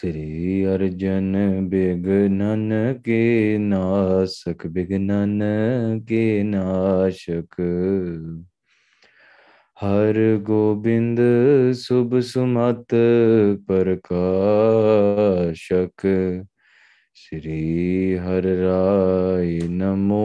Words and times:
ਸ੍ਰੀ 0.00 0.66
ਅਰਜਨ 0.66 1.36
ਬਿਗਨਨ 1.68 2.98
ਕੇ 3.04 3.58
ਨਾਸਕ 3.58 4.66
ਬਿਗਨਨ 4.66 5.42
ਕੇ 6.08 6.42
ਨਾਸ਼ਕ 6.42 7.60
ਹਰ 9.76 10.38
ਗੋਬਿੰਦ 10.42 11.20
ਸੁਭ 11.72 12.20
ਸੁਮਤ 12.20 12.94
ਪ੍ਰਕਾਸ਼ਕ 13.66 16.06
ਸ੍ਰੀ 17.14 18.18
ਹਰ 18.18 18.42
ਰਾਇ 18.42 19.68
ਨਮੋ 19.68 20.25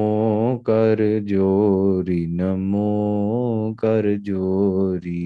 ਕਰ 0.57 1.19
ਜੋਰੀ 1.19 2.25
ਨਮੋ 2.25 3.73
ਕਰ 3.73 4.15
ਜੋਰੀ 4.15 5.25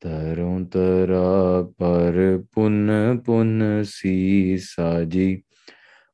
ਤਰੋਂ 0.02 0.60
ਤਰਾ 0.64 1.62
ਪਰ 1.78 2.16
ਪੁੰਨ 2.54 2.90
ਪੁੰਨ 3.26 3.82
ਸੀ 3.84 4.56
ਸਾਜੀ 4.58 5.42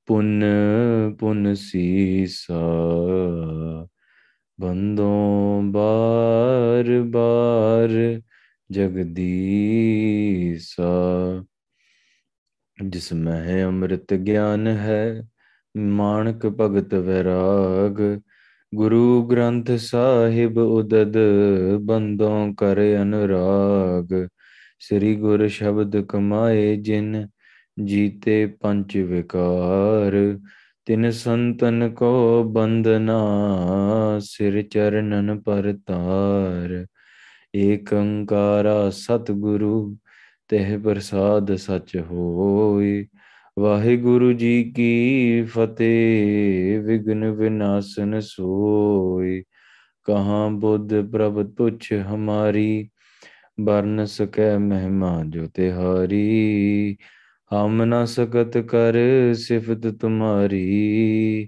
ਪੁੰਨ 0.08 0.44
ਪੁੰਨ 1.18 1.54
ਸੀ 1.54 2.26
ਸਾ 2.26 2.60
ਬੰਦੋਂ 4.58 5.62
ਬਾਰ 5.62 6.90
ਬਾਰ 7.02 7.90
ਜਗਦੀਸਾ 8.70 9.72
ਜਿਸ 12.78 13.12
ਮਹਿ 13.12 13.62
ਅੰਮ੍ਰਿਤ 13.64 14.14
ਗਿਆਨ 14.14 14.66
ਹੈ 14.66 15.22
ਮਾਨਕ 15.74 16.46
ਭਗਤ 16.58 16.94
ਵਿਰਾਗ 16.94 18.00
ਗੁਰੂ 18.72 19.22
ਗ੍ਰੰਥ 19.26 19.70
ਸਾਹਿਬ 19.72 20.58
ਉਦਦ 20.58 21.16
ਬੰਦੋਂ 21.82 22.52
ਕਰ 22.54 22.78
ਅਨੁਰਾਗ 23.02 24.14
ਸ੍ਰੀ 24.80 25.14
ਗੁਰ 25.16 25.46
ਸ਼ਬਦ 25.48 25.96
ਕਮਾਏ 26.06 26.76
ਜਿਨ 26.76 27.26
ਜੀਤੇ 27.76 28.44
ਪੰਜ 28.62 28.96
ਵਿਕਾਰ 29.00 30.12
ਤਿਨ 30.86 31.10
ਸੰਤਨ 31.10 31.88
ਕੋ 31.90 32.42
ਬੰਦਨਾ 32.44 33.18
ਸਿਰ 34.22 34.62
ਚਰਨਨ 34.62 35.38
ਪਰਤਾਰ 35.40 36.84
ਏਕ 37.54 37.94
ਅੰਕਾਰਾ 37.94 38.90
ਤਹਿ 40.50 40.78
ਪ੍ਰਸਾਦ 40.78 41.54
ਸਚ 41.56 41.96
ਹੋਈ 42.10 43.04
ਵਾਹਿਗੁਰੂ 43.56 44.32
ਜੀ 44.32 44.62
ਕੀ 44.76 45.42
ਫਤਿਹ 45.44 46.78
ਵਿਗਨ 46.80 47.30
ਵਿਨਾਸ਼ਨ 47.30 48.20
ਸੋਈ 48.20 49.42
ਕਹਾਂ 50.08 50.48
ਬੁੱਧ 50.50 50.94
ਪ੍ਰਭ 51.10 51.42
ਤੁਛ 51.48 51.92
ਹਮਾਰੀ 52.06 52.88
ਬਰਨ 53.60 54.04
ਸਕੈ 54.06 54.56
ਮਹਿਮਾ 54.58 55.12
ਜੋ 55.24 55.46
ਤਿਹਾਰੀ 55.46 56.96
ਹਮ 57.50 57.82
ਨ 57.84 58.04
ਸਕਤ 58.06 58.58
ਕਰ 58.66 58.98
ਸਿਫਤ 59.38 59.86
ਤੁਮਾਰੀ 60.00 61.48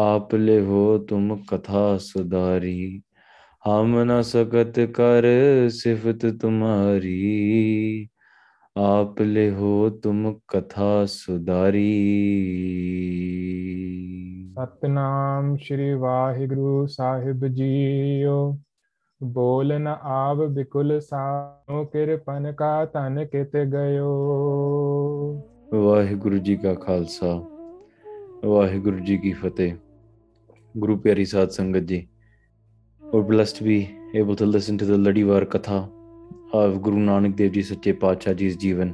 ਆਪ 0.00 0.34
ਲੈ 0.34 0.60
ਹੋ 0.60 0.98
ਤੁਮ 0.98 1.36
ਕਥਾ 1.44 1.96
ਸੁਦਾਰੀ 2.02 3.00
ਹਮ 3.64 4.02
ਨ 4.04 4.20
ਸਕਤ 4.24 4.80
ਕਰ 4.92 5.26
ਸਿਫਤ 5.72 6.26
ਤੁਮਾਰੀ 6.40 8.08
आप 8.78 9.20
ले 9.20 9.48
हो 9.50 9.90
तुम 10.04 10.32
कथा 10.32 11.04
सुधारी 11.04 11.86
सतनाम 14.58 15.56
श्री 15.56 15.94
वाहिगुरु 15.94 16.86
साहिब 16.86 17.46
जीओ 17.54 18.56
ਬੋਲ 19.22 19.78
ਨ 19.78 19.86
ਆਵ 19.86 20.46
ਬਿਕੁਲ 20.46 21.00
ਸਾਨੋ 21.00 21.84
ਕਿਰਪਨ 21.84 22.52
ਕਾ 22.52 22.84
ਤਨ 22.84 23.24
ਕਿਤ 23.24 23.56
ਗਇਓ 23.56 24.08
ਵਾਹਿਗੁਰੂ 25.74 26.38
ਜੀ 26.38 26.56
ਕਾ 26.56 26.74
ਖਾਲਸਾ 26.74 27.42
ਵਾਹਿਗੁਰੂ 28.44 28.98
ਜੀ 28.98 29.18
ਕੀ 29.18 29.32
ਫਤਿਹ 29.32 29.74
ਗੁਰੂ 30.78 30.96
ਪਿਆਰੀ 30.96 31.24
ਸਾਧ 31.24 31.48
ਸੰਗਤ 31.48 31.78
ਜੀ 31.78 32.08
ਔਰ 33.14 33.20
blessed 33.20 33.64
we 33.64 33.86
able 34.14 34.36
to 34.36 34.44
listen 34.44 34.76
to 34.76 34.86
the 34.86 34.90
ਲੜੀਵਾਰ 34.90 35.44
ਕਥਾ 35.44 35.88
ਆਵ 36.54 36.74
ਗੁਰੂ 36.74 36.98
ਨਾਨਕ 36.98 37.34
ਦੇਵ 37.36 37.52
ਜੀ 37.52 37.62
ਸੱਚੇ 37.62 37.92
ਪਾਤਸ਼ਾਹ 37.92 38.34
ਜੀ 38.34 38.46
ਇਸ 38.46 38.56
ਜੀਵਨ 38.58 38.92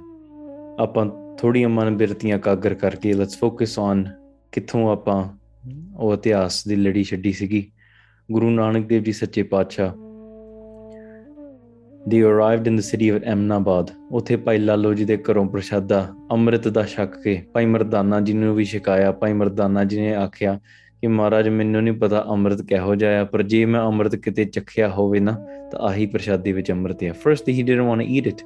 ਆਪਾਂ 0.81 1.05
ਥੋੜੀਆਂ 1.39 1.69
ਮਨ 1.69 1.97
ਬਿਰਤੀਆਂ 1.97 2.39
ਕਾਗਰ 2.39 2.75
ਕਰਕੇ 2.75 3.13
ਲੈਟਸ 3.13 3.39
ਫੋਕਸ 3.39 3.79
ਔਨ 3.79 4.05
ਕਿੱਥੋਂ 4.53 4.89
ਆਪਾਂ 4.91 5.23
ਉਹ 5.97 6.15
ਇਤਿਹਾਸ 6.15 6.67
ਦੀ 6.69 6.77
ਲੜੀ 6.77 7.05
ਛੱਡੀ 7.05 7.33
ਸੀਗੀ 7.33 7.65
ਗੁਰੂ 8.31 8.51
ਨਾਨਕ 8.51 8.87
ਦੇਵ 8.87 9.03
ਜੀ 9.03 9.13
ਸੱਚੇ 9.13 9.43
ਪਾਤਸ਼ਾਹ 9.43 9.93
ਦੇ 12.09 12.23
arrived 12.23 12.67
in 12.67 12.77
the 12.77 12.81
city 12.81 13.09
of 13.09 13.23
ਅਮਨਾਬਾਦ 13.33 13.91
ਉਥੇ 14.11 14.37
ਭਾਈ 14.37 14.59
ਲਾਲੋ 14.59 14.95
ਜੀ 14.95 15.05
ਦੇ 15.05 15.17
ਘਰੋਂ 15.17 15.47
ਪ੍ਰਸ਼ਾਦਾ 15.47 16.07
ਅੰਮ੍ਰਿਤ 16.33 16.69
ਦਾ 16.69 16.83
ਛੱਕ 16.85 17.17
ਕੇ 17.23 17.43
ਭਾਈ 17.53 17.67
ਮਰਦਾਨਾ 17.67 18.21
ਜੀ 18.21 18.33
ਨੂੰ 18.33 18.55
ਵੀ 18.55 18.65
ਸ਼ਿਕਾਇਆ 18.65 19.13
ਭਾਈ 19.13 19.33
ਮਰਦਾਨਾ 19.33 19.85
ਜੀ 19.85 20.01
ਨੇ 20.01 20.15
ਆਖਿਆ 20.15 20.59
ਕਿ 21.05 21.09
ਮਹਾਰਾਜ 21.09 21.49
ਮੈਨੂੰ 21.49 21.83
ਨਹੀਂ 21.83 21.95
ਪਤਾ 21.95 22.25
ਅੰਮ੍ਰਿਤ 22.31 22.61
ਕਿਹੋ 22.63 22.95
ਜਿਹਾ 22.95 23.21
ਆ 23.21 23.25
ਪਰ 23.25 23.43
ਜੇ 23.43 23.65
ਮੈਂ 23.65 23.81
ਅੰਮ੍ਰਿਤ 23.81 24.15
ਕਿਤੇ 24.17 24.45
ਚੱਖਿਆ 24.45 24.89
ਹੋਵੇ 24.89 25.21
ਨਾ 25.21 25.33
ਤਾਂ 25.73 25.81
ਆਹੀ 25.81 26.07
ਪ੍ਰਸ਼ਾਦੀ 26.07 26.53
ਵਿੱਚ 26.53 26.71
ਅੰਮ੍ਰਿਤ 26.73 27.05
ਆ 27.05 27.13
first 27.13 27.49
he 27.49 27.63
didn't 27.63 27.87
want 27.87 28.01
to 28.01 28.07
eat 28.09 28.27
it 28.27 28.43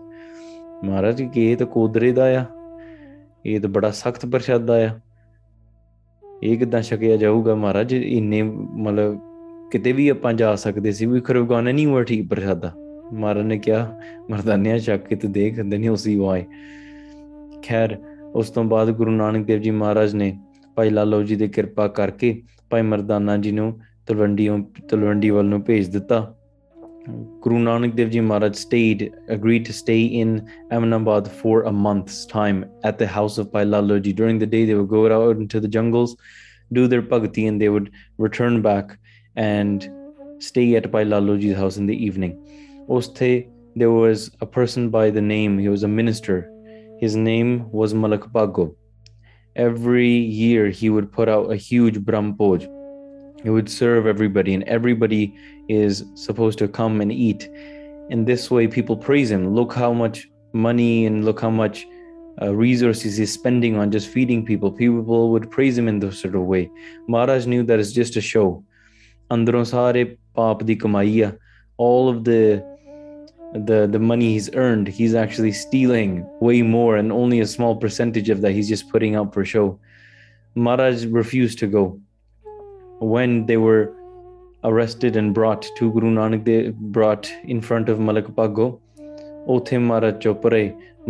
ਮਹਾਰਾਜ 0.85 1.23
ਕਿ 1.23 1.45
ਇਹ 1.53 1.57
ਤਾਂ 1.57 1.67
ਕੋਦਰੇ 1.67 2.11
ਦਾ 2.13 2.25
ਆ 2.41 2.45
ਇਹ 3.47 3.61
ਤਾਂ 3.61 3.71
ਬੜਾ 3.71 3.91
ਸਖਤ 3.91 4.27
ਪ੍ਰਸ਼ਾਦਾ 4.27 4.79
ਆ 4.87 4.91
ਇਹ 6.43 6.57
ਕਿਦਾਂ 6.59 6.83
ਛਕਿਆ 6.83 7.17
ਜਾਊਗਾ 7.17 7.55
ਮਹਾਰਾਜ 7.55 7.95
ਇੰਨੇ 7.95 8.43
ਮਤਲਬ 8.43 9.19
ਕਿਤੇ 9.71 9.93
ਵੀ 9.93 10.09
ਆਪਾਂ 10.09 10.33
ਜਾ 10.33 10.55
ਸਕਦੇ 10.55 10.93
ਸੀ 10.93 11.07
ਵੀ 11.07 11.21
ਖਰਬ 11.21 11.53
ਨਹੀਂ 11.53 11.87
ਹੋਇਆ 11.87 12.05
ਠੀਕ 12.05 12.29
ਪ੍ਰਸ਼ਾਦਾ 12.29 12.73
ਮਹਾਰਾਜ 13.13 13.47
ਨੇ 13.47 13.59
ਕਿਹਾ 13.59 14.01
ਮਰਦਾਨਿਆਂ 14.31 14.79
ਚੱਕ 14.79 15.07
ਕੇ 15.07 15.17
ਤੂੰ 15.17 15.33
ਦੇਖ 15.33 15.59
ਨਹੀਂ 15.59 15.91
ਉਸੀ 15.91 16.17
ਵਾਏ 16.17 16.45
ਖੈਰ 17.63 17.97
ਉਸ 18.35 18.51
ਤੋਂ 18.51 18.65
ਬਾਅਦ 18.65 18.91
ਗੁਰੂ 18.91 19.11
ਨਾਨਕ 19.11 19.47
ਦੇਵ 19.47 19.61
ਜੀ 19.61 19.71
ਮਹਾਰਾਜ 19.71 20.15
ਨੇ 20.15 20.37
ਭਾਈ 20.79 20.91
ਲਾਲੋ 20.91 21.23
ਜੀ 21.29 21.37
ਦੇ 21.37 21.47
ਕਿਰਪਾ 21.55 21.87
ਕਰਕੇ 21.95 22.31
ਭਾਈ 22.71 22.83
ਮਰਦਾਨਾ 22.89 23.37
ਜੀ 23.45 23.51
ਨੂੰ 23.53 23.73
ਤਲਵੰਡੀੋਂ 24.07 24.59
ਤਲਵੰਡੀ 24.89 25.31
ਵੱਲ 25.31 25.47
ਨੂੰ 25.47 25.65
Guru 27.45 27.59
Nanak 27.67 27.95
Dev 27.99 28.11
Ji 28.15 28.21
Maharaj 28.21 28.57
stayed, 28.63 29.03
agreed 29.37 29.67
to 29.69 29.75
stay 29.77 29.99
in 30.21 30.33
Ahmedabad 30.79 31.31
for 31.41 31.53
a 31.71 31.73
month's 31.73 32.19
time 32.33 32.59
at 32.91 32.99
the 33.03 33.09
house 33.15 33.39
of 33.43 33.51
Pai 33.55 33.65
Laloji. 33.65 34.15
During 34.21 34.41
the 34.43 34.51
day, 34.55 34.63
they 34.71 34.75
would 34.81 34.91
go 34.95 35.03
out 35.19 35.43
into 35.45 35.63
the 35.67 35.73
jungles, 35.77 36.17
do 36.79 36.87
their 36.95 37.05
bhakti, 37.13 37.47
and 37.53 37.65
they 37.65 37.71
would 37.77 37.91
return 38.27 38.61
back 38.69 38.97
and 39.49 39.89
stay 40.51 40.67
at 40.81 40.91
Pai 40.97 41.05
Laloji's 41.15 41.57
house 41.63 41.79
in 41.85 41.87
the 41.93 42.01
evening. 42.11 42.37
Osthe, 42.99 43.31
there 43.85 43.95
was 44.01 44.31
a 44.49 44.53
person 44.59 44.91
by 44.99 45.07
the 45.21 45.29
name, 45.37 45.59
he 45.67 45.73
was 45.77 45.89
a 45.91 45.95
minister. 46.03 46.39
His 47.07 47.17
name 47.31 47.57
was 47.83 48.03
Malak 48.05 48.29
Bago 48.39 48.69
every 49.59 50.09
year 50.09 50.71
he 50.71 50.89
would 50.89 51.13
put 51.13 51.29
out 51.29 51.51
a 51.51 51.57
huge 51.57 51.99
brampoj. 51.99 52.67
He 53.43 53.51
would 53.51 53.69
serve 53.69 54.07
everybody, 54.07 54.55
and 54.55 54.63
everybody 54.65 55.35
is 55.69 56.05
supposed 56.15 56.59
to 56.61 56.69
come 56.69 57.01
and 57.01 57.13
eat. 57.13 57.49
And 58.11 58.27
this 58.27 58.51
way, 58.51 58.67
people 58.67 58.97
praise 58.97 59.31
him. 59.31 59.55
Look 59.55 59.75
how 59.75 59.93
much 59.93 60.29
money 60.53 61.07
and 61.07 61.25
look 61.25 61.41
how 61.41 61.51
much 61.51 61.87
uh, 62.41 62.55
resources 62.55 63.17
he's 63.17 63.33
spending 63.33 63.77
on 63.77 63.91
just 63.91 64.09
feeding 64.09 64.45
people. 64.45 64.71
People 64.73 65.31
would 65.31 65.51
praise 65.51 65.77
him 65.77 65.89
in 65.89 65.99
this 65.99 66.21
sort 66.21 66.35
of 66.35 66.43
way. 66.43 66.71
Maharaj 67.09 67.47
knew 67.47 67.63
that 67.65 67.79
it's 67.79 67.93
just 67.93 68.17
a 68.17 68.21
show. 68.21 68.65
Andron 69.31 69.65
sare 69.65 70.17
paap 70.37 71.39
All 71.77 72.09
of 72.09 72.25
the 72.25 72.78
the 73.55 73.87
the 73.87 73.99
money 73.99 74.35
he's 74.35 74.51
earned 74.55 74.89
he's 74.89 75.15
actually 75.15 75.53
stealing 75.53 76.27
way 76.41 76.63
more 76.63 76.97
and 76.97 77.13
only 77.13 77.41
a 77.41 77.47
small 77.47 77.75
percentage 77.77 78.29
of 78.29 78.41
that 78.41 78.53
he's 78.53 78.69
just 78.69 78.91
putting 78.91 79.15
out 79.15 79.33
for 79.33 79.45
show 79.45 79.79
Maraj 80.57 81.07
refused 81.15 81.59
to 81.59 81.67
go 81.67 81.99
when 83.01 83.47
they 83.47 83.57
were 83.57 83.93
arrested 84.65 85.17
and 85.17 85.35
brought 85.35 85.63
to 85.79 85.93
guru 85.93 86.11
nanak 86.11 86.45
they 86.45 86.69
brought 86.71 87.31
in 87.49 87.61
front 87.61 87.89
of 87.89 87.99
malak 87.99 88.37
pago 88.37 88.79
Maraj 89.49 89.79
Maharaj 89.79 90.29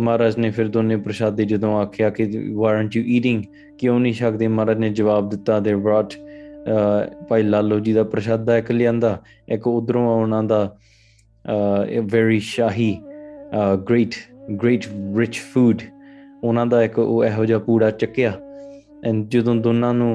Maraj 0.00 0.27
ne 0.27 0.33
fir 0.33 0.39
ਨੇ 0.39 0.51
ਫਿਰ 0.51 0.67
ਦੋਨੇ 0.67 0.97
ਪ੍ਰਸ਼ਾਦੇ 0.97 1.45
ਜਦੋਂ 1.45 1.77
ਆਖਿਆ 1.77 2.09
ਕਿ 2.09 2.23
not 2.55 2.83
you 2.83 3.03
eating? 3.05 3.43
ਕਿਉਂ 3.77 3.99
ਨਹੀਂ 3.99 4.13
ਸਕਦੇ 4.13 4.47
ਮਹਾਰਾਜ 4.47 4.77
ਨੇ 4.77 4.89
ਜਵਾਬ 4.89 5.29
ਦਿੱਤਾ 5.29 5.59
ਦੇ 5.59 5.75
ਬ੍ਰਾਟ 5.75 6.13
ਭਾਈ 7.29 7.43
ਲਾਲੋ 7.43 7.79
ਜੀ 7.79 7.93
ਦਾ 7.93 8.03
ਪ੍ਰਸ਼ਾਦਾ 8.03 8.57
ਇੱਕ 8.57 8.71
ਲਿਆਂਦਾ 8.71 9.21
ਇੱਕ 9.49 9.67
ਉਧਰੋਂ 9.67 10.43
ਦਾ 10.43 10.77
uh, 11.49 12.01
very 12.15 12.39
shahi 12.39 12.91
uh, 13.53 13.75
great 13.91 14.17
great 14.63 14.89
rich 15.21 15.39
food 15.53 15.81
ਉਹਨਾਂ 16.43 16.65
ਦਾ 16.65 16.83
ਇੱਕ 16.83 16.99
ਉਹ 16.99 17.25
ਇਹੋ 17.25 17.45
ਜਿਹਾ 17.45 17.59
ਪੂੜਾ 17.59 17.91
ਚੱਕਿਆ 17.91 18.33
ਐਂਡ 19.05 19.29
ਜਦੋਂ 19.29 19.55
ਦੋਨਾਂ 19.55 19.93
ਨੂੰ 19.93 20.14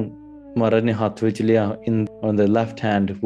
ਮਹਾਰਾਜ 0.59 0.85
ਨੇ 0.85 0.93
ਹੱਥ 0.93 1.25
ਵਿੱਚ 1.25 1.43
ਲਿਆ 1.43 1.77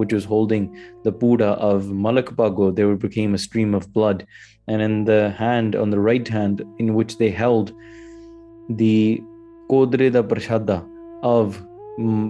which 0.01 0.15
was 0.17 0.25
holding 0.25 0.65
the 1.07 1.13
puda 1.13 1.51
of 1.71 1.91
Malak 2.07 2.31
Pago 2.37 2.71
there 2.71 2.95
became 3.07 3.35
a 3.35 3.43
stream 3.45 3.75
of 3.81 3.87
blood 3.99 4.25
and 4.73 4.83
in 4.87 5.05
the 5.05 5.21
hand 5.41 5.77
on 5.83 5.93
the 5.95 6.01
right 6.09 6.31
hand 6.39 6.65
in 6.85 6.95
which 6.99 7.13
they 7.19 7.31
held 7.43 7.73
the 8.83 9.19
kodre 9.73 10.13
Da 10.15 10.23
ਪ੍ਰਸ਼ਾਦਾ 10.23 10.83
of 11.25 11.53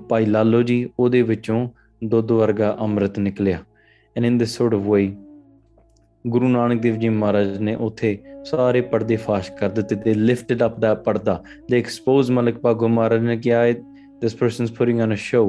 ਭਾਈ 0.09 0.25
ਲਾਲੋ 0.25 0.63
ਜੀ 0.63 0.91
ਉਹਦੇ 0.99 1.23
ਵਿੱਚੋਂ 1.23 1.69
ਦੁੱਧ 2.05 2.33
ਵਰਗਾ 2.33 2.77
and 4.19 4.27
in 4.27 4.39
this 4.43 4.53
sort 4.61 4.77
of 4.77 4.87
way 4.95 5.28
ਗੁਰੂ 6.29 6.49
ਨਾਨਕ 6.49 6.81
ਦੇਵ 6.83 6.97
ਜੀ 6.97 7.09
ਮਹਾਰਾਜ 7.09 7.59
ਨੇ 7.59 7.75
ਉਥੇ 7.75 8.19
ਸਾਰੇ 8.45 8.81
ਪਰਦੇ 8.81 9.17
ਫਾਸ਼ 9.17 9.51
ਕਰ 9.53 9.69
ਦਿੱਤੇ 9.69 9.97
ਤੇ 9.97 10.15
ਲਿਫਟਡ 10.15 10.65
ਅਪ 10.67 10.79
ਦਾ 10.81 10.95
ਪਰਦਾ 10.95 11.43
ਦੇ 11.71 11.79
ਐਕਸਪੋਜ਼ 11.79 12.31
ਮਲਕ 12.31 12.59
ਪਾਗੋ 12.59 12.89
ਮਹਾਰਾਜ 12.89 13.23
ਨੇ 13.23 13.37
ਕਿਹਾ 13.37 13.65
this 14.21 14.35
person 14.35 14.65
is 14.65 14.73
putting 14.73 15.01
on 15.01 15.15
a 15.15 15.17
show 15.17 15.49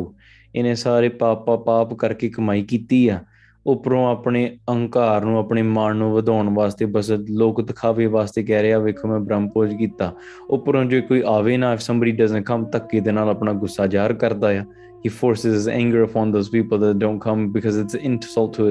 ਇਹਨੇ 0.55 0.75
ਸਾਰੇ 0.75 1.09
ਪਾਪਾ 1.09 1.55
ਪਾਪ 1.55 1.93
ਕਰਕੇ 1.93 2.29
ਕਮਾਈ 2.29 2.63
ਕੀਤੀ 2.63 3.07
ਆ 3.07 3.19
ਉਪਰੋਂ 3.65 4.05
ਆਪਣੇ 4.07 4.45
ਅਹੰਕਾਰ 4.69 5.25
ਨੂੰ 5.25 5.37
ਆਪਣੇ 5.39 5.61
ਮਾਣ 5.61 5.95
ਨੂੰ 5.95 6.11
ਵਧਾਉਣ 6.13 6.49
ਵਾਸਤੇ 6.49 6.85
ਬਸ 6.85 7.11
ਲੋਕ 7.29 7.61
ਦਿਖਾਵੇ 7.61 8.05
ਵਾਸਤੇ 8.05 8.43
ਕਹਿ 8.43 8.61
ਰਿਹਾ 8.63 8.79
ਵੇਖੋ 8.79 9.07
ਮੈਂ 9.07 9.19
ਬ੍ਰਹਮਪੋਜ 9.19 9.73
ਕੀਤਾ 9.73 10.13
ਉਪਰੋਂ 10.49 10.83
ਜੇ 10.85 11.01
ਕੋਈ 11.01 11.21
ਆਵੇ 11.27 11.57
ਨਾ 11.57 11.73
ਇਫ 11.73 11.79
ਸਮਬਡੀ 11.79 12.11
ਡਸਨਟ 12.11 12.45
ਕਮ 12.45 12.65
ਤੱਕੇ 12.65 12.99
ਦੇ 12.99 13.11
ਨਾਲ 13.11 13.29
ਆਪਣਾ 13.29 13.53
ਗੁੱਸਾ 13.53 13.87
ਜ਼ਾਹਰ 13.87 14.13
ਕਰਦਾ 14.13 14.47
ਆ 14.49 14.63
he 15.05 15.09
forces 15.09 15.45
his 15.45 15.67
anger 15.67 16.03
upon 16.03 16.31
those 16.31 16.49
people 16.49 16.79
that 16.79 16.95
don't 16.95 17.21
come 17.21 17.45
because 17.53 17.77
it's 17.77 17.95
an 17.95 18.05
insult 18.05 18.53
to 18.53 18.67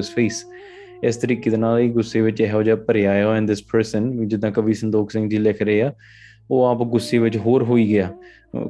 ਇਸ 1.05 1.17
ਤਰੀਕੇ 1.17 1.51
ਦੇ 1.51 1.57
ਨਾਲ 1.57 1.79
ਹੀ 1.79 1.89
ਗੁੱਸੇ 1.91 2.21
ਵਿੱਚ 2.21 2.41
ਇਹੋ 2.41 2.63
ਜਿਹਾ 2.63 2.77
ਭਰਿਆ 2.77 3.11
ਆਇਆ 3.11 3.35
ਐਂਡ 3.35 3.49
ਦਿਸ 3.49 3.63
ਪਰਸਨ 3.73 4.11
ਜਿੱਦਾਂ 4.29 4.51
ਕਵੀ 4.53 4.75
ਸੰਦੋਖ 4.75 5.11
ਸਿੰਘ 5.11 5.29
ਜੀ 5.29 5.39
ਲਿਖ 5.39 5.63
ਰਹੇ 5.63 5.81
ਆ 5.83 5.93
ਉਹ 6.51 6.65
ਆਪ 6.67 6.83
ਗੁੱਸੇ 6.83 7.19
ਵਿੱਚ 7.19 7.37
ਹੋਰ 7.37 7.63
ਹੋਈ 7.63 7.89
ਗਿਆ 7.89 8.13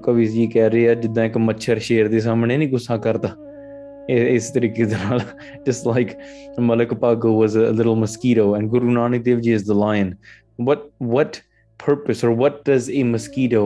ਕਵੀ 0.05 0.27
ਜੀ 0.27 0.47
ਕਹਿ 0.47 0.69
ਰਹੇ 0.71 0.89
ਆ 0.89 0.95
ਜਿੱਦਾਂ 0.95 1.25
ਇੱਕ 1.25 1.37
ਮੱਛਰ 1.39 1.79
ਸ਼ੇਰ 1.79 2.09
ਦੇ 2.09 2.21
ਸਾਹਮਣੇ 2.21 2.57
ਨਹੀਂ 2.57 2.69
ਗੁੱਸਾ 2.69 2.97
ਕਰਦਾ 2.97 3.37
ਇਸ 4.11 4.51
ਤਰੀਕੇ 4.51 4.85
ਦੇ 4.85 4.97
ਨਾਲ 5.05 5.21
just 5.67 5.87
like 5.87 6.13
Malik 6.61 6.95
Bhago 6.95 7.39
was 7.41 7.57
a 7.57 7.73
little 7.73 7.95
mosquito 7.95 8.55
and 8.57 8.69
Guru 8.69 8.91
Nanak 8.91 9.23
Dev 9.23 9.41
ji 9.41 9.53
is 9.53 9.67
the 9.69 9.77
lion 9.77 10.15
what 10.59 10.91
what 11.01 11.41
purpose 11.81 12.25
or 12.25 12.33
what 12.33 12.65
does 12.65 12.91
a 12.91 13.03
mosquito 13.05 13.66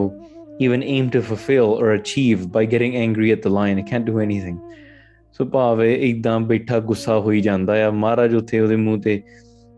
even 0.59 0.83
aim 0.85 1.09
to 1.09 1.21
fulfill 1.21 1.73
or 1.73 1.91
achieve 1.91 2.51
by 2.51 2.65
getting 2.65 2.95
angry 2.95 3.31
at 3.31 3.41
the 3.41 3.49
lion? 3.49 3.79
It 3.79 3.87
can't 3.87 4.05
do 4.05 4.19
anything. 4.19 4.59
ਸੋ 5.37 5.45
ਭਾਵੇਂ 5.45 5.97
ਇਦਾਂ 5.97 6.39
ਬੈਠਾ 6.39 6.79
ਗੁੱਸਾ 6.79 7.19
ਹੋਈ 7.19 7.41
ਜਾਂਦਾ 7.41 7.85
ਆ 7.85 7.91
ਮਹਾਰਾਜ 7.91 8.35
ਉੱਥੇ 8.35 8.59
ਉਹਦੇ 8.59 8.75
ਮੂੰਹ 8.75 9.01
ਤੇ 9.01 9.21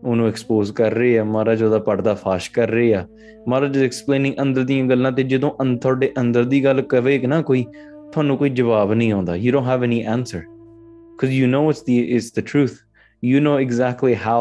ਉਹਨੂੰ 0.03 0.27
ਐਕਸਪੋਜ਼ 0.27 0.71
ਕਰ 0.71 0.91
ਰਹੇ 0.91 1.17
ਆ 1.19 1.23
ਮਹਾਰਾਜ 1.23 1.63
ਉਹਦਾ 1.63 1.79
ਪਰਦਾ 1.79 2.13
ਫਾਸ਼ 2.13 2.51
ਕਰ 2.51 2.69
ਰਹੇ 2.69 2.93
ਆ 2.93 3.05
ਮਹਾਰਾਜ 3.47 3.77
ਐਕਸਪਲੇਨਿੰਗ 3.77 4.35
ਅੰਦਰ 4.41 4.63
ਦੀਆਂ 4.63 4.85
ਗੱਲਾਂ 4.85 5.11
ਤੇ 5.11 5.23
ਜਦੋਂ 5.23 5.51
ਅੰਦਰ 5.61 5.95
ਦੇ 5.95 6.11
ਅੰਦਰ 6.19 6.43
ਦੀ 6.43 6.63
ਗੱਲ 6.63 6.81
ਕਵੇ 6.81 7.17
ਨਾ 7.27 7.41
ਕੋਈ 7.41 7.65
ਤੁਹਾਨੂੰ 8.13 8.37
ਕੋਈ 8.37 8.49
ਜਵਾਬ 8.49 8.93
ਨਹੀਂ 8.93 9.13
ਆਉਂਦਾ 9.13 9.35
you 9.35 9.51
don't 9.51 9.67
have 9.67 9.83
any 9.83 10.03
answer 10.03 10.43
cuz 11.21 11.31
you 11.31 11.47
know 11.47 11.59
it's 11.69 11.81
the 11.83 11.93
it's 12.15 12.31
the 12.31 12.43
truth 12.43 12.73
you 13.23 13.39
know 13.39 13.51
exactly 13.57 14.15
how 14.27 14.40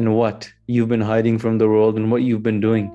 and 0.00 0.12
what 0.16 0.46
you've 0.66 0.88
been 0.88 1.02
hiding 1.02 1.38
from 1.38 1.58
the 1.58 1.68
world 1.68 1.98
and 1.98 2.10
what 2.12 2.22
you've 2.22 2.44
been 2.50 2.60
doing 2.60 2.86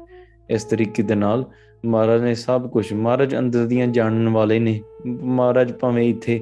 ਇਸ 0.52 0.64
ਤਰੀਕੇ 0.64 1.04
ਦੇ 1.04 1.16
ਨਾਲ 1.16 1.46
ਮਹਾਰਾਜ 1.86 2.22
ਨੇ 2.22 2.34
ਸਭ 2.36 2.68
ਕੁਝ 2.70 2.94
ਮਹਾਰਾਜ 2.94 3.36
ਅੰਦਰ 3.38 3.66
ਦੀਆਂ 3.66 3.88
ਜਾਣਨ 3.88 4.30
ਵਾਲੇ 4.30 4.60
ਨੇ 4.60 4.82
ਮਹਾਰਾਜ 5.08 5.72
ਭਾਵੇਂ 5.74 6.10
ਇੱਥੇ 6.10 6.40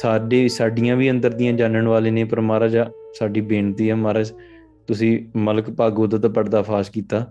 ਸਾਡੇ 0.00 0.46
ਸਾਡੀਆਂ 0.48 0.96
ਵੀ 0.96 1.10
ਅੰਦਰ 1.10 1.32
ਦੀਆਂ 1.32 1.52
ਜਾਣਨ 1.52 1.88
ਵਾਲੇ 1.88 2.10
ਨੇ 2.10 2.24
ਪਰ 2.24 2.40
ਮਹਾਰਾਜ 2.40 2.76
ਸਾਡੀ 3.18 3.40
ਬੇਨਤੀ 3.40 3.90
ਹੈ 3.90 3.94
ਮਹਾਰਾਜ 3.94 4.32
ਤੁਸੀਂ 4.86 5.18
ਮਲਕ 5.36 5.70
ਭਾਗੋ 5.70 6.06
ਦਾ 6.06 6.18
ਤਾਂ 6.18 6.30
ਪਰਦਾ 6.30 6.62
ਫਾਸ਼ 6.62 6.90
ਕੀਤਾ 6.90 7.24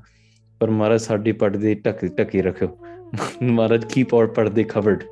ਪਰ 0.61 0.69
ਮਹਾਰਾਜ 0.69 1.01
ਸਾਡੇ 1.01 1.31
ਪਰਦੇ 1.31 1.75
ਟਕ 1.75 2.05
ਟਕੇ 2.17 2.41
ਰੱਖਿਓ 2.41 2.77
ਮਹਾਰਾਜ 3.43 3.85
ਕੀਪ 3.85 4.15
ਆਰ 4.15 4.27
ਪਰਦੇ 4.27 4.63
ਕਵਰਡ 4.63 5.03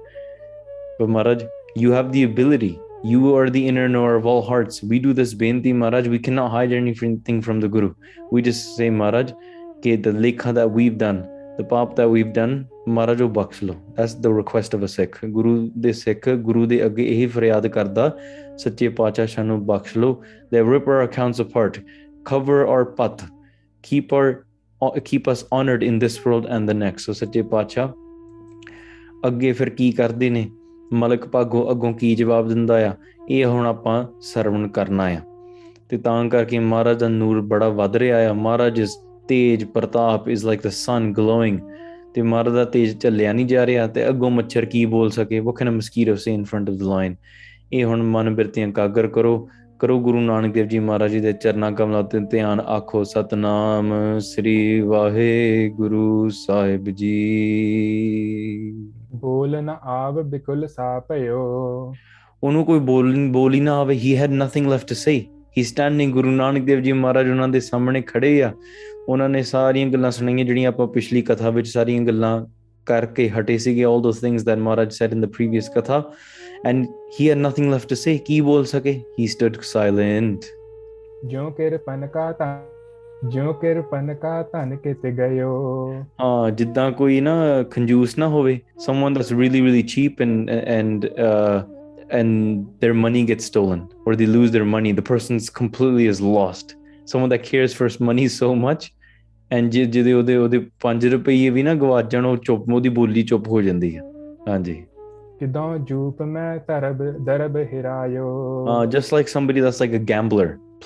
ਪਰ 1.00 1.06
Maharaj 1.06 1.46
you 1.78 1.94
have 1.94 2.12
the 2.12 2.26
ability 2.26 2.76
You 3.06 3.36
are 3.36 3.50
the 3.50 3.68
inner 3.68 3.90
knower 3.90 4.16
of 4.16 4.26
all 4.26 4.42
hearts. 4.42 4.82
We 4.82 4.98
do 4.98 5.14
this 5.14 5.34
Benti 5.34 5.72
Maharaj. 5.74 6.06
We 6.08 6.20
cannot 6.20 6.52
hide 6.52 6.72
anything 6.72 7.42
from 7.42 7.60
the 7.60 7.68
Guru. 7.68 7.96
We 8.32 8.42
just 8.42 8.78
say, 8.78 8.90
Maharaj, 8.90 9.34
okay, 9.80 9.98
the 9.98 10.12
lekha 10.12 10.54
that 10.54 10.72
we've 10.72 10.98
done, 10.98 11.18
the 11.60 11.66
ਪਾਪ 11.66 11.96
that 11.96 12.14
we've 12.14 12.34
done 12.40 12.56
Maharaj 12.88 13.22
ਉਹ 13.22 13.30
ਬਖਸ਼ 13.30 13.64
ਲਓ 13.64 13.76
as 14.00 14.16
the 14.16 14.28
request 14.38 14.76
of 14.76 14.84
a 14.84 14.88
Sikh 14.88 15.26
Guru 15.26 15.58
ਦੇ 15.78 15.92
ਸਿੱਖ 15.92 16.30
ਗੁਰੂ 16.30 16.66
ਦੇ 16.66 16.86
ਅੱਗੇ 16.86 17.04
ਇਹੀ 17.04 17.26
ਫਰਿਆਦ 17.26 17.68
ਕਰਦਾ 17.68 18.12
ਸੱਚੇ 18.58 18.90
ਪਾਤਸ਼ਾਹ 18.90 19.28
ਸਾਨੂੰ 19.28 19.66
ਬਖਸ਼ 19.66 19.98
ਲਓ 19.98 20.22
ਦੇ 20.52 20.64
rip 20.72 20.90
our 20.90 21.04
accounts 21.06 21.42
apart 21.42 21.78
cover 22.30 22.58
our 22.66 22.86
path 22.86 23.24
keep 23.84 24.14
our 24.14 24.46
keep 25.04 25.28
us 25.28 25.44
honored 25.52 25.84
in 25.84 26.00
this 26.00 26.26
world 26.26 26.46
and 26.46 26.70
the 26.70 26.76
next 26.84 27.10
so 27.10 27.14
ਸੱਚੇ 27.14 27.42
ਪਾਤਸ਼ਾਹ 27.42 27.94
ਅੱਗੇ 29.28 29.52
ਫਿਰ 29.52 29.70
ਕੀ 29.70 29.92
ਕਰਦੇ 29.92 30.30
ਨੇ 30.30 30.50
ਮਲਕ 30.94 31.28
ਭਾਗੋ 31.28 31.70
ਅੱਗੋਂ 31.72 31.94
ਕੀ 31.94 32.16
ਜਵਾਬ 32.16 32.48
ਦਿੰਦਾ 32.50 32.76
ਆ 32.88 32.94
ਇਹ 33.30 33.46
ਹੁਣ 33.46 33.66
ਆਪਾਂ 33.66 34.06
ਸਰਵਣ 34.22 34.68
ਕਰਨਾ 34.68 35.04
ਆ 35.04 35.22
ਤੇ 35.90 35.98
ਤਾਂ 35.98 36.30
ਕਰਕੇ 36.30 36.60
ਮਹਾਰਾਜ 36.60 37.00
ਦਾ 37.00 37.08
ਨੂਰ 37.08 37.42
ਬੜਾ 37.42 37.70
ਵੱਧ 37.70 37.96
ਰਿਹਾ 37.96 38.30
ਆ 38.30 38.34
ਮਹਾਰਾਜ 38.34 38.80
ਇਸ 38.80 38.98
ਤੇਜ 39.30 39.64
ਪ੍ਰਤਾਪ 39.64 40.30
is 40.30 40.46
like 40.46 40.62
the 40.64 40.70
sun 40.70 41.12
glowing 41.14 41.60
ਤੇ 42.14 42.22
ਮਰਦਾ 42.22 42.56
ਦਾ 42.56 42.66
ਤੇਜ 42.66 42.98
ਚੱਲਿਆ 42.98 43.34
ਨਹੀਂ 43.34 43.46
ਜਾ 43.46 43.66
ਰਿਹਾ 43.66 43.88
ਤੇ 43.88 44.08
ਅੱਗੋਂ 44.10 44.30
ਮੱਛਰ 44.32 44.66
ਕੀ 44.66 44.86
ਬੋਲ 44.86 45.10
ਸਕੇ 45.10 45.40
ਉਹ 45.40 45.54
can 45.54 45.70
mosquito 45.70 46.16
say 46.16 46.34
in 46.34 46.44
front 46.44 46.70
of 46.70 46.76
the 46.76 46.82
lion 46.82 47.16
ਇਹ 47.74 47.86
ਹੁਣ 47.86 48.04
ਮਨ 48.04 48.36
ਬਿਰਤੀਆਂ 48.36 48.72
ਕਾਗਰ 48.72 49.08
ਕਰੋ 49.08 49.38
ਕਰੋ 49.80 50.00
ਗੁਰੂ 50.00 50.20
ਨਾਨਕ 50.20 50.54
ਦੇਵ 50.54 50.68
ਜੀ 50.68 50.80
ਮਹਾਰਾਜ 50.80 51.12
ਜੀ 51.12 51.20
ਦੇ 51.20 51.32
ਚਰਨਾਂ 51.34 51.72
ਕਮਲਾਂ 51.72 52.04
ਤੇ 52.04 52.20
ਧਿਆਨ 52.32 52.60
ਆਖੋ 52.60 53.04
ਸਤਨਾਮ 53.04 53.94
ਸ੍ਰੀ 54.20 54.80
ਵਾਹਿਗੁਰੂ 54.82 56.30
ਸਾਹਿਬ 56.30 56.90
ਜੀ 56.90 57.12
ਬੋਲ 59.16 59.62
ਨਾ 59.64 59.80
ਆਵ 59.84 60.22
ਬਿਕੁਲ 60.22 60.68
ਸਾ 60.68 61.00
ਭਇਓ 61.00 61.42
ਉਹਨੂੰ 62.44 62.64
ਕੋਈ 62.66 62.80
ਬੋਲ 62.80 63.16
ਬੋਲੀ 63.32 63.60
ਨਾ 63.60 63.76
ਆਵੇ 63.80 63.96
he 63.96 64.16
had 64.18 64.32
nothing 64.34 64.68
left 64.68 64.88
to 64.88 64.96
say 64.96 65.24
he 65.58 65.64
standing 65.64 66.14
Guru 66.14 66.32
Nanak 66.32 66.64
Dev 66.64 66.80
ji 66.80 66.92
Maharaj 66.92 67.30
ਉਹਨਾਂ 67.30 67.48
ਦੇ 67.48 67.60
ਸਾਹਮਣੇ 67.60 68.02
ਖੜੇ 68.02 68.42
ਆ 68.44 68.52
ਉਹਨਾਂ 69.10 69.30
ਨੇ 69.30 69.42
ਸਾਰੀਆਂ 69.44 69.88
ਗੱਲਾਂ 69.88 70.12
ਸੁਣਾਈਆਂ 70.12 70.46
ਜਿਹੜੀਆਂ 70.46 70.70
ਆਪਾਂ 70.70 70.88
ਪਿਛਲੀ 70.88 71.22
ਕਥਾ 71.22 71.50
ਵਿੱਚ 71.50 71.68
ਸਾਰੀਆਂ 71.68 72.02
ਗੱਲਾਂ 72.02 72.46
ਕਰਕੇ 72.88 73.30
ਹਟੇ 73.30 73.58
ਸੀਗੇ 73.58 73.84
all 73.84 74.02
those 74.02 74.20
things 74.20 74.44
that 74.44 74.58
Maharaj 74.58 74.92
said 74.94 75.14
in 75.14 75.22
the 75.22 75.26
previous 75.26 75.70
ਕਥਾ 75.70 76.04
and 76.66 76.86
he 77.20 77.30
had 77.30 77.38
nothing 77.38 77.72
left 77.72 77.90
to 77.90 77.96
say 77.96 78.18
ਕੀ 78.18 78.40
ਬੋਲ 78.42 78.66
ਸਕੇ 78.66 79.00
ਹੀ 79.20 79.28
ਸਟਡ 79.28 79.58
ਸਾਇਲੈਂਟ 79.64 80.46
ਜਿਉਂ 81.26 81.52
ਕਿਰਪਨ 81.52 82.08
ਕਾ 82.08 82.32
ਤਾਂ 82.32 82.58
ਜਿਉਂ 83.30 83.54
ਕਿਰਪਨ 83.54 84.14
ਕਾ 84.14 84.42
ਧਨ 84.44 84.76
ਕਿਤੇ 84.76 85.12
ਗਇਓ 85.12 85.54
ਹਾਂ 86.22 86.52
ਜਿੱਦਾਂ 86.52 86.92
ਕੋਈ 86.92 87.20
ਨਾ 87.22 87.36
ਖੰਜੂਸ 87.72 88.18
ਨਾ 88.18 88.28
ਹੋਵੇ 88.28 88.60
someone 88.80 89.14
that's 89.14 89.32
really 89.32 89.62
really 89.62 89.82
cheap 89.84 90.22
and 90.22 90.50
and 90.50 91.06
and 92.12 92.68
their 92.80 92.94
money 92.94 93.26
gets 93.26 93.46
stolen 93.46 93.90
or 94.06 94.16
they 94.16 94.26
lose 94.28 94.52
their 94.52 94.66
money 94.66 94.92
the 94.92 95.02
person's 95.04 95.50
completely 95.50 96.06
is 96.06 96.20
lost 96.22 96.76
someone 97.06 97.30
that 97.30 97.44
cares 97.52 97.74
for 97.74 97.90
money 98.10 98.28
so 98.42 98.56
much 98.68 98.92
and 99.52 99.70
ਜੇ 99.70 99.86
ਜਿਹਦੇ 99.86 100.14
ਉਹਦੇ 100.14 100.36
ਉਹਦੇ 100.36 100.58
5 100.58 101.10
ਰੁਪਏ 101.12 101.50
ਵੀ 101.50 101.64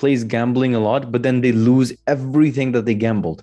plays 0.00 0.24
gambling 0.24 0.74
a 0.74 0.78
lot, 0.78 1.10
but 1.10 1.22
then 1.22 1.40
they 1.40 1.52
lose 1.52 1.92
everything 2.06 2.72
that 2.72 2.84
they 2.84 2.94
gambled. 2.94 3.42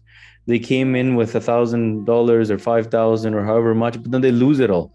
They 0.47 0.59
came 0.59 0.95
in 0.95 1.15
with 1.15 1.35
a 1.35 1.41
thousand 1.41 2.05
dollars 2.05 2.51
or 2.51 2.57
five 2.57 2.87
thousand 2.87 3.33
or 3.33 3.43
however 3.43 3.73
much, 3.75 3.97
but 4.03 4.11
then 4.11 4.21
they 4.21 4.31
lose 4.31 4.59
it 4.59 4.69
all. 4.69 4.93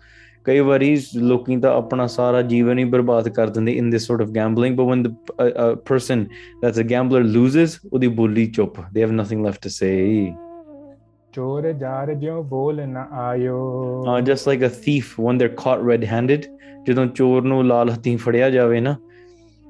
ਕਈ 0.51 0.61
ਵਾਰੀ 0.61 0.97
ਲੋਕੀ 1.17 1.57
ਤਾਂ 1.57 1.71
ਆਪਣਾ 1.71 2.07
ਸਾਰਾ 2.07 2.43
ਜੀਵਨ 2.43 2.79
ਹੀ 2.79 2.85
ਬਰਬਾਦ 2.85 3.29
ਕਰ 3.29 3.49
ਦਿੰਦੇ 3.49 3.73
in 3.73 3.91
this 3.91 4.07
sort 4.07 4.23
of 4.23 4.29
gambling 4.29 4.77
but 4.77 4.87
when 4.87 5.03
the 5.03 5.15
person 5.85 6.25
that's 6.63 6.81
a 6.81 6.83
gambler 6.83 7.23
loses 7.23 7.79
ਉਹਦੀ 7.93 8.07
ਬੋਲੀ 8.07 8.47
ਚੁੱਪ 8.47 8.81
they 8.93 9.03
have 9.03 9.13
nothing 9.13 9.45
left 9.47 9.63
to 9.63 9.69
say 9.69 10.33
ਚੋਰ 11.33 11.73
ਜਾਰ 11.73 12.15
ਜਿਉ 12.15 12.43
ਬੋਲ 12.43 12.89
ਨਾ 12.89 13.07
ਆਇਓ 13.13 13.59
ਹਾਂ 14.07 14.21
just 14.21 14.49
like 14.49 14.65
a 14.65 14.69
thief 14.85 15.21
when 15.21 15.39
they 15.39 15.45
are 15.45 15.51
caught 15.65 15.85
red 15.89 16.05
handed 16.05 16.43
ਜਦੋਂ 16.87 17.07
ਚੋਰ 17.07 17.43
ਨੂੰ 17.43 17.67
ਲਾਲ 17.67 17.91
ਹੱਥੀ 17.91 18.17
ਫੜਿਆ 18.17 18.51
ਜਾਵੇ 18.51 18.81
ਨਾ 18.81 18.97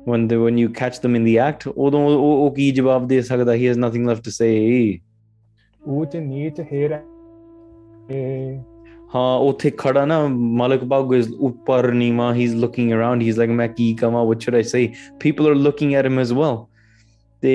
one 0.09 0.27
they 0.29 0.37
when 0.37 0.59
you 0.59 0.69
catch 0.69 0.99
them 0.99 1.17
in 1.17 1.25
the 1.25 1.37
act 1.37 1.69
ਉਦੋਂ 1.69 2.09
ਉਹ 2.19 2.51
ਕੀ 2.51 2.71
ਜਵਾਬ 2.71 3.07
ਦੇ 3.07 3.23
ਸਕਦਾ 3.23 3.55
he 3.55 3.69
has 3.69 3.79
nothing 3.79 4.09
left 4.09 4.25
to 4.25 4.31
say 4.31 4.99
ਉਹ 5.83 6.05
ਤੇ 6.05 6.21
ਨੀਚ 6.21 6.61
ਹੇਰ 6.73 6.99
ਹਾਂ 9.15 9.39
ਉੱਥੇ 9.39 9.71
ਖੜਾ 9.79 10.05
ਨਾ 10.05 10.27
ਮਲਕ 10.29 10.85
ਬਾਗ 10.85 11.15
ਇਸ 11.15 11.29
ਉੱਪਰ 11.41 11.91
ਨੀਵਾ 11.93 12.33
ਹੀ 12.35 12.45
ਇਸ 12.45 12.55
ਲੁਕਿੰਗ 12.55 12.93
ਅਰਾਊਂਡ 12.93 13.23
ਹੀ 13.23 13.29
ਇਸ 13.29 13.39
ਲਾਈਕ 13.39 13.51
ਮੈਂ 13.51 13.69
ਕੀ 13.69 13.93
ਕਵਾਂ 13.95 14.25
what 14.25 14.41
should 14.41 14.55
I 14.55 14.63
say 14.63 14.89
people 15.21 15.47
are 15.47 15.55
looking 15.55 15.95
at 15.95 16.05
him 16.05 16.19
as 16.19 16.33
well 16.33 16.57
ਤੇ 17.43 17.55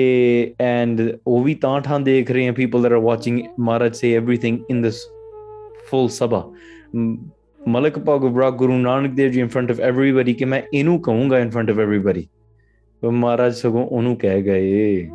ਐਂਡ 0.60 1.00
ਉਹ 1.26 1.42
ਵੀ 1.44 1.54
ਤਾਂ 1.54 1.80
ਠਾਂ 1.80 2.00
ਦੇਖ 2.00 2.30
ਰਹੇ 2.30 2.48
ਆ 2.48 2.52
people 2.52 2.82
that 2.82 2.92
are 2.92 2.98
watching 2.98 3.40
Maharaj 3.60 3.94
say 3.94 4.12
everything 4.12 4.58
in 4.70 4.82
this 4.82 5.00
full 5.90 6.08
ਸਭਾ 6.08 6.42
ਮਲਕ 7.68 7.98
ਬਾਗ 7.98 8.20
ਬਰਾ 8.20 8.50
Guru 8.50 8.76
Nanak 8.78 9.14
Dev 9.14 9.30
ji 9.30 9.40
in 9.40 9.48
front 9.48 9.70
of 9.70 9.80
everybody 9.80 10.34
ਕਿ 10.34 10.44
ਮੈਂ 10.44 10.62
ਇਹਨੂੰ 10.74 11.00
ਕਹੂੰਗਾ 11.02 11.38
ਇਨ 11.38 11.50
ਫਰੰਟ 11.50 11.70
ਆਫ 11.70 11.78
ਏਵਰੀਬਾਡੀ 11.78 12.26
ਪਰ 13.02 13.10
ਮਹਾਰਾਜ 13.10 13.54
ਸਗੋਂ 13.54 13.86
ਉਹਨੂੰ 13.86 14.16
ਕਹਿ 14.16 14.42
ਗਏ 14.42 15.08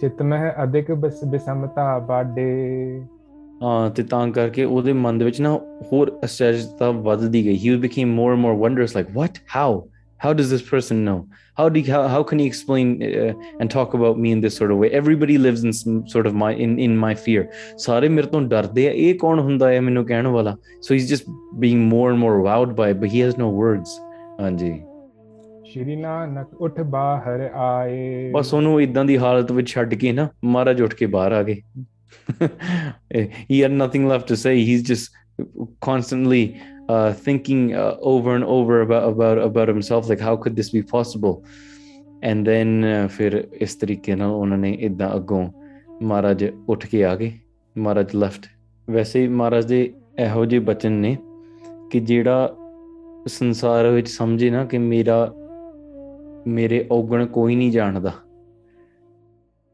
ਚਿਤ 0.00 0.22
ਮਹਿ 0.22 0.50
ਅਧਿਕ 0.62 0.92
ਬਿਸਮਤਾ 0.92 1.98
ਬਾਡੇ 1.98 2.46
ਤੇ 3.96 4.02
ਤਾਂ 4.02 4.26
ਕਰਕੇ 4.32 4.64
ਉਹਦੇ 4.64 4.92
ਮਨ 4.92 5.18
ਦੇ 5.18 5.24
ਵਿੱਚ 5.24 5.40
ਨਾ 5.40 5.58
ਹੋਰ 5.92 6.18
ਅਸਚਰਜਤਾ 6.24 6.90
ਵੱਧਦੀ 6.90 7.44
ਗਈ 7.44 7.56
he 7.58 7.76
became 7.76 8.14
more 8.14 8.32
and 8.32 8.40
more 8.40 8.54
wonders 8.54 8.96
like 8.96 9.10
what 9.14 9.38
how 9.56 9.82
how 10.20 10.30
does 10.32 10.50
this 10.50 10.62
person 10.62 11.00
know 11.04 11.16
how 11.58 11.68
do 11.68 11.80
you, 11.80 11.92
how, 11.92 12.08
how 12.08 12.22
can 12.22 12.38
he 12.38 12.46
explain 12.46 13.02
uh, 13.02 13.32
and 13.60 13.70
talk 13.70 13.94
about 13.94 14.18
me 14.18 14.30
in 14.32 14.40
this 14.40 14.56
sort 14.56 14.70
of 14.70 14.78
way 14.78 14.88
everybody 14.90 15.36
lives 15.38 15.64
in 15.64 15.72
some 15.72 16.08
sort 16.08 16.26
of 16.26 16.34
my 16.34 16.54
in 16.66 16.78
in 16.78 16.96
my 17.02 17.10
fear 17.24 17.42
ਸਾਰੇ 17.76 18.08
ਮੇਰੇ 18.08 18.26
ਤੋਂ 18.26 18.40
ਡਰਦੇ 18.42 18.86
ਆ 18.88 18.92
ਇਹ 18.92 19.14
ਕੌਣ 19.18 19.40
ਹੁੰਦਾ 19.40 19.70
ਹੈ 19.70 19.80
ਮੈਨੂੰ 19.80 20.04
ਕਹਿਣ 20.06 20.26
ਵਾਲਾ 20.26 20.56
so 20.86 20.96
he's 20.96 21.08
just 21.12 21.28
being 21.64 21.82
more 21.90 22.06
and 22.12 22.22
more 22.24 22.36
wowed 22.46 22.74
by 22.80 22.88
it, 22.92 23.00
but 23.02 23.12
he 23.16 23.22
has 23.26 23.38
no 23.42 23.50
words 23.62 23.92
ਹਾਂਜੀ 24.40 24.72
ਸ਼੍ਰੀ 25.64 25.96
ਨਾਨਕ 25.96 26.62
ਉੱਠ 26.62 26.80
ਬਾਹਰ 26.80 27.50
ਆਏ 27.54 28.30
ਬਸ 28.34 28.54
ਉਹਨੂੰ 28.54 28.80
ਇਦਾਂ 28.82 29.04
ਦੀ 29.04 29.16
ਹਾਲਤ 29.18 29.52
ਵਿੱਚ 29.52 29.68
ਛੱਡ 29.68 29.94
ਕੇ 29.94 30.12
ਨਾ 30.12 30.28
ਮਹਾਰਾਜ 30.44 30.82
ਉੱਠ 30.82 30.94
ਕੇ 30.94 31.06
ਬਾਹਰ 31.06 31.32
ਆ 31.32 31.42
ਗਏ 31.42 31.60
Eh, 33.10 33.26
he 33.48 33.60
had 33.60 33.72
nothing 33.72 34.06
left 34.08 34.26
to 34.28 34.36
say. 34.36 34.64
He's 34.64 34.82
just 34.82 35.10
constantly 35.80 36.60
uh, 36.88 37.12
thinking 37.12 37.74
uh, 37.74 37.96
over 38.00 38.34
and 38.34 38.44
over 38.44 38.80
about 38.80 39.08
about 39.08 39.38
about 39.38 39.68
himself. 39.68 40.08
Like, 40.08 40.20
how 40.20 40.36
could 40.36 40.56
this 40.56 40.70
be 40.70 40.82
possible? 40.82 41.44
And 42.22 42.46
then 42.46 42.84
uh, 42.84 43.08
फिर 43.08 43.36
इस 43.60 43.78
तरीके 43.80 44.16
ਨਾਲ 44.16 44.30
ਉਹਨਾਂ 44.30 44.58
ਨੇ 44.58 44.72
ਇਦਾਂ 44.80 45.14
ਅੱਗੋਂ 45.16 45.46
ਮਹਾਰਾਜ 46.02 46.44
ਉੱਠ 46.68 46.86
ਕੇ 46.86 47.04
ਆ 47.04 47.14
ਗਏ 47.16 47.32
ਮਹਾਰਾਜ 47.76 48.14
वैसे 48.16 48.48
ਵੈਸੇ 48.90 49.22
ਹੀ 49.22 49.28
ਮਹਾਰਾਜ 49.28 49.66
ਦੇ 49.66 49.80
ਇਹੋ 50.18 50.44
ਜਿਹੇ 50.44 50.60
ਬਚਨ 50.60 50.92
ਨੇ 50.92 51.16
ਕਿ 51.90 52.00
ਜਿਹੜਾ 52.00 52.56
ਸੰਸਾਰ 53.28 53.90
ਵਿੱਚ 53.90 54.08
ਸਮਝੇ 54.08 54.50
ਨਾ 54.50 54.64
ਕਿ 54.64 54.78
ਮੇਰਾ 54.78 55.32
ਮੇਰੇ 56.46 56.86
ਔਗਣ 56.92 57.26
ਕੋਈ 57.26 57.56
ਨਹੀਂ 57.56 57.70
ਜਾਣਦਾ 57.70 58.12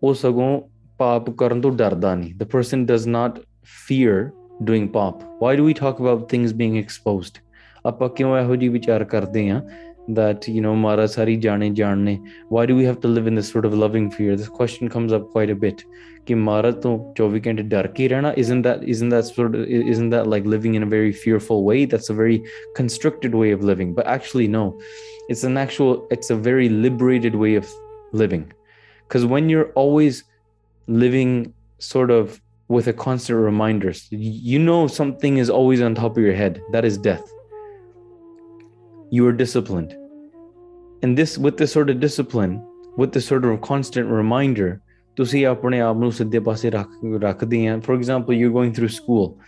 ਉਹ 0.03 0.15
ਸਗੋਂ 0.15 0.61
ਪਾਪ 1.03 1.31
ਕਰਨ 1.31 1.61
ਤੋਂ 1.61 1.71
ਡਰਦਾ 1.71 2.15
ਨਹੀਂ 2.15 2.33
the 2.43 2.49
person 2.57 2.83
does 2.95 3.11
not 3.11 3.39
fear 3.85 4.19
doing 4.71 4.91
ਪਾਪ 4.93 5.23
why 5.45 5.61
do 5.61 5.69
we 5.69 5.79
talk 5.85 6.03
about 6.05 6.27
things 6.35 6.53
being 6.61 6.77
exposed 6.83 7.41
ਆਪਾਂ 7.87 8.09
ਕਿਉਂ 8.09 8.39
ਇਹੋ 8.39 8.57
ਜਿਹੀ 8.57 8.69
ਵਿਚਾਰ 8.69 9.05
ਕਰਦੇ 9.05 9.49
ਆ 9.51 9.63
that 10.15 10.47
you 10.53 10.61
know 10.63 10.73
mara 10.85 11.03
sari 11.11 11.35
jaane 11.43 11.67
jaanne 11.81 12.15
why 12.55 12.63
do 12.71 12.77
we 12.79 12.87
have 12.89 12.97
to 13.03 13.11
live 13.17 13.29
in 13.31 13.37
this 13.41 13.51
sort 13.55 13.67
of 13.69 13.77
loving 13.83 14.07
fear 14.15 14.39
this 14.41 14.49
question 14.57 14.89
comes 14.95 15.13
up 15.19 15.29
quite 15.35 15.53
a 15.55 15.59
bit 15.65 15.85
ki 16.31 16.39
mara 16.49 16.73
to 16.85 16.95
24 17.21 17.41
ਘੰਟੇ 17.47 17.63
ਡਰ 17.63 17.89
isn't 18.43 18.65
that 18.69 18.83
isn't 18.95 19.15
that 19.17 19.29
sort 19.29 19.55
of 19.59 19.71
isn't 19.93 20.11
that 20.17 20.27
like 20.35 20.51
living 20.55 20.75
in 20.81 20.89
a 20.89 20.91
very 20.97 21.13
fearful 21.23 21.63
way 21.71 21.79
that's 21.93 22.11
a 22.15 22.19
very 22.23 22.41
constricted 22.81 23.39
way 23.43 23.53
of 23.59 23.65
living 23.73 23.95
but 24.01 24.11
actually 24.17 24.49
no 24.59 24.67
it's 25.29 25.47
an 25.51 25.57
actual 25.67 25.95
it's 26.17 26.35
a 26.37 26.41
very 26.51 26.69
liberated 26.89 27.41
way 27.45 27.55
of 27.63 27.73
living 28.25 28.45
because 29.07 29.27
when 29.35 29.55
you're 29.55 29.71
always 29.85 30.23
living 30.87 31.53
sort 31.79 32.11
of 32.11 32.41
with 32.69 32.87
a 32.89 32.93
constant 32.93 33.39
reminder. 33.39 33.93
You 34.11 34.59
know, 34.59 34.87
something 34.87 35.37
is 35.39 35.51
always 35.51 35.81
on 35.83 35.95
top 35.95 36.17
of 36.17 36.23
your 36.23 36.35
head. 36.35 36.63
That 36.73 36.85
is 36.85 36.97
death. 36.99 37.23
You 39.11 39.27
are 39.27 39.33
disciplined. 39.33 39.95
And 41.03 41.19
this, 41.19 41.37
with 41.37 41.59
this 41.59 41.73
sort 41.73 41.91
of 41.91 42.01
discipline, 42.01 42.65
with 42.97 43.13
this 43.13 43.27
sort 43.27 43.45
of 43.45 43.61
constant 43.61 44.09
reminder, 44.09 44.81
for 45.17 45.25
example, 47.95 48.35
you're 48.35 48.51
going 48.51 48.73
through 48.73 48.89
school. 48.89 49.39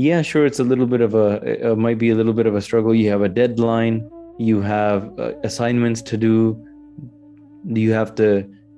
yeah 0.00 0.22
sure 0.22 0.46
it's 0.46 0.60
a 0.60 0.64
little 0.64 0.86
bit 0.86 1.00
of 1.00 1.14
a 1.14 1.42
it 1.44 1.76
might 1.76 1.98
be 1.98 2.10
a 2.10 2.14
little 2.14 2.32
bit 2.32 2.46
of 2.46 2.54
a 2.54 2.62
struggle 2.62 2.94
you 2.94 3.10
have 3.10 3.22
a 3.22 3.28
deadline 3.28 4.10
you 4.38 4.60
have 4.62 5.18
uh, 5.18 5.32
assignments 5.44 6.00
to 6.00 6.16
do 6.16 6.34
you 7.66 7.92
have 7.92 8.14
to 8.14 8.48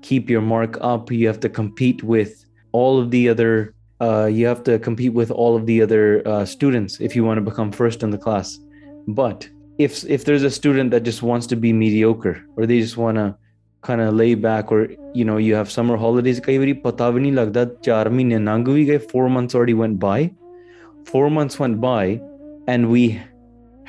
keep 0.03 0.29
your 0.29 0.41
mark 0.43 0.77
up. 0.81 1.11
You 1.11 1.27
have 1.27 1.41
to 1.41 1.49
compete 1.49 2.03
with 2.03 2.45
all 2.73 3.01
of 3.01 3.11
the 3.11 3.29
other. 3.29 3.75
Uh, 4.01 4.27
you 4.27 4.47
have 4.47 4.63
to 4.65 4.79
compete 4.79 5.15
with 5.15 5.31
all 5.31 5.57
of 5.57 5.67
the 5.67 5.81
other 5.81 6.27
uh, 6.27 6.45
students 6.45 7.01
if 7.01 7.15
you 7.17 7.25
want 7.25 7.39
to 7.39 7.43
become 7.51 7.71
first 7.71 8.03
in 8.03 8.11
the 8.11 8.19
class. 8.19 8.59
But 9.07 9.49
if 9.79 10.05
if 10.05 10.25
there's 10.25 10.43
a 10.43 10.51
student 10.51 10.91
that 10.91 11.03
just 11.03 11.23
wants 11.23 11.47
to 11.49 11.57
be 11.57 11.73
mediocre 11.73 12.45
or 12.57 12.67
they 12.67 12.81
just 12.81 12.97
want 12.97 13.17
to 13.17 13.37
kind 13.83 14.01
of 14.01 14.15
lay 14.15 14.35
back 14.35 14.71
or 14.71 14.89
you 15.15 15.25
know 15.25 15.37
you 15.37 15.55
have 15.55 15.71
summer 15.71 15.97
holidays 15.97 16.41
ਕਈ 16.41 16.59
ਵਾਰੀ 16.59 16.73
ਪਤਾ 16.73 17.11
ਵੀ 17.11 17.31
4 17.31 18.99
4 19.13 19.29
months 19.37 19.55
already 19.55 19.77
went 19.83 19.99
by 19.99 20.19
4 21.13 21.31
months 21.39 21.59
went 21.63 21.81
by 21.81 22.21
and 22.73 22.91
we 22.95 23.03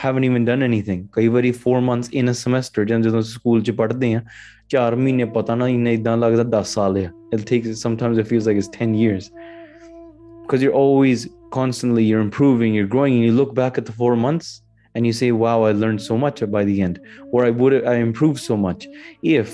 haven't 0.03 0.25
even 0.29 0.45
done 0.51 0.63
anything 0.69 1.01
ਕਈ 1.11 1.27
4 1.27 1.81
months 1.89 2.09
in 2.21 2.29
a 2.29 2.35
semester 2.43 2.85
ਜਦੋਂ 2.85 2.99
ਜਦੋਂ 2.99 3.21
school 3.21 3.61
4 4.75 4.95
ਮਹੀਨੇ 4.95 5.25
ਪਤਾ 5.37 5.55
ਨਾ 5.55 5.67
ਇਹਨੇ 5.67 5.93
ਇਦਾਂ 5.93 6.17
ਲੱਗਦਾ 6.17 6.43
10 6.59 6.73
ਸਾਲ 6.73 6.97
ਹੈ 6.97 7.11
it 7.33 7.45
takes 7.49 7.81
sometimes 7.81 8.19
it 8.19 8.27
feels 8.27 8.47
like 8.47 8.59
10 8.81 8.95
years 9.03 9.31
because 10.43 10.61
you're 10.61 10.73
always 10.73 11.21
constantly 11.51 12.03
you're 12.03 12.19
improving 12.19 12.73
you're 12.77 12.87
growing 12.95 13.13
and 13.17 13.23
you 13.23 13.31
look 13.31 13.53
back 13.59 13.77
at 13.77 13.85
the 13.85 13.93
four 13.99 14.15
months 14.15 14.61
and 14.93 15.07
you 15.07 15.13
say 15.13 15.31
wow 15.31 15.63
i 15.63 15.71
learned 15.71 16.01
so 16.01 16.17
much 16.23 16.43
by 16.55 16.63
the 16.69 16.81
end 16.87 16.99
or 17.31 17.45
i 17.45 17.49
would 17.49 17.75
i 17.91 17.93
improved 17.95 18.39
so 18.39 18.57
much 18.57 18.87
if 19.23 19.54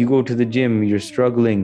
you 0.00 0.06
go 0.06 0.20
to 0.22 0.34
the 0.34 0.44
gym 0.44 0.82
you're 0.82 1.00
struggling 1.00 1.63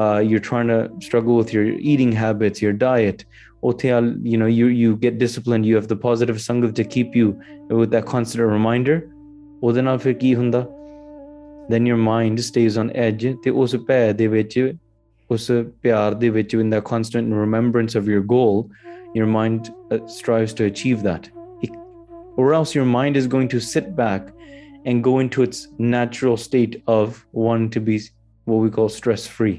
uh, 0.00 0.18
you're 0.28 0.46
trying 0.50 0.68
to 0.68 0.90
struggle 1.00 1.36
with 1.36 1.52
your 1.52 1.64
eating 1.64 2.12
habits 2.12 2.62
your 2.62 2.72
diet 2.72 3.24
otel 3.62 4.10
you 4.22 4.38
know 4.38 4.46
you 4.46 4.66
you 4.66 4.96
get 4.96 5.18
disciplined 5.18 5.66
you 5.66 5.74
have 5.74 5.88
the 5.88 6.00
positive 6.08 6.36
sangha 6.48 6.74
to 6.80 6.84
keep 6.84 7.14
you 7.14 7.38
with 7.68 7.90
that 7.90 8.06
constant 8.06 8.44
reminder 8.56 8.98
ਉਹਦੇ 9.62 9.82
ਨਾਲ 9.82 9.98
ਫਿਰ 9.98 10.14
then 11.68 11.86
your 11.86 11.96
mind 11.96 12.40
stays 12.40 12.76
on 12.82 12.90
edge 12.94 13.34
ਤੇ 13.42 13.50
ਉਸ 13.50 13.76
ਭੈ 13.88 14.12
ਦੇ 14.12 14.26
ਵਿੱਚ 14.26 14.74
ਉਸ 15.30 15.50
ਪਿਆਰ 15.82 16.14
ਦੇ 16.14 16.30
ਵਿੱਚ 16.30 16.56
in 16.56 16.70
the 16.74 16.80
constant 16.92 17.34
remembrance 17.40 17.94
of 18.00 18.08
your 18.14 18.22
goal 18.34 18.64
your 19.14 19.26
mind 19.26 19.68
uh, 19.90 19.98
strives 20.06 20.54
to 20.54 20.64
achieve 20.64 21.02
that 21.02 21.28
or 22.36 22.54
else 22.54 22.74
your 22.78 22.86
mind 22.86 23.16
is 23.16 23.26
going 23.26 23.48
to 23.54 23.60
sit 23.60 23.94
back 23.96 24.28
and 24.86 25.02
go 25.02 25.18
into 25.18 25.42
its 25.42 25.68
natural 25.78 26.36
state 26.36 26.82
of 26.86 27.26
one 27.32 27.68
to 27.76 27.80
be 27.80 27.98
what 28.44 28.60
we 28.64 28.70
call 28.70 28.88
stress 28.88 29.26
free 29.26 29.56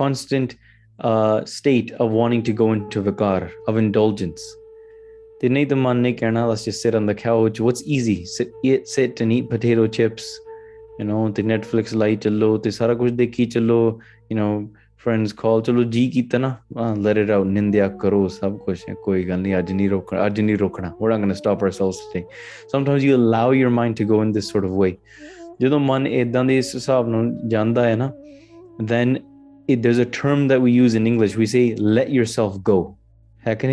constant 0.00 0.56
uh, 1.00 1.44
state 1.44 1.92
of 1.92 2.10
wanting 2.10 2.42
to 2.42 2.52
go 2.52 2.72
into 2.72 3.02
vikar 3.02 3.50
of 3.68 3.76
indulgence 3.76 4.42
they 5.44 5.50
need 5.50 5.68
the 5.68 5.76
money 5.76 6.14
kerna 6.18 6.48
let's 6.48 6.64
just 6.64 6.80
sit 6.80 6.94
on 6.94 7.04
the 7.04 7.14
couch 7.14 7.60
what's 7.60 7.82
easy 7.94 8.24
sit 8.24 8.52
eat 8.68 8.88
sit 8.88 9.20
and 9.20 9.30
eat 9.30 9.50
potato 9.50 9.86
chips 9.86 10.28
you 10.98 11.04
know 11.04 11.28
the 11.38 11.42
netflix 11.42 11.92
light 12.02 12.22
chalo 12.26 12.48
the 12.66 12.72
sara 12.76 12.94
kuch 13.00 13.10
dekhi 13.18 13.46
chalo 13.54 13.76
you 14.30 14.36
know 14.38 14.48
friends 15.04 15.34
call 15.42 15.60
chalo 15.66 15.84
ji 15.96 16.04
kita 16.14 16.40
na 16.44 16.50
let 17.08 17.20
it 17.24 17.32
out 17.36 17.50
nindya 17.58 17.90
karo 18.04 18.22
sab 18.38 18.56
kuch 18.68 18.86
hai 18.92 18.96
koi 19.08 19.18
gal 19.32 19.44
nahi 19.44 19.58
aj 19.58 19.74
nahi 19.80 19.90
rokna 19.94 20.22
aj 20.28 20.40
nahi 20.46 20.56
rokna 20.64 20.92
we're 20.98 21.12
not 21.14 21.24
going 21.26 21.34
to 21.36 21.38
stop 21.42 21.66
ourselves 21.68 22.00
today 22.06 22.24
sometimes 22.74 23.06
you 23.08 23.20
allow 23.20 23.46
your 23.60 23.74
mind 23.80 24.00
to 24.02 24.08
go 24.14 24.22
in 24.26 24.32
this 24.38 24.50
sort 24.54 24.68
of 24.70 24.82
way 24.84 24.92
ਜਦੋਂ 25.60 25.78
ਮਨ 25.80 26.06
ਇਦਾਂ 26.06 26.44
ਦੇ 26.44 26.56
ਇਸ 26.58 26.74
ਹਿਸਾਬ 26.74 27.08
ਨਾਲ 27.08 27.30
ਜਾਂਦਾ 27.48 27.88
ਹੈ 27.88 27.96
ਨਾ 27.96 28.12
then 28.92 29.12
it, 29.72 29.82
there's 29.82 30.00
a 30.04 30.08
term 30.16 30.40
that 30.52 30.64
we 30.64 30.72
use 30.78 30.96
in 31.00 31.06
english 31.10 31.36
we 31.42 31.46
say 31.52 31.62
let 31.98 32.08
yourself 32.16 32.56
go 32.70 32.78
ਹੈ 33.46 33.54
ਕਿ 33.54 33.73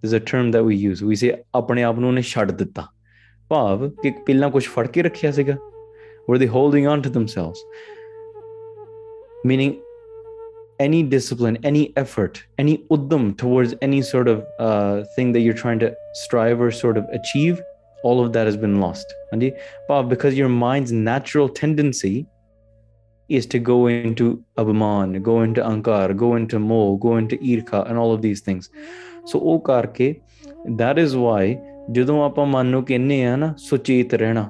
there's 0.00 0.12
a 0.12 0.20
term 0.20 0.50
that 0.52 0.64
we 0.64 0.76
use 0.76 1.02
we 1.02 1.16
say 1.22 1.32
ਆਪਣੇ 1.54 1.82
ਆਪ 1.82 1.98
ਨੂੰ 1.98 2.08
ਉਹਨੇ 2.08 2.22
ਛੱਡ 2.22 2.50
ਦਿੱਤਾ 2.52 2.86
ਭਾਵ 3.48 3.88
ਕਿ 4.02 4.10
ਪਹਿਲਾਂ 4.26 4.50
ਕੁਝ 4.50 4.66
ਫੜ 4.68 4.86
ਕੇ 4.86 5.02
ਰੱਖਿਆ 5.02 5.30
ਸੀਗਾ 5.38 5.56
were 6.28 6.38
they 6.40 6.48
holding 6.54 6.84
on 6.90 7.00
to 7.04 7.10
themselves 7.12 7.60
meaning 9.50 9.70
any 10.84 10.98
discipline 11.14 11.56
any 11.70 11.82
effort 12.02 12.40
any 12.64 12.74
uddham 12.96 13.24
towards 13.42 13.72
any 13.86 14.00
sort 14.10 14.28
of 14.32 14.42
uh, 14.66 14.96
thing 15.14 15.32
that 15.36 15.42
you're 15.46 15.60
trying 15.62 15.80
to 15.84 15.88
strive 16.22 16.62
or 16.66 16.70
sort 16.80 17.00
of 17.00 17.08
achieve 17.20 17.62
all 18.10 18.22
of 18.24 18.28
that 18.36 18.50
has 18.50 18.58
been 18.66 18.76
lost 18.84 19.16
Andi? 19.32 19.50
because 20.12 20.38
your 20.42 20.52
mind's 20.66 20.92
natural 21.08 21.50
tendency 21.62 22.14
is 23.30 23.46
to 23.46 23.58
go 23.60 23.86
into 23.86 24.42
abhaman, 24.58 25.22
go 25.22 25.42
into 25.42 25.62
ankar, 25.62 26.16
go 26.16 26.34
into 26.34 26.58
mo, 26.58 26.96
go 26.96 27.16
into 27.16 27.36
irka, 27.36 27.88
and 27.88 27.96
all 27.96 28.12
of 28.12 28.22
these 28.22 28.40
things. 28.40 28.68
ਸੋ 29.26 29.38
ਉਹ 29.38 29.60
ਕਰਕੇ 29.60 30.14
that 30.70 30.98
is 30.98 31.16
why 31.16 31.56
ਜਦੋਂ 31.90 32.22
ਆਪਾਂ 32.24 32.46
ਮਨ 32.46 32.66
ਨੂੰ 32.66 32.84
ਕਹਿੰਨੇ 32.84 33.24
ਆ 33.26 33.36
ਨਾ 33.36 33.54
ਸੁਚੇਤ 33.58 34.14
ਰਹਿਣਾ 34.14 34.48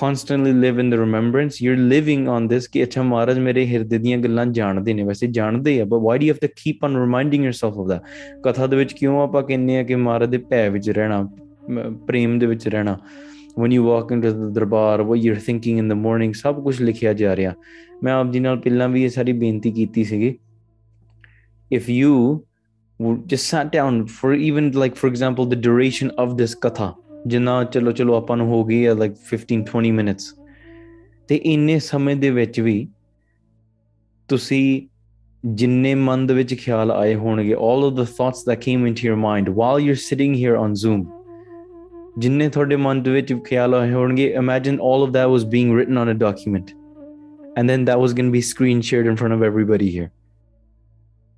constantly 0.00 0.52
live 0.52 0.80
in 0.80 0.90
the 0.90 0.94
remembrance 0.94 1.60
you 1.62 1.72
are 1.72 1.78
living 1.78 2.28
on 2.28 2.48
this 2.48 2.68
ਕਿ 2.68 2.82
ਅੱਛਾ 2.82 3.02
ਮਹਾਰਾਜ 3.02 3.38
ਮੇਰੇ 3.38 3.66
ਹਿਰਦੇ 3.66 3.98
ਦੀਆਂ 3.98 4.18
ਗੱਲਾਂ 4.18 4.46
ਜਾਣਦੇ 4.46 4.94
ਨੇ 4.94 5.02
ਵੈਸੇ 5.02 5.26
ਜਾਣਦੇ 5.26 5.80
ਆ 5.80 5.84
but 5.84 6.00
why 6.02 6.18
do 6.18 6.24
you 6.24 6.32
have 6.32 6.46
to 6.46 6.52
keep 6.56 6.84
on 6.84 6.96
reminding 6.96 7.44
yourself 7.44 7.78
of 7.78 7.86
the 7.86 8.00
katha 8.44 8.66
ਦੇ 8.66 8.76
ਵਿੱਚ 8.76 8.92
ਕਿਉਂ 8.92 9.20
ਆਪਾਂ 9.20 9.42
ਕਹਿੰਨੇ 9.42 9.78
ਆ 9.78 9.82
ਕਿ 9.82 9.94
ਮਹਾਰਾਜ 9.94 10.30
ਦੇ 10.30 10.38
ਭੈ 10.38 10.68
ਵਿੱਚ 10.70 10.90
ਰਹਿਣਾ 10.90 11.22
ਪ੍ਰੇਮ 12.06 12.38
ਦੇ 12.38 12.46
ਵਿੱਚ 12.46 12.68
ਰਹਿਣਾ 12.68 12.98
when 13.56 13.70
you 13.70 13.82
walk 13.84 14.10
into 14.10 14.30
the 14.30 14.50
darbar 14.50 15.04
what 15.04 15.20
you're 15.20 15.40
thinking 15.46 15.78
in 15.78 15.88
the 15.88 15.92
morning 15.92 16.32
ਸਭ 16.34 16.62
ਕੁਝ 16.62 16.80
ਲਿਖਿਆ 16.82 17.12
ਜਾ 17.12 17.34
ਰਿਹਾ 17.36 17.54
ਮੈਂ 18.02 18.12
ਆਪ 18.12 18.30
ਜੀ 18.30 18.40
ਨਾਲ 18.40 18.56
ਪਹਿਲਾਂ 18.56 18.88
ਵੀ 18.88 19.02
ਇਹ 19.04 19.08
ਸਾਰੀ 19.08 19.32
ਬੇਨਤੀ 19.32 19.70
ਕੀਤੀ 19.72 20.04
ਸੀਗੀ 20.04 20.34
if 21.70 21.88
you 21.90 22.40
just 23.00 23.48
sat 23.48 23.72
down 23.72 24.06
for 24.06 24.34
even 24.34 24.70
like 24.72 24.96
for 24.96 25.08
example 25.08 25.46
the 25.46 25.56
duration 25.56 26.10
of 26.10 26.36
this 26.36 26.54
katha 26.66 26.94
ਜਿੰਨਾ 27.26 27.64
ਚਲੋ 27.64 27.92
ਚਲੋ 27.92 28.14
ਆਪਾਂ 28.14 28.36
ਨੂੰ 28.36 28.46
ਹੋ 28.46 28.64
ਗਈ 28.64 28.86
ਹੈ 28.86 28.92
15 28.92 29.60
20 29.60 29.92
minutes. 30.00 30.44
ਤੇ 31.28 31.36
ਇੰਨੇ 31.36 31.78
ਸਮੇਂ 31.78 32.16
ਦੇ 32.16 32.30
ਵਿੱਚ 32.30 32.60
to 34.28 34.36
see 34.36 34.88
ਜਿੰਨੇ 35.46 35.94
ਮਨ 35.94 36.26
ਦੇ 36.26 36.34
ਵਿੱਚ 36.34 36.54
ਖਿਆਲ 36.54 36.92
ਆਏ 36.92 37.14
all 37.14 37.82
of 37.88 37.94
the 37.94 38.06
thoughts 38.06 38.44
that 38.48 38.56
came 38.56 38.86
into 38.86 39.06
your 39.08 39.16
mind 39.16 39.48
while 39.48 39.80
you're 39.86 40.02
sitting 40.12 40.34
here 40.34 40.56
on 40.56 40.72
Zoom 40.72 41.04
ਜਿੰਨੇ 42.18 42.48
ਤੁਹਾਡੇ 42.48 42.76
ਮਨ 42.76 43.02
ਦੇ 43.02 43.10
ਵਿੱਚ 43.10 43.34
ਖਿਆਲ 43.44 43.74
ਆਏ 43.74 43.92
imagine 44.36 44.78
all 44.78 45.06
of 45.06 45.12
that 45.12 45.28
was 45.36 45.44
being 45.44 45.72
written 45.72 45.98
on 46.04 46.16
a 46.16 46.18
document 46.28 46.74
and 47.56 47.68
then 47.68 47.84
that 47.84 47.98
was 48.04 48.14
going 48.14 48.28
to 48.28 48.36
be 48.36 48.44
screen 48.52 48.80
shared 48.82 49.10
in 49.12 49.16
front 49.16 49.34
of 49.38 49.42
everybody 49.50 49.90
here 49.98 50.23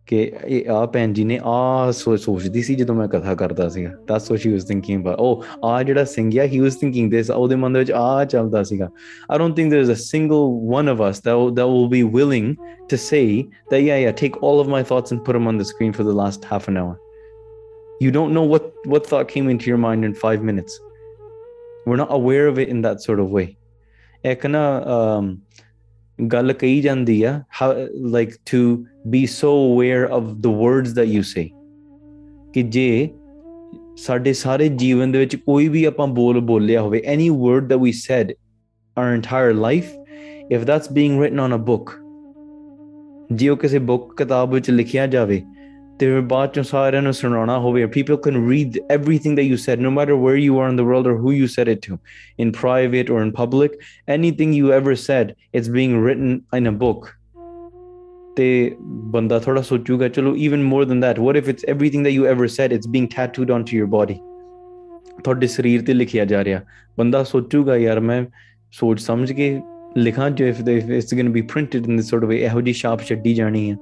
ਕਿ 0.06 0.32
ਇਹ 0.46 0.68
ਆ 0.70 0.84
ਭੈਣ 0.86 1.12
ਜੀ 1.12 1.24
ਨੇ 1.24 1.38
ਆ 1.44 1.90
ਸੋਚ 1.90 2.20
ਸੋਚਦੀ 2.20 2.62
ਸੀ 2.62 2.74
ਜਦੋਂ 2.74 2.94
ਮੈਂ 2.94 3.08
ਕਥਾ 3.08 3.34
ਕਰਦਾ 3.34 3.68
ਸੀਗਾ 3.68 3.90
that's 4.08 4.30
what 4.30 4.46
he 4.46 4.52
was 4.52 4.64
thinking 4.64 5.00
about 5.00 5.18
ਉਹ 5.18 5.44
ਆ 5.64 5.82
ਜਿਹੜਾ 5.82 6.04
ਸਿੰਗਿਆ 6.04 6.44
ਹੀ 6.44 6.60
ਵਾਸ 6.60 6.76
ਥਿੰਕਿੰਗ 6.76 7.10
ਦਿਸ 7.10 7.30
ਉਹਦੇ 7.30 7.56
ਮਨ 7.56 7.72
ਦੇ 7.72 7.78
ਵਿੱਚ 7.78 7.92
ਆ 7.92 8.24
ਚੱਲਦਾ 8.24 8.62
ਸੀਗਾ 8.62 8.88
I 9.30 9.38
don't 9.38 9.56
think 9.56 9.70
there 9.70 9.80
is 9.80 9.90
a 9.92 9.94
single 9.94 10.46
one 10.74 10.88
of 10.88 11.10
us 11.10 11.22
that 11.22 11.54
that 11.54 11.66
will 11.66 11.88
be 11.88 12.02
willing 12.02 12.54
to 12.90 12.96
say 12.96 13.44
that 13.70 13.82
yeah 13.82 13.96
yeah 13.96 14.12
take 14.12 14.36
all 14.44 14.60
of 14.60 14.68
my 14.68 14.82
thoughts 14.82 15.12
and 15.12 15.22
put 15.22 15.36
them 15.36 15.46
on 15.46 15.58
the 15.58 15.64
screen 15.64 15.92
for 15.92 16.04
the 16.04 16.16
last 16.22 16.46
half 16.52 16.68
an 16.72 16.80
hour 16.82 16.94
you 18.00 18.10
don't 18.10 18.36
know 18.36 18.44
what 18.52 18.88
what 18.92 19.06
thought 19.10 19.28
came 19.28 19.50
into 19.52 19.70
your 19.70 19.80
mind 19.82 20.08
in 20.08 20.14
5 20.22 20.42
minutes 20.42 20.80
we're 21.86 22.00
not 22.00 22.10
aware 22.10 22.46
of 22.46 22.58
it 22.58 22.72
in 22.76 22.82
that 22.86 23.06
sort 23.08 23.22
of 23.24 23.36
way 23.38 23.46
ਇੱਕ 24.24 24.46
ਨਾ 24.46 24.62
ਗੱਲ 26.18 26.52
ਕਹੀ 26.52 26.80
ਜਾਂਦੀ 26.80 27.22
ਆ 27.22 27.40
like 28.10 28.30
to 28.50 28.86
be 29.10 29.26
so 29.26 29.50
aware 29.50 30.06
of 30.18 30.42
the 30.42 30.50
words 30.50 30.94
that 30.94 31.08
you 31.08 31.22
say 31.22 31.50
ਕਿ 32.52 32.62
ਜੇ 32.62 33.10
ਸਾਡੇ 33.96 34.32
ਸਾਰੇ 34.32 34.68
ਜੀਵਨ 34.68 35.12
ਦੇ 35.12 35.18
ਵਿੱਚ 35.18 35.36
that 37.68 37.78
we 37.78 37.92
said 37.92 38.32
our 38.96 39.14
entire 39.14 39.52
life 39.66 39.92
if 40.56 40.64
that's 40.70 40.88
being 40.98 41.18
written 41.20 41.40
on 41.46 41.52
a 41.52 41.62
book 41.70 41.92
ਜੇ 43.32 43.48
ਉਹ 43.48 43.56
ਕਿਸੇ 43.56 43.78
ਬੁੱਕ 43.90 44.14
ਕਿਤਾਬ 44.16 44.52
ਵਿੱਚ 44.54 44.70
ਲਿਖਿਆ 44.70 45.06
ਜਾਵੇ 45.06 45.42
ਤੇ 45.98 46.20
ਬਾਅਦ 46.20 46.52
ਚੋਂ 46.52 46.62
ਸਾਰਿਆਂ 46.62 47.02
ਨੂੰ 47.02 47.12
ਸੁਣਾਉਣਾ 47.12 47.58
people 47.98 48.18
can 48.26 48.36
read 48.48 48.78
everything 48.96 49.36
that 49.38 49.46
you 49.50 49.56
said 49.56 49.80
no 49.80 49.92
matter 49.98 50.16
where 50.24 50.40
you 50.46 50.58
are 50.58 50.68
in 50.72 50.76
the 50.80 50.86
world 50.90 51.06
or 51.06 51.16
who 51.22 51.32
you 51.32 51.48
said 51.56 51.68
it 51.74 51.80
to 51.86 51.98
in 52.44 52.52
private 52.52 53.10
or 53.10 53.22
in 53.26 53.32
public 53.42 53.78
anything 54.16 54.52
you 54.60 54.72
ever 54.80 54.96
said 55.04 55.34
it's 55.52 55.70
being 55.78 55.96
written 56.06 56.42
in 56.60 56.66
a 56.66 56.76
book 56.84 57.12
ਤੇ 58.36 58.76
ਬੰਦਾ 58.82 59.38
ਥੋੜਾ 59.38 59.62
ਸੋਚੂਗਾ 59.62 60.08
ਚਲੋ 60.08 60.36
even 60.36 60.62
more 60.62 60.84
than 60.84 61.00
that 61.00 61.20
what 61.20 61.36
if 61.36 61.48
it's 61.48 61.64
everything 61.68 62.04
that 62.04 62.12
you 62.12 62.26
ever 62.26 62.46
said 62.46 62.72
it's 62.72 62.88
being 62.88 63.08
tattooed 63.16 63.52
to 63.52 63.76
your 63.76 63.84
body 63.84 64.14
ਤੁਹਾਡੇ 65.24 65.46
ਸਰੀਰ 65.46 65.82
ਤੇ 65.82 65.94
ਲਿਖਿਆ 65.94 66.24
ਜਾ 66.24 66.44
ਰਿਹਾ 66.44 66.60
ਬੰਦਾ 66.98 67.22
ਸੋਚੂਗਾ 67.24 67.76
ਯਾਰ 67.76 68.00
ਮੈਂ 68.00 68.24
ਸੋਚ 68.72 69.00
ਸਮਝ 69.00 69.32
ਕੇ 69.32 69.60
ਲਿਖਾਂ 69.96 70.30
ਜੋ 70.30 70.46
if 70.46 70.60
it's 70.68 71.14
going 71.14 71.26
to 71.26 71.32
be 71.32 71.40
printed 71.42 71.88
in 71.88 71.96
this 71.96 72.10
sort 72.10 72.24
of 72.24 72.28
way 72.28 72.44
ਇਹੋ 72.44 72.60
ਜੀ 72.60 72.72
ਸ਼ਾਪ 72.72 73.00
ਛੱਡੀ 73.00 73.34
ਜਾਣੀ 73.34 73.70
ਹੈ 73.70 73.76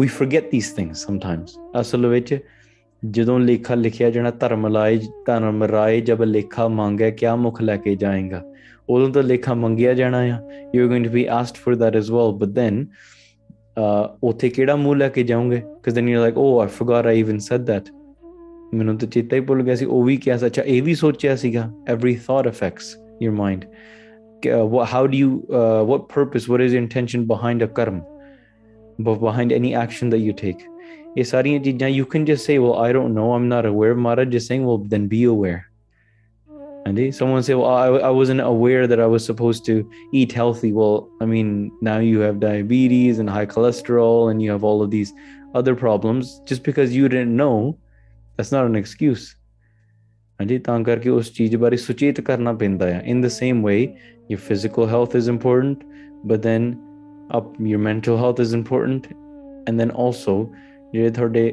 ਵੀ 0.00 0.06
ਫੋਰਗੇਟ 0.06 0.50
ਥੀਸ 0.50 0.72
ਥਿੰਗਸ 0.72 1.06
ਸਮਟਾਈਮਸ 1.06 1.58
ਅਸਲ 1.80 2.06
ਵਿੱਚ 2.06 2.38
ਜਦੋਂ 3.04 3.40
ਲੇਖਾ 3.40 3.74
ਲਿਖਿਆ 3.74 4.10
ਜਣਾ 4.10 4.30
ਧਰਮ 4.30 4.66
ਲਾਏ 4.66 4.98
ਧਰਮ 5.26 5.62
ਰਾਏ 5.62 6.00
ਜਬ 6.00 6.22
ਲੇਖਾ 6.22 6.68
ਮੰਗੇ 6.68 7.10
ਕਿਆ 7.10 7.36
ਮੁਖ 7.36 7.62
ਲੈ 7.62 7.76
ਕੇ 7.76 7.96
ਜਾਏਗਾ 7.96 8.42
ਉਦੋਂ 8.88 9.08
ਤਾਂ 9.08 9.22
ਲੇਖਾ 9.22 9.54
ਮੰਗਿਆ 9.54 9.94
ਜਾਣਾ 9.94 10.18
ਆ 10.18 10.40
you 10.74 10.82
are 10.82 10.88
going 10.88 11.04
to 11.04 11.10
be 11.10 11.24
asked 11.24 11.58
for 11.58 11.74
that 11.74 11.96
as 11.96 12.10
well 12.10 12.32
but 12.32 12.48
then 12.48 12.86
ਉਥੇ 14.22 14.48
ਕਿਹੜਾ 14.48 14.76
ਮੂਲ 14.76 14.98
ਲੈ 14.98 15.08
ਕੇ 15.08 15.22
ਜਾਓਗੇ 15.22 15.56
ਕਿਉਂਕਿ 15.56 15.90
then 15.90 16.08
you 16.08 16.20
like 16.20 16.38
oh 16.38 16.60
I 16.60 16.68
forgot 16.68 17.06
I 17.06 17.20
even 17.20 17.38
said 17.38 17.60
that 17.60 17.84
ਮੈਨੂੰ 18.74 18.98
ਤਾਂ 18.98 19.08
ਚੇਤਾ 19.08 19.36
ਹੀ 19.36 19.40
ਭੁੱਲ 19.40 19.62
ਗਿਆ 19.62 19.74
ਸੀ 19.74 19.84
ਉਹ 19.84 20.04
ਵੀ 20.04 20.16
ਕਿਹਾ 20.16 20.36
ਸੀ 20.36 20.46
ਅੱਛਾ 20.46 20.62
ਇਹ 20.62 20.82
ਵੀ 20.82 20.94
ਸੋਚਿਆ 20.94 21.36
ਸੀਗਾ 21.36 21.72
every 21.88 22.14
thought 22.28 22.48
affects 22.48 22.96
your 23.22 23.34
mind 23.34 23.64
how 24.94 25.06
do 25.06 25.16
you 25.16 25.46
what 25.86 26.00
purpose 26.14 26.50
what 26.50 26.60
is 26.60 26.76
intention 26.76 27.26
behind 27.26 27.64
a 27.64 27.66
karma 27.66 28.00
behind 29.00 29.52
any 29.52 29.72
action 29.72 30.10
that 30.10 30.20
you 30.20 30.32
take 30.32 30.56
ये 31.16 31.24
सारी 31.24 31.58
चीजें 31.60 31.88
यू 31.88 32.04
कैन 32.12 32.24
जस्ट 32.24 32.46
से 32.46 32.58
वो 32.58 32.72
I 32.82 32.92
don't 32.92 33.10
know 33.14 33.30
I 33.32 33.40
am 33.40 33.46
not 33.54 33.64
aware 33.66 33.94
Maharaj 34.06 34.30
just 34.36 34.52
saying, 34.52 34.66
well 34.68 34.78
then 34.94 35.08
be 35.14 35.24
aware 35.32 35.60
and 36.86 37.00
someone 37.14 37.42
say 37.42 37.54
well 37.54 37.66
I, 38.08 38.10
wasn't 38.18 38.40
aware 38.40 38.86
that 38.86 39.00
i 39.00 39.06
was 39.06 39.24
supposed 39.30 39.64
to 39.66 39.74
eat 40.20 40.32
healthy 40.32 40.70
well 40.72 41.08
i 41.20 41.26
mean 41.32 41.50
now 41.88 41.98
you 41.98 42.20
have 42.20 42.40
diabetes 42.44 43.18
and 43.18 43.30
high 43.30 43.44
cholesterol 43.46 44.30
and 44.30 44.42
you 44.42 44.50
have 44.50 44.64
all 44.64 44.80
of 44.86 44.90
these 44.94 45.12
other 45.60 45.74
problems 45.74 46.40
just 46.52 46.62
because 46.62 46.96
you 46.96 47.08
didn't 47.08 47.36
know 47.42 47.76
that's 48.38 48.56
not 48.58 48.72
an 48.72 48.82
excuse 48.84 49.28
ਹਾਂਜੀ 50.40 50.58
ਤਾਂ 50.66 50.78
ਕਰਕੇ 50.84 51.10
ਉਸ 51.10 51.30
ਚੀਜ਼ 51.32 51.56
ਬਾਰੇ 51.62 51.76
ਸੁਚੇਤ 51.76 52.20
ਕਰਨਾ 52.26 52.52
ਪੈਂਦਾ 52.60 52.86
ਹੈ 52.86 53.02
in 53.06 53.20
the 53.20 53.28
same 53.28 53.62
way 53.64 53.74
your 54.32 54.38
physical 54.44 54.86
health 54.92 55.16
is 55.18 55.26
important 55.32 55.82
but 56.30 56.46
then 56.46 56.68
up 57.38 57.50
your 57.72 57.80
mental 57.86 58.16
health 58.20 58.40
is 58.44 58.54
important 58.58 59.08
and 59.68 59.82
then 59.82 59.90
also 60.04 60.36
ਜਿਹੜੇ 60.92 61.10
ਤੁਹਾਡੇ 61.10 61.52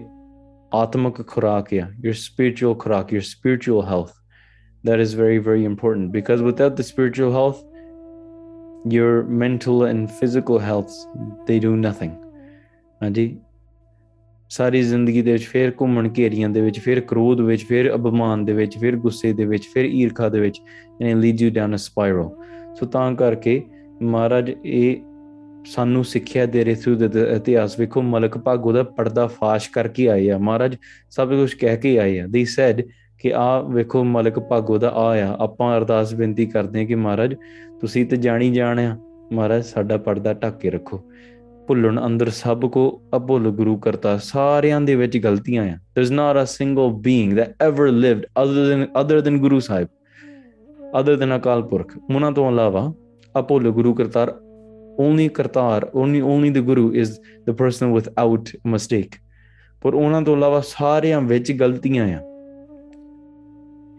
ਆਤਮਿਕ 0.73 1.27
ਖੁਰਾਕ 1.27 1.73
ਹੈ 1.73 1.89
your 2.05 2.15
spiritual 2.15 2.75
ਖੁਰਾਕ 2.75 3.13
your 3.13 3.25
spiritual 3.25 3.81
health 3.89 4.13
that 4.83 5.03
is 5.05 5.13
very 5.19 5.39
very 5.49 5.65
important 5.71 6.11
because 6.17 6.43
without 6.51 6.75
the 6.79 6.85
spiritual 6.89 7.33
health 7.37 7.63
your 8.93 9.23
mental 9.43 9.83
and 9.91 10.11
physical 10.21 10.59
health 10.59 10.97
they 11.49 11.59
do 11.65 11.75
nothing 11.75 12.11
ਹਾਂਜੀ 13.03 13.37
ਸਾਰੀ 14.49 14.81
ਜ਼ਿੰਦਗੀ 14.81 15.21
ਦੇ 15.21 15.31
ਵਿੱਚ 15.31 15.43
ਫੇਰ 15.43 15.73
ਘੁੰਮਣ 15.81 16.09
ਘੇਰੀਆਂ 16.17 16.49
ਦੇ 16.49 16.61
ਵਿੱਚ 16.61 16.79
ਫੇਰ 16.79 16.99
ਕ੍ਰੋਧ 16.99 17.41
ਵਿੱਚ 17.41 17.65
ਫੇਰ 17.65 17.95
ਅਭਿਮਾਨ 17.95 18.45
ਦੇ 18.45 18.53
ਵਿੱਚ 18.53 18.77
ਫੇਰ 18.77 18.95
ਗੁੱਸੇ 18.95 19.33
ਦੇ 19.33 19.45
ਵਿੱਚ 19.45 19.67
ਫੇਰ 19.73 19.85
ਈਰਖਾ 19.85 20.29
ਦੇ 20.29 20.39
ਵਿੱਚ 20.39 20.61
and 21.01 21.19
lead 21.19 21.41
you 21.41 21.51
down 21.51 21.75
a 21.75 21.77
spiral 21.77 22.29
ਸੋ 22.75 22.85
ਤਾਂ 22.85 23.15
ਕਰਕੇ 23.15 23.63
ਮਹਾਰਾਜ 24.01 24.51
ਇਹ 24.65 24.97
ਸਾਨੂੰ 25.67 26.03
ਸਿੱਖਿਆ 26.05 26.45
ਦੇ 26.45 26.63
ਰਹੇ 26.63 26.75
ਸੀ 26.75 26.95
ਦੇ 26.95 27.35
ਇਤਿਹਾਸ 27.35 27.79
ਵੇਖੋ 27.79 28.01
ਮਲਕ 28.01 28.37
ਭਾਗੋ 28.37 28.71
ਦਾ 28.71 28.83
ਪਰਦਾ 28.83 29.27
ਫਾਸ਼ 29.27 29.69
ਕਰਕੇ 29.71 30.09
ਆਏ 30.09 30.29
ਆ 30.29 30.37
ਮਹਾਰਾਜ 30.37 30.75
ਸਭ 31.11 31.29
ਕੁਝ 31.29 31.53
ਕਹਿ 31.53 31.77
ਕੇ 31.77 31.99
ਆਏ 31.99 32.19
ਆ 32.19 32.27
ਦੀ 32.27 32.45
ਸੈਡ 32.45 32.81
ਕਿ 33.19 33.33
ਆ 33.33 33.61
ਵੇਖੋ 33.61 34.03
ਮਲਕ 34.03 34.39
ਭਾਗੋ 34.39 34.77
ਦਾ 34.77 34.89
ਆ 34.89 35.11
ਆ 35.23 35.37
ਆਪਾਂ 35.39 35.77
ਅਰਦਾਸ 35.77 36.13
ਬੇਨਤੀ 36.13 36.45
ਕਰਦੇ 36.45 36.81
ਆ 36.81 36.85
ਕਿ 36.85 36.95
ਮਹਾਰਾਜ 36.95 37.35
ਤੁਸੀਂ 37.81 38.05
ਤੇ 38.05 38.17
ਜਾਣੀ 38.17 38.51
ਜਾਣ 38.51 38.79
ਆ 38.79 38.97
ਮਹਾਰਾਜ 39.33 39.63
ਸਾਡਾ 39.63 39.97
ਪਰਦਾ 39.97 40.33
ਢੱਕ 40.33 40.57
ਕੇ 40.57 40.69
ਰੱਖੋ 40.69 41.03
ਭੁੱਲਣ 41.67 42.05
ਅੰਦਰ 42.05 42.29
ਸਭ 42.29 42.65
ਕੋ 42.65 43.01
ਅਭੁੱਲ 43.15 43.49
ਗੁਰੂ 43.49 43.77
ਕਰਤਾ 43.77 44.17
ਸਾਰਿਆਂ 44.17 44.81
ਦੇ 44.81 44.95
ਵਿੱਚ 44.95 45.17
ਗਲਤੀਆਂ 45.17 45.63
ਆ 45.63 45.77
there 45.95 46.11
not 46.11 46.37
a 46.41 46.45
single 46.45 46.89
being 46.89 47.33
that 47.33 47.63
ever 47.63 47.87
lived 47.87 48.25
other 48.43 48.69
than 48.69 48.87
other 49.01 49.21
than 49.21 49.37
Guru 49.37 49.59
Sahib 49.59 49.87
other 50.99 51.15
than 51.15 51.35
Akal 51.35 51.61
Purakh 51.61 51.97
ਉਹਨਾਂ 52.15 52.31
ਤੋਂ 52.31 52.51
ਇਲਾਵਾ 52.51 52.93
ਅਭੁੱਲ 53.39 53.71
ਗੁਰੂ 53.71 53.93
ਕਰਤਾ 53.93 54.27
only 54.97 55.29
Kartar, 55.29 55.89
only 55.93 56.21
only 56.23 56.49
the 56.49 56.61
Guru 56.61 56.91
is 56.93 57.19
the 57.45 57.53
person 57.53 57.91
without 57.91 58.51
mistake. 58.65 59.17
ਪਰ 59.81 59.93
ਉਹਨਾਂ 59.93 60.21
ਤੋਂ 60.21 60.35
ਇਲਾਵਾ 60.37 60.59
ਸਾਰਿਆਂ 60.65 61.21
ਵਿੱਚ 61.21 61.51
ਗਲਤੀਆਂ 61.51 62.05
ਆ 62.07 62.19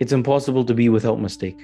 it's 0.00 0.12
impossible 0.12 0.64
to 0.64 0.74
be 0.74 0.88
without 0.88 1.18
mistake 1.18 1.56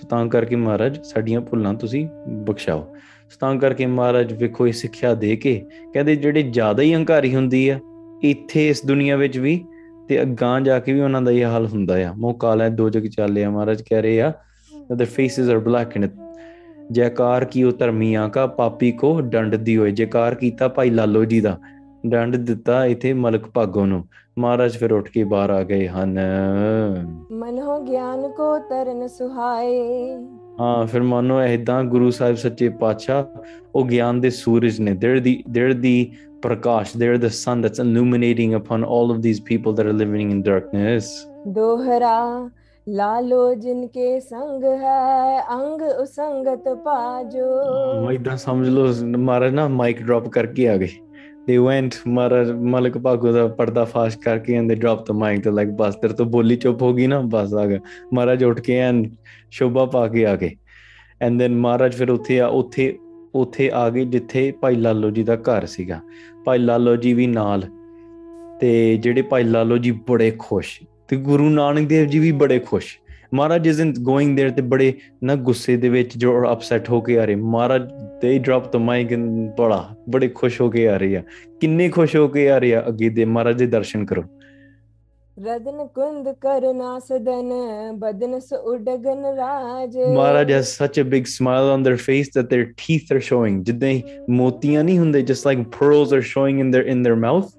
ਸੋ 0.00 0.06
ਤਾਂ 0.08 0.26
ਕਰਕੇ 0.26 0.56
ਮਹਾਰਾਜ 0.56 1.00
ਸਾਡੀਆਂ 1.04 1.40
ਭੁੱਲਾਂ 1.40 1.74
ਤੁਸੀਂ 1.74 2.06
ਬਖਸ਼ਾਓ 2.46 2.82
ਸੋ 3.30 3.38
ਤਾਂ 3.40 3.54
ਕਰਕੇ 3.56 3.86
ਮਹਾਰਾਜ 3.86 4.32
ਵੇਖੋ 4.32 4.66
ਇਹ 4.66 4.72
ਸਿੱਖਿਆ 4.72 5.14
ਦੇ 5.14 5.34
ਕੇ 5.36 5.58
ਕਹਿੰਦੇ 5.94 6.16
ਜਿਹੜੇ 6.16 6.42
ਜ਼ਿਆਦਾ 6.42 6.82
ਹੀ 6.82 6.94
ਹੰਕਾਰੀ 6.94 7.34
ਹੁੰਦੀ 7.34 7.68
ਆ 7.68 7.78
ਇੱਥੇ 8.24 8.68
ਇਸ 8.68 8.84
ਦੁਨੀਆ 8.86 9.16
ਵਿੱਚ 9.16 9.38
ਵੀ 9.38 9.64
ਤੇ 10.08 10.22
ਅੱਗਾਂ 10.22 10.60
ਜਾ 10.60 10.78
ਕੇ 10.78 10.92
ਵੀ 10.92 11.00
ਉਹਨਾਂ 11.00 11.22
ਦਾ 11.22 11.30
ਇਹ 11.30 11.44
ਹਾਲ 11.44 11.66
ਹੁੰਦਾ 11.66 11.96
ਆ 12.08 12.12
ਮੋਹ 12.12 12.34
ਕਾਲਾ 12.34 12.68
ਦੋ 12.68 12.88
ਜਗ 12.90 13.06
ਚੱਲੇ 13.06 13.44
ਆ 13.44 13.50
ਮਹਾਰਾਜ 13.50 13.82
ਕਹਿ 13.82 14.02
ਰਹੇ 14.02 14.20
ਆ 14.20 14.32
that 14.72 14.98
their 14.98 15.10
faces 15.10 15.48
black 15.48 15.64
blackened 15.68 16.08
ਜੈਕਾਰ 16.90 17.44
ਕੀ 17.44 17.62
ਉਤਰ 17.64 17.90
ਮੀਆਂ 17.90 18.28
ਕਾ 18.28 18.46
ਪਾਪੀ 18.46 18.92
ਕੋ 18.92 19.20
ਡੰਡ 19.20 19.56
ਦੀ 19.56 19.76
ਹੋਏ 19.76 19.90
ਜੈਕਾਰ 19.90 20.34
ਕੀਤਾ 20.34 20.68
ਭਾਈ 20.68 20.90
ਲਾਲੋ 20.90 21.24
ਜੀ 21.24 21.40
ਦਾ 21.40 21.58
ਡੰਡ 22.06 22.36
ਦਿੱਤਾ 22.36 22.84
ਇਥੇ 22.86 23.12
ਮਲਕ 23.12 23.46
ਭਾਗੋ 23.46 23.86
ਨੂੰ 23.86 24.04
ਮਹਾਰਾਜ 24.38 24.76
ਫਿਰ 24.76 24.92
ਉੱਠ 24.92 25.08
ਕੇ 25.08 25.24
ਬਾਹਰ 25.24 25.50
ਆ 25.50 25.62
ਗਏ 25.62 25.88
ਹਨ 25.88 26.18
ਮਨੋ 27.32 27.78
ਗਿਆਨ 27.80 28.28
ਕੋ 28.28 28.58
ਤਰਨ 28.58 29.06
ਸੁਹਾਏ 29.08 30.16
ਹਾਂ 30.60 30.86
ਫਿਰ 30.86 31.02
ਮਾਨੋ 31.02 31.40
ਐਦਾਂ 31.40 31.82
ਗੁਰੂ 31.84 32.10
ਸਾਹਿਬ 32.10 32.36
ਸੱਚੇ 32.36 32.68
ਪਾਤਸ਼ਾਹ 32.68 33.24
ਉਹ 33.74 33.84
ਗਿਆਨ 33.84 34.20
ਦੇ 34.20 34.30
ਸੂਰਜ 34.30 34.80
ਨੇ 34.80 34.94
ਦੇਰ 34.94 35.20
ਦੀ 35.20 35.42
ਦੇਰ 35.48 35.72
the 35.72 36.10
Prakash 36.42 36.96
there 36.96 37.16
the 37.16 37.26
sun 37.26 37.60
that's 37.60 37.80
illuminating 37.80 38.54
upon 38.56 38.84
all 38.84 39.10
of 39.10 39.22
these 39.22 39.40
people 39.42 39.74
that 39.74 39.86
are 39.86 39.92
living 39.92 40.30
in 40.32 40.42
darkness 40.42 41.12
ਦੋਹਰਾ 41.48 42.48
ਲਾਲੋ 42.86 43.54
ਜਿਨਕੇ 43.54 44.18
ਸੰਗ 44.20 44.64
ਹੈ 44.64 45.40
ਅੰਗ 45.52 45.82
ਉਸੰਗਤ 45.82 46.68
ਪਾਜੋ 46.84 48.10
ਇਦਾਂ 48.12 48.36
ਸਮਝ 48.36 48.68
ਲਓ 48.68 48.86
ਮਹਾਰਾਜ 49.18 49.54
ਨਾ 49.54 49.66
ਮਾਈਕ 49.68 50.02
ਡ੍ਰੌਪ 50.02 50.28
ਕਰਕੇ 50.28 50.68
ਆ 50.68 50.76
ਗਏ 50.76 50.88
ਦੇ 51.46 51.58
ਵੈਂਟ 51.58 51.94
ਮਹਾਰਾਜ 52.08 52.50
ਮਲਕ 52.50 52.98
ਭਾਗੋ 52.98 53.32
ਦਾ 53.32 53.46
ਪਰਦਾ 53.48 53.84
ਫਾਸ਼ 53.84 54.18
ਕਰਕੇ 54.18 54.56
and 54.56 54.68
they 54.68 54.74
drop 54.74 55.06
the 55.06 55.12
mic 55.12 55.44
ਤੇ 55.44 55.50
ਲਾਈਕ 55.50 55.70
ਬਸ 55.70 55.96
ਤੇਰੇ 55.96 56.14
ਤੋਂ 56.14 56.26
ਬੋਲੀ 56.26 56.56
ਚੁੱਪ 56.56 56.82
ਹੋ 56.82 56.92
ਗਈ 56.92 57.06
ਨਾ 57.06 57.20
ਬਸ 57.26 57.54
ਆ 57.54 57.66
ਗਿਆ 57.66 57.80
ਮਹਾਰਾਜ 58.12 58.44
ਉੱਠ 58.44 58.60
ਕੇ 58.60 58.78
ਐਂ 58.78 58.92
ਸ਼ੋਭਾ 59.50 59.84
ਪਾ 59.86 60.06
ਕੇ 60.08 60.26
ਆ 60.26 60.34
ਗਏ 60.36 60.50
ਐਂਡ 61.20 61.38
ਦੈਨ 61.38 61.56
ਮਹਾਰਾਜ 61.56 61.96
ਫਿਰ 61.96 62.10
ਉੱਥੇ 62.10 62.40
ਆ 62.40 62.46
ਉੱਥੇ 62.46 62.94
ਉੱਥੇ 63.34 63.70
ਆ 63.74 63.88
ਗਏ 63.90 64.04
ਜਿੱਥੇ 64.04 64.50
ਭਾਈ 64.62 64.76
ਲਾਲੋ 64.76 65.10
ਜੀ 65.10 65.22
ਦਾ 65.22 65.36
ਘਰ 65.36 65.66
ਸੀਗਾ 65.66 66.00
ਭਾਈ 66.44 66.58
ਲਾਲੋ 66.58 66.96
ਜੀ 66.96 67.14
ਵੀ 67.14 67.26
ਨਾਲ 67.26 67.62
ਤੇ 68.60 68.96
ਜਿਹੜੇ 68.96 69.22
ਭਾਈ 69.22 69.44
ਲਾਲੋ 69.44 69.76
ਜੀ 69.78 69.90
ਬੜੇ 70.08 70.30
ਖੁਸ਼ 70.38 70.80
ਤੇ 71.12 71.16
ਗੁਰੂ 71.16 71.50
ਨਾਨਕ 71.50 71.88
ਦੇਵ 71.88 72.06
ਜੀ 72.06 72.18
ਵੀ 72.18 72.32
ਬੜੇ 72.32 72.58
ਖੁਸ਼ 72.58 72.98
ਮਹਾਰਾਜ 73.34 73.66
ਇਸ 73.66 73.80
ਗੋਇੰਗ 74.00 74.38
देयर 74.38 74.52
ਤੇ 74.52 74.62
ਬੜੇ 74.62 74.92
ਨਾ 75.22 75.34
ਗੁੱਸੇ 75.34 75.76
ਦੇ 75.76 75.88
ਵਿੱਚ 75.88 76.18
ਜੋ 76.18 76.52
ਅਪਸੈਟ 76.52 76.90
ਹੋ 76.90 77.00
ਕੇ 77.00 77.18
ਆ 77.18 77.24
ਰਹੇ 77.24 77.34
ਮਹਾਰਾਜ 77.34 77.82
ਦੇ 78.22 78.38
ਡ੍ਰੌਪ 78.38 78.72
ਦ 78.72 78.76
ਮਾਈਕ 78.76 79.12
ਇਨ 79.12 79.50
ਬੜਾ 79.58 79.94
ਬੜੇ 80.10 80.28
ਖੁਸ਼ 80.28 80.60
ਹੋ 80.60 80.70
ਕੇ 80.70 80.88
ਆ 80.88 80.96
ਰਹੇ 80.96 81.16
ਆ 81.16 81.22
ਕਿੰਨੇ 81.60 81.88
ਖੁਸ਼ 81.88 82.16
ਹੋ 82.16 82.28
ਕੇ 82.28 82.50
ਆ 82.50 82.58
ਰਹੇ 82.58 82.74
ਆ 82.74 82.84
ਅੱਗੇ 82.88 83.08
ਦੇ 83.08 83.24
ਮਹਾਰਾਜ 83.24 83.58
ਦੇ 83.58 83.66
ਦਰਸ਼ਨ 83.66 84.04
ਕਰੋ 84.04 84.22
ਰਦਨ 85.46 85.86
ਕੁੰਦ 85.86 86.28
ਕਰਨਾ 86.40 86.98
ਸਦਨ 86.98 87.52
ਬਦਨ 87.94 88.38
ਸ 88.40 88.52
ਉਡਗਨ 88.52 89.24
ਰਾਜ 89.24 89.98
ਮਹਾਰਾਜ 89.98 90.52
ਹੈ 90.52 90.60
ਸੱਚ 90.60 91.00
a 91.00 91.02
big 91.02 91.24
smile 91.24 91.70
on 91.70 91.82
their 91.82 91.96
face 91.96 92.30
that 92.34 92.54
their 92.54 92.64
teeth 92.64 93.12
are 93.12 93.20
showing 93.20 93.64
ਜਿੱਦਾਂ 93.64 93.94
ਮੋਤੀਆਂ 94.30 94.84
ਨਹੀਂ 94.84 94.98
ਹੁੰਦੇ 94.98 95.22
just 95.22 95.46
like 95.46 95.60
pearls 95.78 96.12
are 96.12 96.20
showing 96.20 96.60
in 96.60 96.76
their 96.76 96.86
in 96.86 97.06
their 97.06 97.18
mouth 97.18 97.44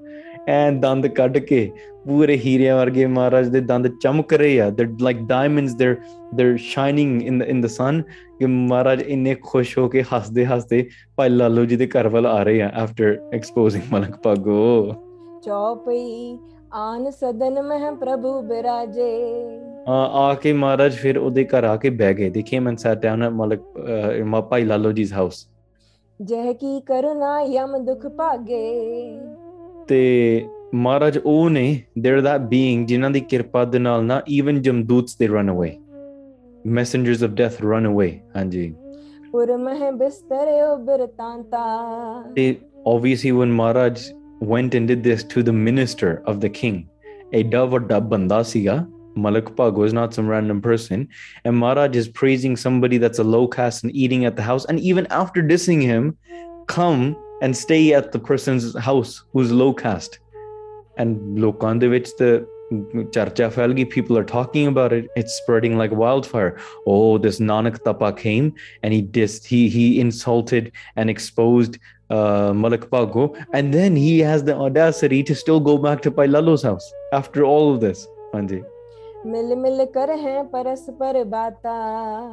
and 0.47 0.81
ਦੰਦ 0.81 1.07
ਕੱਢ 1.07 1.37
ਕੇ 1.37 1.71
ਪੂਰੇ 2.05 2.37
ਹੀਰਿਆਂ 2.37 2.75
ਵਰਗੇ 2.75 3.05
ਮਹਾਰਾਜ 3.05 3.47
ਦੇ 3.47 3.59
ਦੰਦ 3.61 3.87
ਚਮਕ 4.01 4.33
ਰਹੇ 4.33 4.59
ਆ 4.61 4.69
ਦੇ 4.69 4.85
ਲਾਈਕ 5.01 5.21
ਡਾਇਮੰਡਸ 5.27 5.73
ਦੇ 5.73 5.95
ਦੇ 6.35 6.55
ਸ਼ਾਈਨਿੰਗ 6.57 7.21
ਇਨ 7.21 7.41
ਇਨ 7.41 7.61
ਦ 7.61 7.67
ਸਨ 7.67 8.01
ਕਿ 8.39 8.45
ਮਹਾਰਾਜ 8.45 9.01
ਇੰਨੇ 9.01 9.35
ਖੁਸ਼ 9.43 9.77
ਹੋ 9.77 9.87
ਕੇ 9.89 10.03
ਹੱਸਦੇ 10.13 10.45
ਹੱਸਦੇ 10.45 10.85
ਭਾਈ 11.17 11.29
ਲਾਲੋ 11.29 11.65
ਜੀ 11.65 11.75
ਦੇ 11.75 11.87
ਘਰ 11.87 12.07
ਵੱਲ 12.07 12.27
ਆ 12.27 12.41
ਰਹੇ 12.43 12.61
ਆ 12.61 12.71
ਆਫਟਰ 12.75 13.17
ਐਕਸਪੋਜ਼ਿੰਗ 13.33 13.93
ਮਲਕ 13.93 14.17
ਪਾਗੋ 14.23 14.93
ਚੌਪਈ 15.45 16.37
ਆਨ 16.73 17.09
ਸਦਨ 17.11 17.61
ਮਹਿ 17.61 17.91
ਪ੍ਰਭੂ 17.95 18.41
ਬਿਰਾਜੇ 18.41 19.11
ਆ 19.87 20.33
ਕੇ 20.33 20.53
ਮਹਾਰਾਜ 20.53 20.95
ਫਿਰ 20.95 21.17
ਉਹਦੇ 21.17 21.43
ਘਰ 21.45 21.63
ਆ 21.63 21.75
ਕੇ 21.75 21.89
ਬਹਿ 21.91 22.13
ਗਏ 22.13 22.29
ਦੇਖੇ 22.29 22.59
ਮੈਂ 22.59 22.75
ਸੈਟ 22.75 23.01
ਡਾਊਨ 23.01 23.29
ਮਲਕ 23.29 23.63
ਮਾ 24.25 24.41
ਭਾਈ 24.41 24.65
ਲਾਲੋ 24.65 24.91
ਜੀਜ਼ 24.91 25.13
ਹਾਊਸ 25.13 25.47
ਜਹ 26.19 26.51
ਕੀ 26.53 26.79
ਕਰੁਣਾ 26.79 27.39
ਯਮ 27.41 27.77
ਦੁਖ 27.77 28.05
ਭਾਗੇ 28.07 29.19
ਤੇ 29.87 30.01
Maraj, 30.73 31.19
ਉਹ 31.25 31.49
ਨੇ 31.49 31.83
देयर 32.03 32.21
that 32.25 32.45
being, 32.51 32.85
ਜਿਨ੍ਹਾਂ 32.87 33.09
ਦੀ 33.11 33.19
ਕਿਰਪਾ 33.21 33.63
ਦੇ 33.65 33.79
ਨਾਲ 33.79 34.05
ਨਾ 34.05 34.21
even 34.35 34.61
ਜਮਦੂਤਸ 34.61 35.17
they 35.17 35.27
run 35.27 35.51
away 35.51 35.69
messengers 36.77 37.23
of 37.23 37.31
death 37.41 37.61
run 37.63 37.87
away 37.87 38.09
obviously 42.93 43.31
when 43.39 43.53
Maraj 43.59 44.01
went 44.53 44.77
and 44.79 44.89
did 44.91 45.03
this 45.09 45.23
to 45.33 45.43
the 45.49 45.53
minister 45.67 46.09
of 46.31 46.41
the 46.45 46.51
king 46.61 46.81
a 47.39 47.43
dove 47.53 47.77
or 47.77 47.81
dub 47.91 48.09
banda 48.09 48.41
Malik 49.15 49.53
Pag 49.55 49.79
was 49.83 49.93
not 49.99 50.17
some 50.17 50.27
random 50.33 50.59
person. 50.61 51.05
And 51.45 51.55
Maraj 51.65 51.99
is 52.01 52.09
praising 52.21 52.57
somebody 52.63 52.97
that's 52.97 53.23
a 53.25 53.27
low 53.35 53.47
caste 53.47 53.83
and 53.83 53.95
eating 54.05 54.25
at 54.31 54.35
the 54.41 54.47
house. 54.49 54.65
And 54.65 54.79
even 54.79 55.05
after 55.21 55.43
dissing 55.53 55.83
him, 55.93 56.17
come 56.67 57.15
and 57.43 57.55
stay 57.63 57.93
at 57.93 58.11
the 58.11 58.19
person's 58.31 58.75
house 58.89 59.15
who's 59.33 59.51
low 59.63 59.71
caste 59.85 60.19
and 60.97 61.39
ਲੋਕਾਂ 61.41 61.75
ਦੇ 61.75 61.87
ਵਿੱਚ 61.87 62.09
the 62.19 62.31
ਚਰਚਾ 63.13 63.49
people 63.95 64.17
are 64.17 64.23
talking 64.23 64.67
about 64.67 64.91
it 64.91 65.07
it's 65.15 65.33
spreading 65.41 65.77
like 65.77 65.91
wildfire 65.91 66.55
oh 66.87 67.17
this 67.17 67.39
nanak 67.39 67.83
tapa 67.83 68.11
came 68.13 68.53
and 68.81 68.93
he 68.93 69.01
dis 69.01 69.45
he 69.45 69.69
he 69.69 69.99
insulted 69.99 70.71
and 70.95 71.09
exposed 71.09 71.77
uh, 72.09 72.53
Malik 72.53 72.89
Pago, 72.91 73.35
and 73.53 73.73
then 73.73 73.95
he 73.95 74.19
has 74.19 74.43
the 74.43 74.55
audacity 74.55 75.23
to 75.23 75.33
still 75.33 75.59
go 75.59 75.77
back 75.77 76.01
to 76.01 76.11
Pailalo's 76.11 76.63
house 76.63 76.91
after 77.11 77.43
all 77.43 77.73
of 77.73 77.81
this. 77.81 78.07
Anji. 78.33 78.63
ਮਿਲ 79.27 79.55
ਮਿਲ 79.55 79.85
ਕਰ 79.85 80.09
ਹੈ 80.17 80.43
ਪਰਸਪਰ 80.43 81.23
ਬਾਤਾ 81.23 81.69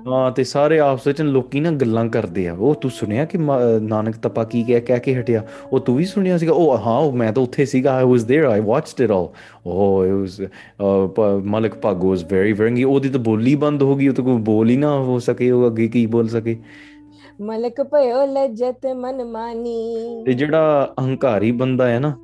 ਹਾਂ 0.09 0.31
ਤੇ 0.31 0.45
ਸਾਰੇ 0.45 0.79
ਆਪਸ 0.79 1.07
ਵਿੱਚ 1.07 1.23
ਲੋਕੀ 1.23 1.61
ਨਾ 1.61 1.71
ਗੱਲਾਂ 1.71 2.07
ਕਰਦੇ 2.07 2.49
ਆ 2.49 2.55
ਉਹ 2.55 2.75
ਤੂੰ 2.75 2.91
ਸੁਣਿਆ 2.91 3.25
ਕਿ 3.25 3.39
ਨਾਨਕ 3.83 4.17
ਤਪਾ 4.17 4.45
ਕੀ 4.45 4.65
ਗਿਆ 4.69 4.81
ਕਹਿ 4.81 5.01
ਕੇ 5.01 5.15
ਹਟਿਆ 5.15 5.45
ਉਹ 5.73 5.81
ਤੂੰ 5.81 5.97
ਵੀ 5.97 6.05
ਸੁਣਿਆ 6.05 6.39
ਸੀਗਾ 6.39 6.53
ਉਹ 6.53 6.79
ਹਾਂ 6.79 7.13
ਮੈਂ 7.13 7.33
ਤਾਂ 7.33 7.43
ਉੱਥੇ 7.43 7.65
ਸੀਗਾ 7.65 7.95
I 7.95 8.05
was 8.05 8.23
there 8.23 8.51
I 8.51 8.61
watched 8.61 9.01
it 9.01 9.11
all 9.11 9.29
ਉਹ 9.67 10.05
it 10.07 10.13
was 10.19 10.41
Malik 11.45 11.75
Bhago 11.75 12.09
was 12.09 12.25
very 12.33 12.53
very 12.53 12.85
ਉਹਦੀ 12.85 13.09
ਤਾਂ 13.09 13.21
ਬੋਲੀ 13.21 13.55
ਬੰਦ 13.55 13.83
ਹੋ 13.83 13.97
ਗਈ 13.97 14.09
ਉਹ 14.09 14.15
ਤਾਂ 14.15 14.25
ਕੋਈ 14.25 14.37
ਬੋਲ 14.37 14.71
ਹੀ 14.71 14.77
ਨਾ 14.77 14.99
ਹੋ 14.99 15.19
ਸਕੇ 15.19 15.51
ਉਹ 15.51 15.67
ਅੱਗੇ 15.67 15.89
ਕੀ 15.89 16.07
ਬੋਲ 16.07 16.29
ਸਕੇ 16.29 16.59
ਮਲਕ 17.41 17.83
ਭਇਓ 17.83 18.25
ਲਜਤ 18.27 18.87
ਮਨਮਾਨੀ 18.87 20.23
ਤੇ 20.27 20.33
ਜਿਹੜਾ 20.33 20.95
ਅਹੰਕਾਰੀ 21.01 21.53
ਬੰਦਾ 21.53 21.89
ਹੈ 21.89 21.99
ਨਾ 21.99 22.15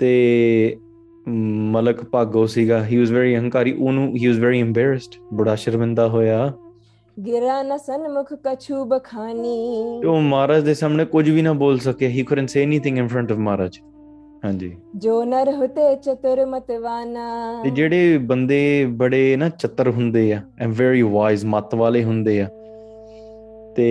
ਤੇ 0.00 0.78
ਮਲਕ 1.72 2.04
ਭਾਗੋ 2.04 2.46
ਸੀਗਾ 2.46 2.84
ਹੀ 2.84 2.98
ਵਾਸ 2.98 3.10
ਵੈਰੀ 3.10 3.34
ਹੰਕਾਰੀ 3.36 3.72
ਉਹਨੂੰ 3.72 4.08
ਹੀ 4.16 4.26
ਵਾਸ 4.26 4.38
ਵੈਰੀ 4.38 4.60
ਐਮਬੈਰਸਡ 4.60 5.14
ਬੜਾ 5.34 5.54
ਸ਼ਰਮਿੰਦਾ 5.54 6.08
ਹੋਇਆ 6.08 6.52
ਗਿਰਾ 7.16 7.62
ਨਾ 7.62 7.76
ਸਨਮੁਖ 7.76 8.32
ਕਛੂ 8.44 8.84
ਬਖਾਨੀ 8.84 10.00
ਉਹ 10.06 10.20
ਮਹਾਰਾਜ 10.20 10.64
ਦੇ 10.64 10.74
ਸਾਹਮਣੇ 10.74 11.04
ਕੁਝ 11.04 11.28
ਵੀ 11.30 11.42
ਨਾ 11.42 11.52
ਬੋਲ 11.52 11.78
ਸਕਿਆ 11.78 12.08
ਹੀ 12.08 12.22
couldn't 12.22 12.48
say 12.48 12.62
anything 12.62 12.98
in 12.98 13.08
front 13.08 13.32
of 13.32 13.38
Maharaj 13.38 13.78
ਹਾਂਜੀ 14.44 14.70
ਜੋ 14.96 15.22
ਨਰ 15.24 15.50
ਹੁਤੇ 15.52 15.94
ਚਤੁਰ 15.96 16.44
ਮਤਵਾਨਾ 16.46 17.62
ਤੇ 17.64 17.70
ਜਿਹੜੇ 17.70 18.18
ਬੰਦੇ 18.18 18.60
ਬੜੇ 18.98 19.36
ਨਾ 19.36 19.48
ਚਤਰ 19.48 19.88
ਹੁੰਦੇ 19.88 20.32
ਆ 20.32 20.40
ਐਮ 20.60 20.72
ਵੈਰੀ 20.72 21.02
ਵਾਈਜ਼ 21.02 21.44
ਮਤ 21.46 21.74
ਵਾਲੇ 21.74 22.04
ਹੁੰਦੇ 22.04 22.40
ਆ 22.40 22.48
ਤੇ 23.76 23.88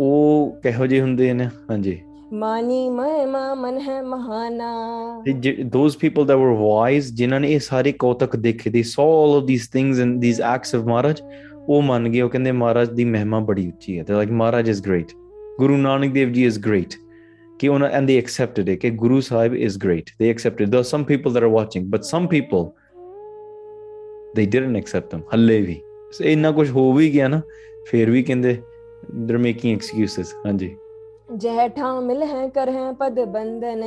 ਉਹ 0.00 0.56
ਕਿਹੋ 0.62 0.86
ਜਿਹੇ 0.86 1.00
ਹੁੰਦੇ 1.00 1.32
ਨੇ 1.32 1.46
ਹਾਂਜੀ 1.70 2.00
mani 2.42 2.78
mai 2.90 3.26
ਮਹਿਮਾ 3.32 3.42
man 3.62 3.76
hai 3.86 3.98
mahana 4.12 4.70
those 5.74 5.96
people 6.04 6.24
that 6.30 6.38
were 6.42 6.54
wise 6.60 7.10
ਜਿਨ੍ਹਾਂ 7.18 7.40
ਨੇ 7.40 7.56
sare 7.56 7.60
ਸਾਰੇ 7.60 7.92
dekhe 8.02 8.36
ਦੇਖੇ 8.46 8.70
they 8.70 8.82
saw 8.92 9.06
all 9.18 9.34
of 9.40 9.46
these 9.50 9.66
things 9.74 10.00
and 10.04 10.24
these 10.24 10.40
acts 10.52 10.74
of 10.78 10.86
Maharaj 10.92 11.20
oh 11.68 11.80
man 11.90 12.10
gaye 12.14 12.24
oh 12.24 12.30
kende 12.32 12.52
Maharaj 12.52 12.90
di 12.98 13.06
ਮਹਿਮਾ 13.10 13.40
badi 13.50 13.66
ਉੱਚੀ 13.68 13.98
hai 13.98 14.04
they 14.04 14.18
like 14.20 14.34
Maharaj 14.42 14.72
is 14.74 14.82
great 14.88 15.14
Guru 15.60 15.78
Nanak 15.86 16.14
Dev 16.18 16.34
Ji 16.36 16.46
is 16.50 16.58
great 16.66 16.98
ਕਿ 17.58 17.68
ona 17.68 17.90
and 17.96 18.12
they 18.12 18.18
accepted 18.24 18.68
it 18.74 18.80
ke 18.84 18.92
Guru 19.02 19.20
Sahib 19.30 19.58
is 19.68 19.80
great 19.86 20.14
they 20.22 20.30
accepted 20.34 20.76
there 20.76 20.86
some 20.92 21.04
people 21.12 21.36
that 21.36 21.48
are 21.48 21.54
watching 21.58 21.90
but 21.96 22.12
some 22.12 22.30
people 22.36 22.64
they 24.38 24.46
didn't 24.54 24.84
accept 24.84 25.14
them 25.14 25.22
ਹੱਲੇ 25.34 25.60
ਵੀ 25.60 25.80
ਇੰਨਾ 26.32 26.50
ਕੁਝ 26.50 26.70
ਹੋ 26.70 26.92
ਵੀ 26.92 27.10
ਗਿਆ 27.12 27.28
ਨਾ 27.28 27.42
ਫੇਰ 27.90 28.10
ਵੀ 28.10 28.22
ਕਹਿੰਦੇ 28.22 28.60
they're 29.26 29.44
making 29.50 29.78
excuses 29.78 30.34
ji 30.62 30.83
ਜਹ 31.28 32.00
ਮਿਲ 32.00 32.22
ਹੈ 32.22 32.46
ਕਰਹਿ 32.48 32.92
ਪਦ 32.92 33.18
ਬੰਦਨ 33.24 33.82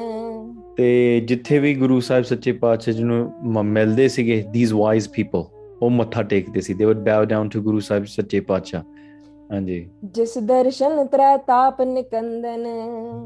ਤੇ 0.78 1.20
ਜਿੱਥੇ 1.28 1.60
ਵੀ 1.60 1.74
ਗੁਰੂ 1.76 2.00
ਸਾਹਿਬ 2.00 2.24
ਸੱਚੇ 2.24 2.52
ਪਾਤਸ਼ਾਹ 2.52 2.94
ਜੀ 2.94 3.04
ਨੂੰ 3.04 3.64
ਮਿਲਦੇ 3.66 4.08
ਸੀਗੇ 4.08 4.44
ਥੀਸ 4.54 4.74
ਵਾਈਜ਼ 4.74 5.10
ਪੀਪਲ 5.10 5.44
ਉਹ 5.82 5.90
ਮੱਥਾ 5.90 6.24
ਟੇਕਦੇ 6.24 6.62
ਸੀ 6.62 6.74
they 6.74 6.86
would 6.86 6.98
bow 6.98 7.26
down 7.26 7.50
to 7.50 7.62
Guru 7.62 7.80
Sahib 7.80 8.06
ਸੱਚੇ 8.06 8.40
ਪਾਤਸ਼ਾਹ 8.40 8.84
ਹਾਂਜੀ 9.52 9.90
ਜਿਸ 10.04 10.38
ਦਰਸ਼ਨ 10.38 11.06
ਤ੍ਰੈ 11.06 11.36
ਤਾਪ 11.38 11.82
ਨਿਕੰਦਨ 11.82 12.66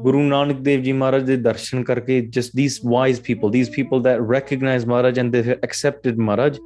ਗੁਰੂ 0.02 0.20
ਨਾਨਕ 0.22 0.60
ਦੇਵ 0.60 0.82
ਜੀ 0.82 0.92
ਮਹਾਰਾਜ 0.92 1.22
ਦੇ 1.22 1.36
ਦਰਸ਼ਨ 1.36 1.84
ਕਰਕੇ 1.84 2.20
just 2.20 2.56
these 2.56 2.80
wise 2.84 3.20
people 3.20 3.50
these 3.50 3.70
people 3.70 4.02
that 4.02 4.20
recognise 4.30 4.86
Maharaj 4.86 5.18
and 5.18 5.32
they 5.32 5.42
accepted 5.52 6.18
ਮਹਾਰਾਜ 6.18 6.58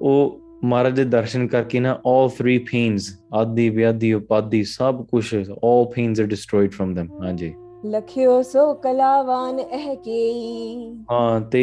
ਉਹ 0.00 0.41
ਮਹਾਰਾਜ 0.62 0.94
ਦੇ 0.94 1.04
ਦਰਸ਼ਨ 1.04 1.46
ਕਰਕੇ 1.46 1.80
ਨਾ 1.80 1.98
ਆਲ 2.06 2.28
ਥਰੀ 2.28 2.58
ਪੇਨਸ 2.58 3.10
ਆਦੀ 3.34 3.68
ਵਿਆਦੀ 3.70 4.12
ਉਪਾਦੀ 4.12 4.62
ਸਭ 4.64 5.04
ਕੁਝ 5.06 5.34
all 5.64 5.84
pains 5.94 6.20
are 6.20 6.26
destroyed 6.26 6.70
from 6.70 6.94
them 6.94 7.08
ਹਾਂਜੀ 7.24 7.52
ਲਖਿਓ 7.86 8.40
ਸੋ 8.42 8.72
ਕਲਾਵਾਨ 8.74 9.60
ਕੀ 10.04 11.04
ਹਾਂ 11.10 11.40
ਤੇ 11.40 11.63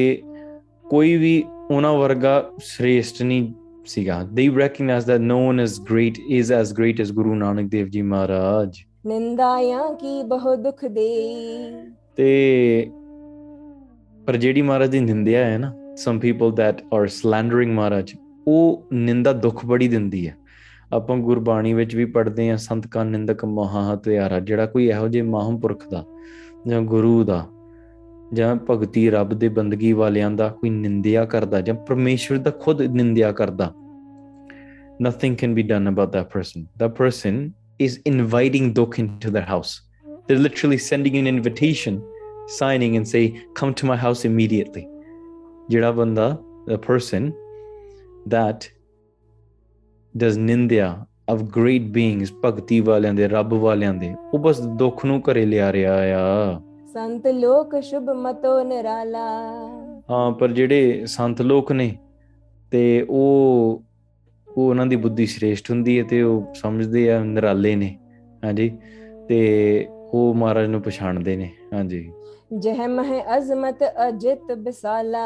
ਕੋਈ 0.89 1.15
ਵੀ 1.17 1.43
ਉਹਨਾਂ 1.71 1.93
ਵਰਗਾ 1.93 2.43
ਸ੍ਰੇਸ਼ਟ 2.63 3.23
ਨਹੀਂ 3.23 3.53
ਸੀਗਾ 3.85 4.21
they 4.33 4.49
recognise 4.57 5.05
that 5.05 5.21
no 5.21 5.39
one 5.47 5.59
is 5.59 5.79
great 5.81 6.19
is 6.29 6.53
as 6.53 6.73
great 6.73 7.01
as 7.01 7.11
Guru 7.11 7.35
Nanak 7.35 7.69
Dev 7.71 7.87
ji 7.87 8.01
Maharaj 8.01 8.83
ਨਿੰਦਾਇਆਂ 9.05 9.93
ਕੀ 9.95 10.21
ਬਹੁ 10.23 10.55
ਦੁਖ 10.55 10.85
ਦੇਈ 10.85 11.71
ਤੇ 12.15 12.89
ਪਰ 14.21 14.37
ਜਿਹੜੀ 14.37 14.61
ਮਹਾਰਾਜ 14.61 14.89
ਦੀ 14.89 14.99
ਨਿੰਦਿਆ 14.99 15.45
ਹੈ 15.45 15.57
ਨਾ 15.57 15.73
some 15.95 16.19
people 16.19 16.51
that 16.51 16.81
are 16.93 17.07
slandering 17.07 17.73
Maharaj 17.73 18.13
ਉਹ 18.47 18.87
ਨਿੰਦਾ 18.93 19.33
ਦੁੱਖ 19.33 19.65
ਬੜੀ 19.65 19.87
ਦਿੰਦੀ 19.87 20.27
ਹੈ 20.27 20.37
ਆਪਾਂ 20.93 21.17
ਗੁਰਬਾਣੀ 21.17 21.73
ਵਿੱਚ 21.73 21.95
ਵੀ 21.95 22.05
ਪੜਦੇ 22.05 22.49
ਆ 22.49 22.55
ਸੰਤ 22.55 22.87
ਕਾ 22.87 23.03
ਨਿੰਦਕ 23.03 23.45
ਮਹਾ 23.45 23.93
ਹਤਿਆਰਾ 23.93 24.39
ਜਿਹੜਾ 24.39 24.65
ਕੋਈ 24.65 24.87
ਇਹੋ 24.87 25.07
ਜਿਹੇ 25.07 25.23
ਮਹਾਂਪੁਰਖ 25.23 25.87
ਦਾ 25.89 26.05
ਜਾਂ 26.67 26.81
ਗੁਰੂ 26.81 27.23
ਦਾ 27.23 27.45
ਜਾਂ 28.33 28.55
ਭਗਤੀ 28.55 29.09
ਰੱਬ 29.09 29.33
ਦੇ 29.33 29.49
ਬੰਦਗੀ 29.49 29.93
ਵਾਲਿਆਂ 29.93 30.31
ਦਾ 30.31 30.47
ਕੋਈ 30.49 30.69
ਨਿੰਦਿਆ 30.69 31.25
ਕਰਦਾ 31.25 31.61
ਜਾਂ 31.61 31.75
ਪਰਮੇਸ਼ਵਰ 31.75 32.37
ਦਾ 32.37 32.51
ਖੁਦ 32.51 32.81
ਨਿੰਦਿਆ 32.81 33.31
ਕਰਦਾ 33.31 33.73
nothing 35.01 35.35
can 35.35 35.53
be 35.53 35.63
done 35.63 35.89
about 35.89 36.11
that 36.11 36.29
person 36.33 36.65
that 36.79 36.91
person 36.91 37.51
is 37.79 37.99
inviting 38.05 38.73
ਦੁੱਖ 38.73 38.99
into 38.99 39.31
their 39.31 39.43
house 39.43 39.81
they 40.29 40.35
are 40.35 40.41
literally 40.41 40.77
sending 40.77 41.15
in 41.15 41.27
invitation 41.27 42.01
signing 42.47 42.95
and 42.95 43.05
say 43.05 43.31
come 43.55 43.71
to 43.71 43.87
my 43.87 43.97
house 43.97 44.25
immediately 44.25 44.85
ਜਿਹੜਾ 45.69 45.91
ਬੰਦਾ 45.91 46.37
ਦਾ 46.67 46.77
person 46.77 47.31
that 48.29 48.67
does 50.15 50.37
nindya 50.39 50.87
of 51.31 51.43
great 51.57 51.91
beings 51.97 52.33
ਭਗਤੀ 52.45 52.79
ਵਾਲਿਆਂ 52.81 53.13
ਦੇ 53.13 53.27
ਰੱਬ 53.27 53.53
ਵਾਲਿਆਂ 53.53 53.93
ਦੇ 53.93 54.13
ਉਹ 54.33 54.39
ਬਸ 54.39 54.59
ਦੁੱਖ 54.77 55.05
ਨੂੰ 55.05 55.21
ਘਰੇ 55.21 55.45
ਲਿਆ 55.45 55.71
ਰਿਹਾ 55.73 55.93
ਆ 56.15 56.61
ਸੰਤ 56.93 57.27
ਲੋਕ 57.27 57.79
ਸ਼ੁਭ 57.79 58.09
ਮਤੋ 58.17 58.63
ਨਿਰਾਲਾ 58.63 59.25
ਹਾਂ 60.09 60.31
ਪਰ 60.31 60.51
ਜਿਹੜੇ 60.51 61.05
ਸੰਤ 61.05 61.41
ਲੋਕ 61.41 61.71
ਨੇ 61.71 61.91
ਤੇ 62.71 63.05
ਉਹ 63.09 63.83
ਉਹ 64.47 64.69
ਉਹਨਾਂ 64.69 64.85
ਦੀ 64.85 64.95
ਬੁੱਧੀ 64.95 65.25
ਸ੍ਰੇਸ਼ਟ 65.25 65.69
ਹੁੰਦੀ 65.71 65.97
ਹੈ 65.99 66.03
ਤੇ 66.03 66.21
ਉਹ 66.21 66.53
ਸਮਝਦੇ 66.53 67.11
ਆ 67.11 67.23
ਨਿਰਾਲੇ 67.23 67.75
ਨੇ 67.75 67.95
ਹਾਂਜੀ 68.45 68.71
ਤੇ 69.27 69.39
ਉਹ 69.89 70.33
ਮਹਾਰਾਜ 70.33 70.69
ਨੂੰ 70.69 70.81
ਪਛਾਣਦੇ 70.81 71.35
ਨੇ 71.35 71.49
ਹਾਂਜੀ 71.73 72.09
ਜਹਮ 72.51 72.99
ਹੈ 73.05 73.19
ਅਜ਼ਮਤ 73.37 73.83
ਅਜਿਤ 74.07 74.51
ਬਿਸਾਲਾ 74.57 75.25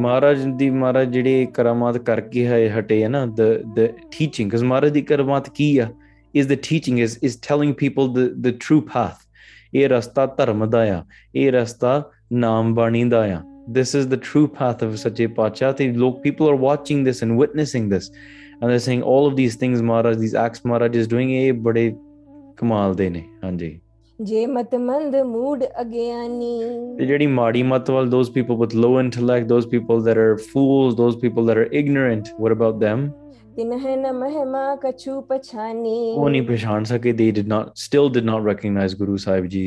ਮਹਾਰਾਜ 0.00 0.44
ਦੀ 0.58 0.68
ਮਹਾਰਾਜ 0.70 1.12
ਜਿਹੜੇ 1.12 1.46
ਕਰਾਮਾਤ 1.54 1.96
ਕਰਕੇ 1.98 2.46
ਹੈ 2.46 2.58
ਹਟੇ 2.78 3.02
ਹੈ 3.02 3.08
ਨਾ 3.08 3.24
ਦ 3.26 3.48
ਦ 3.76 3.86
ਟੀਚਿੰਗ 4.10 4.50
ਕਿਸ 4.50 4.62
ਮਹਾਰਾਜ 4.62 4.92
ਦੀ 4.92 5.02
ਕਰਾਮਾਤ 5.02 5.48
ਕੀ 5.54 5.76
ਆ 5.78 5.88
is 6.34 6.48
the 6.48 6.56
teaching 6.68 6.98
is 6.98 7.18
is 7.22 7.38
telling 7.48 7.74
people 7.74 8.12
the 8.12 8.28
the 8.42 8.54
true 8.60 8.80
path 8.92 9.26
ਇਹ 9.74 9.88
ਰਸਤਾ 9.88 10.26
ਧਰਮ 10.38 10.68
ਦਾ 10.70 10.82
ਆ 10.94 11.02
ਇਹ 11.34 11.50
ਰਸਤਾ 11.52 12.02
ਨਾਮ 12.32 12.74
ਬਾਣੀ 12.74 13.04
ਦਾ 13.04 13.24
ਆ 13.34 13.42
this 13.66 13.94
is 13.94 14.08
the 14.08 14.16
true 14.18 14.46
path 14.46 14.82
of 14.82 14.98
Sache 14.98 15.26
Pachati. 15.36 15.96
Lok, 15.96 16.22
people 16.22 16.48
are 16.48 16.56
watching 16.56 17.04
this 17.04 17.22
and 17.22 17.38
witnessing 17.38 17.88
this. 17.88 18.10
And 18.60 18.70
they're 18.70 18.78
saying 18.78 19.02
all 19.02 19.26
of 19.26 19.36
these 19.36 19.56
things 19.56 19.82
Maharaj, 19.82 20.16
these 20.16 20.34
acts 20.34 20.64
Maharaj 20.64 20.94
is 20.96 21.08
doing, 21.08 21.34
eh, 21.34 21.52
bade 21.52 21.96
kamal 22.58 22.94
de 22.94 23.08
ne. 23.10 23.24
Hanji. 23.42 23.83
ਜੇ 24.22 24.44
ਮਤਮੰਦ 24.46 25.14
mood 25.26 25.62
ਅਗਿਆਨੀ 25.80 26.58
ਤੇ 26.98 27.06
ਜਿਹੜੀ 27.06 27.26
those 28.10 28.28
people 28.34 28.56
with 28.56 28.74
low 28.82 28.90
intellect 29.00 29.48
those 29.52 29.66
people 29.66 30.02
that 30.08 30.18
are 30.24 30.36
fools 30.50 30.94
those 31.00 31.16
people 31.22 31.48
that 31.48 31.58
are 31.62 31.68
ignorant 31.80 32.28
what 32.38 32.54
about 32.56 32.78
them 32.82 33.10
ਤਿਨਹਿ 33.56 33.96
ਨ 33.96 34.12
ਮਹਿਮਾ 34.12 34.74
ਕਛੂ 34.76 35.20
ਪਛਾਨੀ 35.22 36.12
ਉਹ 36.18 36.28
ਨਹੀਂ 36.30 36.42
they 37.20 37.30
did 37.38 37.48
not 37.52 37.82
still 37.82 38.08
did 38.16 38.28
not 38.30 38.46
recognize 38.50 38.94
guru 39.00 39.16
sahib 39.24 39.48
ji 39.54 39.64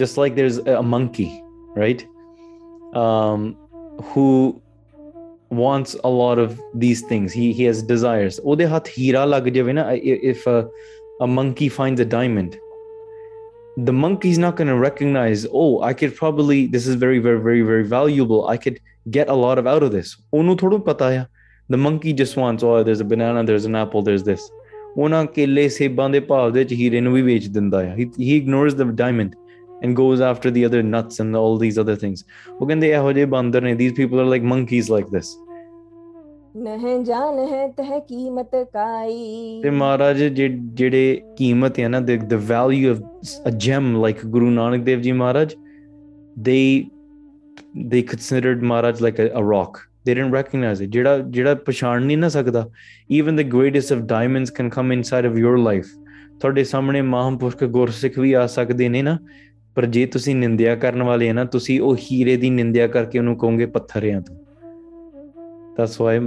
just 0.00 0.18
like 0.22 0.34
there's 0.40 0.58
a 0.76 0.82
monkey 0.94 1.28
right 1.76 2.02
who 4.08 4.26
wants 5.50 5.96
a 6.04 6.08
lot 6.08 6.38
of 6.38 6.60
these 6.74 7.02
things 7.02 7.32
he 7.32 7.52
he 7.52 7.64
has 7.64 7.82
desires 7.82 8.38
if 8.44 8.56
a, 10.46 10.68
a 11.20 11.26
monkey 11.26 11.68
finds 11.68 12.00
a 12.00 12.04
diamond 12.04 12.58
the 13.78 13.92
monkey's 13.92 14.38
not 14.38 14.56
going 14.56 14.68
to 14.68 14.76
recognize 14.76 15.46
oh 15.52 15.80
i 15.82 15.94
could 15.94 16.14
probably 16.14 16.66
this 16.66 16.86
is 16.86 16.96
very 16.96 17.18
very 17.18 17.40
very 17.40 17.62
very 17.62 17.84
valuable 17.84 18.48
i 18.48 18.56
could 18.56 18.78
get 19.10 19.28
a 19.28 19.34
lot 19.34 19.58
of 19.58 19.66
out 19.66 19.82
of 19.82 19.92
this 19.92 20.16
the 21.70 21.76
monkey 21.76 22.12
just 22.12 22.36
wants 22.36 22.62
oh 22.62 22.82
there's 22.82 23.00
a 23.00 23.04
banana 23.04 23.42
there's 23.44 23.64
an 23.64 23.74
apple 23.74 24.02
there's 24.02 24.24
this 24.24 24.50
ਉਹਨਾਂ 24.96 25.26
he 28.16 28.36
ignores 28.36 28.74
the 28.74 28.84
diamond 28.84 29.36
and 29.82 29.96
goes 29.96 30.20
after 30.20 30.50
the 30.50 30.64
other 30.64 30.82
nuts 30.82 31.20
and 31.20 31.36
all 31.36 31.58
these 31.58 31.78
other 31.78 31.96
things. 31.96 32.24
these 32.60 33.92
people 33.92 34.20
are 34.20 34.24
like 34.24 34.42
monkeys 34.42 34.90
like 34.90 35.08
this. 35.10 35.36
The 36.54 36.70
the 42.28 42.38
value 42.38 42.90
of 42.90 43.02
a 43.44 43.52
gem 43.52 43.94
like 43.94 44.30
Guru 44.30 44.50
Nanak 44.50 44.84
Dev 44.84 45.02
Ji 45.02 45.12
Maharaj 45.12 45.54
they 46.36 46.90
they 47.74 48.02
considered 48.02 48.62
Maharaj 48.62 49.00
like 49.00 49.18
a, 49.18 49.30
a 49.34 49.42
rock 49.42 49.88
they 50.04 50.14
didn't 50.14 50.30
recognize 50.30 50.80
it 50.80 50.90
ਜਿਹੜਾ 50.90 51.18
ਜਿਹੜਾ 51.18 51.54
even 53.08 53.36
the 53.36 53.44
greatest 53.44 53.90
of 53.90 54.06
diamonds 54.06 54.50
can 54.50 54.70
come 54.70 54.92
inside 54.92 55.24
of 55.24 55.36
your 55.36 55.58
life 55.58 55.88
ਤੁਹਾਡੇ 56.40 56.64
ਸਾਹਮਣੇ 56.64 57.00
ਮਹਾਂਪੁਰਖ 57.02 57.64
ਗੁਰਸਿੱਖ 57.64 58.18
ਵੀ 58.18 58.32
ਆ 58.32 58.46
ਸਕਦੇ 58.46 58.88
ਨੇ 58.88 59.02
ਨਾ 59.02 59.18
ਪਰ 59.78 59.86
ਜੇ 59.86 60.04
ਤੁਸੀਂ 60.06 60.34
ਨਿੰਦਿਆ 60.36 60.74
ਕਰਨ 60.74 61.02
ਵਾਲੇ 61.02 61.28
ਆ 61.30 61.32
ਨਾ 61.32 61.44
ਤੁਸੀਂ 61.44 61.80
ਉਹ 61.80 61.96
ਹੀਰੇ 61.96 62.36
ਦੀ 62.36 62.48
ਨਿੰਦਿਆ 62.50 62.86
ਕਰਕੇ 62.86 63.18
ਉਹਨੂੰ 63.18 63.36
ਕਹੋਗੇ 63.38 63.66
ਆ 64.14 64.20
ਤੂੰ 64.20 64.36
ਤਾਂ 65.76 65.86
ਸਵੈ 65.86 66.18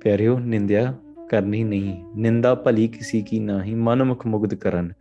ਪਿਆਰਿਓ 0.00 0.38
ਨਿੰਦਿਆ 0.38 0.92
ਕਰਨੀ 1.30 1.62
ਨਹੀਂ 1.64 1.94
ਨਿੰਦਾ 2.16 2.54
ਭਲੀ 2.54 2.88
ਕਿਸੇ 2.88 3.20
ਕੀ 3.20 3.38
ਨਹੀਂ 3.40 3.76
ਮਨਮੁਖ 3.76 4.26
ਮੁਗਦ 4.26 4.54
ਕਰਨ 4.54 4.90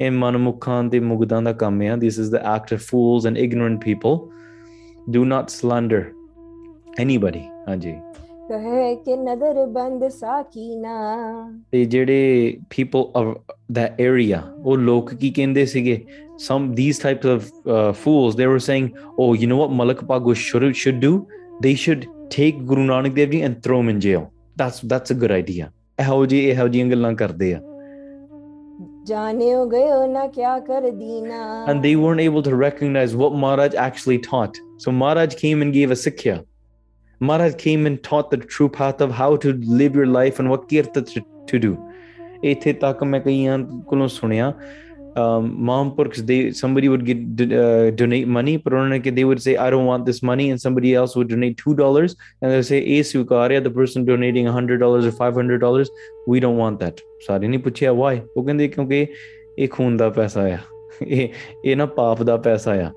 ਇਹ 0.00 0.10
ਮਨਮੁਖਾਂ 0.10 0.82
ਦੇ 0.84 1.00
ਮੁਗਦਾਂ 1.00 1.40
ਦਾ 1.42 1.52
ਕੰਮ 1.52 1.80
ਆ 1.82 1.96
this 1.96 2.18
is 2.18 2.30
the 2.30 2.34
act 2.34 2.72
of 2.72 2.80
fools 2.80 3.26
and 3.26 3.38
ignorant 3.38 3.80
people 3.84 4.18
do 5.10 5.24
not 5.24 5.48
slander 5.48 6.04
anybody 7.00 7.42
ਹਾਂਜੀ 7.68 7.94
ਕਹੇ 8.48 8.94
ਕਿ 8.94 9.16
ਨਦਰ 9.16 9.64
ਬੰਦ 9.66 10.08
ਸਾਕੀਨਾ 10.08 10.96
ਤੇ 11.72 11.84
ਜਿਹੜੇ 11.84 12.56
ਪੀਪਲ 12.70 13.04
ਆਫ 13.16 13.36
that 13.78 14.02
area 14.04 14.40
ਉਹ 14.64 14.76
ਲੋਕ 14.76 15.14
ਕੀ 15.14 15.30
ਕਹਿੰਦੇ 15.30 15.64
ਸੀਗੇ 15.66 16.04
some 16.44 16.68
these 16.78 16.98
types 17.04 17.28
of 17.32 17.46
uh, 17.74 17.92
fools 18.02 18.36
they 18.40 18.48
were 18.52 18.62
saying 18.66 18.88
oh 19.24 19.28
you 19.42 19.48
know 19.52 19.58
what 19.62 19.74
malik 19.80 20.02
pago 20.10 20.34
should 20.44 20.66
should 20.82 21.00
do 21.06 21.12
they 21.64 21.74
should 21.84 22.06
take 22.36 22.64
guru 22.70 22.86
nanak 22.90 23.16
dev 23.18 23.36
ji 23.36 23.42
and 23.48 23.62
throw 23.66 23.80
him 23.82 23.92
in 23.94 24.02
jail 24.06 24.26
that's 24.62 24.82
that's 24.92 25.16
a 25.16 25.18
good 25.24 25.36
idea 25.40 25.72
ਇਹੋ 26.00 26.24
ਜੀ 26.26 26.38
ਇਹੋ 26.50 26.66
ਜੀ 26.68 26.82
ਗੱਲਾਂ 26.90 27.12
ਕਰਦੇ 27.20 27.52
ਆ 27.54 27.60
ਜਾਣਿਓ 29.06 29.64
ਗਇਓ 29.70 30.06
ਨਾ 30.12 30.26
ਕਿਆ 30.26 30.58
ਕਰ 30.66 30.90
ਦੀਨਾ 30.90 31.38
and 31.72 31.86
they 31.86 31.94
weren't 32.02 32.24
able 32.26 32.44
to 32.48 32.58
recognize 32.62 33.14
what 33.22 33.38
maharaj 33.44 33.76
actually 33.86 34.18
taught 34.26 34.60
so 34.84 34.94
maharaj 35.02 35.36
came 35.42 35.64
and 35.66 35.76
gave 35.78 35.94
a 35.96 35.98
sikhya 36.02 36.36
Maharaj 37.20 37.54
came 37.56 37.86
and 37.86 38.02
taught 38.02 38.30
the 38.30 38.36
true 38.36 38.68
path 38.68 39.00
of 39.00 39.10
how 39.10 39.36
to 39.36 39.52
live 39.54 39.94
your 39.94 40.06
life 40.06 40.38
and 40.38 40.50
what 40.50 40.68
to 40.68 41.58
do. 41.58 41.76
ਇੱਥੇ 42.44 42.72
ਤੱਕ 42.72 43.02
ਮੈਂ 43.04 43.20
ਕਈਆਂ 43.20 43.58
ਕੋਲੋਂ 43.88 44.08
ਸੁਣਿਆ 44.08 44.52
ਮਹਾਂਪੁਰਖs 45.40 46.24
they 46.30 46.38
somebody 46.58 46.88
would 46.92 47.04
uh, 47.04 47.90
donate 48.00 48.28
money 48.36 48.56
ਪਰ 48.64 48.74
ਉਹਨਾਂ 48.74 48.88
ਨੇ 48.88 48.98
they 49.18 49.24
would 49.28 49.40
say 49.44 49.54
I 49.56 49.70
don't 49.74 49.86
want 49.90 50.04
this 50.10 50.20
money 50.30 50.48
and 50.50 50.62
somebody 50.64 50.92
else 51.00 51.16
would 51.16 51.30
donate 51.34 51.62
$2 51.62 52.14
and 52.42 52.52
they 52.52 52.62
say 52.70 53.02
ਸਵੀਕਾਰਿਆ 53.02 53.60
the 53.60 53.72
person 53.78 54.06
donating 54.10 54.50
$100 54.52 54.82
or 54.82 55.12
$500 55.22 55.84
we 56.32 56.42
don't 56.44 56.60
want 56.62 56.84
that 56.84 57.02
ਸਾਰੇ 57.26 57.48
ਨਹੀਂ 57.48 57.58
ਪੁੱਛਿਆ 57.58 57.92
why 57.92 58.14
ਉਹ 58.36 58.44
ਕਹਿੰਦੇ 58.44 58.68
ਕਿਉਂਕਿ 58.68 59.06
ਇਹ 59.58 59.68
ਖੂਨ 59.68 59.96
ਦਾ 59.96 60.08
ਪੈਸਾ 60.10 60.48
ਆ 60.48 60.58
ਇਹ 61.06 61.28
ਇਹ 61.64 61.76
ਨਾ 61.76 61.86
ਪਾਪ 61.86 62.22
ਦਾ 62.22 62.36
ਪੈਸਾ 62.36 62.72
ਆ 62.86 62.90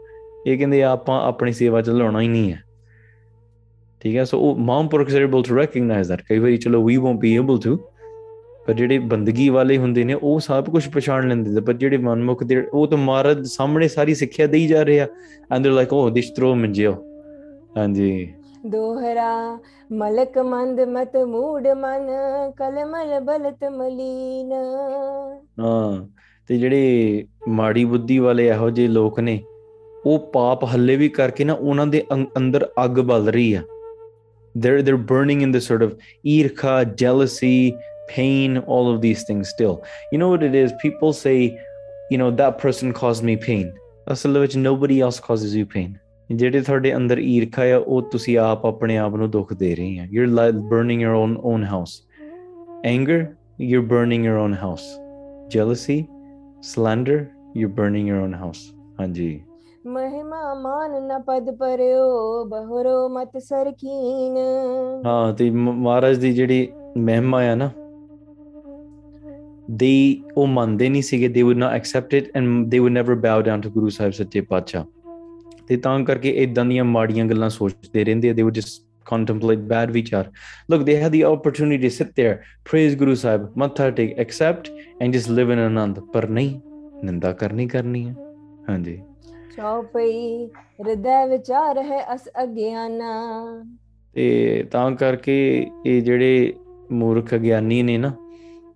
ਇਹ 0.47 0.57
ਕਹਿੰਦੇ 0.57 0.83
ਆਪਾਂ 0.83 1.21
ਆਪਣੀ 1.27 1.51
ਸੇਵਾ 1.51 1.81
ਚ 1.81 1.89
ਲਾਉਣਾ 1.89 2.21
ਹੀ 2.21 2.27
ਨਹੀਂ 2.27 2.51
ਹੈ 2.51 2.63
ਠੀਕ 4.01 4.15
ਹੈ 4.15 4.23
ਸੋ 4.23 4.39
ਉਹ 4.39 4.55
ਮਹਾਂਪੁਰਖ 4.57 5.09
ਪੁਰਖ 5.09 5.35
ਆਰ 5.35 5.41
ਟੂ 5.43 5.55
ਰੈਕਗਨਾਈਜ਼ 5.55 6.09
ਦੈਟ 6.09 6.21
ਕਈ 6.21 6.39
ਵਾਰੀ 6.39 6.57
ਚਲੋ 6.57 6.83
we 6.83 6.97
won't 6.97 7.19
be 7.19 7.33
able 7.35 7.59
to 7.59 7.77
ਪਰ 8.67 8.73
ਜਿਹੜੇ 8.73 8.97
ਬੰਦਗੀ 9.12 9.47
ਵਾਲੇ 9.49 9.77
ਹੁੰਦੇ 9.77 10.03
ਨੇ 10.03 10.13
ਉਹ 10.13 10.39
ਸਭ 10.39 10.69
ਕੁਝ 10.69 10.88
ਪਛਾਣ 10.89 11.27
ਲੈਂਦੇ 11.27 11.51
ਨੇ 11.51 11.62
ਪਰ 11.62 11.73
ਜਿਹੜੇ 11.73 11.97
ਮਨਮੁਖ 11.97 12.43
ਦੇ 12.43 12.63
ਉਹ 12.63 12.88
ਤਾਂ 12.88 12.97
ਮਾਰਦ 12.97 13.43
ਸਾਹਮਣੇ 13.45 13.88
ਸਾਰੀ 13.88 14.13
ਸਿੱਖਿਆ 14.15 14.47
ਦੇਈ 14.47 14.67
ਜਾ 14.67 14.83
ਰਹੇ 14.83 14.99
ਆ 14.99 15.07
ਐਂਡ 15.51 15.63
ਦੇ 15.63 15.69
ਲਾਈਕ 15.69 15.93
ਓ 15.93 16.09
ਦਿਸ 16.09 16.31
ਥਰੋ 16.31 16.53
ਮੰਜਿਓ 16.55 16.93
ਹਾਂਜੀ 17.77 18.12
ਦੋਹਰਾ 18.65 19.57
ਮਲਕ 19.91 20.38
ਮੰਦ 20.38 20.79
ਮਤ 20.88 21.15
ਮੂੜ 21.17 21.67
ਮਨ 21.67 22.07
ਕਲਮਲ 22.57 23.19
ਬਲਤ 23.19 23.63
ਮਲੀਨ 23.71 24.53
ਹਾਂ 25.59 26.07
ਤੇ 26.49 26.57
ਜਿਹੜੇ 26.57 27.25
ਮਾੜੀ 27.49 27.85
ਬੁੱਧੀ 27.85 28.19
ਵਾਲੇ 28.19 28.47
ਇਹੋ 28.47 28.69
ਜਿਹੇ 28.69 28.88
ਲੋਕ 28.88 29.19
ਨੇ 29.19 29.39
ਉਹ 30.05 30.19
ਪਾਪ 30.33 30.63
ਹੱਲੇ 30.65 30.95
ਵੀ 30.95 31.09
ਕਰਕੇ 31.09 31.43
ਨਾ 31.43 31.53
ਉਹਨਾਂ 31.53 31.88
ਦੇ 31.88 32.03
ਅੰਦਰ 32.38 32.67
ਅੱਗ 32.85 32.99
ਬਲ 33.01 33.29
ਰਹੀ 33.29 33.53
ਆ 33.53 33.62
they're 34.62 34.81
they're 34.81 34.97
burning 34.97 35.41
in 35.41 35.51
the 35.51 35.62
sort 35.62 35.81
of 35.81 35.97
irka, 36.25 36.95
jealousy, 36.95 37.77
pain, 38.07 38.59
all 38.59 38.93
of 38.93 39.01
these 39.01 39.23
things 39.23 39.49
still. 39.49 39.83
You 40.12 40.17
know 40.17 40.29
what 40.29 40.43
it 40.43 40.55
is? 40.55 40.73
People 40.81 41.13
say, 41.13 41.59
you 42.09 42.17
know, 42.17 42.31
that 42.31 42.57
person 42.57 42.93
caused 42.93 43.23
me 43.23 43.38
pain. 43.38 43.73
Asalavich, 44.07 44.55
nobody 44.55 45.01
else 45.01 45.19
causes 45.19 45.55
me 45.55 45.63
pain. 45.63 45.99
Oh, 46.31 46.35
you're 46.35 46.51
burning 50.69 50.99
your 50.99 51.15
own 51.15 51.39
own 51.43 51.63
house. 51.63 52.01
Anger, 52.83 53.38
you're 53.57 53.81
burning 53.81 54.23
your 54.23 54.38
own 54.38 54.53
house. 54.53 54.97
Jealousy, 55.49 56.07
slander, 56.62 57.31
you're 57.53 57.69
burning 57.69 58.07
your 58.07 58.21
own 58.21 58.33
house. 58.33 58.73
Hanji. 58.99 59.48
ਮਹਿਮਾ 59.88 60.53
ਮਾਨ 60.53 61.07
ਨ 61.07 61.21
ਪਦ 61.21 61.55
ਪਰਿਓ 61.55 62.45
ਬਹਰੋ 62.45 63.09
ਮਤ 63.09 63.38
ਸਰਕੀਨ 63.38 64.38
ਹਾਂ 65.05 65.33
ਤੇ 65.33 65.49
ਮਹਾਰਾਜ 65.49 66.17
ਦੀ 66.17 66.33
ਜਿਹੜੀ 66.33 66.71
ਮਹਿਮਾ 66.97 67.43
ਆ 67.43 67.55
ਨਾ 67.55 67.69
ਦੇ 69.71 70.21
ਉਹ 70.38 70.47
ਮੰਨਦੇ 70.47 70.89
ਨਹੀਂ 70.89 71.01
ਸੀਗੇ 71.01 71.27
ਦੇ 71.27 71.41
ਵੁੱਡ 71.41 71.57
ਨਾ 71.57 71.69
accept 71.69 72.13
it 72.13 72.38
and 72.38 72.65
they 72.67 72.79
would 72.79 72.91
never 72.91 73.15
bow 73.15 73.41
down 73.41 73.62
to 73.62 73.69
Guru 73.69 73.89
Sahib 73.89 74.12
ਸੱਚੇ 74.12 74.41
ਪਾਤਸ਼ਾਹ 74.41 74.85
ਤੇ 75.67 75.77
ਤਾਂ 75.77 75.99
ਕਰਕੇ 75.99 76.29
ਇਦਾਂ 76.29 76.65
ਦੀਆਂ 76.65 76.83
ਮਾੜੀਆਂ 76.83 77.25
ਗੱਲਾਂ 77.25 77.49
ਸੋਚਦੇ 77.49 78.03
ਰਹਿੰਦੇ 78.03 78.29
ਆ 78.29 78.33
they 78.33 78.41
would 78.41 78.53
just 78.53 78.81
contemplate 79.15 79.62
bad 79.69 79.91
vichar 79.93 80.25
look 80.71 80.81
they 80.81 80.95
had 81.03 81.13
the 81.13 81.21
opportunity 81.27 81.77
to 81.83 81.89
sit 81.93 82.09
there 82.19 82.33
praise 82.65 82.97
guru 82.99 83.13
sahib 83.21 83.45
matha 83.62 83.88
take 83.91 84.12
accept 84.23 84.67
and 85.01 85.15
just 85.17 85.31
live 85.31 85.53
in 85.55 85.62
anand 85.63 86.01
par 86.01 86.27
nahi 86.29 86.51
ਨਿੰਦਾ 87.03 87.31
ਕਰਨੀ 87.31 87.67
ਕਰਨੀ 87.67 88.09
ਹੈ 88.09 88.15
ਹਾਂਜੀ 88.69 89.01
ਸੋ 89.59 89.81
ਪਈ 89.81 90.45
ਹਿਰਦੈ 90.45 91.25
ਵਿਚਾਰ 91.27 91.77
ਹੈ 91.77 92.15
ਅਸ 92.15 92.29
ਅਗਿਆਨਾ 92.43 93.13
ਤੇ 94.15 94.63
ਤਾਂ 94.71 94.91
ਕਰਕੇ 94.91 95.35
ਇਹ 95.85 96.01
ਜਿਹੜੇ 96.01 96.53
ਮੂਰਖ 96.91 97.33
ਗਿਆਨੀ 97.35 97.81
ਨੇ 97.83 97.97
ਨਾ 97.97 98.12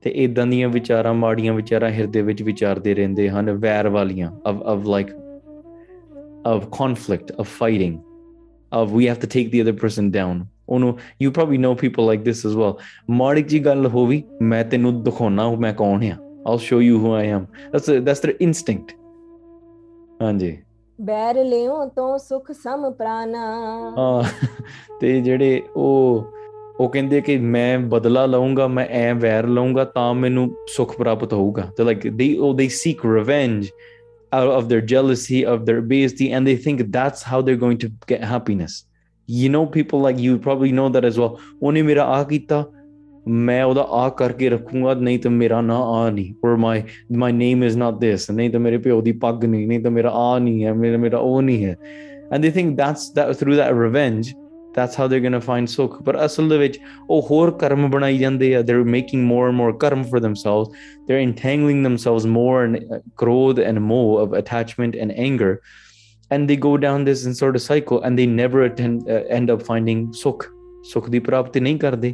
ਤੇ 0.02 0.10
ਇਦਾਂ 0.10 0.46
ਦੀਆਂ 0.48 0.70
ਵਿਚਾਰਾਂ 0.70 1.14
ਮਾੜੀਆਂ 1.14 1.54
ਵਿਚਾਰਾਂ 1.54 1.90
ਹਿਰਦੇ 1.90 2.22
ਵਿੱਚ 2.22 2.44
ਵਿਚਾਰਦੇ 2.44 2.94
ਰਹਿੰਦੇ 2.94 3.30
ਹਨ 3.30 3.52
ਵੈਰ 3.52 3.90
ਵਾਲੀਆਂ 3.90 4.32
of 4.48 4.62
of 4.64 4.88
like 4.88 5.12
of 6.48 6.68
conflict 6.80 7.32
of 7.40 7.48
fighting 7.48 7.98
of 8.74 8.92
we 8.92 9.08
have 9.08 9.16
to 9.16 9.28
take 9.34 9.52
the 9.52 9.62
other 9.62 9.72
person 9.72 10.12
down 10.12 10.46
ਉਹਨੂੰ 10.70 10.98
you 11.22 11.32
probably 11.32 11.58
know 11.58 11.74
people 11.76 12.06
like 12.06 12.24
this 12.24 12.46
as 12.46 12.56
well 12.56 12.74
ਮਾੜੀ 13.10 13.42
ਜੀ 13.44 13.60
ਗੱਲ 13.60 13.88
ਹੋਵੀ 13.88 14.24
ਮੈਂ 14.42 14.64
ਤੈਨੂੰ 14.66 15.04
ਦਿਖਾਉਣਾ 15.04 15.50
ਮੈਂ 15.56 15.74
ਕੌਣ 15.74 16.04
ਹਾਂ 16.04 16.18
ਆਲ 16.48 16.58
show 16.58 16.82
you 16.82 17.00
who 17.00 17.14
I 17.14 17.30
am 17.30 17.46
that's 17.72 17.90
that's 17.90 18.26
their 18.26 18.36
instinct 18.42 18.92
ਹਾਂਜੀ 20.22 20.63
ਬੈਰ 21.02 21.44
ਲਿਓ 21.44 21.86
ਤੋਂ 21.86 22.18
ਸੁਖ 22.18 22.52
ਸਮ 22.52 22.92
ਪ੍ਰਾਨਾ 22.92 23.40
ਹਾਂ 23.98 24.24
ਤੇ 25.02 25.22
ਜਿਹੜੇ 25.22 25.62
ਉਹ 25.76 26.26
ਉਹ 26.80 26.90
ਕਹਿੰਦੇ 26.90 27.22
ਕਿ 27.22 27.38
ਮੈਂ 27.38 27.80
ਬਦਲਾ 27.80 28.26
ਲਵਾਂਗਾ 28.26 28.68
ਮੈਂ 28.68 28.86
ਐ 28.86 29.14
ਵੈਰ 29.14 29.48
ਲਵਾਂਗਾ 29.48 29.84
ਤਾਂ 29.86 30.14
ਮੈਨੂੰ 30.14 30.50
ਸੁਖ 30.68 30.98
ਪ੍ਰਾਪਤ 30.98 31.34
ਹੋਊਗਾ 31.34 31.68
ਤੇ 31.78 31.84
ਲਾਈਕ 31.84 32.08
ਦੇ 32.08 32.38
ਉਹ 32.38 32.54
they 32.54 32.68
seek 32.68 33.06
revenge 33.06 33.68
out 34.36 34.52
of 34.52 34.68
their 34.70 34.84
jealousy 34.92 35.40
of 35.50 35.66
their 35.66 35.82
beastie 35.90 36.28
and 36.36 36.48
they 36.50 36.54
think 36.62 36.80
that's 36.94 37.26
how 37.32 37.40
they're 37.42 37.60
going 37.64 37.80
to 37.82 37.90
get 38.12 38.24
happiness 38.30 38.78
you 39.30 39.50
know 39.56 39.62
people 39.76 40.02
like 40.06 40.22
you 40.24 40.40
probably 40.48 40.72
know 40.80 40.88
that 40.96 41.06
as 41.10 41.20
well 41.22 41.36
ਉਹਨੇ 41.62 41.82
ਮੇਰਾ 41.82 42.06
ਆ 42.06 42.24
ਕੀਤਾ 42.24 42.64
मैं 43.28 43.64
ओह्दा 43.64 43.82
आ 43.82 44.10
करके 44.20 44.50
रखूंगा 44.50 44.94
नहीं 44.94 45.20
तो 45.20 45.30
मेरा 45.30 45.62
ना 45.62 45.78
आ 45.78 46.10
नहीं 46.10 46.34
और 46.46 46.56
my 46.58 46.84
my 47.12 47.32
name 47.32 47.64
is 47.64 47.78
not 47.78 48.00
this 48.00 48.30
नहीं 48.32 48.50
तो 48.52 48.60
मेरे 48.60 48.78
प्यो 48.78 49.02
दी 49.02 49.12
पग 49.24 49.44
नहीं 49.44 49.68
नहीं 49.68 49.84
तो 49.84 49.92
मेरा 49.92 50.10
आ 50.10 50.38
नहीं 50.40 50.62
है 50.62 50.74
मेरा 50.78 50.98
मेरा 50.98 51.20
ओ 51.20 51.40
नहीं 51.40 51.64
है 51.64 51.78
and 52.34 52.42
they 52.42 52.52
think 52.52 52.76
that's 52.78 54.34
that's 54.76 54.96
how 54.96 55.08
they're 55.08 55.20
going 55.20 55.34
to 55.34 55.42
find 55.42 55.68
sukh 55.68 56.04
but 56.04 56.16
asal 56.16 56.48
de 56.48 56.58
vich 56.58 56.80
oh 57.08 57.22
hor 57.22 57.52
karma 57.52 57.90
banai 57.96 58.12
jande 58.22 58.46
hai 58.56 58.62
they're 58.70 58.84
making 58.84 59.24
more 59.24 59.48
and 59.50 59.58
more 59.58 59.72
karma 59.84 60.04
for 60.04 60.20
themselves 60.20 60.72
they're 61.08 61.24
entangling 61.26 61.84
themselves 61.84 62.26
more 62.26 62.66
in 62.66 62.78
uh, 62.78 63.00
krodh 63.24 63.64
and 63.66 63.84
more 63.92 64.22
of 64.22 64.34
attachment 64.42 64.96
and 64.96 65.18
anger 65.28 65.62
and 66.32 66.50
they 66.50 66.56
go 66.56 66.76
down 66.78 67.06
this 67.10 67.24
sort 67.38 67.56
of 67.56 67.62
cycle 67.62 68.02
and 68.02 68.18
they 68.18 68.26
never 68.26 68.66
uh, 68.66 69.14
end 69.40 69.50
up 69.56 69.62
finding 69.72 70.06
sukh 70.24 70.48
sukh 70.94 71.10
di 71.16 71.20
prapti 71.30 71.66
nahi 71.68 71.82
karde 71.88 72.10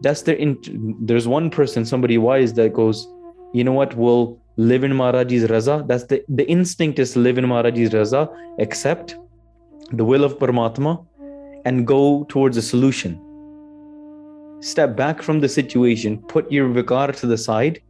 that's 0.02 0.22
their 0.22 0.36
in- 0.36 0.58
there's 1.00 1.26
one 1.26 1.50
person 1.50 1.84
somebody 1.84 2.18
wise 2.18 2.54
that 2.54 2.72
goes 2.72 3.06
you 3.52 3.64
know 3.64 3.72
what 3.72 3.94
will 3.96 4.38
live 4.56 4.84
in 4.84 4.92
maharaji's 4.92 5.44
raza 5.44 5.76
that's 5.88 6.04
the 6.04 6.22
the 6.40 6.46
instinct 6.56 6.98
is 6.98 7.16
live 7.16 7.38
in 7.38 7.44
maharaji's 7.44 7.90
raza 7.90 8.28
accept 8.58 9.16
the 9.92 10.04
will 10.04 10.24
of 10.24 10.38
paramatma 10.38 10.96
and 11.64 11.86
go 11.86 12.24
towards 12.28 12.56
a 12.56 12.62
solution 12.62 13.20
step 14.60 14.96
back 14.96 15.22
from 15.22 15.40
the 15.40 15.48
situation 15.48 16.18
put 16.34 16.50
your 16.50 16.68
vikar 16.68 17.06
to 17.20 17.26
the 17.26 17.38
side 17.38 17.80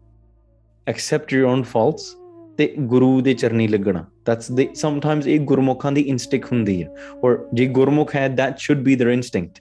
accept 0.87 1.33
your 1.33 1.47
own 1.47 1.65
faults 1.65 2.17
ਤੇ 2.57 2.75
ਗੁਰੂ 2.81 3.21
ਦੇ 3.21 3.35
ਚਰਨੀ 3.35 3.69
ਲੱਗਣਾ 3.69 4.05
that's 4.27 4.51
ਦੇ 4.53 4.69
sometimes 4.75 5.27
ਇਹ 5.27 5.41
ਗੁਰਮੁਖਾਂ 5.41 5.93
ਦੀ 5.93 6.01
instinct 6.01 6.53
ਹੁੰਦੀ 6.53 6.83
ਹੈ 6.83 6.95
ਔਰ 7.25 7.49
ਜੇ 7.55 7.67
ਗੁਰਮੁਖ 7.67 8.17
ਹੈ 8.17 8.29
that 8.29 8.59
should 8.59 8.83
be 8.83 8.97
their 8.97 9.09
instinct 9.09 9.61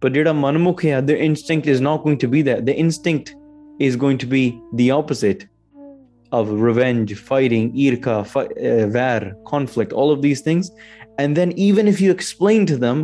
but 0.00 0.12
their 0.12 0.32
ਮਨਮੁਖ 0.34 0.84
ਹੈ 0.84 1.00
instinct 1.00 1.66
is 1.66 1.80
not 1.80 2.04
going 2.04 2.18
to 2.18 2.28
be 2.28 2.42
that 2.42 2.64
the 2.66 2.76
instinct 2.84 3.34
is 3.78 3.96
going 3.96 4.18
to 4.18 4.26
be 4.26 4.60
the 4.74 4.90
opposite 4.90 5.46
of 6.30 6.48
revenge 6.60 7.14
fighting 7.14 7.72
irka 7.74 8.24
fi- 8.24 8.86
var 8.86 9.22
uh, 9.22 9.34
conflict 9.44 9.92
all 9.92 10.10
of 10.10 10.22
these 10.22 10.40
things 10.40 10.70
and 11.18 11.36
then 11.36 11.52
even 11.56 11.86
if 11.86 12.00
you 12.00 12.10
explain 12.10 12.66
to 12.66 12.76
them 12.76 13.04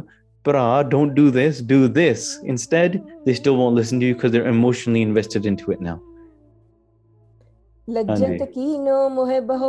brah 0.44 0.88
don't 0.88 1.14
do 1.14 1.30
this 1.30 1.60
do 1.60 1.88
this 1.88 2.38
instead 2.44 3.02
they 3.24 3.34
still 3.34 3.56
won't 3.56 3.74
listen 3.74 4.00
to 4.00 4.06
you 4.06 4.14
because 4.14 4.32
they're 4.32 4.48
emotionally 4.48 5.02
invested 5.02 5.46
into 5.46 5.72
it 5.72 5.80
now 5.80 5.98
ਲੱਜਤ 7.88 8.42
ਕੀਨੋ 8.54 9.08
ਮੁਹਬਹੁ 9.08 9.69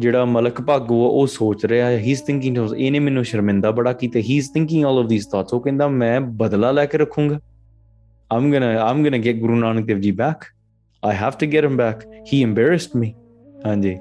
ਜਿਹੜਾ 0.00 0.24
ਮਲਕ 0.24 0.60
ਭਾਗੋ 0.60 0.96
ਉਹ 1.08 1.26
ਸੋਚ 1.26 1.64
ਰਿਹਾ 1.66 1.86
ਹੈ 1.86 1.96
ਹੀ 1.98 2.10
is 2.12 2.20
thinking 2.22 2.58
ਇਹਨੇ 2.76 2.98
ਮੈਨੂੰ 2.98 3.24
ਸ਼ਰਮਿੰਦਾ 3.24 3.70
ਬੜਾ 3.70 3.92
ਕੀਤਾ 3.92 4.18
he 4.18 4.36
is 4.36 4.50
thinking 4.50 4.84
all 4.86 4.98
of 4.98 5.08
these 5.08 5.26
thoughts 5.26 5.54
ਉਹ 5.54 5.60
ਕਹਿੰਦਾ 5.60 5.88
ਮੈਂ 5.88 6.20
ਬਦਲਾ 6.20 6.70
ਲੈ 6.72 6.84
ਕੇ 6.86 6.98
ਰੱਖੂੰਗਾ 6.98 7.38
ਆਮ 8.30 8.50
ਗੋਣਾ 8.50 8.66
ਆਮ 8.80 9.02
gonna 9.02 9.18
get 9.18 9.36
Guru 9.36 9.54
Nanak 9.54 9.86
Dev 9.86 9.98
ji 9.98 10.10
back 10.12 10.44
I 11.02 11.16
have 11.16 11.32
to 11.40 11.46
get 11.52 11.64
him 11.64 11.76
back 11.76 12.04
he 12.32 12.42
embarrassed 12.44 12.96
me 12.96 13.12
ਹਾਂਜੀ 13.66 13.96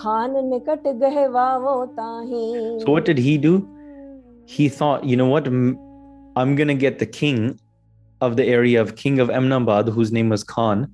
ਖਾਨ 0.00 0.44
ਨਿਕਟ 0.44 0.88
ਗਏ 1.00 1.26
ਵਾਵੋ 1.26 1.84
ਤਾਹੀ 1.86 2.78
so 2.78 2.92
what 2.92 3.06
did 3.06 3.18
he 3.18 3.36
do 3.38 3.56
he 4.60 4.68
thought 4.68 5.06
you 5.06 5.16
know 5.16 5.30
what 5.30 5.48
I'm 6.38 6.56
gonna 6.56 6.74
get 6.82 7.00
the 7.00 7.04
king 7.12 7.50
of 8.20 8.32
the 8.32 8.40
area 8.40 8.82
of 8.82 8.92
king 8.96 9.20
of 9.20 9.30
Eminabad 9.30 9.90
whose 9.90 10.12
name 10.12 10.30
was 10.30 10.44
Khan 10.48 10.84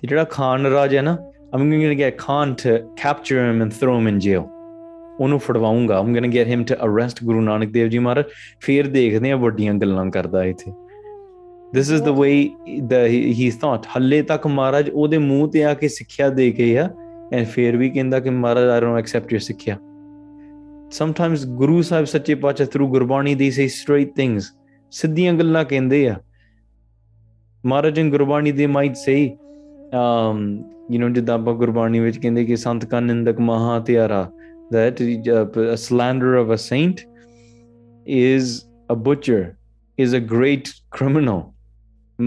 ਤੇ 0.02 0.06
ਜਿਹੜਾ 0.06 0.24
ਖਾਨ 0.24 0.66
ਰਾਜ 0.66 0.94
ਹੈ 0.96 1.02
ਨਾ 1.02 1.16
I'm 1.50 1.70
going 1.70 1.80
to 1.80 1.94
get 1.94 2.18
Khan 2.18 2.56
to 2.56 2.86
capture 2.94 3.42
him 3.42 3.62
and 3.62 3.72
throw 3.72 3.96
him 3.98 4.06
in 4.06 4.20
jail. 4.20 4.48
ਉਹਨੂੰ 5.20 5.38
ਫੜਵਾਉਂਗਾ 5.40 6.00
I'm 6.00 6.12
going 6.12 6.26
to 6.26 6.34
get 6.34 6.46
him 6.46 6.64
to 6.70 6.76
arrest 6.86 7.22
Guru 7.26 7.40
Nanak 7.46 7.72
Dev 7.76 7.88
Ji 7.92 8.02
Maharaj. 8.06 8.34
ਫਿਰ 8.60 8.88
ਦੇਖਦੇ 8.88 9.32
ਆ 9.32 9.36
ਵੱਡੀਆਂ 9.36 9.74
ਗੱਲਾਂ 9.74 10.04
ਕਰਦਾ 10.10 10.44
ਇੱਥੇ 10.44 10.72
this 11.76 11.90
is 11.94 12.04
the 12.04 12.14
way 12.18 12.34
the 12.92 13.00
he, 13.12 13.22
he 13.40 13.48
thought 13.62 13.88
ਹੱਲੇ 13.96 14.22
ਤੱਕ 14.22 14.46
ਮਹਾਰਾਜ 14.46 14.90
ਉਹਦੇ 14.90 15.18
ਮੂੰਹ 15.18 15.48
ਤੇ 15.48 15.64
ਆ 15.64 15.74
ਕੇ 15.74 15.88
ਸਿੱਖਿਆ 15.88 16.28
ਦੇ 16.28 16.50
ਗਏ 16.58 16.76
ਆ 16.78 16.88
ਐਂਡ 17.32 17.46
ਫਿਰ 17.46 17.76
ਵੀ 17.76 17.90
ਕਹਿੰਦਾ 17.90 18.20
ਕਿ 18.20 18.30
Maharaj 18.30 18.68
I 18.68 18.80
don't 18.80 18.98
accept 18.98 19.32
your 19.32 19.40
ਸਿੱਖਿਆ 19.40 19.78
ਸਮਟਾਈਮਸ 20.92 21.46
ਗੁਰੂ 21.56 21.82
ਸਾਹਿਬ 21.82 22.04
ਸੱਚੇ 22.14 22.34
ਪਾਤਸ਼ਾਹ 22.34 22.66
ਥਰੂ 22.66 22.88
ਗੁਰਬਾਣੀ 22.90 23.34
ਦੀ 23.34 23.50
ਸੇ 23.50 23.68
ਸਟ੍ਰੇਟ 23.68 24.14
ਥਿੰਗਸ 24.16 24.52
ਸਿੱਧੀਆਂ 24.92 25.32
ਗੱਲਾਂ 25.32 25.64
ਕਹਿੰਦੇ 25.64 26.08
ਆ 26.08 26.16
ਮਹਾਰਾਜ 27.64 27.94
ਜੀ 27.94 28.10
ਗੁਰਬਾਣੀ 28.10 28.52
ਦੇ 28.52 28.66
might 28.66 28.96
say 28.96 29.20
um 29.94 30.40
you 30.90 31.06
know 31.06 31.12
ਜਿੱਦਾਂ 31.14 31.34
ਆਪਾਂ 31.34 31.54
ਗੁਰਬਾਣੀ 31.54 32.00
ਵਿੱਚ 32.00 32.18
ਕਹਿੰਦੇ 32.18 32.44
ਕਿ 32.44 32.56
ਸੰਤ 32.56 32.84
ਕਾ 32.84 33.00
ਨਿੰਦਕ 33.00 33.40
ਮਹਾ 33.40 33.78
ਤਿਆਰਾ 33.80 34.30
that 34.70 35.00
a 35.00 35.76
slanderer 35.76 36.36
of 36.36 36.50
a 36.50 36.58
saint 36.58 36.98
is 38.06 38.48
a 38.90 38.96
butcher 38.96 39.56
is 39.98 40.12
a 40.12 40.20
great 40.34 40.72
criminal 40.98 41.40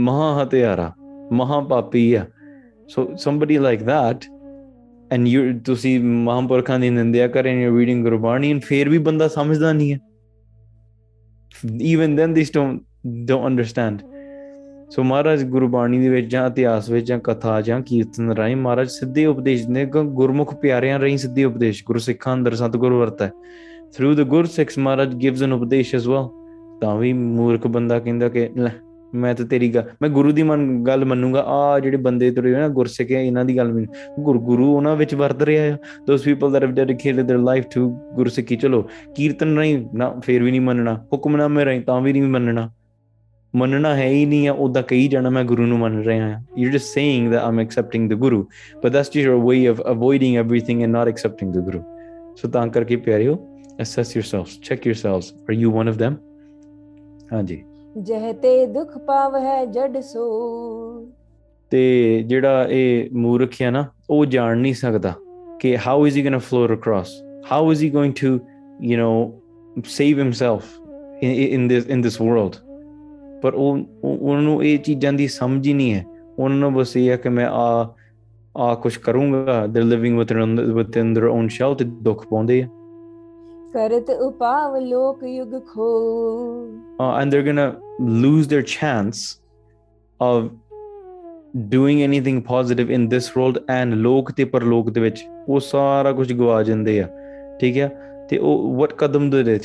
ਮਹਾ 0.00 0.43
ਹਤਿਆਰਾ 0.43 0.91
ਮਹਾ 1.31 1.59
ਪਾਪੀ 1.61 2.13
ਆ 2.13 2.25
so 2.93 3.05
somebody 3.25 3.59
like 3.65 3.83
that 3.89 4.27
and 5.15 5.31
you 5.33 5.61
ਤੁਸੀਂ 5.65 5.99
ਮਹਾਂਪੁਰਖਾਂ 5.99 6.79
ਦੀ 6.79 6.89
ਨਿੰਦਿਆ 6.89 7.27
ਕਰ 7.27 7.43
ਰਹੇ 7.43 7.67
ਹੋ 7.67 7.79
ਰੀਡਿੰਗ 7.79 8.03
ਗੁਰਬਾਣੀ 8.03 8.53
and 8.53 8.61
ਫੇਰ 8.65 8.89
ਵੀ 8.89 8.97
ਬੰਦਾ 8.97 9.27
ਸਮਝਦਾ 9.27 9.73
ਨਹੀਂ 9.73 9.93
ਹੈ 9.93 9.99
even 11.93 12.15
then 12.19 12.33
they 12.37 12.45
don't 12.57 12.79
don't 13.29 13.45
understand 13.51 14.10
ਸੋ 14.91 15.03
ਮਹਾਰਾਜ 15.03 15.43
ਗੁਰਬਾਣੀ 15.43 15.97
ਦੇ 15.99 16.07
ਵਿੱਚ 16.09 16.25
ਜਾਂ 16.27 16.45
ਇਤਿਹਾਸ 16.47 16.89
ਵਿੱਚ 16.89 17.05
ਜਾਂ 17.07 17.17
ਕਥਾ 17.19 17.59
ਜਾਂ 17.61 17.79
ਕੀਰਤਨ 17.81 18.31
ਰਾਹੀਂ 18.31 18.55
ਮਹਾਰਾਜ 18.55 18.87
ਸਿੱਧੇ 18.89 19.25
ਉਪਦੇਸ਼ 19.25 19.63
ਦਿੰਦੇ 19.63 19.85
ਗੁਰਮੁਖ 19.85 20.53
ਪਿਆਰਿਆਂ 20.55 20.99
ਰਾਹੀਂ 20.99 21.17
ਸਿੱਧੇ 21.17 21.43
ਉਪਦੇਸ਼ 21.43 21.83
ਗੁਰਸਿੱਖਾਂ 21.85 22.07
ਸਿੱਖਾਂ 22.13 22.33
ਅੰਦਰ 22.33 22.55
ਸਤਿਗੁਰੂ 22.55 22.99
ਵਰਤਾ 22.99 23.29
ਥਰੂ 23.93 24.13
ਦ 24.13 24.23
ਗੁਰ 24.27 24.45
ਸਿੱਖਸ 24.47 24.77
ਮਹਾਰਾਜ 24.77 25.15
ਗਿਵਸ 25.15 25.43
ਐਨ 25.43 25.53
ਉਪਦੇਸ਼ 25.53 25.93
ਐਸ 25.95 26.07
ਵੈਲ 26.07 26.27
ਤਾਂ 26.81 26.95
ਵੀ 26.97 27.13
ਮੂਰਖ 27.13 27.67
ਬੰਦਾ 27.67 27.99
ਕਹਿੰਦਾ 27.99 28.29
ਕਿ 28.29 28.47
ਮੈਂ 29.13 29.33
ਤਾਂ 29.35 29.45
ਤੇਰੀ 29.45 29.69
ਗੱਲ 29.69 29.89
ਮੈਂ 30.01 30.09
ਗੁਰੂ 30.09 30.31
ਦੀ 30.31 30.43
ਮਨ 30.43 30.67
ਗੱਲ 30.83 31.05
ਮੰਨੂਗਾ 31.05 31.43
ਆ 31.49 31.79
ਜਿਹੜੇ 31.79 31.97
ਬੰਦੇ 31.99 32.31
ਤੁਰੇ 32.31 32.51
ਹੋਏ 32.51 32.59
ਨਾ 32.59 32.67
ਗੁਰਸਿੱਖ 32.71 33.11
ਇਹਨਾਂ 33.11 33.45
ਦੀ 33.45 33.57
ਗੱਲ 33.57 33.71
ਮੈਨੂੰ 33.73 34.23
ਗੁਰ 34.23 34.37
ਗੁਰੂ 34.41 34.71
ਉਹਨਾਂ 34.75 34.95
ਵਿੱਚ 34.95 35.15
ਵਰਤ 35.15 35.43
ਰਿਹਾ 35.43 35.63
ਹੈ 35.63 35.77
those 36.07 36.23
people 36.23 36.51
that 36.51 36.63
have 36.63 36.73
dedicated 36.73 37.19
their 37.21 37.43
life 37.43 37.65
to 37.73 37.89
ਗੁਰਸਿੱਖੀ 38.15 38.55
ਚਲੋ 38.57 38.83
ਕੀਰਤਨ 39.15 39.47
ਨਹੀਂ 39.53 39.83
ਨਾ 39.93 40.13
ਫੇਰ 40.25 40.43
ਵੀ 40.43 40.51
ਨਹੀਂ 40.51 40.61
ਮੰਨਣਾ 40.61 40.95
ਹੁਕਮਨਾਮੇ 41.13 41.65
ਰਹੀ 41.65 41.79
ਤਾਂ 41.81 41.99
ਵੀ 42.01 42.13
ਨਹੀਂ 42.13 42.23
ਮੰਨਣਾ 42.23 42.69
ਮੰਨਣਾ 43.55 43.95
ਹੈ 43.95 44.07
ਹੀ 44.07 44.25
ਨਹੀਂ 44.25 44.47
ਆ 44.47 44.53
ਉਹਦਾ 44.53 44.81
ਕਹੀ 44.81 45.07
ਜਾਣਾ 45.07 45.29
ਮੈਂ 45.29 45.43
ਗੁਰੂ 45.43 45.65
ਨੂੰ 45.65 45.79
ਮੰਨ 45.79 46.03
ਰਿਹਾ 46.03 46.29
ਹਾਂ 46.29 46.41
you 46.57 46.71
just 46.71 46.85
saying 46.85 47.31
that 47.31 47.41
I'm 47.41 47.59
accepting 47.59 48.09
the 48.09 48.13
Guru 48.13 48.47
but 48.83 48.91
that's 48.91 49.15
your 49.15 49.45
way 49.45 49.67
of 49.67 49.81
avoiding 49.81 50.37
everything 50.37 50.81
and 50.81 50.91
not 50.91 51.07
accepting 51.07 51.53
the 51.53 51.57
Guru 51.57 51.81
so 52.35 52.47
ਤਾਂ 52.47 52.67
ਕਰਕੇ 52.67 52.95
ਪਿਆਰਿਓ 52.95 53.37
assess 53.81 54.15
yourselves 54.17 54.59
check 54.63 54.87
yourselves 54.87 55.33
are 55.33 55.53
you 55.53 55.71
one 55.71 55.89
of 55.89 55.95
them 55.95 56.15
ਹਾਂਜੀ 57.33 57.63
ਜਹਤੇ 57.97 58.65
ਦੁਖ 58.65 58.97
ਪਾਵ 58.97 59.35
ਹੈ 59.35 59.65
ਜੜ 59.65 59.99
ਸੋ 59.99 61.07
ਤੇ 61.69 62.23
ਜਿਹੜਾ 62.27 62.67
ਇਹ 62.69 63.09
ਮੂਰਖ 63.13 63.61
ਹੈ 63.61 63.71
ਨਾ 63.71 63.85
ਉਹ 64.09 64.25
ਜਾਣ 64.25 64.57
ਨਹੀਂ 64.57 64.73
ਸਕਦਾ 64.73 65.13
ਕਿ 65.59 65.77
how 65.77 66.07
is 66.07 66.17
he 66.17 66.23
going 66.23 66.33
to 66.33 66.39
float 66.39 66.71
across 66.71 67.23
how 67.51 67.71
is 67.71 67.83
he 67.83 67.89
going 67.89 68.11
to 68.11 68.39
you 68.81 68.97
know 68.97 69.83
save 69.85 70.19
himself 70.19 70.63
in 71.23 71.67
this 71.67 71.87
in 71.87 72.01
this 72.01 72.21
world 72.21 72.70
ਪਰ 73.43 73.53
ਉਹ 73.53 73.79
ਉਹਨਾਂ 74.03 74.41
ਨੂੰ 74.41 74.63
ਇਹ 74.63 74.77
ਚੀਜ਼ਾਂ 74.79 75.13
ਦੀ 75.13 75.27
ਸਮਝ 75.27 75.67
ਹੀ 75.67 75.73
ਨਹੀਂ 75.73 75.93
ਹੈ 75.93 76.05
ਉਹਨਾਂ 76.39 76.57
ਨੂੰ 76.57 76.73
ਬਸ 76.73 76.97
ਇਹ 76.97 77.09
ਹੈ 77.09 77.15
ਕਿ 77.15 77.29
ਮੈਂ 77.29 77.47
ਆ 77.51 77.95
ਆ 78.57 78.73
ਕੁਝ 78.75 78.97
ਕਰੂੰਗਾ 78.97 79.67
they 79.67 79.81
living 79.81 80.19
with 80.19 80.97
in 80.97 81.13
their 81.13 81.27
own 81.27 81.47
shell 81.47 81.75
ਤੇ 81.75 81.85
ਦੁੱਖ 81.85 82.25
ਪਾਉਂਦੇ 82.27 82.61
ਆ 82.63 82.67
ਕਰਤ 83.73 84.09
ਉਪਾਵ 84.09 84.75
ਲੋਕ 84.77 85.23
ਯੁਗ 85.23 85.59
ਖੋ 85.73 85.85
and 87.21 87.31
they 87.31 87.37
are 87.37 87.43
going 87.43 87.59
lose 88.21 88.53
their 88.53 88.63
chance 88.67 89.39
of 90.21 90.49
doing 91.57 92.01
anything 92.01 92.41
positive 92.41 92.91
in 92.91 93.09
this 93.09 93.31
world 93.37 93.57
and 93.69 93.93
ਲੋਕ 93.93 94.31
ਤੇ 94.31 94.45
ਪਰਲੋਕ 94.45 94.89
ਦੇ 94.89 95.01
ਵਿੱਚ 95.01 95.23
ਉਹ 95.47 95.59
ਸਾਰਾ 95.59 96.11
ਕੁਝ 96.11 96.33
ਗਵਾ 96.33 96.63
ਜਾਂਦੇ 96.63 97.01
ਆ 97.01 97.07
ਠੀਕ 97.61 97.79
ਆ 97.79 97.89
ਤੇ 98.29 98.37
ਉਹ 98.37 98.75
ਵਟ 98.77 98.93
ਕਦਮ 98.93 99.29
ਦੇ 99.29 99.43
ਦੇ 99.43 99.57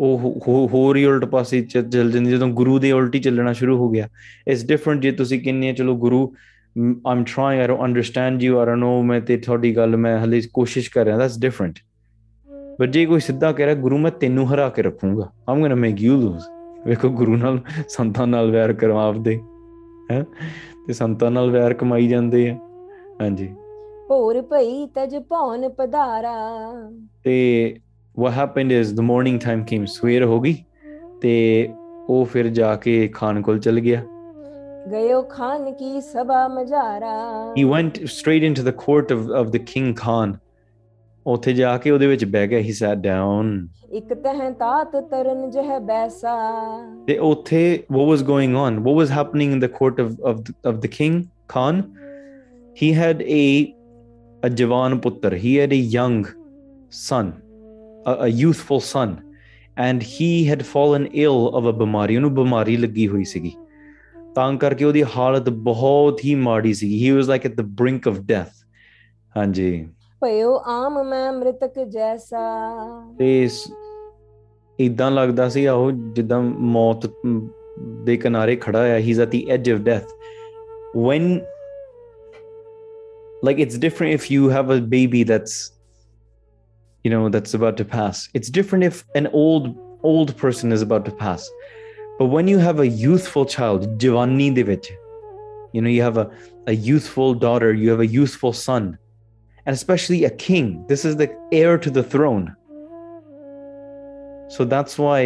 ਉਹ 0.00 0.68
ਹੋਰ 0.72 0.96
ਹੀ 0.96 1.04
ਉਲਟ 1.04 1.24
ਪਾਸੇ 1.24 1.60
ਚੱਲ 1.60 2.10
ਜਾਂਦੀ 2.10 2.30
ਜਦੋਂ 2.30 2.48
ਗੁਰੂ 2.48 2.78
ਦੇ 2.78 2.92
ਉਲਟੀ 2.92 3.18
ਚੱਲਣਾ 3.18 3.52
ਸ਼ੁਰੂ 3.52 3.76
ਹੋ 3.76 3.90
ਗਿਆ 3.90 4.08
ਇਟਸ 4.48 4.64
ਡਿਫਰੈਂਟ 4.64 5.00
ਜੇ 5.00 5.10
ਤੁਸੀਂ 5.10 5.40
ਕਿੰਨੇ 5.40 5.72
ਚਲੋ 5.72 5.96
Guru 5.96 6.34
I'm 7.06 7.24
trying 7.24 7.60
I 7.60 7.66
don't 7.66 7.80
understand 7.80 8.42
you 8.42 8.58
are 8.58 8.76
no 8.76 9.02
ਮੈਂ 9.02 9.20
ਤੇ 9.20 9.36
ਤੁਹਾਡੀ 9.36 9.76
ਗੱਲ 9.76 9.96
ਮੈਂ 9.96 10.24
ਹਲੇ 10.24 10.42
ਕੋਸ਼ਿਸ਼ 10.52 10.90
ਕਰ 10.90 11.04
ਰਿਹਾ 11.04 11.18
ਦੈਟਸ 11.18 11.38
ਡਿਫਰੈਂਟ 11.38 11.74
ਬਟ 12.80 12.88
ਜੇ 12.88 13.06
ਕੋਈ 13.06 13.20
ਸਿੱਧਾ 13.20 13.52
ਕਹਿ 13.52 13.66
ਰਿਹਾ 13.66 13.76
ਗੁਰੂ 13.76 13.98
ਮੈਂ 13.98 14.10
ਤੈਨੂੰ 14.10 14.54
ਹਰਾ 14.54 14.68
ਕੇ 14.68 14.82
ਰੱਖੂੰਗਾ 14.82 15.32
I'm 15.48 15.58
going 15.58 15.70
to 15.70 15.76
make 15.76 16.02
you 16.02 16.16
lose 16.16 16.44
ਵੇਖੋ 16.86 17.08
ਗੁਰੂ 17.08 17.36
ਨਾਲ 17.36 17.60
ਸੰਤਾਂ 17.88 18.26
ਨਾਲ 18.26 18.50
ਵੈਰ 18.50 18.72
ਕਰਵਾ 18.72 19.08
ਆਪਦੇ 19.08 19.40
ਹੈ 20.12 20.24
ਤੇ 20.86 20.92
ਸੰਤਾਂ 20.92 21.30
ਨਾਲ 21.30 21.50
ਵੈਰ 21.50 21.74
ਕਮਾਈ 21.74 22.08
ਜਾਂਦੇ 22.08 22.50
ਆ 22.50 22.56
ਹਾਂਜੀ 23.22 23.48
ਹੋਰ 24.10 24.42
ਭਈ 24.42 24.86
ਤਜ 24.86 25.16
ਭੌਣ 25.16 25.68
ਪਧਾਰਾ 25.68 26.34
ਤੇ 27.24 27.76
what 28.16 28.32
happened 28.32 28.72
is 28.72 28.94
the 28.94 29.04
morning 29.06 29.38
time 29.38 29.64
came 29.70 29.86
ਸਵੇਰ 29.86 30.24
ਹੋ 30.24 30.40
ਗਈ 30.40 30.56
ਤੇ 31.22 31.68
ਉਹ 32.08 32.24
ਫਿਰ 32.24 32.48
ਜਾ 32.48 32.76
ਕੇ 32.76 33.08
ਖਾਨ 33.08 33.42
ਕੋਲ 33.42 33.58
ਚਲ 33.58 33.80
ਗਿਆ 33.80 34.02
ਗਇਓ 34.90 35.22
ਖਾਨ 35.22 35.72
ਕੀ 35.72 36.00
ਸਭਾ 36.00 36.48
Majara 36.48 37.54
he 37.58 37.66
went 37.72 38.00
straight 38.14 38.46
into 38.48 38.64
the 38.68 38.74
court 38.84 39.14
of 39.16 39.28
of 39.42 39.52
the 39.56 39.62
king 39.72 39.92
khan 40.02 40.34
ਉੱਥੇ 41.26 41.52
ਜਾ 41.52 41.76
ਕੇ 41.78 41.90
ਉਹਦੇ 41.90 42.06
ਵਿੱਚ 42.06 42.24
ਬਹਿ 42.24 42.48
ਗਿਆ 42.48 42.58
he 42.58 42.74
sat 42.82 43.04
down 43.06 43.52
ਇੱਕ 43.90 44.12
tah 44.12 44.52
ਤਾਤ 44.52 44.96
ਤਰਨ 45.10 45.50
ਜਹ 45.50 45.78
ਬੈਸਾ 45.80 46.36
ਤੇ 47.06 47.18
ਉੱਥੇ 47.18 47.84
what 47.92 48.12
was 48.14 48.26
going 48.26 48.58
on 48.66 48.82
what 48.84 49.00
was 49.02 49.16
happening 49.20 49.56
in 49.56 49.64
the 49.66 49.72
court 49.80 50.04
of 50.04 50.12
of 50.32 50.44
of 50.72 50.84
the 50.84 50.92
king 50.98 51.22
khan 51.54 51.82
he 52.82 52.92
had 53.00 53.26
a 53.40 53.42
a 54.48 54.54
jawan 54.60 55.00
putra 55.00 55.38
he 55.44 55.58
had 55.62 55.76
a 55.76 55.82
young 55.98 56.22
son 57.08 57.45
a, 58.06 58.12
a 58.12 58.28
youthful 58.28 58.80
son 58.80 59.22
and 59.76 60.02
he 60.02 60.44
had 60.50 60.64
fallen 60.66 61.06
ill 61.12 61.48
of 61.48 61.66
a 61.66 61.72
bimari 61.72 62.16
ਉਹਨੂੰ 62.16 62.34
ਬਿਮਾਰੀ 62.34 62.76
ਲੱਗੀ 62.76 63.08
hui 63.08 63.24
ਸੀਗੀ 63.24 63.52
ਤਾਂ 64.34 64.54
ਕਰਕੇ 64.54 64.84
ਉਹਦੀ 64.84 65.02
halat 65.02 65.50
ਬਹੁਤ 65.50 66.20
hi 66.26 66.36
ਮਾੜੀ 66.36 66.74
ਸੀਗੀ 66.74 67.10
he 67.10 67.18
was 67.18 67.28
like 67.28 67.50
at 67.50 67.54
the 67.62 67.66
brink 67.82 68.12
of 68.12 68.18
death 68.18 68.64
ਹਾਂਜੀ 69.36 69.88
Payo 70.24 70.50
ਆਮ 70.66 71.02
ਮੈਂ 71.08 71.32
ਮ੍ਰਿਤਕ 71.32 71.84
ਜੈਸਾ 71.84 72.46
ਤੇ 73.18 73.48
ਇਦਾਂ 74.80 75.10
ਲੱਗਦਾ 75.10 75.48
ਸੀ 75.48 75.68
ਉਹ 75.68 75.92
ਜਿੱਦਾਂ 75.92 76.42
ਮੌਤ 76.42 77.06
ਦੇ 78.04 78.16
ਕਿਨਾਰੇ 78.16 78.56
ਖੜਾ 78.56 78.84
ਹੈ 78.84 78.98
he 78.98 79.20
at 79.20 79.28
the 79.28 79.46
edge 79.50 79.70
of 79.70 79.78
death 79.78 80.08
when 80.94 81.42
like 83.42 83.58
it's 83.58 83.78
different 83.78 84.12
if 84.14 84.30
you 84.30 84.48
have 84.48 84.70
a 84.70 84.80
baby 84.80 85.22
that's 85.22 85.75
you 87.06 87.10
know 87.10 87.28
that's 87.28 87.54
about 87.54 87.76
to 87.80 87.84
pass 87.84 88.28
it's 88.34 88.50
different 88.50 88.82
if 88.82 89.04
an 89.14 89.28
old 89.40 89.66
old 90.02 90.36
person 90.36 90.72
is 90.76 90.82
about 90.82 91.04
to 91.08 91.12
pass 91.18 91.48
but 92.18 92.32
when 92.36 92.48
you 92.52 92.58
have 92.58 92.80
a 92.80 92.88
youthful 93.00 93.44
child 93.52 93.84
jivanni 94.04 94.46
devich 94.56 94.88
you 95.72 95.80
know 95.80 95.92
you 95.96 96.02
have 96.02 96.16
a, 96.22 96.24
a 96.66 96.72
youthful 96.86 97.34
daughter 97.44 97.72
you 97.72 97.90
have 97.90 98.00
a 98.00 98.08
youthful 98.14 98.52
son 98.52 98.88
and 99.66 99.74
especially 99.80 100.24
a 100.24 100.30
king 100.46 100.72
this 100.88 101.04
is 101.10 101.14
the 101.20 101.28
heir 101.52 101.78
to 101.86 101.92
the 101.98 102.02
throne 102.14 102.48
so 104.56 104.64
that's 104.64 104.98
why 105.04 105.20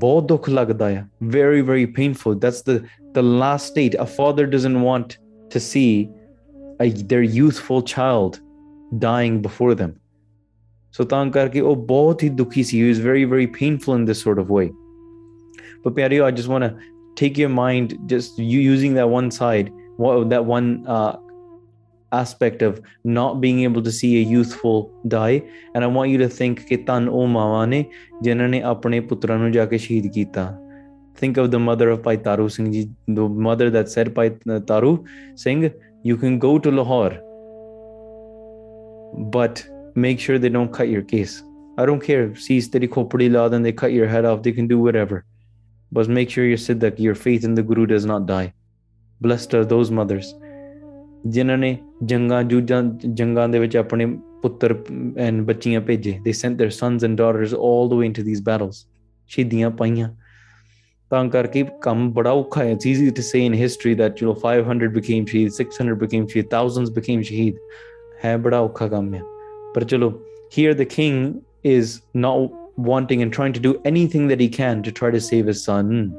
बहुत 0.04 1.08
very 1.38 1.62
very 1.70 1.86
painful 1.86 2.34
that's 2.34 2.62
the 2.68 2.76
the 3.14 3.22
last 3.22 3.72
state 3.72 3.94
a 3.94 4.06
father 4.18 4.46
doesn't 4.58 4.82
want 4.82 5.16
to 5.48 5.58
see 5.58 6.10
a, 6.80 6.90
their 7.14 7.22
youthful 7.22 7.82
child 7.96 8.40
dying 9.08 9.40
before 9.48 9.74
them 9.74 9.99
so 10.92 11.04
ਤਾਂ 11.04 11.24
ਕਰਕੇ 11.30 11.60
ਉਹ 11.60 11.76
ਬਹੁਤ 11.86 12.22
ਹੀ 12.22 12.28
ਦੁਖੀ 12.28 12.62
ਸੀ 12.62 12.82
he 12.82 12.88
was 12.88 13.00
very 13.04 13.24
very 13.24 13.46
painful 13.58 13.98
in 13.98 14.04
this 14.04 14.22
sort 14.22 14.38
of 14.38 14.50
way 14.52 14.70
but 15.82 15.94
Pyareo, 15.94 16.24
I 16.24 16.30
just 16.30 16.48
want 16.48 16.64
to 16.64 16.76
take 17.16 17.38
your 17.38 17.48
mind, 17.48 17.98
just 18.06 18.38
using 18.38 18.94
that 18.94 19.08
one 19.08 19.30
side, 19.30 19.72
that 20.32 20.44
one 20.44 20.86
uh, 20.86 21.18
aspect 22.12 22.62
of 22.62 22.80
not 23.04 23.40
being 23.40 23.62
able 23.62 23.82
to 23.82 23.92
see 23.92 24.10
a 24.18 24.24
youthful 24.24 24.90
die, 25.06 25.42
and 25.74 25.84
I 25.84 25.86
want 25.86 26.10
you 26.10 26.18
to 26.18 26.28
think 26.28 26.64
ਕਿ 26.68 26.76
ਤਨ 26.76 27.08
ਉਹ 27.08 27.26
ਮਾਵਾਂ 27.26 27.66
apne 27.66 27.84
putra 28.22 28.48
nu 28.50 28.60
ਆਪਣੇ 28.64 29.00
ਪੁੱਤਰਾਂ 29.00 29.38
ਨੂੰ 29.38 29.52
ਜਾ 29.52 30.58
Think 31.20 31.36
of 31.36 31.50
the 31.50 31.58
mother 31.58 31.90
of 31.90 32.02
Pai 32.02 32.16
Taru 32.16 32.48
Singh 32.48 32.72
ji, 32.72 32.88
the 33.06 33.28
mother 33.46 33.68
that 33.68 33.90
said 33.90 34.14
Pai 34.14 34.30
uh, 34.48 34.60
Taru 34.60 35.04
Singh, 35.36 35.70
you 36.02 36.16
can 36.16 36.38
go 36.38 36.58
to 36.58 36.70
Lahore, 36.70 37.12
but 39.30 39.62
make 39.94 40.20
sure 40.20 40.38
they 40.38 40.48
don't 40.48 40.72
cut 40.72 40.88
your 40.88 41.02
case. 41.02 41.42
I 41.78 41.86
don't 41.86 42.00
care. 42.00 42.34
See, 42.34 42.60
steady 42.60 42.86
call 42.86 43.04
pretty 43.04 43.28
loud 43.28 43.54
and 43.54 43.64
they 43.64 43.72
cut 43.72 43.92
your 43.92 44.06
head 44.06 44.24
off. 44.24 44.42
They 44.42 44.52
can 44.52 44.66
do 44.66 44.78
whatever. 44.78 45.24
But 45.92 46.08
make 46.08 46.30
sure 46.30 46.44
you 46.44 46.56
said 46.56 46.80
that 46.80 47.00
your 47.00 47.14
faith 47.14 47.44
in 47.44 47.54
the 47.54 47.62
Guru 47.62 47.86
does 47.86 48.04
not 48.04 48.26
die. 48.26 48.52
Blessed 49.20 49.54
are 49.54 49.64
those 49.64 49.90
mothers. 49.90 50.34
They 51.24 51.42
sent 51.42 51.78
their 56.58 56.70
sons 56.70 57.02
and 57.02 57.16
daughters 57.16 57.52
all 57.52 57.88
the 57.88 57.96
way 57.96 58.06
into 58.06 58.22
these 58.22 58.40
battles. 58.40 58.86
panya. 59.28 60.14
kam 61.82 62.14
It's 62.56 62.86
easy 62.86 63.12
to 63.12 63.22
say 63.22 63.44
in 63.44 63.52
history 63.52 63.94
that 63.94 64.20
you 64.20 64.26
know 64.28 64.34
500 64.34 64.94
became 64.94 65.26
shaheed, 65.26 65.50
600 65.50 65.96
became 65.96 66.26
shaheed, 66.26 66.48
thousands 66.50 66.90
became 66.90 67.20
shaheed. 67.20 67.54
ਹੈ 68.24 68.36
ਬੜਾ 68.38 68.58
ਔਖਾ 68.58 68.88
but 69.74 69.86
chalo, 69.88 70.20
here 70.50 70.74
the 70.74 70.86
king 70.86 71.42
is 71.62 72.02
not 72.14 72.50
wanting 72.76 73.22
and 73.22 73.32
trying 73.32 73.52
to 73.52 73.60
do 73.60 73.80
anything 73.84 74.28
that 74.28 74.40
he 74.40 74.48
can 74.48 74.82
to 74.82 74.92
try 74.92 75.10
to 75.10 75.20
save 75.20 75.46
his 75.46 75.62
son. 75.62 76.16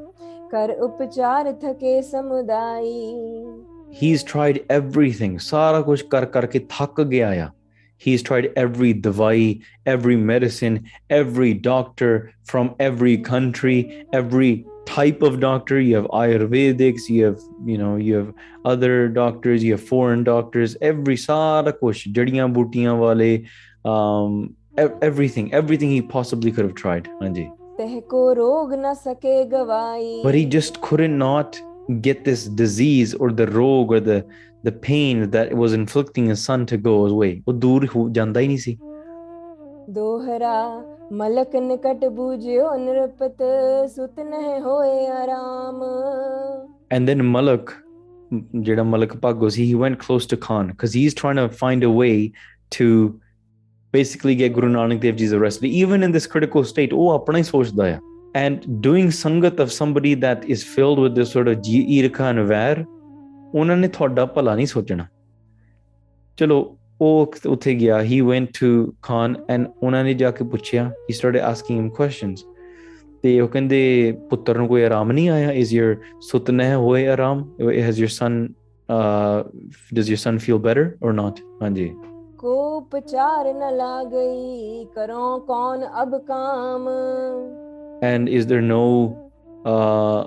He's 3.90 4.22
tried 4.22 4.64
everything. 4.70 5.38
Sara 5.38 5.82
kuch 5.84 6.08
kar 6.08 6.26
ke 6.26 6.66
thak 6.68 7.10
gaya 7.10 7.34
ya. 7.34 7.48
He's 7.98 8.22
tried 8.22 8.50
every 8.56 8.94
davai, 8.94 9.62
every 9.86 10.16
medicine, 10.16 10.90
every 11.08 11.54
doctor 11.54 12.32
from 12.44 12.74
every 12.80 13.16
country, 13.18 14.04
every 14.12 14.66
type 14.86 15.22
of 15.22 15.40
doctor 15.40 15.80
you 15.80 15.94
have 15.96 16.06
ayurvedics 16.06 17.08
you 17.08 17.24
have 17.24 17.40
you 17.64 17.78
know 17.78 17.96
you 17.96 18.14
have 18.14 18.32
other 18.64 19.08
doctors 19.08 19.64
you 19.64 19.72
have 19.72 19.82
foreign 19.82 20.24
doctors 20.24 20.76
every 20.80 21.16
sara 21.16 21.72
kush 21.72 22.08
jadiyan 22.18 22.54
bootiyan 22.58 22.98
wale 23.04 23.44
um 23.92 24.54
everything 25.08 25.52
everything 25.52 25.90
he 25.90 26.02
possibly 26.02 26.52
could 26.52 26.64
have 26.64 26.74
tried 26.74 27.10
hanji 27.20 27.48
but 30.22 30.34
he 30.34 30.44
just 30.44 30.80
couldn't 30.80 31.18
not 31.18 31.60
get 32.00 32.24
this 32.24 32.46
disease 32.62 33.14
or 33.14 33.32
the 33.32 33.46
rogue 33.46 33.92
or 33.92 34.00
the 34.00 34.24
the 34.64 34.72
pain 34.72 35.30
that 35.30 35.52
was 35.52 35.72
inflicting 35.72 36.26
his 36.26 36.42
son 36.50 36.66
to 36.66 36.76
go 36.76 36.96
away 37.06 37.42
ਉਹ 37.48 37.52
ਦੂਰ 37.52 37.88
ਜਾਂਦਾ 38.12 38.40
ਹੀ 38.40 38.46
ਨਹੀਂ 38.46 38.58
ਸੀ 38.58 38.78
ਦੋਹਰਾ 39.90 40.82
ਮਲਕ 41.12 41.56
ਨਿਕਟ 41.56 42.04
ਬੂਝਿਓ 42.04 42.76
ਨਿਰਪਤ 42.76 43.42
ਸੁਤ 43.90 44.20
ਨਹਿ 44.20 44.60
ਹੋਏ 44.60 45.06
ਆਰਾਮ 45.06 45.82
ਐਂਡ 46.90 47.06
ਦੈਨ 47.06 47.22
ਮਲਕ 47.22 47.70
ਜਿਹੜਾ 48.60 48.82
ਮਲਕ 48.82 49.16
ਭਾਗੋ 49.16 49.48
ਸੀ 49.48 49.64
he 49.64 49.74
went 49.74 49.94
close 49.94 50.28
to 50.28 50.36
Khan 50.40 50.74
cause 50.78 50.96
he 50.96 51.04
is 51.04 51.16
trying 51.16 51.36
to 51.36 51.48
find 51.48 51.84
a 51.84 51.88
way 51.88 52.30
to 52.78 53.08
basically 53.92 54.40
get 54.40 54.52
Guru 54.52 54.68
Nanak 54.68 55.00
Dev 55.00 55.16
ji 55.16 55.26
ਜ਼ 55.26 55.34
arrest 55.34 55.64
even 55.64 56.04
in 56.04 56.12
this 56.12 56.26
critical 56.26 56.64
state 56.64 56.94
ਉਹ 56.94 57.10
ਆਪਣਾ 57.10 57.42
ਸੋਚਦਾ 57.42 57.86
ਹੈ 57.86 58.00
ਐਂਡ 58.34 58.58
ਡੂਇੰਗ 58.68 59.10
ਸੰਗਤ 59.10 59.60
of 59.60 59.68
somebody 59.68 60.14
that 60.14 60.44
is 60.44 60.64
filled 60.64 60.98
with 60.98 61.14
this 61.14 61.28
sort 61.28 61.48
of 61.48 61.62
ਜੀ 61.62 61.98
ਇਰਖਾ 61.98 62.32
ਨਵੈਰ 62.32 62.84
ਉਹਨਾਂ 63.54 63.76
ਨੇ 63.76 63.88
ਤੁਹਾਡਾ 63.88 64.26
ਭਲਾ 64.26 64.54
ਨਹੀਂ 64.54 64.66
ਸੋਚਣਾ 64.66 65.06
ਚਲੋ 66.36 66.78
ਉਹ 67.02 67.34
ਉੱਥੇ 67.48 67.74
ਗਿਆ 67.74 68.02
he 68.02 68.20
went 68.20 68.48
to 68.60 68.92
Khan 69.02 69.34
and 69.48 69.66
ਉਹਨਾਂ 69.82 70.04
ਨੇ 70.04 70.14
ਜਾ 70.14 70.30
ਕੇ 70.30 70.44
ਪੁੱਛਿਆ 70.44 70.88
he 70.88 71.14
started 71.14 71.40
asking 71.40 71.78
him 71.78 71.88
questions 71.90 72.44
ਤੇ 73.22 73.40
ਉਹ 73.40 73.48
ਕਹਿੰਦੇ 73.48 73.80
ਪੁੱਤਰ 74.30 74.58
ਨੂੰ 74.58 74.68
ਕੋਈ 74.68 74.82
ਆਰਾਮ 74.82 75.12
ਨਹੀਂ 75.12 75.28
ਆਇਆ 75.30 75.50
ਇਜ਼ 75.52 75.74
ਯਰ 75.74 75.96
ਸੁਤਨਹ 76.20 76.74
ਹੋਏ 76.76 77.06
ਆਰਾਮ 77.08 77.44
has 77.72 78.00
your 78.00 78.08
son 78.08 78.46
does 79.94 80.10
your 80.10 80.16
son 80.16 80.38
feel 80.38 80.58
better 80.58 80.90
or 81.04 81.12
not 81.12 81.40
ਹਾਂਜੀ 81.62 81.92
को 82.42 82.52
पचार 82.92 83.48
न 83.56 83.66
ला 83.72 83.90
गई 84.12 84.78
करो 84.96 85.26
कौन 85.48 85.82
अब 86.00 86.14
काम 86.30 86.86
and 88.08 88.30
is 88.38 88.48
there 88.52 88.64
no 88.70 88.78
uh 89.72 90.22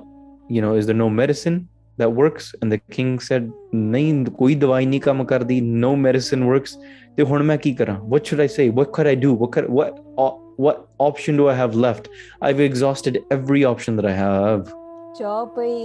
you 0.49 0.61
know 0.65 0.69
is 0.81 0.87
there 0.89 0.99
no 0.99 1.07
medicine 1.17 1.57
that 1.99 2.11
works 2.15 2.47
and 2.61 2.71
the 2.71 2.79
king 2.97 3.17
said 3.29 3.51
ਨਹੀਂ 3.75 4.25
koi 4.39 4.53
dawai 4.55 4.83
nahi 4.91 4.99
ਕੰਮ 4.99 5.25
kardi 5.25 5.59
no 5.61 5.91
medicine 6.05 6.43
works 6.47 6.73
te 7.17 7.23
hun 7.23 7.45
main 7.49 7.59
ki 7.59 7.73
karan 7.81 7.99
what 8.13 8.23
should 8.23 8.43
i 8.43 8.47
say 8.47 8.69
what 8.69 8.91
could 8.97 9.07
i 9.07 9.15
do 9.15 9.31
what 9.33 9.51
could, 9.55 9.69
what 9.69 10.03
what 10.57 10.77
option 10.97 11.37
do 11.37 11.47
i 11.49 11.55
have 11.61 11.75
left 11.85 12.09
i've 12.41 12.63
exhausted 12.69 13.19
every 13.37 13.63
option 13.73 13.99
that 13.99 14.09
i 14.11 14.15
have 14.23 14.65
Chaupai 15.19 15.85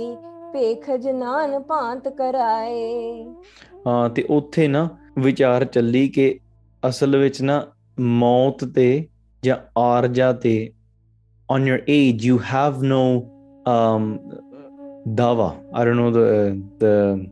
pekh 0.54 0.96
ਜਨਾਨ 0.96 1.54
paant 1.54 2.10
karaye 2.10 3.34
ha 3.88 4.08
te 4.08 4.22
utthe 4.36 4.70
na 4.70 4.88
vichar 5.26 5.62
challi 5.76 6.06
ke 6.08 6.26
asal 6.88 7.18
vich 7.20 7.42
na 7.42 7.58
maut 8.00 8.64
te 8.78 9.08
ya 9.44 9.56
arja 9.80 10.32
te 10.44 10.56
on 11.54 11.68
your 11.70 11.80
age 11.88 12.28
you 12.30 12.38
have 12.54 12.82
no 12.82 13.02
um 13.66 14.18
dava. 15.08 15.62
I 15.74 15.84
don't 15.84 15.96
know 15.96 16.10
the 16.10 16.62
the 16.78 17.26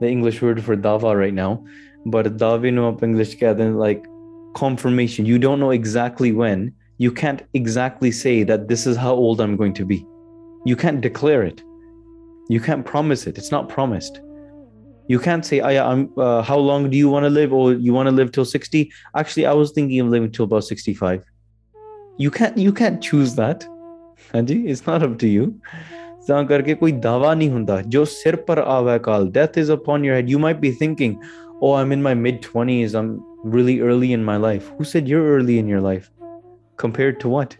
the 0.00 0.08
English 0.08 0.42
word 0.42 0.62
for 0.64 0.76
dava 0.76 1.16
right 1.18 1.34
now, 1.34 1.64
but 2.06 2.36
dava 2.36 2.72
no 2.72 2.88
up 2.88 3.02
English 3.02 3.36
then 3.38 3.76
like 3.76 4.04
confirmation. 4.54 5.26
You 5.26 5.38
don't 5.38 5.60
know 5.60 5.70
exactly 5.70 6.32
when. 6.32 6.74
You 6.98 7.10
can't 7.10 7.42
exactly 7.54 8.10
say 8.10 8.42
that 8.42 8.68
this 8.68 8.86
is 8.86 8.96
how 8.96 9.14
old 9.14 9.40
I'm 9.40 9.56
going 9.56 9.72
to 9.74 9.84
be. 9.86 10.06
You 10.66 10.76
can't 10.76 11.00
declare 11.00 11.42
it. 11.42 11.62
You 12.50 12.60
can't 12.60 12.84
promise 12.84 13.26
it. 13.26 13.38
It's 13.38 13.50
not 13.50 13.68
promised. 13.68 14.20
You 15.08 15.18
can't 15.18 15.44
say, 15.44 15.60
I, 15.60 15.72
am 15.92 16.12
uh, 16.18 16.42
how 16.42 16.58
long 16.58 16.90
do 16.90 16.96
you 16.98 17.08
want 17.08 17.24
to 17.24 17.30
live? 17.30 17.52
Or 17.52 17.72
you 17.72 17.94
want 17.94 18.08
to 18.08 18.12
live 18.12 18.32
till 18.32 18.44
60? 18.44 18.92
Actually, 19.16 19.46
I 19.46 19.52
was 19.52 19.72
thinking 19.72 19.98
of 20.00 20.08
living 20.08 20.30
till 20.30 20.44
about 20.44 20.64
65. 20.64 21.24
You 22.18 22.30
can't, 22.30 22.56
you 22.58 22.72
can't 22.72 23.02
choose 23.02 23.34
that. 23.36 23.66
Andy, 24.34 24.68
it's 24.68 24.86
not 24.86 25.02
up 25.02 25.18
to 25.20 25.26
you. 25.26 25.60
ਤਾਂ 26.30 26.44
ਕਰਕੇ 26.44 26.74
ਕੋਈ 26.74 26.92
ਦਾਵਾ 26.92 27.34
ਨਹੀਂ 27.34 27.50
ਹੁੰਦਾ 27.50 27.80
ਜੋ 27.82 28.04
ਸਿਰ 28.04 28.36
ਪਰ 28.36 28.58
ਆਵੇ 28.58 28.98
ਕਾਲ 28.98 29.30
death 29.30 29.58
is 29.58 29.72
upon 29.72 30.04
your 30.04 30.14
head 30.14 30.30
you 30.30 30.38
might 30.38 30.58
be 30.60 30.72
thinking 30.80 31.16
oh 31.62 31.70
i'm 31.78 31.90
in 31.94 32.02
my 32.02 32.12
mid 32.18 32.36
20s 32.42 32.94
i'm 32.98 33.08
really 33.54 33.72
early 33.86 34.10
in 34.12 34.22
my 34.28 34.36
life 34.44 34.68
who 34.76 34.84
said 34.90 35.08
you're 35.10 35.26
early 35.32 35.56
in 35.62 35.66
your 35.72 35.80
life 35.86 36.06
compared 36.82 37.18
to 37.24 37.32
what 37.32 37.56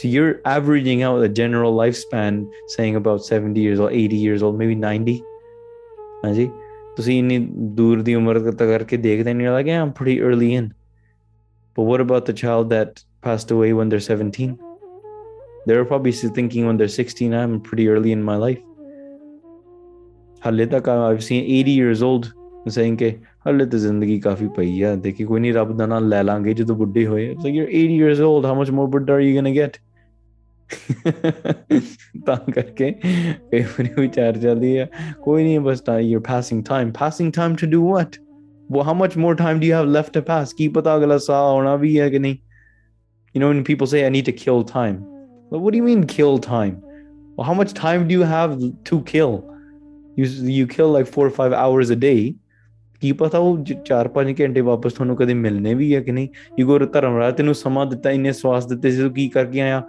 so 0.00 0.10
you're 0.14 0.34
averaging 0.54 1.04
out 1.10 1.22
a 1.28 1.30
general 1.40 1.78
lifespan 1.78 2.42
saying 2.74 2.98
about 3.00 3.24
70 3.38 3.64
years 3.66 3.80
old 3.84 3.96
80 4.00 4.20
years 4.24 4.44
old 4.48 4.60
maybe 4.64 4.76
90 4.82 5.16
ਹਾਂਜੀ 6.24 6.50
ਤੁਸੀਂ 6.96 7.18
ਇੰਨੀ 7.18 7.38
ਦੂਰ 7.78 8.02
ਦੀ 8.02 8.16
you're 8.16 9.54
like, 9.56 9.66
yeah, 9.66 9.82
I'm 9.82 9.94
pretty 10.00 10.20
early 10.20 10.52
in. 10.60 10.70
but 11.76 11.84
what 11.84 12.00
about 12.00 12.26
the 12.26 12.34
child 12.42 12.68
that 12.70 13.02
passed 13.22 13.50
away 13.50 13.72
when 13.72 13.88
they're 13.88 14.06
17 14.16 14.71
they 15.66 15.74
are 15.74 15.84
probably 15.84 16.12
still 16.12 16.30
thinking 16.30 16.66
when 16.66 16.76
they're 16.76 16.88
16 16.88 17.34
i'm 17.34 17.60
pretty 17.60 17.88
early 17.88 18.12
in 18.12 18.22
my 18.22 18.36
life 18.36 18.60
i've 21.10 21.24
seen 21.24 21.44
80 21.44 21.70
years 21.70 22.02
old 22.02 22.32
saying 22.68 23.00
it's 23.00 23.22
like 23.44 23.72
you're 27.54 27.68
80 27.68 27.94
years 27.94 28.20
old 28.20 28.44
how 28.44 28.54
much 28.54 28.70
more 28.70 28.88
buddha 28.88 29.12
are 29.12 29.20
you 29.20 29.32
going 29.32 29.44
to 29.44 29.52
get 29.52 29.78
you're 35.98 36.20
passing 36.20 36.62
time 36.62 36.92
passing 36.92 37.32
time 37.32 37.56
to 37.56 37.66
do 37.66 37.80
what 37.80 38.18
how 38.84 38.94
much 38.94 39.16
more 39.16 39.34
time 39.34 39.60
do 39.60 39.66
you 39.66 39.74
have 39.74 39.86
left 39.86 40.12
to 40.14 40.22
pass 40.22 40.54
Or 40.58 41.84
ya 41.84 42.04
you 43.34 43.40
know 43.40 43.48
when 43.48 43.64
people 43.64 43.86
say 43.86 44.06
i 44.06 44.08
need 44.08 44.24
to 44.24 44.32
kill 44.32 44.62
time 44.64 45.04
Well, 45.52 45.60
what 45.60 45.72
do 45.72 45.76
you 45.76 45.82
mean 45.82 46.06
kill 46.06 46.38
time? 46.38 46.82
Well, 47.36 47.44
how 47.44 47.52
much 47.52 47.74
time 47.74 48.08
do 48.08 48.14
you 48.14 48.22
have 48.22 48.52
to 48.84 49.00
kill? 49.02 49.32
You 50.16 50.24
you 50.50 50.66
kill 50.66 50.92
like 50.92 51.06
4 51.08 51.26
or 51.26 51.32
5 51.32 51.52
hours 51.54 51.90
a 51.90 51.96
day. 51.96 52.34
ਕੀ 53.02 53.10
ਪਤਾ 53.12 53.38
ਉਹ 53.38 53.58
4-5 53.88 54.32
ਘੰਟੇ 54.40 54.60
ਵਾਪਸ 54.60 54.92
ਤੁਹਾਨੂੰ 54.92 55.16
ਕਦੇ 55.16 55.34
ਮਿਲਨੇ 55.34 55.74
ਵੀ 55.74 55.94
ਹੈ 55.94 56.00
ਕਿ 56.00 56.12
ਨਹੀਂ 56.12 56.28
ਯੂ 56.58 56.66
ਗੋ 56.66 56.78
ਧਰਮਰਾਜ 56.78 57.34
ਤੈਨੂੰ 57.36 57.54
ਸਮਾਂ 57.54 57.86
ਦਿੱਤਾ 57.86 58.10
ਇੰਨੇ 58.10 58.32
ਸਵਾਸ 58.32 58.66
ਦਿੱਤੇ 58.66 58.90
ਸੀ 58.90 59.02
ਤੂੰ 59.02 59.12
ਕੀ 59.12 59.28
ਕਰਕੇ 59.28 59.60
ਆਇਆ 59.60 59.82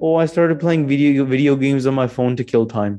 ਉਹ 0.00 0.18
I 0.18 0.26
started 0.26 0.58
playing 0.58 0.86
video 0.86 1.24
video 1.24 1.56
games 1.56 1.86
on 1.86 1.94
my 1.94 2.06
phone 2.06 2.36
to 2.36 2.44
kill 2.44 2.66
time 2.74 2.98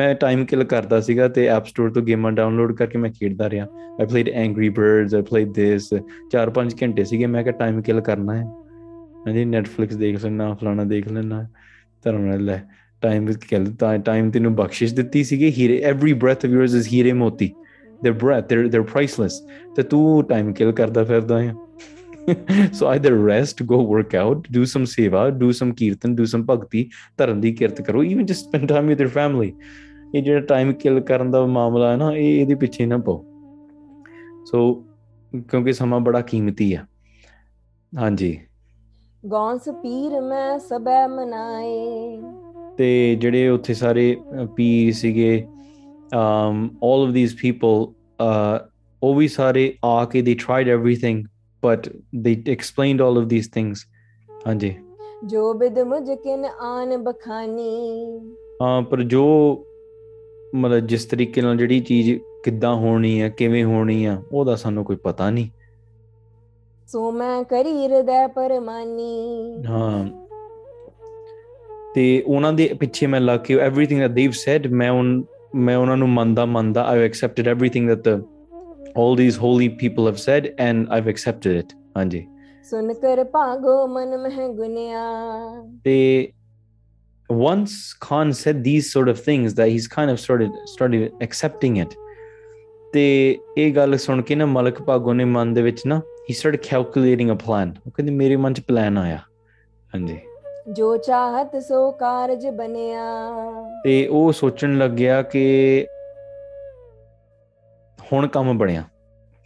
ਮੈਂ 0.00 0.14
ਟਾਈਮ 0.14 0.44
ਕਿਲ 0.44 0.64
ਕਰਦਾ 0.64 1.00
ਸੀਗਾ 1.00 1.28
ਤੇ 1.28 1.46
ਐਪ 1.48 1.66
ਸਟੋਰ 1.66 1.90
ਤੋਂ 1.90 2.02
ਗੇਮਾਂ 2.02 2.32
ਡਾਊਨਲੋਡ 2.32 2.72
ਕਰਕੇ 2.76 2.98
ਮੈਂ 2.98 3.10
ਖੇਡਦਾ 3.10 3.50
ਰਿਹਾ 3.50 3.66
I 4.00 4.06
played 4.06 4.28
Angry 4.28 4.68
Birds 4.68 5.14
I 5.14 5.22
played 5.22 5.52
this 5.54 5.92
4-5 6.36 6.76
ਘੰਟੇ 6.82 7.04
ਸੀਗੇ 7.04 7.26
ਮੈਂ 7.26 7.42
ਕਿਹਾ 7.44 7.56
ਟਾਈਮ 7.58 7.82
ਕਿਲ 7.82 8.00
ਕਰਨਾ 8.00 8.36
ਹੈ 8.36 8.63
ਹਾਂਜੀ 9.26 9.44
ਨੈਟਫਲਿਕਸ 9.44 9.96
ਦੇਖ 9.96 10.24
ਲੈਣਾ 10.24 10.52
ਫਲਾਣਾ 10.54 10.84
ਦੇਖ 10.84 11.08
ਲੈਣਾ 11.08 11.46
ਧਰਮ 12.04 12.24
ਨਾਲ 12.26 12.44
ਲੈ 12.44 12.60
ਟਾਈਮ 13.02 13.26
ਵਿਦ 13.26 13.36
ਕਹਿ 13.50 13.58
ਲਤਾ 13.58 13.96
ਟਾਈਮ 13.96 14.30
ਤੈਨੂੰ 14.30 14.54
ਬਖਸ਼ਿਸ਼ 14.56 14.94
ਦਿੱਤੀ 14.94 15.22
ਸੀਗੀ 15.24 15.50
ਹੀਰੇ 15.50 15.80
every 15.82 16.12
breath 16.12 16.44
of 16.44 16.50
yours 16.50 16.74
is 16.74 16.88
ਹੀਰੇ 16.88 17.12
ਮੋਤੀ 17.12 17.52
their 18.02 18.12
breath 18.14 18.48
their 18.48 18.68
their 18.68 18.82
priceless 18.82 19.40
ਤੇ 19.76 19.82
ਤੂੰ 19.82 20.24
ਟਾਈਮ 20.24 20.52
ਕਿਲ 20.52 20.72
ਕਰਦਾ 20.72 21.04
ਫਿਰਦਾ 21.04 21.42
ਹੈ 21.42 21.54
so 22.72 22.86
either 22.86 23.12
rest 23.26 23.62
go 23.62 23.84
work 23.86 24.14
out 24.14 24.46
do 24.52 24.64
some 24.64 24.84
seva 24.84 25.28
do 25.30 25.50
sum 25.52 25.72
kirtan 25.72 26.14
do 26.14 26.24
ਸਮ 26.24 26.44
ਭਗਤੀ 26.44 26.88
ਧਰਮ 27.18 27.40
ਦੀ 27.40 27.52
ਕਿਰਤ 27.52 27.80
ਕਰੋ 27.82 28.02
even 28.02 28.26
just 28.26 28.44
spend 28.44 28.68
time 28.68 28.86
with 28.86 29.00
your 29.00 29.08
family 29.08 29.52
ਇਹ 30.14 30.22
ਜਿਹੜਾ 30.22 30.40
ਟਾਈਮ 30.40 30.72
ਕਿਲ 30.72 31.00
ਕਰਨ 31.00 31.30
ਦਾ 31.30 31.44
ਮਾਮਲਾ 31.46 31.90
ਹੈ 31.90 31.96
ਨਾ 31.96 32.10
ਇਹ 32.12 32.40
ਇਹਦੇ 32.40 32.54
ਪਿੱਛੇ 32.54 32.86
ਨਾ 32.86 32.98
ਪਾਓ 32.98 33.24
ਸੋ 34.44 34.72
ਕਿਉਂਕਿ 35.32 35.72
ਸਮਾਂ 35.72 36.00
ਬੜਾ 36.00 36.20
ਕੀਮਤੀ 36.20 36.74
ਹੈ 36.76 36.86
ਹਾਂਜੀ 37.92 38.38
ਗੌਂਸ 39.28 39.68
ਪੀਰ 39.82 40.20
ਮੈਂ 40.20 40.58
ਸਬੈ 40.58 41.06
ਮਨਾਏ 41.08 42.20
ਤੇ 42.78 43.16
ਜਿਹੜੇ 43.20 43.48
ਉੱਥੇ 43.48 43.74
ਸਾਰੇ 43.74 44.16
ਪੀਰ 44.56 44.92
ਸੀਗੇ 44.92 45.46
um 46.16 46.58
all 46.86 47.02
of 47.04 47.12
these 47.14 47.32
people 47.34 47.80
uh 48.20 48.58
ਉਹ 49.02 49.14
ਵੀ 49.14 49.28
ਸਾਰੇ 49.28 49.72
ਆ 49.84 50.04
ਕੇ 50.04 50.22
they 50.22 50.34
tried 50.34 50.68
everything 50.68 51.24
but 51.62 51.88
they 52.14 52.42
explained 52.48 53.02
all 53.02 53.18
of 53.18 53.28
these 53.28 53.48
things 53.48 53.86
ਹਾਂਜੀ 54.46 54.74
ਜੋ 55.24 55.52
ਬਿਦ 55.54 55.78
ਕਿਨ 56.22 56.44
ਆਨ 56.60 56.96
ਬਖਾਨੀ 56.96 58.18
ਹਾਂ 58.62 58.82
ਪਰ 58.82 59.02
ਜੋ 59.02 59.24
ਮਤਲਬ 60.54 60.86
ਜਿਸ 60.86 61.04
ਤਰੀਕੇ 61.04 61.42
ਨਾਲ 61.42 61.56
ਜਿਹੜੀ 61.56 61.80
ਚੀਜ਼ 61.80 62.10
ਕਿੱਦਾਂ 62.44 62.74
ਹੋਣੀ 62.74 63.20
ਆ 63.20 63.28
ਕਿਵੇਂ 63.28 63.64
ਹੋਣੀ 63.64 64.04
ਆ 64.04 64.22
ਉਹਦਾ 64.32 64.56
ਸਾਨੂੰ 64.56 64.84
ਕੋਈ 64.84 64.96
ਪਤਾ 64.96 65.30
ਨਹੀਂ 65.30 65.48
ਸੋਮੈ 66.88 67.42
ਕਰੀ 67.42 67.72
ਹਿਰਦੈ 67.72 68.26
ਪਰਮਾਨੀ 68.26 69.64
ਹਾਂ 69.66 70.04
ਤੇ 71.94 72.22
ਉਹਨਾਂ 72.26 72.52
ਦੇ 72.52 72.68
ਪਿੱਛੇ 72.80 73.06
ਮੈਂ 73.06 73.20
ਲੱਗ 73.20 73.40
ਕੇ 73.40 73.56
एवरीथिंग 73.66 74.02
that 74.02 74.14
they've 74.18 74.36
said 74.40 74.68
ਮੈਂ 74.70 74.90
ਉਨ 74.90 75.22
ਮੈਂ 75.54 75.76
ਉਹਨਾਂ 75.76 75.96
ਨੂੰ 75.96 76.08
ਮੰਨਦਾ 76.08 76.44
ਮੰਨਦਾ 76.46 76.84
I 76.84 77.00
accepted 77.00 77.48
everything 77.48 77.90
that 77.90 78.04
the 78.08 78.16
all 79.02 79.16
these 79.22 79.38
holy 79.44 79.68
people 79.82 80.10
have 80.10 80.20
said 80.24 80.48
and 80.66 80.94
I've 80.96 81.10
accepted 81.14 81.60
it 81.62 81.74
ਹਾਂਜੀ 81.96 82.26
ਸੁਨ 82.70 82.94
ਕਰ 82.94 83.24
ਭਾਗੋ 83.24 83.86
ਮਨ 83.86 84.16
ਮਹਿ 84.18 84.48
ਗੁਨਿਆ 84.54 85.02
ਤੇ 85.84 85.98
once 87.30 87.74
Khan 88.00 88.32
said 88.38 88.58
these 88.64 88.88
sort 88.94 89.10
of 89.12 89.20
things 89.26 89.54
that 89.58 89.70
he's 89.74 89.86
kind 89.88 90.12
of 90.14 90.18
started 90.24 90.56
started 90.72 91.22
accepting 91.26 91.78
it 91.84 91.94
ਤੇ 92.94 93.38
ਇਹ 93.58 93.74
ਗੱਲ 93.74 93.96
ਸੁਣ 93.96 94.22
ਕੇ 94.22 94.34
ਨਾ 94.34 94.46
ਮਲਕ 94.46 94.82
ਭਾਗੋ 94.82 95.12
ਨੇ 95.12 95.24
ਮਨ 95.24 95.54
ਦੇ 95.54 95.62
ਵਿੱਚ 95.62 95.80
ਨਾ 95.86 95.98
he 95.98 96.34
start 96.34 96.56
calculating 96.56 97.30
a 97.30 97.34
plan 97.34 97.74
ਉਹ 97.86 97.90
ਕਹਿੰਦੇ 97.90 98.12
ਮੇਰੇ 98.12 98.36
ਮਨ 98.36 98.54
'ਚ 98.54 98.60
ਪਲਾਨ 98.60 98.98
ਆਇਆ 98.98 99.18
ਹਾਂਜੀ 99.94 100.18
ਜੋ 100.72 100.96
ਚਾਹਤ 100.96 101.56
ਸੋ 101.62 101.90
ਕਾਰਜ 101.90 102.46
ਬਣਿਆ 102.48 103.02
ਤੇ 103.84 104.06
ਉਹ 104.06 104.32
ਸੋਚਣ 104.32 104.78
ਲੱਗਿਆ 104.78 105.22
ਕਿ 105.22 105.86
ਹੁਣ 108.12 108.26
ਕੰਮ 108.26 108.58
ਬਣਿਆ 108.58 108.84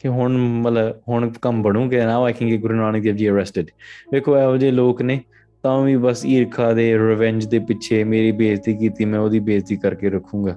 ਕਿ 0.00 0.09
ਹੁਣ 0.09 0.37
ਮਤਲਬ 0.39 1.01
ਹੁਣ 1.09 1.31
ਕੰਮ 1.43 1.63
ਬਣੂਗੇ 1.63 2.05
ਨਾ 2.05 2.19
ਆਈ 2.23 2.33
ਕਿ 2.33 2.57
ਗੁਰੂ 2.57 2.75
ਨਾਨਕ 2.75 3.03
ਦੇਵ 3.03 3.17
ਜੀ 3.17 3.29
ਅਰੈਸਟਡ 3.31 3.67
ਵੇਖੋ 4.13 4.39
ਇਹੋ 4.39 4.57
ਜਿਹੇ 4.57 4.71
ਲੋਕ 4.71 5.03
ਨੇ 5.03 5.21
ਤਾਂ 5.63 5.81
ਵੀ 5.83 5.97
ਬਸ 5.97 6.27
ਈਰਖਾ 6.27 6.73
ਦੇ 6.73 6.99
ਰਿਵੈਂਜ 6.99 7.47
ਦੇ 7.47 7.59
ਪਿੱਛੇ 7.59 8.05
ਮੇਰੀ 8.05 8.33
ਬੇਇੱਜ਼ਤੀ 8.33 8.77
ਕੀਤੀ 8.77 9.05
ਮੈਂ 9.05 9.21
ਉਹਦੀ 9.21 9.39
ਬੇਇੱਜ਼ਤੀ 9.39 9.77
ਕਰਕੇ 9.77 10.11
ਰੱਖੂੰਗਾ 10.11 10.57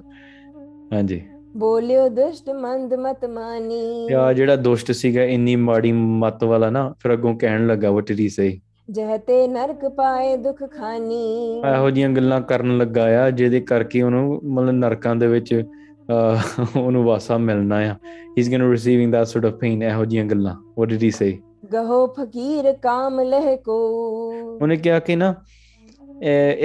ਹਾਂਜੀ 0.92 1.22
ਬੋਲਿਓ 1.56 2.08
ਦੁਸ਼ਟ 2.08 2.48
ਮੰਦ 2.50 2.94
ਮਤ 2.94 3.24
ਮਾਨੀ 3.24 4.06
ਯਾ 4.10 4.32
ਜਿਹੜਾ 4.32 4.56
ਦੁਸ਼ਟ 4.56 4.90
ਸੀਗਾ 4.92 5.24
ਇੰਨੀ 5.24 5.56
ਮਾੜੀ 5.56 5.92
ਮਤ 5.92 6.44
ਵਾਲਾ 6.44 6.70
ਨਾ 6.70 6.88
ਫਿਰ 7.00 7.12
ਅੱਗੋਂ 7.12 7.34
ਕਹਿਣ 7.34 7.66
ਲੱਗਾ 7.66 7.88
ਉਹ 7.88 8.02
ਤੇਰੀ 8.02 8.28
ਸਹੀ 8.28 8.60
ਜਹਤੇ 8.90 9.46
ਨਰਕ 9.48 9.84
ਪਾਏ 9.88 10.36
ਦੁਖ 10.36 10.62
ਖਾਨੀ 10.72 11.22
ਇਹੋ 11.74 11.90
ਜੀਆਂ 11.90 12.08
ਗੱਲਾਂ 12.08 12.40
ਕਰਨ 12.40 12.78
ਲੱਗਾ 12.78 13.04
ਆ 13.24 13.30
ਜਿਹਦੇ 13.30 13.60
ਕਰਕੇ 13.60 14.02
ਉਹਨੂੰ 14.02 14.40
ਮਤਲਬ 14.44 14.74
ਨਰਕਾਂ 14.74 15.14
ਦੇ 15.16 15.26
ਵਿੱਚ 15.26 15.54
ਉਹਨੂੰ 16.76 17.04
ਵਾਸਾ 17.04 17.38
ਮਿਲਣਾ 17.38 17.76
ਆ 17.76 17.80
he 17.80 18.40
is 18.40 18.48
going 18.48 18.60
to 18.60 18.70
receiving 18.72 19.12
that 19.12 19.26
sort 19.26 19.46
of 19.46 19.54
pain 19.54 19.82
ਇਹੋ 19.82 20.04
ਜੀਆਂ 20.04 20.24
ਗੱਲਾਂ 20.24 20.54
ਵਾਟ 20.78 20.88
ਡਿਡ 20.88 21.02
ਹੀ 21.02 21.10
ਸੇ 21.10 21.38
ਗਹੋ 21.72 22.06
ਫਕੀਰ 22.06 22.72
ਕਾਮ 22.72 23.20
ਲਹਿ 23.20 23.56
ਕੋ 23.56 23.78
ਉਹਨੇ 24.60 24.76
ਕਿਹਾ 24.76 24.98
ਕਿ 24.98 25.16
ਨਾ 25.16 25.34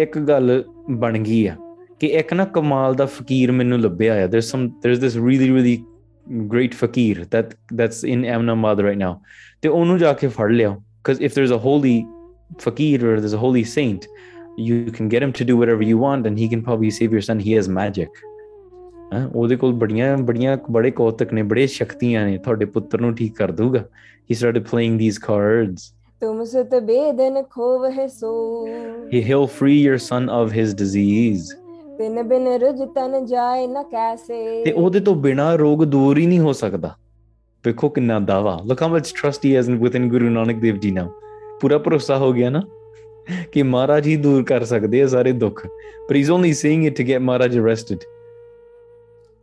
ਇੱਕ 0.00 0.18
ਗੱਲ 0.20 0.64
ਬਣ 0.90 1.18
ਗਈ 1.18 1.46
ਆ 1.48 1.56
ਕਿ 2.02 2.08
ਇੱਕ 2.08 2.34
ਨਾ 2.34 2.46
ਕਮਾਲ 2.46 2.96
ਦਾ 2.96 3.06
ਫਕੀਰ 3.06 3.52
ਮੈਨੂੰ 3.52 3.80
ਲੱਭਿਆ 3.82 4.24
ਆ 4.24 4.28
there 4.28 4.40
some 4.40 4.66
there 4.86 5.00
this 5.00 5.16
really 5.16 5.48
really 5.54 5.78
great 6.52 6.74
fakir 6.74 7.26
that 7.32 7.54
that's 7.74 8.04
in 8.06 8.26
Eminabad 8.26 8.80
right 8.80 8.98
now 8.98 9.20
ਤੇ 9.62 9.70
ਉਹਨੂੰ 9.70 9.98
ਜਾ 9.98 10.14
ਕੇ 10.14 10.28
ਫੜ 10.28 10.52
cuz 11.08 11.20
if 11.22 11.36
there's 11.36 11.52
a 11.52 11.60
holy 11.66 12.06
fakir 12.64 13.04
or 13.10 13.12
there's 13.20 13.34
a 13.34 13.42
holy 13.44 13.64
saint 13.64 14.08
you 14.58 14.78
can 14.98 15.12
get 15.14 15.24
him 15.26 15.34
to 15.34 15.46
do 15.50 15.56
whatever 15.60 15.86
you 15.90 15.98
want 15.98 16.30
and 16.30 16.42
he 16.42 16.48
can 16.54 16.64
probably 16.64 16.90
save 16.90 17.14
your 17.18 17.22
son 17.22 17.44
he 17.50 17.54
has 17.60 17.70
magic 17.80 18.24
ਉਹਦੇ 19.36 19.56
ਕੋਲ 19.56 19.74
ਬੜੀਆਂ 19.74 20.18
ਬੜੀਆਂ 20.18 20.58
ਬੜੇ 20.72 20.92
ਕੋਤਕ 20.92 21.34
ਨੇ 21.34 21.44
ਬੜੇ 21.44 21.68
ਸ਼ਕਤੀਆਂ 21.68 22.26
ਨੇ 22.26 22.38
ਤੁਹਾਡੇ 22.38 22.66
ਪੁੱਤਰ 22.66 23.02
ਨੂੰ 23.02 23.14
ਠੀਕ 23.16 23.36
ਕਰ 23.36 23.52
ਦੂਗਾ 23.52 23.80
he 24.32 24.36
started 24.36 24.64
playing 24.64 25.00
these 25.00 25.18
cards 25.18 25.94
ਤੁਮ 26.22 26.44
ਸਤ 26.44 26.76
ਬੇਦਨ 26.84 27.42
ਖੋਵਹਿ 27.52 28.08
ਸੋ 28.08 28.34
he'll 29.12 29.48
free 29.60 29.78
your 29.86 29.98
son 30.10 30.28
of 30.40 30.52
his 30.58 30.76
disease 30.84 31.67
ਬਿਨ 31.98 32.22
ਬਿਨ 32.24 32.48
ਰੁਜ 32.48 32.82
ਤਨ 32.96 33.26
ਜਾਏ 33.26 33.68
ਨਾ 33.68 33.84
ਕੈਸੇ 33.84 34.64
ਤੇ 34.64 34.72
ਉਹਦੇ 34.72 35.00
ਤੋਂ 35.00 35.16
ਬਿਨਾ 35.16 35.54
ਰੋਗ 35.56 35.84
ਦੂਰ 35.84 36.18
ਹੀ 36.18 36.26
ਨਹੀਂ 36.26 36.40
ਹੋ 36.40 36.54
ਸਕਦਾ 36.54 36.96
ਵੇਖੋ 37.66 37.90
ਕਿੰਨਾ 37.90 38.20
ਦਾਵਾ 38.20 38.60
look 38.66 38.82
how 38.82 38.90
much 38.90 39.14
trust 39.22 39.46
he 39.46 39.56
has 39.56 39.70
within 39.72 40.10
Guru 40.10 40.30
Nanak 40.30 40.60
Dev 40.62 40.78
ji 40.78 40.92
ਨਾਲ 40.92 41.10
ਪੂਰਾ 41.62 41.78
ਭਰੋਸਾ 41.78 42.18
ਹੋ 42.18 42.32
ਗਿਆ 42.34 42.50
ਨਾ 42.50 42.62
ਕਿ 43.54 43.64
ਮਹਾਰਾਜ 43.64 44.08
ਹੀ 44.08 44.16
ਦੂਰ 44.16 44.44
ਕਰ 44.44 44.64
ਸਕਦੇ 44.66 45.02
ਆ 45.02 45.08
ਸਾਰੇ 45.08 45.32
ਦੁੱਖ 45.32 45.66
he 46.16 46.30
only 46.30 46.54
saying 46.54 46.86
it 46.86 46.98
to 46.98 47.04
get 47.08 47.22
Maharaj 47.22 47.58
arrested 47.60 48.04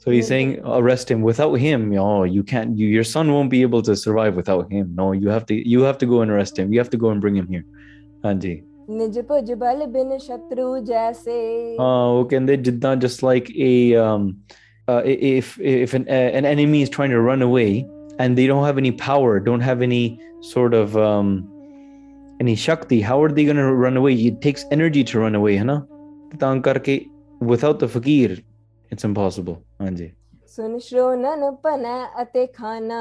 So 0.06 0.10
he's 0.10 0.26
saying, 0.28 0.60
arrest 0.66 1.10
him. 1.10 1.22
Without 1.22 1.54
him, 1.54 1.90
no, 1.90 2.24
you 2.24 2.42
can't. 2.42 2.76
your 2.76 3.04
son 3.04 3.32
won't 3.32 3.48
be 3.48 3.60
able 3.62 3.82
to 3.82 3.96
survive 3.96 4.34
without 4.34 4.70
him. 4.70 4.94
No, 4.94 5.12
you 5.12 5.30
have 5.30 5.46
to. 5.46 5.54
You 5.54 5.80
have 5.82 5.96
to 5.98 6.06
go 6.06 6.20
and 6.20 6.30
arrest 6.30 6.58
him. 6.58 6.74
You 6.74 6.78
have 6.78 6.90
to 6.90 6.98
go 6.98 7.08
and 7.08 7.22
bring 7.22 7.36
him 7.36 7.46
here. 7.46 7.64
Anji. 8.22 8.52
ਨਿਜ 8.88 9.18
ਭੁਜ 9.28 9.52
they 9.52 9.86
ਬਿਨ 9.92 10.16
ਸ਼ਤਰੂ 10.18 10.78
ਜੈਸੇ 10.84 11.76
ਹਾਂ 11.80 12.06
ਉਹ 12.06 12.24
um 14.04 14.28
uh, 14.88 15.02
if 15.04 15.58
if 15.58 15.94
an 15.94 16.06
uh, 16.08 16.30
an 16.38 16.44
enemy 16.44 16.82
is 16.82 16.90
trying 16.90 17.10
to 17.10 17.20
run 17.20 17.42
away 17.42 17.68
and 18.18 18.38
they 18.38 18.46
don't 18.46 18.64
have 18.64 18.78
any 18.78 18.92
power 18.92 19.40
don't 19.40 19.66
have 19.68 19.82
any 19.82 20.02
sort 20.52 20.74
of 20.80 20.96
um 20.96 21.30
any 22.44 22.54
shakti 22.64 23.00
how 23.10 23.22
are 23.22 23.30
they 23.38 23.44
going 23.44 23.62
to 23.62 23.70
run 23.84 23.96
away 23.96 24.12
it 24.14 24.40
takes 24.40 24.66
energy 24.78 25.04
to 25.12 25.22
run 25.24 25.40
away 25.40 25.56
ਹੈ 25.58 25.64
ਨਾ 25.64 25.80
ਤਾਂ 26.40 26.54
ਕਰਕੇ 26.66 26.98
without 27.52 27.80
the 27.84 27.88
fakir 27.94 28.36
it's 28.94 29.08
impossible 29.10 29.56
ਹਾਂਜੀ 29.80 30.10
ਸੁਨ 30.56 30.78
ਸ਼੍ਰੋਨਨ 30.78 31.54
ਪਨੈ 31.62 31.96
ਅਤੇ 32.22 32.46
ਖਾਨਾ 32.46 33.00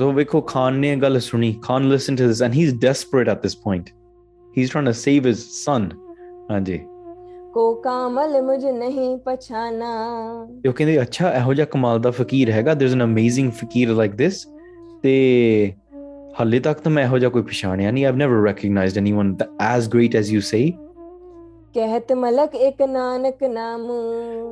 so 0.00 0.12
ਵੇਖੋ 0.14 0.40
Khan 0.40 0.80
listen 1.94 2.16
to 2.22 2.28
this 2.30 2.40
and 2.46 2.60
he's 2.60 2.72
desperate 2.86 3.32
at 3.34 3.42
this 3.46 3.58
point 3.66 3.92
he's 4.54 4.70
trying 4.70 4.84
to 4.84 4.94
save 4.94 5.24
his 5.24 5.42
son 5.58 5.90
ਹਾਂਜੀ 6.50 6.78
ਕੋ 7.54 7.72
ਕਾਮਲ 7.74 8.40
ਮੁਝ 8.42 8.64
ਨਹੀਂ 8.64 9.16
ਪਛਾਨਾ 9.18 9.92
ਉਹ 10.66 10.72
ਕਹਿੰਦੇ 10.72 11.00
ਅੱਛਾ 11.02 11.32
ਇਹੋ 11.36 11.54
ਜਿਹਾ 11.54 11.66
ਕਮਾਲ 11.72 12.00
ਦਾ 12.00 12.10
ਫਕੀਰ 12.10 12.50
ਹੈਗਾ 12.50 12.72
there 12.72 12.88
is 12.88 12.96
an 12.96 13.04
amazing 13.04 13.50
fakir 13.52 13.88
like 13.94 14.14
this 14.14 14.46
ਤੇ 15.02 15.12
ਹਾਲੇ 16.40 16.60
ਤੱਕ 16.60 16.80
ਤਾਂ 16.80 16.92
ਮੈਂ 16.92 17.04
ਇਹੋ 17.04 17.18
ਜਿਹਾ 17.18 17.30
ਕੋਈ 17.30 17.42
ਪਛਾਣਿਆ 17.42 17.90
ਨਹੀਂ 17.90 18.04
I've 18.06 18.16
never 18.16 18.42
recognised 18.44 18.98
anyone 18.98 19.36
as 19.62 19.88
great 19.88 20.16
as 20.16 20.30
you 20.30 20.40
say 20.40 20.70
ਕਹਿਤ 21.74 22.12
ਮਲਕ 22.12 22.54
ਇੱਕ 22.54 22.82
ਨਾਨਕ 22.82 23.42
ਨਾਮ 23.44 23.86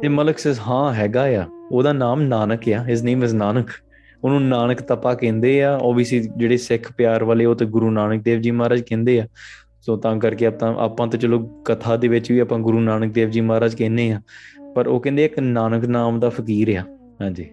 ਤੇ 0.02 0.08
ਮਲਕ 0.08 0.38
ਸੇਸ 0.38 0.60
ਹਾਂ 0.60 0.92
ਹੈਗਾ 0.94 1.22
ਆ 1.40 1.46
ਉਹਦਾ 1.72 1.92
ਨਾਮ 1.92 2.22
ਨਾਨਕ 2.22 2.68
ਆ 2.68 2.82
ਹਿਸ 2.84 3.02
ਨੇਮ 3.02 3.24
ਇਜ਼ 3.24 3.34
ਨਾਨਕ 3.34 3.70
ਉਹਨੂੰ 4.24 4.42
ਨਾਨਕ 4.42 4.80
ਤਪਾ 4.80 5.14
ਕਹਿੰਦੇ 5.14 5.62
ਆ 5.62 5.76
ਓਬਵੀਅਸਲੀ 5.82 6.28
ਜਿਹੜੇ 6.36 6.56
ਸਿੱਖ 6.56 6.92
ਪਿਆਰ 6.92 7.24
ਵਾਲੇ 7.24 7.44
ਉਹ 7.44 7.54
ਤੇ 7.54 7.64
ਗੁਰੂ 7.66 7.90
ਨਾਨਕ 7.90 8.22
ਦੇਵ 8.22 8.40
ਜੀ 8.40 8.50
ਮਹਾਰਾਜ 8.50 8.80
ਕਹਿੰਦੇ 8.80 9.20
ਆ 9.20 9.26
ਸੋ 9.82 9.96
ਤਾਂ 9.96 10.16
ਕਰਕੇ 10.16 10.46
ਆਪਾਂ 10.46 10.74
ਆਪਾਂ 10.78 11.06
ਤਾਂ 11.06 11.18
ਚਲੋ 11.18 11.38
ਕਥਾ 11.64 11.96
ਦੇ 11.96 12.08
ਵਿੱਚ 12.08 12.30
ਵੀ 12.32 12.38
ਆਪਾਂ 12.38 12.58
ਗੁਰੂ 12.58 12.80
ਨਾਨਕ 12.80 13.12
ਦੇਵ 13.12 13.30
ਜੀ 13.30 13.40
ਮਹਾਰਾਜ 13.40 13.74
ਕਹਿੰਨੇ 13.74 14.10
ਆ 14.12 14.20
ਪਰ 14.74 14.88
ਉਹ 14.88 15.00
ਕਹਿੰਦੇ 15.00 15.24
ਇੱਕ 15.24 15.38
ਨਾਨਕ 15.40 15.84
ਨਾਮ 15.84 16.20
ਦਾ 16.20 16.28
ਫਕੀਰ 16.28 16.76
ਆ 16.78 16.82
ਹਾਂਜੀ 17.22 17.50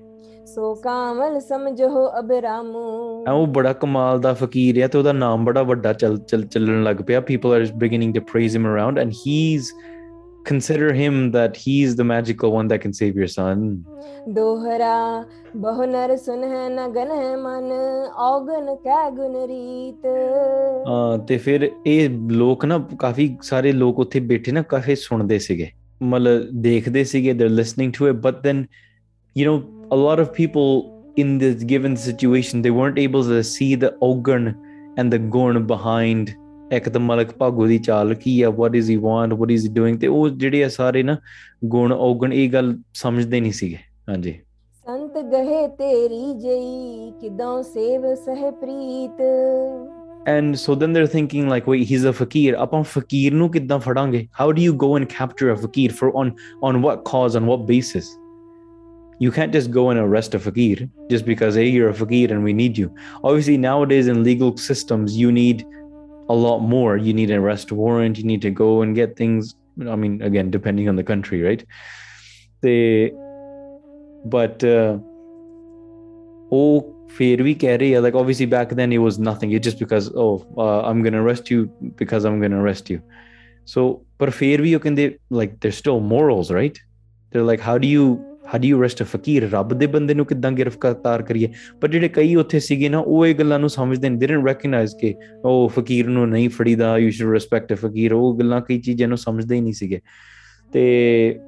ਸੋ 0.46 0.74
ਕਾਮਲ 0.76 1.40
ਸਮਝੋ 1.40 2.08
ਅਬਰਾਮੂ 2.20 2.84
ਉਹ 3.32 3.46
ਬੜਾ 3.48 3.74
ਕਮਾਲ 3.74 4.20
ਦਾ 4.20 4.34
ਫਕੀਰ 4.34 4.84
ਆ 4.84 4.88
ਤੇ 4.88 4.98
ਉਹਦਾ 4.98 5.12
ਨਾਮ 5.12 5.46
ਬੜਾ 5.46 5.64
ਵੱਡਾ 5.64 5.94
ਚੱਲ 5.94 6.18
ਚੱਲਣ 6.28 6.84
ਲੱਗ 6.84 6.96
ਪਿਆ 7.08 7.22
people 7.22 7.54
are 7.54 7.66
beginning 7.76 8.14
to 8.16 8.22
praise 8.22 8.58
him 8.58 8.68
around 8.68 9.00
and 9.00 9.12
he 9.28 9.36
is 9.54 9.72
consider 10.50 10.94
him 10.94 11.16
that 11.32 11.58
he's 11.64 11.96
the 12.00 12.04
magical 12.04 12.52
one 12.58 12.68
that 12.72 12.82
can 12.86 12.94
save 13.00 13.16
your 13.22 13.28
son. 13.34 13.64
दोहरा 14.38 14.96
बहुनर 15.64 16.16
सुन 16.26 16.44
है 16.54 16.64
नगन 16.76 17.12
है 17.20 17.32
मन 17.44 17.70
औगन 18.28 18.76
क्या 18.86 19.02
गुण 19.20 19.36
रीत 19.52 20.08
ਹਾਂ 20.88 21.18
ਤੇ 21.28 21.38
ਫਿਰ 21.38 21.70
ਇਹ 21.88 22.10
ਲੋਕ 22.32 22.66
ਨਾ 22.66 22.78
ਕਾਫੀ 23.00 23.36
ਸਾਰੇ 23.44 23.72
ਲੋਕ 23.72 24.00
ਉੱਥੇ 24.00 24.20
ਬੈਠੇ 24.32 24.52
ਨਾ 24.52 24.62
ਕਾਫੀ 24.74 24.96
ਸੁਣਦੇ 24.96 25.40
ਸੀਗੇ 25.48 25.70
ਮਤਲਬ 26.04 26.48
ਦੇਖਦੇ 26.62 27.04
ਸੀਗੇ 27.12 27.34
they're 27.40 27.58
listening 27.60 27.92
to 28.00 28.10
it 28.12 28.22
but 28.28 28.44
then 28.48 28.64
you 29.36 29.48
know 29.50 29.58
a 29.98 30.00
lot 30.04 30.24
of 30.26 30.34
people 30.40 30.70
in 31.24 31.38
this 31.44 31.64
given 31.72 31.96
situation 32.06 32.62
they 32.68 32.74
weren't 32.80 33.00
able 33.06 33.24
to 33.32 33.44
see 33.52 33.70
the 33.84 33.92
ogun 34.10 34.50
and 35.00 35.16
the 35.16 35.20
gorn 35.36 35.60
behind 35.72 36.34
ਇੱਕਦਮ 36.72 37.06
ਮਲਕ 37.06 37.32
ਭਾਗੋ 37.32 37.68
ਦੀ 37.68 37.78
ਚਾਲ 37.78 38.14
ਕੀ 38.14 38.42
ਆ 38.42 38.50
what 38.50 38.76
is 38.76 38.90
he 38.92 38.96
want 38.96 39.34
what 39.34 39.52
is 39.52 39.68
he 39.68 39.74
doing 39.74 40.00
ਤੇ 40.00 40.08
ਉਹ 40.08 40.30
ਜਿਹੜੇ 40.30 40.64
ਆ 40.64 40.68
ਸਾਰੇ 40.70 41.04
ਨਾ 41.04 41.18
ਗੁਣ 41.66 41.94
ਔਗਣ 41.94 42.34
ਇਹ 42.34 42.50
ਗੱਲ 42.50 42.76
ਸਮਝਦੇ 42.94 43.40
ਨਹੀਂ 43.42 43.52
ਸੀਗੇ 43.52 43.78
ਹਾਂਜੀ 44.10 44.34
ਸੰਤ 44.88 45.18
ਗਹੇ 45.32 45.68
ਤੇਰੀ 45.68 46.34
ਜਈ 46.34 47.12
ਕਿਦਾਂ 47.22 47.62
ਸੇਵ 47.64 48.14
ਸਹਿ 48.16 48.52
ਪ੍ਰੀਤ 48.52 49.22
and 50.28 50.56
so 50.56 50.76
then 50.76 50.94
they 50.94 51.00
are 51.00 51.08
thinking 51.08 51.50
like 51.50 51.70
we 51.70 51.78
he 51.78 51.96
is 51.96 52.08
a 52.08 52.12
fakir 52.12 52.56
ਆਪਾਂ 52.60 52.84
ਫਕੀਰ 52.84 53.34
ਨੂੰ 53.34 53.50
ਕਿਦਾਂ 53.52 53.80
ਫੜਾਂਗੇ 53.80 54.28
how 54.40 54.52
do 54.52 54.62
you 54.62 54.74
go 54.76 54.96
and 54.98 55.06
capture 55.18 55.54
a 55.54 55.56
fakir 55.66 55.92
for 56.00 56.12
on 56.16 56.32
on 56.64 56.78
what 56.78 57.04
cause 57.06 57.38
on 57.38 57.46
what 57.46 57.68
basis 57.68 58.16
you 59.20 59.32
can't 59.32 59.52
just 59.52 59.72
go 59.72 59.84
and 59.90 60.00
arrest 60.00 60.36
a 60.36 60.40
fakir 60.40 60.88
just 61.10 61.26
because 61.26 61.56
hey 61.56 61.68
you're 61.68 61.90
a 61.90 61.94
fakir 61.94 62.32
and 62.34 62.44
we 62.44 62.54
need 62.54 62.78
you 62.78 62.90
obviously 63.24 63.58
nowadays 63.58 64.08
in 64.08 64.24
legal 64.24 64.56
systems 64.58 65.16
you 65.18 65.32
need 65.32 65.64
a 66.30 66.34
lot 66.34 66.60
more. 66.60 66.98
You 66.98 67.14
need 67.14 67.30
an 67.30 67.40
arrest 67.40 67.72
warrant. 67.72 68.18
You 68.18 68.24
need 68.24 68.42
to 68.42 68.52
go 68.52 68.82
and 68.82 68.96
get 68.96 69.16
things. 69.16 69.56
I 69.88 69.96
mean, 69.96 70.22
again, 70.22 70.52
depending 70.52 70.90
on 70.90 70.96
the 70.96 71.04
country, 71.04 71.42
right? 71.42 71.64
They, 72.62 73.12
but 74.26 74.64
uh, 74.64 74.98
oh, 76.52 76.94
we 77.20 77.56
carry 77.56 78.00
like 78.00 78.16
obviously 78.16 78.46
back 78.46 78.70
then 78.70 78.92
it 78.92 78.98
was 78.98 79.20
nothing. 79.20 79.52
It 79.52 79.64
just 79.64 79.80
because 79.80 80.12
oh, 80.16 80.46
uh, 80.58 80.82
I'm 80.82 81.04
gonna 81.04 81.22
arrest 81.22 81.50
you 81.50 81.68
because 81.96 82.26
I'm 82.26 82.42
gonna 82.42 82.62
arrest 82.62 82.90
you. 82.90 83.02
So, 83.66 84.02
but 84.18 84.30
we 84.40 84.70
you 84.70 84.80
can 84.80 84.96
they 84.96 85.18
like 85.30 85.60
there's 85.60 85.78
still 85.78 86.00
morals, 86.00 86.52
right? 86.52 86.80
They're 87.32 87.44
like, 87.44 87.60
how 87.60 87.78
do 87.78 87.88
you 87.88 88.37
how 88.54 88.62
do 88.62 88.68
you 88.68 88.82
rest 88.82 89.02
a 89.02 89.06
fakir 89.06 89.50
ਰੱਬ 89.52 89.74
ਦੇ 89.74 89.88
ਬੰਦੇ 89.88 90.14
ਨੂੰ 90.14 90.26
ਕਿਦਾਂ 90.26 90.52
ਗ੍ਰਿਫਤਾਰ 90.52 91.22
ਕਰੀਏ 91.22 91.50
ਪਰ 91.82 91.88
ਜਿਹੜੇ 91.88 92.10
ਕਈ 92.10 92.36
ਉੱਥੇ 92.36 92.60
ਸੀਗੇ 92.60 92.90
ਨਾ 92.90 93.00
ਉਹ 93.00 93.26
ਇਹ 93.26 93.36
ਗੱਲਾਂ 93.36 93.60
ਨੂੰ 93.60 93.70
ਸਮਝਦੇ 93.70 94.10
ਨਹੀਂ 94.10 94.20
ਦੇ 94.20 94.28
ਡਿਡਨਟ 94.28 94.48
ਰੈਕਗਨਾਈਜ਼ 94.48 94.96
ਕਿ 94.96 95.16
ਉਹ 95.46 95.70
ਫਕੀਰ 95.70 96.08
ਨੂੰ 96.08 96.30
ਨਹੀਂ 96.30 96.50
ਫੜੀਦਾ 96.50 96.98
you 96.98 97.12
should 97.12 97.34
respect 97.34 97.74
a 97.74 97.76
fakir 97.76 98.14
ਉਹ 98.14 98.38
ਗੱਲਾਂ 98.40 98.62
ਕਈ 98.62 98.80
ਚੀਜ਼ਾਂ 98.80 99.08
ਨੂੰ 99.08 99.18
ਸਮਝਦੇ 99.18 99.56
ਹੀ 99.56 99.62
ਨਹੀਂ 99.62 99.74
ਸੀਗੇ 99.74 100.00
ਤੇ 100.74 101.40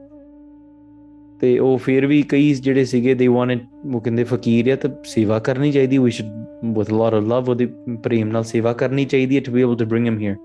ਤੇ 1.41 1.59
ਉਹ 1.59 1.77
ਫਿਰ 1.77 2.05
ਵੀ 2.05 2.21
ਕਈ 2.21 2.53
ਜਿਹੜੇ 2.53 2.85
ਸੀਗੇ 2.85 3.13
ਦੇ 3.13 3.27
ਵਾਂਟ 3.27 3.61
ਉਹ 3.95 4.01
ਕਹਿੰਦੇ 4.01 4.23
ਫਕੀਰ 4.23 4.71
ਆ 4.71 4.75
ਤਾਂ 4.75 4.89
ਸੇਵਾ 5.03 5.39
ਕਰਨੀ 5.39 5.71
ਚਾਹੀਦੀ 5.71 5.97
we 5.97 6.11
should 6.11 6.27
with 6.77 6.87
a 6.87 6.91
lot 6.91 7.13
of 7.13 7.23
love 7.23 7.49
ਉਹਦੀ 7.49 7.65
ਪ੍ਰੇਮ 8.03 8.27
ਨਾਲ 8.27 8.43
ਸੇਵਾ 8.43 8.73
ਕਰਨੀ 8.73 9.05
ਚਾਹੀਦੀ 9.05 9.35
ਹੈ 9.35 9.41
to 9.41 9.51
be 9.51 9.61
able 9.61 9.75
to 9.75 9.85
bring 9.85 10.05
him 10.05 10.19
hair 10.19 10.35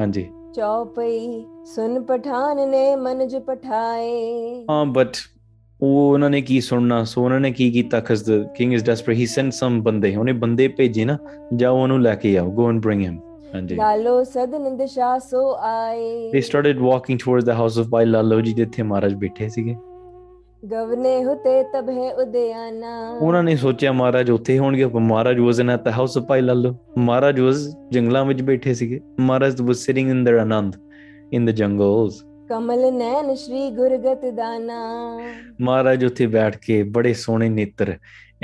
ਹਾਂਜੀ 0.00 0.26
ਚੌਪਈ 0.56 1.44
ਸੁਨ 1.64 2.02
ਪਠਾਨ 2.02 2.70
ਨੇ 2.70 2.96
ਮਨਜ 2.96 3.36
ਪਠਾਏ 3.36 4.64
ਹਾਂ 4.70 4.86
ਬਟ 4.86 5.16
ਉਹਨਾਂ 5.82 6.28
ਨੇ 6.30 6.40
ਕੀ 6.40 6.60
ਸੁਣਨਾ 6.60 7.02
ਸੋ 7.04 7.22
ਉਹਨਾਂ 7.22 7.38
ਨੇ 7.40 7.50
ਕੀ 7.52 7.70
ਕੀਤਾ 7.70 8.00
ਖਸ 8.00 8.22
king 8.56 8.72
is 8.72 8.84
desperate 8.84 9.18
he 9.18 9.26
send 9.26 9.52
some 9.52 9.80
ਬੰਦੇ 9.82 10.14
ਉਹਨੇ 10.16 10.32
ਬੰਦੇ 10.32 10.66
ਭੇਜੇ 10.68 11.04
ਨਾ 11.04 11.16
ਜਾਓ 11.54 11.82
ਉਹਨੂੰ 11.82 12.00
ਲੈ 12.02 12.14
ਕੇ 12.14 12.36
ਆਓ 12.38 12.50
ਗੋ 12.50 12.68
ਐਂਡ 12.68 12.80
ਬ੍ਰਿੰਗ 12.80 13.02
ਹਿਮ 13.02 13.18
ਹਾਂਜੀ 13.54 13.76
ਲਾਲੋ 13.76 14.22
ਸਦਨੰਦ 14.24 14.84
ਸ਼ਾ 14.86 15.16
ਸੋ 15.20 15.48
ਆਏ 15.62 16.30
they 16.32 16.40
started 16.40 16.78
walking 16.78 17.18
towards 17.18 17.44
the 17.44 17.50
house 17.50 17.78
of 17.78 17.86
Bhai 17.86 18.06
Lalo 18.06 18.40
ji 18.40 18.52
ਜਿੱਥੇ 18.52 18.82
ਮਹਾਰਾਜ 18.82 19.14
ਬੈਠੇ 19.14 19.48
ਸੀਗੇ 19.48 19.74
ਗਵਨੇ 20.62 21.22
ਹੁਤੇ 21.24 21.62
ਤਬ 21.72 21.88
ਹੈ 21.90 22.12
ਉਦਿਆਨਾ 22.14 22.96
ਉਹਨਾਂ 23.12 23.42
ਨੇ 23.42 23.56
ਸੋਚਿਆ 23.56 23.92
ਮਹਾਰਾਜ 23.92 24.30
ਉੱਥੇ 24.30 24.58
ਹੋਣਗੇ 24.58 24.86
ਪਰ 24.86 25.00
Maharaj 25.00 25.38
was 25.38 25.60
in 25.60 25.70
at 25.70 25.82
the 25.84 25.88
house 25.88 26.16
of 26.18 26.24
Bhai 26.24 26.40
Lalo 26.40 26.74
Maharaj 26.98 27.40
was 27.40 27.68
ਜੰਗਲਾਂ 27.92 28.24
ਵਿੱਚ 28.24 28.42
ਬੈਠੇ 28.42 28.74
ਸੀਗੇ 28.74 29.00
ਮਹਾਰਾਜ 29.20 29.60
ਵਾਸ 29.62 29.84
ਸਿਟਿੰਗ 29.86 30.10
ਇਨ 30.10 30.24
देयर 30.24 30.40
ਆਨੰਦ 30.40 30.76
ਇਨ 31.32 31.46
ਦ 31.46 31.50
ਜੰਗਲਸ 31.50 32.22
ਕਮਲ 32.52 32.90
ਨੈਣ 32.92 33.34
ਸ਼੍ਰੀ 33.34 33.68
ਗੁਰਗਤ 33.70 34.24
ਦਾਨਾ 34.36 34.74
ਮਹਾਰਾਜ 35.60 36.04
ਉੱਥੇ 36.04 36.26
ਬੈਠ 36.26 36.56
ਕੇ 36.56 36.82
ਬੜੇ 36.92 37.12
ਸੋਹਣੇ 37.14 37.48
ਨੇਤਰ 37.48 37.92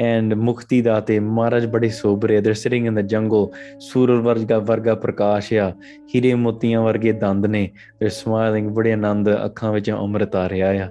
ਐਂਡ 0.00 0.35
ਮੁਕਤੀ 0.35 0.81
ਦਾਤੇ 0.83 1.19
ਮਹਾਰਾਜ 1.21 1.67
ਬੜੇ 1.67 1.89
ਸੋਬਰੇ 1.89 2.41
ਦੇ 2.41 2.53
ਸਿਟਿੰਗ 2.53 2.87
ਇਨ 2.87 2.95
ਦ 2.95 3.07
ਜੰਗਲ 3.07 3.47
ਸੂਰਜ 3.81 4.23
ਵਰਗਾ 4.23 4.59
ਵਰਗਾ 4.61 4.95
ਪ੍ਰਕਾਸ਼ 4.95 5.53
ਆ 5.55 5.71
ਹੀਰੇ 6.15 6.33
ਮੋਤੀਆਂ 6.37 6.83
ਵਰਗੇ 6.83 7.13
ਦੰਦ 7.19 7.47
ਨੇ 7.47 7.69
ਤੇ 8.01 8.09
ਸਮਾਈਲਿੰਗ 8.15 8.71
ਬੜੇ 8.71 8.93
ਆਨੰਦ 8.93 9.29
ਅੱਖਾਂ 9.45 9.73
ਵਿੱਚ 9.73 9.91
ਅੰਮ੍ਰਿਤ 9.91 10.37
ਆ 10.37 10.49
ਰਿਹਾ 10.49 10.71
ਆ 10.79 10.89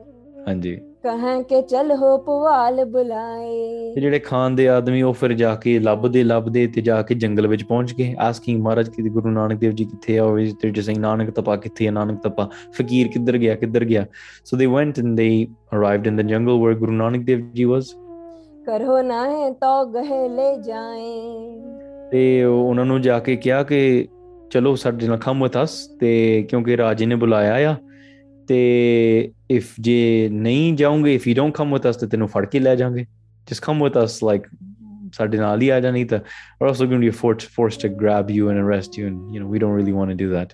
ਹਾਂਜੀ 0.48 0.78
ਕਹਾਂ 1.08 1.42
ਕਿ 1.44 1.62
ਚਲ 1.62 1.92
ਹੋ 1.92 2.18
ਪਵਾਲ 2.18 2.84
ਬੁਲਾਏ 2.86 3.94
ਤੇ 3.96 4.02
ਜਿਹੜੇ 4.02 4.20
ਖਾਨ 4.20 4.56
ਦੇ 4.56 4.68
ਆਦਮੀ 4.70 5.02
ਉਹ 5.02 5.14
ਫਿਰ 5.14 5.34
ਜਾ 5.34 5.54
ਕੇ 5.56 5.78
ਲੱਭਦੇ 5.80 6.24
ਲੱਭਦੇ 6.24 6.66
ਤੇ 6.68 6.82
ਜਾ 6.82 7.02
ਕੇ 7.02 7.16
ਜੰਗਲ 7.16 7.48
ਵਿੱਚ 7.48 7.64
ਪਹੁੰਚ 7.64 7.94
ਗਏ 7.94 8.16
ਆਸਕਿੰਗ 8.20 8.62
ਮਹਾਰਾਜ 8.62 8.90
ਕਿ 8.90 9.10
ਗੁਰੂ 9.10 9.30
ਨਾਨਕ 9.30 9.60
ਦੇਵ 9.60 9.72
ਜੀ 9.72 9.86
ਕਿੱਥੇ 9.86 10.18
ਆ 10.18 10.24
ਉਹ 10.24 10.40
ਤੇ 10.62 10.70
ਜਿਸ 10.70 10.90
ਨਾਨਕ 10.90 11.30
ਤਪਾ 11.30 11.56
ਕਿੱਥੇ 11.56 11.88
ਆ 11.88 11.92
ਨਾਨਕ 11.92 12.20
ਤਪਾ 12.24 12.50
ਫਕੀਰ 12.72 13.08
ਕਿੱਧਰ 13.08 13.38
ਗਿਆ 13.38 13.56
ਕਿੱਧਰ 13.56 13.86
ਗਿਆ 13.86 14.06
ਸੋ 14.46 14.58
ਦੇ 14.58 14.66
ਵੈਂਟ 14.66 15.00
ਐਂਡ 15.00 15.16
ਦੇ 15.18 15.30
arrived 15.76 16.08
in 16.08 16.18
the 16.18 16.28
jungle 16.28 16.60
wear 16.60 16.76
ਗੁਰੂ 16.76 16.92
ਨਾਨਕ 16.92 17.24
ਦੇਵ 17.24 17.50
ਜੀ 17.54 17.64
ਵਾਸ 17.64 17.94
ਕਰੋ 18.66 19.02
ਨਾ 19.02 19.24
ਹੈ 19.30 19.50
ਤੋ 19.52 19.86
ਗਹਿ 19.86 20.28
ਲੈ 20.30 20.54
ਜਾਏ 20.58 21.12
ਤੇ 22.12 22.44
ਉਹਨਾਂ 22.44 22.86
ਨੂੰ 22.86 23.02
ਜਾ 23.02 23.20
ਕੇ 23.20 23.36
ਕਿਹਾ 23.36 23.64
ਕਿ 23.64 24.08
ਚਲੋ 24.50 24.76
ਸਾਡੇ 24.76 25.08
ਨਾਲ 25.08 25.18
ਖਮ 25.18 25.44
ਵਿਤਸ 25.44 25.86
ਤੇ 26.00 26.12
ਕਿਉਂਕਿ 26.50 26.78
ਰਾਜੇ 26.78 27.06
ਨੇ 27.06 27.16
ਬੁਲਾਇਆ 27.16 27.72
ਆ 27.72 27.76
ਤੇ 28.48 29.32
ਇਫ 29.52 29.74
ਜੇ 29.80 30.30
ਨਹੀਂ 30.32 30.74
ਜਾਉਂਗੇ 30.74 31.16
if 31.16 31.28
you 31.28 31.36
don't 31.36 31.54
come 31.54 31.74
with 31.74 31.90
us 31.90 31.98
ਤੇ 31.98 32.08
ਤੈਨੂੰ 32.08 32.28
ਫੜ 32.28 32.46
ਕੇ 32.46 32.60
ਲੈ 32.60 32.76
ਜਾਾਂਗੇ 32.76 33.06
ਜਸ 33.48 33.60
ਕਮ 33.60 33.84
ਵਿਦ 33.84 34.04
ਅਸ 34.04 34.24
ਲਾਈਕ 34.24 34.48
ਸਾਡੇ 35.14 35.38
ਨਾਲ 35.38 35.62
ਹੀ 35.62 35.70
ਆ 35.70 35.80
ਜਾ 35.80 35.92
ਨਹੀਂ 35.92 36.06
ਤਾਂ 36.06 36.20
ਔਰ 36.62 36.68
also 36.68 36.86
going 36.86 37.02
to 37.02 37.06
be 37.06 37.10
force 37.10 37.48
force 37.56 37.78
to 37.78 37.90
grab 37.90 38.32
you 38.32 38.50
and 38.50 38.66
arrest 38.66 39.00
you 39.00 39.08
and 39.08 39.36
you 39.36 39.44
know 39.44 39.52
we 39.52 39.60
don't 39.60 39.78
really 39.78 39.92
want 39.92 40.10
to 40.10 40.26
do 40.26 40.34
that 40.34 40.54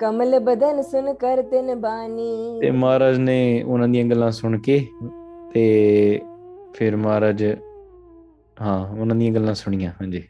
ਕਮਲ 0.00 0.38
ਬਦਨ 0.38 0.82
ਸੁਣ 0.82 1.12
ਕਰ 1.14 1.42
ਤਿਨ 1.42 1.74
ਬਾਣੀ 1.74 2.58
ਤੇ 2.60 2.70
ਮਹਾਰਾਜ 2.70 3.18
ਨੇ 3.18 3.62
ਉਹਨਾਂ 3.62 3.88
ਦੀਆਂ 3.88 4.04
ਗੱਲਾਂ 4.04 4.30
ਸੁਣ 4.30 4.58
ਕੇ 4.58 4.86
ਤੇ 5.54 6.20
ਫਿਰ 6.74 6.96
ਮਹਾਰਾਜ 6.96 7.44
ਹਾਂ 8.62 8.78
ਉਹਨਾਂ 9.00 9.16
ਦੀਆਂ 9.16 9.32
ਗੱਲਾਂ 9.32 9.54
ਸੁਣੀਆਂ 9.54 9.92
ਹਾਂਜੀ 9.92 10.22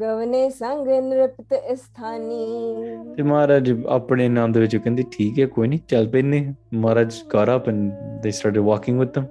ਗਵਨੇ 0.00 0.48
ਸੰਗ 0.50 0.86
ਨ੍ਰਿਪਤ 0.88 1.54
ਸਥਾਨੀ 1.76 2.44
ਤੇ 3.16 3.22
ਮਹਾਰਾਜ 3.22 3.70
ਆਪਣੇ 3.88 4.28
ਨਾਮ 4.28 4.52
ਦੇ 4.52 4.60
ਵਿੱਚ 4.60 4.76
ਕਹਿੰਦੇ 4.76 5.04
ਠੀਕ 5.12 5.40
ਹੈ 5.40 5.46
ਕੋਈ 5.46 5.68
ਨਹੀਂ 5.68 5.80
ਚੱਲ 5.88 6.06
ਪੈਨੇ 6.08 6.40
ਮਹਾਰਾਜ 6.74 7.14
got 7.34 7.50
up 7.54 7.68
and 7.72 7.90
they 8.22 8.32
started 8.38 8.64
walking 8.68 9.02
with 9.02 9.12
them 9.16 9.26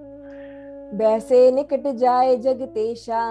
ਬੈਸੇ 0.97 1.39
ਨਿਕਟ 1.51 1.87
ਜਾਏ 1.97 2.35
ਜਗਤੇਸ਼ਾ 2.37 3.23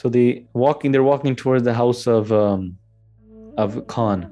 so 0.00 0.12
they 0.16 0.24
walking 0.64 0.94
they're 0.94 1.08
walking 1.08 1.38
towards 1.42 1.66
the 1.68 1.76
house 1.80 2.04
of 2.14 2.32
um, 2.38 2.64
of 3.64 3.80
Khan 3.94 4.24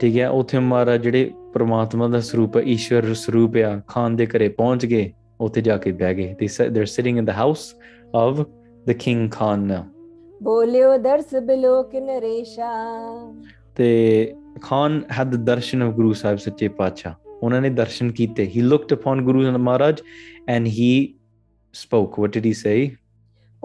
ਠੀਕ 0.00 0.18
ਹੈ 0.18 0.28
ਉੱਥੇ 0.30 0.58
ਮਹਾਰਾਜ 0.58 1.02
ਜਿਹੜੇ 1.02 1.30
ਪ੍ਰਮਾਤਮਾ 1.54 2.08
ਦਾ 2.08 2.20
ਸਰੂਪ 2.20 2.56
ਹੈ 2.56 2.62
ਈਸ਼ਵਰ 2.76 3.12
ਸਰੂਪ 3.14 3.56
ਆ 3.64 3.80
ਖਾਨ 3.88 4.16
ਦੇ 4.16 4.26
ਘਰੇ 4.26 4.48
ਪਹੁੰਚ 4.58 4.86
ਗਏ 4.86 5.10
ਉੱਥੇ 5.40 5.60
ਜਾ 5.60 5.76
ਕੇ 5.76 5.92
ਬਹਿ 5.92 6.14
ਗਏ 6.14 6.34
they 6.40 6.70
they're 6.74 6.94
sitting 6.98 7.24
in 7.24 7.32
the 7.32 7.40
house 7.42 7.66
of 8.26 8.46
the 8.86 9.02
king 9.04 9.28
Khan 9.38 9.68
now 9.68 9.84
ਬੋਲਿਓ 10.42 10.96
ਦਰਸ 10.98 11.34
ਬਿਲੋਕ 11.46 11.94
ਨਰੇਸ਼ਾ 11.94 12.72
ਤੇ 13.76 14.34
Khan 14.62 15.02
had 15.18 15.30
the 15.34 15.38
darshan 15.48 15.84
of 15.86 15.94
Guru 15.98 16.14
Sahib 16.22 16.38
ਸੱਚੇ 16.44 16.68
ਪਾਤਸ਼ਾਹ 16.80 17.14
ਉਹਨਾਂ 17.42 17.60
ਨੇ 17.60 17.70
ਦਰਸ਼ਨ 17.70 18.10
ਕੀਤੇ 18.18 18.46
he 18.54 18.64
looked 18.72 18.94
upon 18.96 19.24
Guru 19.28 19.46
Maharaj 19.68 20.02
and 20.54 20.70
he 20.76 20.90
spoke 21.74 22.18
what 22.22 22.36
did 22.36 22.46
he 22.50 22.54
say 22.64 22.76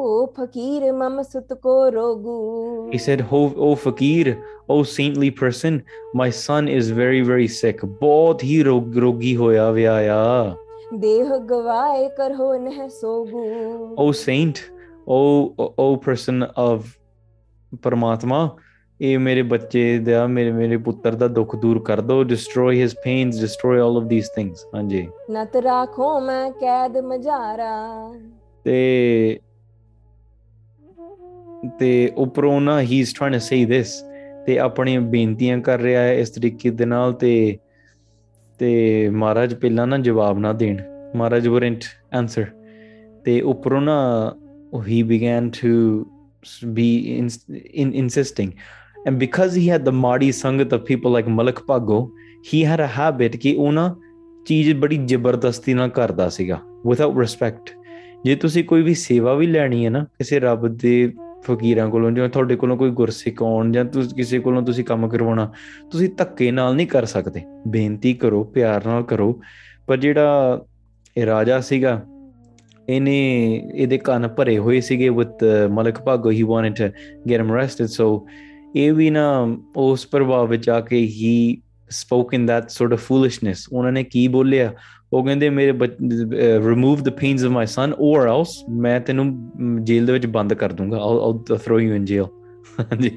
O 0.00 0.11
fakir 0.36 0.89
mam 0.99 1.15
sut 1.30 1.49
ko 1.63 1.71
rogu 1.93 2.36
he 2.91 2.99
said 3.05 3.23
oh, 3.38 3.43
oh 3.67 3.73
fakir 3.86 4.34
oh 4.75 4.82
saintly 4.91 5.32
person 5.41 5.80
my 6.21 6.30
son 6.38 6.69
is 6.77 6.91
very 7.01 7.21
very 7.32 7.47
sick 7.59 7.86
ਬਹੁਤ 8.01 8.43
ਹੀ 8.43 8.61
ਰੋਗੀ 8.63 9.36
ਹੋਇਆ 9.36 9.69
ਵਿਆ 9.71 9.95
ਆ 10.15 10.55
ਦੇਹ 10.99 11.38
ਗਵਾਏ 11.49 12.07
ਕਰੋ 12.17 12.53
ਨਹਿ 12.57 12.89
ਸੋਗੂ 12.89 13.43
oh 14.05 14.11
saint 14.25 14.61
ਉਹ 15.09 15.55
ਉਹ 15.80 15.97
ਪਰਸਨ 15.97 16.43
ਆਫ 16.57 16.86
ਪਰਮਾਤਮਾ 17.84 18.57
ਇਹ 19.01 19.19
ਮੇਰੇ 19.19 19.41
ਬੱਚੇ 19.41 19.99
ਦਾ 19.99 20.27
ਮੇਰੇ 20.27 20.51
ਮੇਰੇ 20.51 20.77
ਪੁੱਤਰ 20.77 21.15
ਦਾ 21.15 21.27
ਦੁੱਖ 21.27 21.55
ਦੂਰ 21.55 21.84
ਕਰ 21.84 22.01
ਦੋ 22.01 22.23
destroy 22.23 22.82
his 22.82 22.95
pains 23.03 23.39
destroy 23.41 23.80
all 23.80 23.97
of 23.97 24.09
these 24.09 24.30
things 24.36 24.65
ਹਾਂਜੀ 24.75 25.07
ਨਤ 25.32 25.55
ਰੱਖੋ 25.55 26.19
ਮੈਂ 26.19 26.51
ਕੈਦ 26.51 26.97
ਮਜਾਰਾ 26.97 28.13
ਤੇ 28.65 29.39
ਤੇ 31.80 32.11
ਉਪਰੋਂ 32.17 32.61
ਨਾ 32.61 32.82
ਹੀ 32.82 32.99
ਇਸ 32.99 33.13
ਟ੍ਰਾਈਂਗ 33.13 33.34
ਟੂ 33.34 33.39
ਸੇ 33.39 33.65
ਥਿਸ 33.65 34.03
ਤੇ 34.45 34.57
ਆਪਣੀਆਂ 34.59 35.01
ਬੇਨਤੀਆਂ 35.01 35.57
ਕਰ 35.57 35.80
ਰਿਹਾ 35.80 36.01
ਹੈ 36.01 36.13
ਇਸ 36.13 36.30
ਤਰੀਕੇ 36.30 36.69
ਦੇ 36.69 36.86
ਨਾਲ 36.86 37.13
ਤੇ 37.13 37.57
ਤੇ 38.59 39.09
ਮਹਾਰਾਜ 39.09 39.53
ਪਹਿਲਾਂ 39.53 39.88
ਨਾ 39.88 39.97
ਜਵਾਬ 39.97 40.39
ਨਾ 40.39 40.53
ਦੇਣ 40.53 40.82
ਮਹਾਰਾਜ 41.15 41.47
ਵਰੈਂਟ 41.47 41.84
ਆਨਸਰ 42.13 42.45
ਤੇ 43.25 43.41
ਉਪਰੋਂ 43.41 43.82
ਨਾ 43.82 43.97
he 44.86 45.03
began 45.03 45.51
to 45.51 46.07
be 46.73 47.17
in, 47.17 47.30
in, 47.73 47.93
insisting. 47.93 48.55
And 49.05 49.19
because 49.19 49.53
he 49.53 49.67
had 49.67 49.86
the 49.86 49.91
Mardi 49.91 50.30
Sangat 50.30 50.71
of 50.71 50.86
people 50.86 51.11
like 51.11 51.25
Malak 51.27 51.65
Pago, 51.67 52.11
he 52.43 52.63
had 52.63 52.80
a 52.80 52.88
habit 52.88 53.38
ਕਿ 53.38 53.55
ਉਹ 53.55 53.71
ਨਾ 53.71 53.95
ਚੀਜ਼ 54.45 54.73
ਬੜੀ 54.73 54.97
ਜ਼ਬਰਦਸਤੀ 54.97 55.73
ਨਾਲ 55.73 55.89
ਕਰਦਾ 55.89 56.30
ਸੀਗਾ 56.30 56.61
without 56.88 57.17
respect 57.23 57.75
ਜੇ 58.25 58.36
ਤੁਸੀਂ 58.36 58.63
ਕੋਈ 58.63 58.82
ਵੀ 58.82 58.93
ਸੇਵਾ 58.93 59.34
ਵੀ 59.34 59.47
ਲੈਣੀ 59.47 59.86
ਹੈ 59.86 59.89
ਨਾ 59.89 60.03
ਕਿਸੇ 60.19 60.39
ਰੱਬ 60.39 60.67
ਦੇ 60.77 61.11
ਫਕੀਰਾਂ 61.45 61.89
ਕੋਲੋਂ 61.89 62.11
ਜਾਂ 62.11 62.30
ਤੁਹਾਡੇ 62.30 62.55
ਕੋਲੋਂ 62.55 62.77
ਕੋਈ 62.77 62.91
ਗੁਰਸਿੱਖ 62.91 63.41
ਆਉਣ 63.43 63.71
ਜਾਂ 63.71 63.86
ਤੁਸੀਂ 63.86 64.15
ਕਿਸੇ 64.15 64.39
ਕੋਲੋਂ 64.39 64.61
ਤੁਸੀਂ 64.61 64.86
ਕੰਮ 64.86 65.07
ਕਰਵਾਉਣਾ 65.09 65.53
ਤੁਸੀਂ 65.91 66.09
ਧੱਕੇ 66.17 66.51
ਨਾਲ 66.51 66.75
ਨਹੀਂ 66.75 66.88
ਕਰ 66.88 67.05
ਸਕਦੇ 67.05 67.41
ਬੇਨਤੀ 67.67 68.13
ਕਰੋ 68.13 68.43
ਪਿਆਰ 68.43 68.86
ਨਾਲ 68.86 69.03
ਕਰੋ 69.03 69.41
ਪਰ 69.88 69.97
ਜਿਹੜਾ 69.97 70.65
ਇਹ 71.17 71.25
ਰਾਜਾ 71.25 71.59
ਸੀਗਾ 71.59 72.01
ਇਹਨੇ 72.89 73.17
ਇਹਦੇ 73.75 73.97
ਕੰਨ 73.97 74.27
ਭਰੇ 74.27 74.57
ਹੋਏ 74.57 74.80
ਸੀਗੇ 74.82 75.09
with 75.09 75.43
Malik 75.71 76.01
Bhago 76.01 76.32
he 76.32 76.43
wanted 76.43 76.75
to 76.75 77.32
get 77.32 77.39
him 77.39 77.53
arrested 77.53 77.86
so 77.86 78.27
ਇਹ 78.75 78.93
ਵੀ 78.93 79.09
ਨਾ 79.09 79.47
ਉਸ 79.75 80.07
ਪ੍ਰਭਾਵ 80.07 80.47
ਵਿੱਚ 80.49 80.69
ਆ 80.69 80.80
ਕੇ 80.80 80.97
he 80.97 81.61
spoke 81.91 82.34
in 82.34 82.45
that 82.45 82.69
sort 82.69 82.93
of 82.93 82.99
foolishness 82.99 83.67
ਉਹਨਾਂ 83.73 83.91
ਨੇ 83.91 84.03
ਕੀ 84.03 84.27
ਬੋਲਿਆ 84.27 84.73
ਉਹ 85.13 85.25
ਕਹਿੰਦੇ 85.25 85.49
ਮੇਰੇ 85.49 85.73
remove 86.59 87.01
the 87.01 87.09
pains 87.09 87.43
of 87.43 87.51
my 87.51 87.65
son 87.65 87.93
or 87.93 88.27
else 88.27 88.49
ਮੈਂ 88.69 88.99
ਤੈਨੂੰ 88.99 89.51
ਜੇਲ੍ਹ 89.84 90.05
ਦੇ 90.05 90.13
ਵਿੱਚ 90.13 90.25
ਬੰਦ 90.25 90.53
ਕਰ 90.53 90.71
ਦੂੰਗਾ 90.71 90.97
I'll 90.97 91.57
throw 91.57 91.80
you 91.80 91.95
in 91.95 92.05
jail 92.05 92.25
ਹਾਂਜੀ 92.80 93.17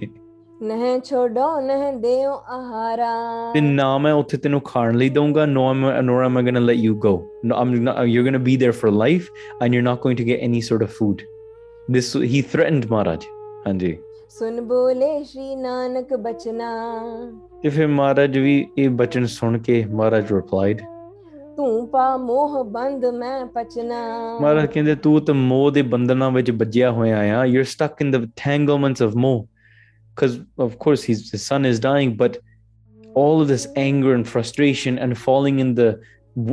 ਨਹੀਂ 0.63 1.01
ਛੋਡੋ 1.01 1.45
ਨਹੀਂ 1.61 1.93
ਦਿਓ 1.93 2.33
ਆਹਾਰਾ 2.49 3.11
ਤੇ 3.55 3.61
ਨਾ 3.61 3.97
ਮੈਂ 3.99 4.13
ਉੱਥੇ 4.13 4.37
ਤੈਨੂੰ 4.37 4.61
ਖਾਣ 4.61 4.95
ਲਈ 4.95 5.09
ਦਊਂਗਾ 5.09 5.47
no 5.47 5.67
I'm 5.69 5.91
nor 6.01 6.23
I'm 6.23 6.41
going 6.41 6.55
to 6.55 6.61
let 6.61 6.77
you 6.77 6.95
go 6.97 7.15
no 7.45 7.57
I'm 7.57 7.75
you 8.07 8.23
going 8.23 8.33
to 8.33 8.39
be 8.39 8.57
there 8.57 8.73
for 8.73 8.93
life 8.93 9.31
and 9.63 9.75
you 9.75 9.81
are 9.81 9.85
not 9.85 10.01
going 10.03 10.17
to 10.17 10.25
get 10.27 10.41
any 10.41 10.61
sort 10.61 10.83
of 10.83 10.91
food 10.91 11.23
this 11.91 12.17
he 12.17 12.43
threatened 12.43 12.87
Maharaj 12.91 13.25
ਹਾਂਜੀ 13.67 13.97
ਸੁਨ 14.29 14.61
ਬੋਲੇ 14.61 15.23
ਸ਼੍ਰੀ 15.25 15.55
ਨਾਨਕ 15.57 16.15
ਬਚਨਾ 16.17 16.71
ਤੇ 17.63 17.69
ਫਿਰ 17.69 17.87
ਮਹਾਰਾਜ 17.87 18.39
ਵੀ 18.39 18.67
ਇਹ 18.79 18.91
ਬਚਨ 18.91 19.27
ਸੁਣ 19.27 19.59
ਕੇ 19.59 19.85
ਮਹਾਰਾਜ 19.91 20.33
replied 20.33 20.81
ਤੂੰ 21.57 21.89
ਪਾ 21.89 22.17
ਮੋਹ 22.17 22.63
ਬੰਦ 22.65 23.05
ਮੈਂ 23.05 23.47
ਪਚਨਾ 23.47 24.03
ਮਹਾਰਾਜ 24.41 24.67
ਕਹਿੰਦੇ 24.67 24.95
ਤੂੰ 24.95 25.21
ਤੇ 25.21 25.33
ਮੋਹ 25.33 25.71
ਦੇ 25.71 25.83
ਬੰਧਨਾਂ 25.83 26.31
ਵਿੱਚ 26.31 26.51
ਵੱਜਿਆ 26.51 26.91
ਹੋਇਆ 26.91 27.41
ਆ 27.41 27.45
you 27.45 27.59
are 27.59 27.65
stuck 27.65 28.01
in 28.01 28.11
the 28.11 28.27
entanglements 28.45 29.03
of 29.03 29.17
moh 29.17 29.47
because 30.15 30.41
of 30.59 30.79
course 30.79 31.03
he's, 31.03 31.31
his 31.31 31.45
son 31.45 31.65
is 31.65 31.81
dying, 31.81 32.17
but 32.17 32.39
all 33.15 33.41
of 33.41 33.49
this 33.49 33.67
anger 33.77 34.15
and 34.15 34.29
frustration 34.29 34.99
and 34.99 35.19
falling 35.19 35.59
in 35.59 35.75
the 35.75 36.01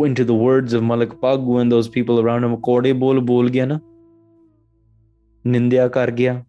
into 0.00 0.25
the 0.25 0.33
words 0.33 0.73
of 0.73 0.83
Malik 0.83 1.09
Pagu 1.09 1.61
and 1.61 1.71
those 1.71 1.87
people 1.87 2.19
around 2.19 2.43
him, 2.43 2.57
kode 2.57 2.99
bol 2.99 3.21
bol 3.21 3.47
gaya 3.47 3.65
na, 3.65 3.79
nindya 5.45 5.91
kar 5.91 6.11
gaya. 6.11 6.45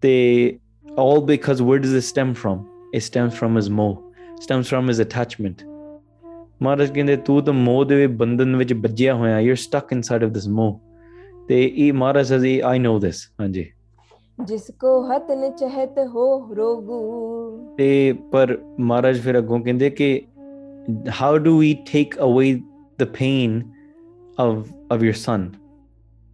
They 0.00 0.60
all 0.96 1.20
because 1.20 1.60
where 1.60 1.78
does 1.78 1.92
this 1.92 2.08
stem 2.08 2.34
from? 2.34 2.68
It 2.92 3.00
stems 3.00 3.36
from 3.36 3.54
his 3.54 3.68
mo, 3.68 4.12
stems 4.40 4.68
from 4.68 4.88
his 4.88 4.98
attachment. 4.98 5.64
Maharaj 6.62 6.90
ਕਹਿੰਦੇ 6.90 7.16
tu 7.16 7.40
the 7.40 7.52
mo 7.52 7.84
ਦੇ 7.84 8.06
ਬੰਧਨ 8.06 8.56
ਵਿੱਚ 8.56 8.72
ਵੱਜਿਆ 8.72 9.14
ਹੋਇਆ 9.14 9.38
you're 9.38 9.70
stuck 9.70 9.92
inside 9.96 10.22
of 10.22 10.32
this 10.32 10.48
mo. 10.48 10.80
ਤੇ 11.48 11.74
i 11.78 11.92
Maharaj 11.94 12.26
says 12.26 12.44
i 12.44 12.78
know 12.78 12.98
this, 12.98 13.16
ਹਾਂਜੀ 13.40 13.72
ਜਿਸ 14.38 14.70
ਕੋ 14.70 14.90
ਹਤਨ 15.02 15.50
ਚਹਤ 15.50 15.98
ਹੋ 16.14 16.54
ਰੋਗੂ 16.54 16.98
ਤੇ 17.78 18.12
ਪਰ 18.32 18.56
ਮਹਾਰਾਜ 18.80 19.20
ਫਿਰ 19.20 19.38
ਅੱਗੋਂ 19.38 19.60
ਕਹਿੰਦੇ 19.60 19.90
ਕਿ 19.90 20.20
how 21.20 21.38
do 21.38 21.56
we 21.58 21.72
take 21.92 22.14
away 22.18 22.54
the 23.00 23.04
pain 23.18 23.62
of 24.40 24.68
of 24.92 25.02
your 25.02 25.12
ਸਨ 25.12 25.50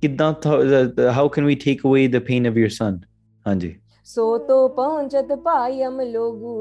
ਕਿਦਾਂ 0.03 0.33
how 1.13 1.29
can 1.29 1.45
we 1.45 1.55
take 1.55 1.87
away 1.87 2.07
the 2.09 2.19
pain 2.19 2.47
of 2.47 2.57
your 2.57 2.69
son 2.69 2.99
ਹਾਂਜੀ 3.47 3.75
ਸੋ 4.05 4.27
ਤੋ 4.39 4.69
ਪਹੁੰਚਤ 4.69 5.33
ਭਾਈ 5.35 5.85
ਅਮ 5.85 6.01
ਲੋਗੂ 6.01 6.55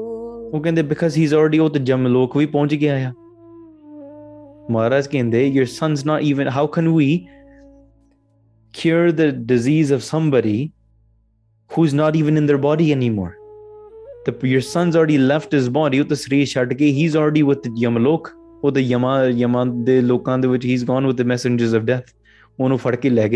ਉਹ 0.54 0.60
ਕਹਿੰਦੇ 0.60 0.82
ਬਿਕਾਜ਼ 0.82 1.18
ਹੀ 1.18 1.22
ਇਜ਼ 1.22 1.34
ਆਲਰੇਡੀ 1.34 1.58
ਉਹ 1.58 1.70
ਤੇ 1.70 1.78
ਜਮ 1.78 2.06
ਲੋਕ 2.06 2.36
ਵੀ 2.36 2.46
ਪਹੁੰਚ 2.46 2.74
ਗਿਆ 2.74 2.96
ਆ 3.08 3.12
ਮਹਾਰਾਜ 4.70 5.06
ਕਹਿੰਦੇ 5.06 5.46
your 5.46 5.64
son's 5.64 6.06
not 6.06 6.22
even 6.22 6.48
how 6.48 6.66
can 6.66 6.88
we 6.88 7.26
cure 8.74 9.10
the 9.10 9.30
disease 9.46 9.92
of 9.92 10.00
somebody 10.00 10.70
who's 11.74 11.94
not 11.94 12.16
even 12.16 12.36
in 12.36 12.46
their 12.46 12.58
body 12.58 12.92
anymore. 12.92 13.36
The, 14.26 14.48
your 14.48 14.60
son's 14.60 14.96
already 14.96 15.18
left 15.18 15.52
his 15.52 15.68
body. 15.68 16.00
ਉਹ 16.00 16.04
ਤਸਰੀ 16.04 16.44
he's 16.80 17.14
already 17.14 17.42
with 17.42 17.62
the 17.62 17.72
Yamalok. 17.84 18.30
ਉਹ 18.64 18.70
the 18.72 18.82
ਯਮਾ 18.82 19.24
ਯਮਾਂ 19.24 19.66
ਦੇ 19.66 20.00
ਲੋਕਾਂ 20.00 20.38
ਵਿੱਚ 20.38 20.66
he's 20.66 20.84
gone 20.90 21.06
with 21.06 21.16
the 21.16 21.28
messengers 21.32 21.74
of 21.80 21.86
death. 21.92 22.14
ਉਹਨੂੰ 22.60 22.78
ਫੜ 22.78 22.96
ਕੇ 22.96 23.10
ਲੈ 23.10 23.35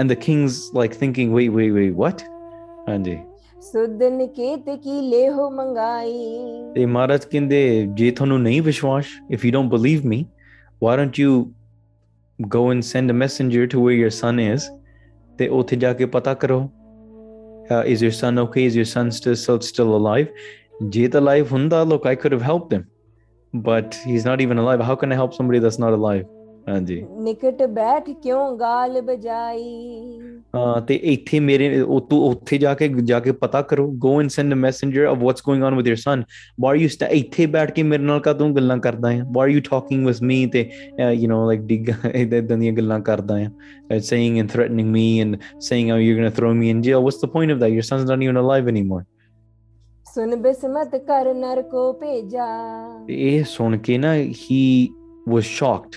And 0.00 0.10
the 0.10 0.16
king's 0.16 0.56
like 0.74 0.94
thinking, 1.02 1.30
wait, 1.32 1.52
wait, 1.58 1.72
wait, 1.74 1.94
what? 2.02 2.22
ਹਾਂਜੀ 2.88 3.16
ਸੁਧ 3.62 4.02
ਨਿਕੇਤ 4.02 4.68
ਕੀ 4.82 5.00
ਲੇਹੋ 5.10 5.48
ਮੰਗਾਈ 5.50 6.12
ਤੇ 6.74 6.84
ਮਹਾਰਾਜ 6.86 7.24
ਕਹਿੰਦੇ 7.24 7.88
ਜੇ 7.94 8.10
ਤੁਹਾਨੂੰ 8.10 8.40
ਨਹੀਂ 8.42 8.60
if 8.62 9.46
you 9.46 9.52
don't 9.56 9.70
believe 9.76 10.04
me 10.12 10.18
why 10.84 10.94
don't 11.00 11.18
you 11.22 11.32
go 12.54 12.62
and 12.74 12.86
send 12.90 13.14
a 13.14 13.16
messenger 13.22 13.66
to 13.72 13.80
where 13.84 13.98
your 14.02 14.12
son 14.18 14.38
is 14.54 14.68
ਤੇ 15.38 15.48
ਉੱਥੇ 15.48 15.76
ਜਾ 15.76 15.92
ਕੇ 15.92 16.06
ਪਤਾ 16.16 16.34
uh, 17.70 17.82
is 17.86 18.02
your 18.02 18.12
son 18.12 18.38
okay 18.38 18.64
is 18.64 18.76
your 18.76 18.84
son 18.84 19.10
still 19.10 19.60
still 19.60 19.96
alive 19.96 20.28
jait 20.96 21.14
alive 21.14 21.48
hunda 21.48 21.82
look 21.84 22.06
i 22.06 22.14
could 22.14 22.32
have 22.32 22.42
helped 22.42 22.72
him 22.72 22.86
but 23.52 23.98
he's 24.04 24.24
not 24.24 24.40
even 24.40 24.58
alive 24.58 24.80
how 24.80 24.94
can 24.94 25.12
i 25.12 25.14
help 25.14 25.34
somebody 25.34 25.58
that's 25.58 25.78
not 25.78 25.92
alive 25.92 26.26
ਹਾਂਜੀ 26.66 27.00
ਨਿਕਟ 27.18 27.62
ਬੈਠ 27.66 28.08
ਕਿਉਂ 28.22 28.56
ਗਾਲ 28.58 29.00
ਬਜਾਈ 29.00 30.18
ਹਾਂ 30.54 30.80
ਤੇ 30.80 30.94
ਇੱਥੇ 31.04 31.40
ਮੇਰੇ 31.40 31.68
ਤੂੰ 32.10 32.18
ਉੱਥੇ 32.28 32.58
ਜਾ 32.58 32.72
ਕੇ 32.74 32.88
ਜਾ 33.02 33.20
ਕੇ 33.20 33.32
ਪਤਾ 33.32 33.60
ਕਰੋ 33.62 33.86
go 33.96 34.20
and 34.20 34.30
send 34.30 34.52
a 34.52 34.56
messenger 34.56 35.04
of 35.04 35.18
what's 35.18 35.42
going 35.46 35.64
on 35.64 35.74
with 35.74 35.88
your 35.88 35.96
son 35.96 36.22
why 36.60 36.78
you 36.78 36.88
stay 36.88 37.06
ਇੱਥੇ 37.10 37.46
ਬੈਠ 37.46 37.70
ਕੇ 37.70 37.82
ਮੇਰੇ 37.82 38.02
ਨਾਲ 38.02 38.20
ਕਾ 38.20 38.32
ਤੂੰ 38.32 38.54
ਗੱਲਾਂ 38.56 38.76
ਕਰਦਾ 38.78 39.12
ਹੈ 39.12 39.24
why 39.32 39.52
you 39.52 39.60
talking 39.60 40.06
with 40.06 40.22
me 40.22 40.44
ਤੇ 40.46 40.68
ਯੂ 41.12 41.30
نو 41.30 41.44
ਲਾਈਕ 41.46 41.60
ਡਿਗ 41.60 41.88
ਇਦਾਂ 42.14 42.58
ਦੀਆਂ 42.58 42.72
ਗੱਲਾਂ 42.72 43.00
ਕਰਦਾ 43.00 43.38
ਹੈ 43.38 43.98
saying 43.98 44.38
and 44.38 44.48
threatening 44.48 44.90
me 44.90 45.20
and 45.20 45.36
saying 45.60 45.90
how 45.90 45.98
you 45.98 46.16
going 46.16 46.28
to 46.28 46.34
throw 46.36 46.52
me 46.54 46.70
in 46.70 46.80
jail 46.80 46.96
what's 46.96 47.20
the 47.24 47.28
point 47.28 47.52
of 47.52 47.58
that 47.58 47.72
your 47.72 47.82
sons 47.82 48.08
don't 48.08 48.22
even 48.22 48.40
alive 48.40 48.68
anymore 48.68 49.02
ਸੁਨ 50.06 50.36
ਬਿਸਮਤ 50.36 50.96
ਕਰ 50.96 51.32
ਨਰ 51.34 51.62
ਕੋ 51.62 51.92
ਭੇਜਾ 51.92 52.46
ਇਹ 53.10 53.44
ਸੁਣ 53.44 53.76
ਕੇ 53.78 53.98
ਨਾ 53.98 54.14
he 54.14 54.88
was 55.28 55.44
shocked 55.44 55.96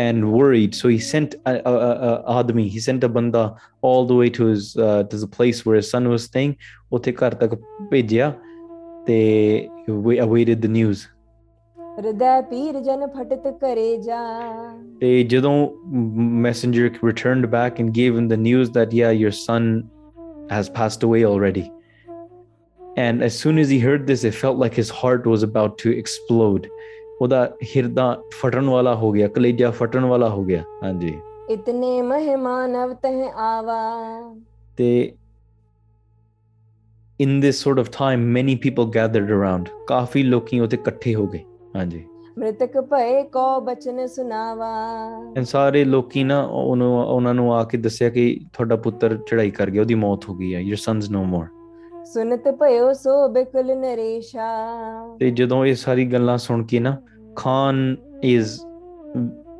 and 0.00 0.32
worried. 0.32 0.74
So 0.74 0.88
he 0.88 0.98
sent 0.98 1.34
a, 1.44 1.60
a, 1.68 1.74
a, 2.10 2.42
admi, 2.42 2.70
he 2.70 2.80
sent 2.80 3.04
a 3.04 3.10
banda 3.10 3.54
all 3.82 4.06
the 4.06 4.14
way 4.14 4.30
to 4.30 4.46
his 4.46 4.74
uh, 4.76 5.02
to 5.04 5.16
the 5.18 5.26
place 5.26 5.66
where 5.66 5.76
his 5.76 5.90
son 5.90 6.08
was 6.08 6.24
staying. 6.24 6.56
They 9.06 9.68
awaited 10.26 10.62
the 10.62 10.68
news. 10.68 11.08
They 11.98 12.42
ਪੀਰ 12.50 12.80
ਜਨ 12.84 13.02
messenger 16.48 16.90
returned 17.02 17.50
back 17.50 17.78
and 17.78 17.92
gave 17.92 18.16
him 18.16 18.28
the 18.28 18.36
news 18.36 18.70
that 18.70 18.94
yeah 18.94 19.10
your 19.10 19.30
son 19.30 19.90
has 20.48 20.70
passed 20.70 21.02
away 21.02 21.26
already 21.26 21.70
and 22.96 23.22
as 23.22 23.38
soon 23.38 23.58
as 23.58 23.68
he 23.68 23.78
heard 23.78 24.06
this 24.06 24.24
it 24.24 24.34
felt 24.34 24.56
like 24.56 24.74
his 24.74 24.88
heart 24.88 25.26
was 25.26 25.42
about 25.42 25.76
to 25.82 25.90
explode 25.90 26.70
ਉਹਦਾ 27.22 27.44
ਹਿਰਦਾ 27.66 28.04
ਫਟਣ 28.32 28.68
ਵਾਲਾ 28.68 28.94
ਹੋ 28.94 29.10
ਗਿਆ 29.12 29.26
ਕਲੇਜਾ 29.28 29.70
ਫਟਣ 29.70 30.04
ਵਾਲਾ 30.04 30.28
ਹੋ 30.28 30.44
ਗਿਆ 30.44 30.62
ਹਾਂਜੀ 30.82 31.12
ਇਤਨੇ 31.50 32.00
ਮਹਿਮਾਨ 32.02 32.74
ਅਵਤਹ 32.84 33.38
ਆਵਾ 33.40 33.80
ਤੇ 34.78 34.88
in 37.20 37.38
this 37.40 37.62
sort 37.62 37.78
of 37.78 37.90
time 37.98 38.24
many 38.32 38.54
people 38.56 38.90
gathered 38.94 39.30
around 39.30 39.68
ਕਾਫੀ 39.88 40.22
ਲੋਕੀ 40.22 40.60
ਉਹਦੇ 40.60 40.76
ਇਕੱਠੇ 40.76 41.14
ਹੋ 41.14 41.26
ਗਏ 41.26 41.44
ਹਾਂਜੀ 41.76 42.04
ਮ੍ਰਿਤਕ 42.38 42.80
ਭਏ 42.80 43.22
ਕੋ 43.22 43.60
ਬਚਨ 43.60 44.06
ਸੁਨਾਵਾ 44.06 44.72
ਐਂ 45.36 45.44
ਸਾਰੇ 45.44 45.84
ਲੋਕੀ 45.84 46.24
ਨਾ 46.24 46.42
ਉਹਨੂੰ 46.42 46.92
ਉਹਨਾਂ 46.98 47.34
ਨੂੰ 47.34 47.52
ਆ 47.54 47.62
ਕੇ 47.64 47.78
ਦੱਸਿਆ 47.78 48.10
ਕਿ 48.10 48.24
ਤੁਹਾਡਾ 48.52 48.76
ਪੁੱਤਰ 48.76 49.16
ਚੜਾਈ 49.26 49.50
ਕਰ 49.50 49.70
ਗਿਆ 49.70 49.82
ਉਹਦੀ 49.82 49.94
ਮੌਤ 49.94 50.28
ਹੋ 50.28 50.34
ਗਈ 50.34 50.54
ਹੈ 50.54 50.60
ਯੂਰ 50.60 50.78
ਸਨਸ 50.78 51.10
ਨੋ 51.10 51.24
ਮੋਰ 51.24 51.46
ਸੁਨਤ 52.04 52.48
ਭਇਓ 52.50 52.92
ਸੋ 52.92 53.28
ਬਿਕਲ 53.28 53.76
ਨਰੇਸ਼ਾ 53.76 54.46
ਤੇ 55.20 55.30
ਜਦੋਂ 55.30 55.64
ਇਹ 55.66 55.74
ਸਾਰੀ 55.74 56.04
ਗੱਲਾਂ 56.06 56.36
ਸੁਣ 56.38 56.64
ਕੇ 56.64 56.80
ਨਾ 56.80 56.96
Khan 57.36 57.98
is 58.22 58.64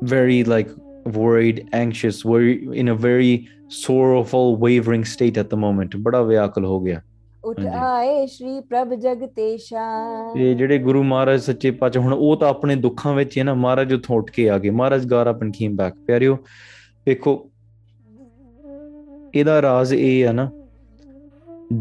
very 0.03 0.43
like 0.43 0.69
worried, 1.05 1.67
anxious, 1.73 2.23
worry 2.25 2.67
in 2.73 2.87
a 2.87 2.95
very 2.95 3.47
sorrowful, 3.69 4.55
wavering 4.57 5.05
state 5.05 5.37
at 5.37 5.49
the 5.49 5.57
moment. 5.57 5.97
ਬੜਾ 5.97 6.21
ਵਿਆਕੁਲ 6.21 6.65
ਹੋ 6.65 6.79
ਗਿਆ। 6.79 7.01
ਉਠ 7.45 7.59
ਆਏ 7.65 8.25
ਸ਼੍ਰੀ 8.25 8.59
ਪ੍ਰਭ 8.59 8.93
ਜਗਤੇਸ਼ਾ 8.93 9.81
ਇਹ 10.37 10.55
ਜਿਹੜੇ 10.55 10.77
ਗੁਰੂ 10.77 11.03
ਮਹਾਰਾਜ 11.03 11.39
ਸੱਚੇ 11.41 11.71
ਪਾਤਸ਼ਾਹ 11.71 12.03
ਹੁਣ 12.03 12.13
ਉਹ 12.13 12.35
ਤਾਂ 12.37 12.49
ਆਪਣੇ 12.49 12.75
ਦੁੱਖਾਂ 12.75 13.13
ਵਿੱਚ 13.13 13.37
ਹੈ 13.37 13.43
ਨਾ 13.43 13.53
ਮਹਾਰਾਜ 13.53 13.93
ਉਥੋਂ 13.93 14.17
ਉੱਠ 14.17 14.31
ਕੇ 14.31 14.49
ਆ 14.49 14.57
ਗਏ 14.57 14.69
ਮਹਾਰਾਜ 14.69 15.07
ਗਾਰਾ 15.07 15.31
ਪਨਖੀਮ 15.31 15.75
ਬੈਕ 15.75 15.95
ਪਿਆਰਿਓ 16.07 16.37
ਵੇਖੋ 17.07 17.49
ਇਹਦਾ 19.35 19.61
ਰਾਜ਼ 19.61 19.93
ਇਹ 19.93 20.25
ਹੈ 20.27 20.31
ਨਾ 20.31 20.49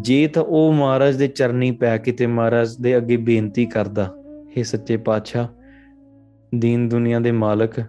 ਜੇ 0.00 0.27
ਤਾਂ 0.27 0.43
ਉਹ 0.43 0.73
ਮਹਾਰਾਜ 0.73 1.17
ਦੇ 1.17 1.29
ਚਰਨੀ 1.29 1.71
ਪੈ 1.71 1.97
ਕੇ 1.99 2.13
ਤੇ 2.13 2.27
ਮਹਾਰਾਜ 2.27 2.77
ਦੇ 2.77 2.97
ਅੱਗੇ 2.97 3.17
ਬੇਨਤੀ 3.17 3.67
ਕਰਦਾ 3.67 4.15
हे 4.57 4.65
ਸੱਚੇ 4.65 4.97
ਪਾਤਸ਼ਾਹ 4.97 5.49
ਦੀਨ 6.55 6.89
ਦੁਨੀਆ 6.89 7.21
ਦੇ 7.21 7.33
ਮਾਲਕ 7.33 7.81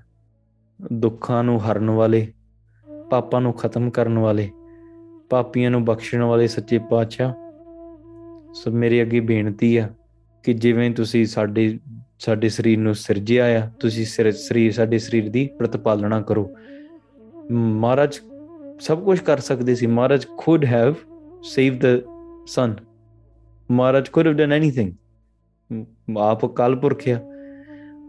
ਦੁੱਖਾਂ 0.94 1.44
ਨੂੰ 1.44 1.60
ਹਰਨ 1.62 1.90
ਵਾਲੇ 1.90 2.28
ਪਾਪਾਂ 3.10 3.42
ਨੂੰ 3.42 3.54
ਖਤਮ 3.54 3.90
ਕਰਨ 3.90 4.18
ਵਾਲੇ 4.18 4.50
ਪਾਪੀਆਂ 5.30 5.72
ਨੂੰ 5.72 5.86
ਬਖਸ਼ਣ 5.86 6.24
ਵਾਲੇ 6.24 6.48
ਸੱਚੇ 6.48 6.78
ਪਾਤਸ਼ਾਹ 6.78 7.34
ਸੋ 8.54 8.72
ਮੇਰੇ 8.72 9.02
ਅੱਗੇ 9.02 9.20
ਬੇਨਤੀ 9.20 9.78
ਆ 9.78 9.90
ਕਿ 10.44 10.54
ਜਿਵੇਂ 10.54 10.92
ਤੁਸੀਂ 10.92 11.26
ਸਾਡੇ 11.26 11.80
ਸਾਡੇ 12.20 12.50
ਸਰੀਰ 12.50 12.80
ਨੂੰ 12.80 12.96
ਸਿਰਜਿਆ 12.96 13.46
ਆ 13.60 13.70
ਤੁਸੀਂ 13.80 14.06
ਸਿਰ 14.06 14.32
ਸਰੀਰ 14.32 14.72
ਸਾਡੇ 14.72 14.98
ਸਰੀਰ 14.98 15.30
ਦੀ 15.30 15.50
ਪ੍ਰਤਪਾਲਣਾ 15.60 16.22
ਕਰੋ 16.22 16.50
ਮਹਾਰਾਜ 17.52 18.20
ਸਭ 18.80 19.04
ਕੁਝ 19.04 19.20
ਕਰ 19.20 19.38
ਸਕਦੇ 19.40 19.76
ਸੀ 19.76 19.88
ਮਹਾਰਾਜ 19.88 20.26
ਖੁਦ 20.38 20.66
have 20.66 20.94
save 21.44 21.78
the 21.80 22.02
son 22.46 22.76
Maharaj 23.72 24.10
could 24.10 24.28
have 24.28 24.34
done 24.34 24.54
anything 24.54 24.92
ਆਪ 26.18 26.46
ਕਲਪੁਰਖਿਆ 26.46 27.20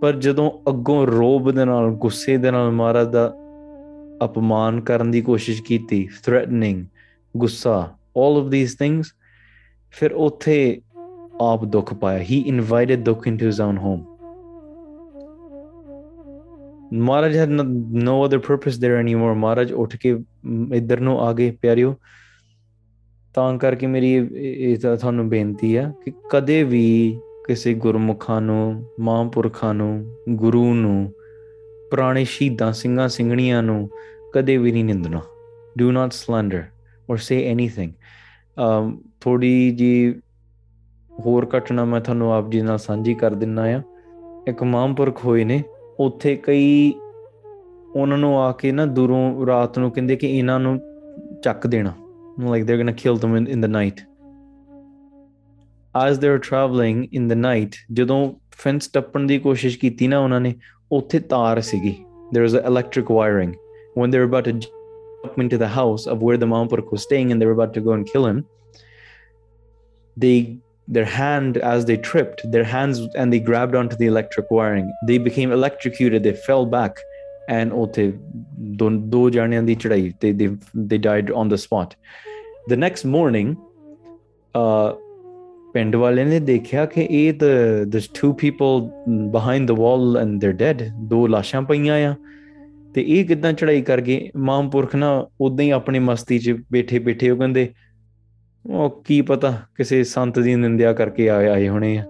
ਪਰ 0.05 0.16
ਜਦੋਂ 0.16 0.51
ਅੱਗੋਂ 0.68 1.07
ਰੋਬ 1.07 1.51
ਦੇ 1.51 1.64
ਨਾਲ 1.64 1.91
ਗੁੱਸੇ 1.91 2.37
ਦੇ 2.37 2.51
ਨਾਲ 2.51 2.70
ਮਹਾਰਾਜ 2.70 3.07
ਦਾ 3.09 3.27
ਅਪਮਾਨ 4.25 4.81
ਕਰਨ 4.81 5.11
ਦੀ 5.11 5.20
ਕੋਸ਼ਿਸ਼ 5.20 5.62
ਕੀਤੀ 5.62 6.09
ਥ੍ਰੈਟਨਿੰਗ 6.25 6.85
ਗੁੱਸਾ 7.37 7.77
올 8.18 8.43
ਆਫ 8.43 8.51
ਥੀਸ 8.51 8.75
ਥਿੰਗਸ 8.77 9.14
ਫਿਰ 9.95 10.12
ਉੱਥੇ 10.12 10.83
ਆਪ 11.41 11.64
ਦੁੱਖ 11.64 11.95
ਪਾਇਆ 11.95 12.18
ਹੀ 12.18 12.39
ਇਨਵਾਈਟਡ 12.47 13.05
ਦੁੱਖ 13.05 13.29
into 13.29 13.47
his 13.47 13.61
own 13.61 13.79
home 13.79 14.05
Maharaj 16.93 17.37
ਹੈ 17.37 17.47
no 17.47 18.27
other 18.27 18.39
purpose 18.39 18.85
there 18.85 19.16
more 19.16 19.35
Maharaj 19.35 19.72
ਉੱਠ 19.72 19.97
ਕੇ 19.97 20.16
ਇਧਰ 20.75 21.01
ਨੂੰ 21.01 21.20
ਆ 21.20 21.33
ਗਏ 21.33 21.51
ਪਿਆਰਿਓ 21.51 21.95
ਤਾਂ 23.35 23.59
ਕਰਕੇ 23.59 23.87
ਮੇਰੀ 23.87 24.12
ਇਹ 24.37 24.77
ਤੁਹਾਨੂੰ 24.77 25.29
ਬੇਨਤੀ 25.29 25.77
ਹੈ 25.77 25.93
ਕਿ 26.05 26.12
ਕਦੇ 26.31 26.62
ਵੀ 26.62 27.18
ਕਿਸੇ 27.47 27.75
ਗੁਰਮੁਖਾਂ 27.75 28.41
ਨੂੰ 28.41 28.85
ਮਹਾਂਪੁਰਖਾਂ 29.01 29.75
ਨੂੰ 29.75 30.16
ਗੁਰੂ 30.31 30.75
ਨੂੰ 30.75 31.12
ਪੁਰਾਣੇ 31.91 32.25
ਸ਼ਹੀਦਾਂ 32.25 32.72
ਸਿੰਘਾਂ 32.72 33.09
ਸਿੰਘਣੀਆਂ 33.09 33.62
ਨੂੰ 33.62 33.91
ਕਦੇ 34.33 34.57
ਵੀ 34.57 34.72
ਨਹੀਂ 34.72 34.85
ਨਿੰਦਣਾ 34.85 35.20
do 35.79 35.93
not 35.93 36.12
slander 36.12 36.62
or 37.12 37.16
say 37.16 37.51
anything 37.51 37.93
um 38.68 38.99
ਥੋੜੀ 39.20 39.70
ਜੀ 39.70 40.14
ਹੋਰ 41.27 41.49
ਘਟਨਾ 41.59 41.85
ਮੈਂ 41.85 42.01
ਤੁਹਾਨੂੰ 42.01 42.33
ਆਪ 42.33 42.51
ਜੀ 42.51 42.61
ਨਾਲ 42.61 42.79
ਸਾਂਝੀ 42.79 43.14
ਕਰ 43.14 43.35
ਦਿੰਨਾ 43.35 43.62
ਆ 43.62 43.83
ਇੱਕ 44.49 44.62
ਮਹਾਂਪੁਰਖ 44.62 45.25
ਹੋਏ 45.25 45.45
ਨੇ 45.45 45.62
ਉੱਥੇ 46.01 46.37
ਕਈ 46.37 46.95
ਉਹਨਾਂ 47.95 48.18
ਨੂੰ 48.18 48.41
ਆ 48.41 48.53
ਕੇ 48.53 48.72
ਨਾ 48.72 48.87
ਦੂਰੋਂ 48.87 49.47
ਰਾਤ 49.47 49.79
ਨੂੰ 49.79 49.91
ਕਹਿੰਦੇ 49.91 50.16
ਕਿ 50.16 50.39
ਇਹਨਾਂ 50.39 50.61
ਨੂੰ 50.61 50.81
ਚੱਕ 51.43 51.66
ਦੇਣਾ 51.66 51.93
like 52.49 52.64
they 52.64 52.72
are 52.72 52.83
going 52.83 52.95
to 52.95 53.18
kill 53.18 53.35
them 53.35 53.49
in 53.49 53.61
the 53.61 53.70
night 53.70 54.01
As 55.97 56.18
they 56.18 56.29
were 56.29 56.41
traveling 56.41 57.09
in 57.12 57.29
the 57.29 57.37
night, 57.37 57.77
ਜਦੋਂ 57.93 58.33
ਫੈਂਸ 58.59 58.89
ਟੱਪਣ 58.89 59.27
ਦੀ 59.27 59.39
ਕੋਸ਼ਿਸ਼ 59.39 59.79
ਕੀਤੀ 59.79 60.09
ਨਾ 60.09 60.18
ਉਹਨਾਂ 60.18 60.41
ਨੇ 60.41 60.55
ਉੱਥੇ 60.93 61.18
ਤਾਰ 61.18 61.61
there 62.33 62.43
was 62.43 62.55
electric 62.55 63.11
wiring. 63.11 63.55
When 63.95 64.11
they 64.11 64.18
were 64.18 64.29
about 64.31 64.45
to 64.45 64.53
jump 64.53 65.39
into 65.39 65.59
the 65.59 65.68
house 65.68 66.07
of 66.07 66.22
where 66.22 66.37
the 66.37 66.47
Mampurk 66.47 66.91
was 66.91 67.03
staying 67.03 67.31
and 67.31 67.41
they 67.41 67.47
were 67.47 67.53
about 67.53 67.75
to 67.75 67.81
go 67.81 67.93
and 67.93 68.07
kill 68.12 68.27
him, 68.27 68.45
they 70.16 70.59
their 70.87 71.05
hand 71.05 71.57
as 71.57 71.87
they 71.87 71.97
tripped, 71.97 72.43
their 72.51 72.64
hands 72.64 73.01
and 73.16 73.33
they 73.33 73.41
grabbed 73.41 73.75
onto 73.75 73.97
the 73.97 74.07
electric 74.07 74.51
wiring. 74.51 74.93
They 75.07 75.18
became 75.18 75.53
electrocuted, 75.53 76.22
they 76.25 76.35
fell 76.35 76.66
back, 76.66 76.99
and 77.49 77.72
they, 80.20 80.33
they, 80.33 80.57
they 80.75 80.99
died 80.99 81.31
on 81.31 81.49
the 81.49 81.59
spot. 81.59 81.97
The 82.66 82.77
next 82.77 83.05
morning, 83.05 83.57
uh, 84.55 84.95
ਪਿੰਡ 85.75 85.97
ਵਾਲਿਆਂ 85.97 86.27
ਨੇ 86.27 86.39
ਦੇਖਿਆ 86.41 86.85
ਕਿ 86.87 87.07
ਇਹ 87.11 87.33
the 87.33 87.45
this 87.89 88.09
two 88.20 88.33
people 88.33 88.81
behind 89.33 89.66
the 89.68 89.79
wall 89.79 90.16
and 90.16 90.39
they 90.41 90.53
dead 90.53 90.83
ਦੋ 91.09 91.27
ਲਾਸ਼ਾਂ 91.27 91.62
ਪਈਆਂ 91.62 91.97
ਆ 92.11 92.14
ਤੇ 92.95 93.03
ਇਹ 93.09 93.25
ਕਿਦਾਂ 93.27 93.53
ਚੜਾਈ 93.53 93.83
ਕਰ 93.83 94.01
ਗਏ 94.01 94.31
ਮਾਮਪੁਰਖ 94.37 94.95
ਨਾ 94.97 95.11
ਉਦਾਂ 95.41 95.64
ਹੀ 95.64 95.70
ਆਪਣੀ 95.70 95.99
ਮਸਤੀ 95.99 96.39
'ਚ 96.39 96.57
ਬੈਠੇ 96.72 96.99
ਬੈਠੇ 96.99 97.31
ਉਹ 97.31 97.39
ਕਹਿੰਦੇ 97.39 97.68
ਉਹ 98.64 99.03
ਕੀ 99.07 99.20
ਪਤਾ 99.22 99.53
ਕਿਸੇ 99.77 100.03
ਸੰਤ 100.05 100.39
ਦੀ 100.39 100.55
ਨਿੰਦਿਆ 100.55 100.93
ਕਰਕੇ 100.93 101.29
ਆਏ 101.31 101.49
ਆਏ 101.49 101.68
ਹੋਣੇ 101.68 101.97
ਆ 101.99 102.05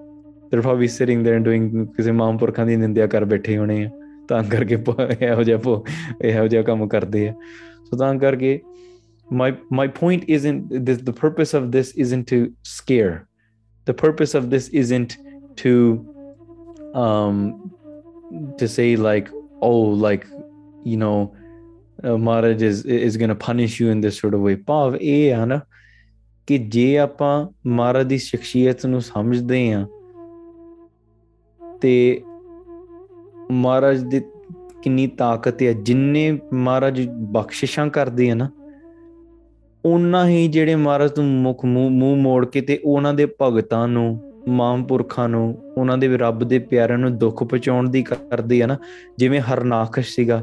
ਸਿਰਫ 0.51 0.67
ਆ 0.67 0.73
ਵੀ 0.73 0.89
ਸਿਟਿੰਗ 0.89 1.27
देयर 1.27 1.43
ਡੂਇੰਗ 1.43 1.87
ਕਿਸੇ 1.87 2.13
ਮਾਮਪੁਰਖਾਂ 2.13 2.67
ਦੀ 2.67 2.77
ਨਿੰਦਿਆ 2.77 3.07
ਕਰ 3.07 3.25
ਬੈਠੇ 3.25 3.57
ਹੋਣੇ 3.59 3.85
ਆ 3.85 3.91
ਤਾਂ 4.29 4.43
ਕਰਕੇ 4.43 4.79
ਇਹੋ 5.21 5.43
ਜਿਹਾ 5.43 5.59
ਇਹੋ 6.23 6.47
ਜਿਹਾ 6.47 6.63
ਕੰਮ 6.63 6.87
ਕਰਦੇ 6.89 7.29
ਆ 7.29 7.35
ਸੋ 7.91 7.97
ਤਾਂ 7.97 8.15
ਕਰਕੇ 8.19 8.61
my 9.29 9.53
my 9.71 9.87
point 9.89 10.25
isn't 10.29 10.73
this 10.87 10.99
the 11.01 11.13
purpose 11.15 11.55
of 11.55 11.71
this 11.73 11.93
isn't 11.97 12.27
to 12.29 12.39
scare 12.63 13.15
the 13.85 13.95
purpose 13.95 14.35
of 14.35 14.51
this 14.51 14.69
isn't 14.73 15.17
to 15.57 15.75
um, 16.95 17.71
to 18.59 18.69
say 18.69 18.97
like 18.97 19.29
oh 19.63 19.83
like 20.07 20.27
you 20.85 20.97
know 20.97 21.33
uh, 22.05 22.43
is 22.43 22.85
is 22.85 23.17
going 23.17 23.31
to 23.31 23.39
punish 23.47 23.81
you 23.81 23.91
in 23.91 24.01
this 24.01 24.19
sort 24.19 24.35
of 24.35 24.41
way 24.41 24.57
bhav 24.57 24.99
eh 25.01 25.37
hai 25.37 25.45
na 25.45 25.61
ki 26.49 26.59
je 26.59 26.99
apa 26.99 27.49
maharaj 27.67 28.07
di 28.09 28.19
shakshiyat 28.19 28.87
nu 28.89 29.01
samajhde 29.01 29.61
ha 29.73 29.87
te 31.81 32.23
maharaj 33.51 34.09
di 34.09 34.21
ਕਿੰਨੀ 34.83 35.07
ਤਾਕਤ 35.07 35.63
ਹੈ 35.63 35.73
ਜਿੰਨੇ 35.73 36.39
ਮਹਾਰਾਜ 36.53 37.09
ਬਖਸ਼ਿਸ਼ਾਂ 37.09 37.89
ਕਰਦੇ 37.89 38.31
ਆ 38.31 38.35
ਨਾ 38.35 38.51
ਉਹਨਾਂ 39.87 40.27
ਹੀ 40.27 40.49
ਜਿਹੜੇ 40.49 40.75
ਮਹਾਰਾਜ 40.75 41.11
ਨੂੰ 41.19 41.27
ਮੁਖ 41.27 41.65
ਮੂੰਹ 41.65 42.17
ਮੋੜ 42.17 42.47
ਕੇ 42.47 42.61
ਤੇ 42.61 42.81
ਉਹਨਾਂ 42.85 43.15
ਦੇ 43.15 43.27
ਭਗਤਾਂ 43.43 43.89
ਨੂੰ 43.89 44.35
ਮਾਮਪੁਰਖਾਂ 44.49 45.29
ਨੂੰ 45.29 45.75
ਉਹਨਾਂ 45.77 45.99
ਦੇ 45.99 46.17
ਰੱਬ 46.17 46.45
ਦੇ 46.45 46.59
ਪਿਆਰਿਆਂ 46.59 46.99
ਨੂੰ 46.99 47.19
ਦੁੱਖ 47.19 47.45
ਪਹੁੰਚਾਉਣ 47.45 47.91
ਦੀ 47.91 48.03
ਕਰਦੇ 48.03 48.63
ਆ 48.63 48.67
ਨਾ 48.67 48.77
ਜਿਵੇਂ 49.19 49.41
ਹਰਨਾਖਸ਼ 49.41 50.15
ਸੀਗਾ 50.15 50.43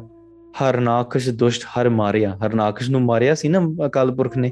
ਹਰਨਾਖਸ਼ 0.64 1.30
ਦੁਸ਼ਟ 1.30 1.64
ਹਰ 1.64 1.90
ਮਾਰਿਆ 1.90 2.38
ਹਰਨਾਖਸ਼ 2.46 2.92
ਨੂੰ 2.92 3.02
ਮਾਰਿਆ 3.02 3.36
ਸੀ 3.36 3.48
ਨਾ 3.48 3.60
ਅਕਾਲ 3.86 4.12
ਪੁਰਖ 4.12 4.38
ਨੇ 4.38 4.52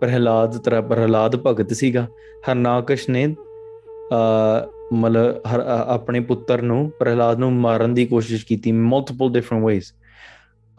ਪ੍ਰਹਿਲਾਦ 0.00 0.56
ਤਰਾ 0.58 0.80
ਪ੍ਰਹਿਲਾਦ 0.80 1.36
ਭਗਤ 1.36 1.72
ਸੀਗਾ 1.72 2.06
ਹਰਨਾਖਸ਼ 2.50 3.10
ਨੇ 3.10 3.26
ਅ 3.26 4.70
ਮਤਲਬ 4.92 5.40
ਆਪਣੇ 5.86 6.20
ਪੁੱਤਰ 6.20 6.62
ਨੂੰ 6.62 6.92
ਪ੍ਰਹਿਲਾਦ 6.98 7.38
ਨੂੰ 7.38 7.52
ਮਾਰਨ 7.52 7.94
ਦੀ 7.94 8.06
ਕੋਸ਼ਿਸ਼ 8.06 8.46
ਕੀਤੀ 8.46 8.72
ਮਲਟੀਪਲ 8.72 9.30
ਡਿਫਰੈਂਟ 9.30 9.64
ਵੇਜ਼ 9.64 9.92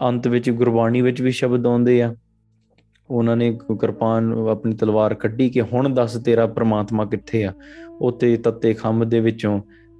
ਅੰਤ 0.03 0.27
ਵਿੱਚ 0.27 0.49
ਗੁਰਬਾਣੀ 0.49 1.01
ਵਿੱਚ 1.01 1.21
ਵੀ 1.21 1.31
ਸ਼ਬਦ 1.31 1.67
ਆਉਂਦੇ 1.67 2.01
ਆ 2.01 2.15
ਉਹਨਾਂ 3.09 3.37
ਨੇ 3.37 3.51
ਕਿਰਪਾਨ 3.53 4.33
ਆਪਣੀ 4.49 4.75
ਤਲਵਾਰ 4.75 5.13
ਕੱਢੀ 5.13 5.49
ਕਿ 5.49 5.61
ਹੁਣ 5.61 5.89
ਦੱਸ 5.93 6.17
ਤੇਰਾ 6.17 6.45
ਪ੍ਰਮਾਤਮਾ 6.47 7.05
ਕਿੱਥੇ 7.05 7.43
ਆ 7.43 7.53
ਉਤੇ 8.01 8.37
ਤੱਤੇ 8.37 8.73
ਖੰਮ 8.73 9.09
ਦੇ 9.09 9.19
ਵਿੱਚੋਂ 9.19 9.61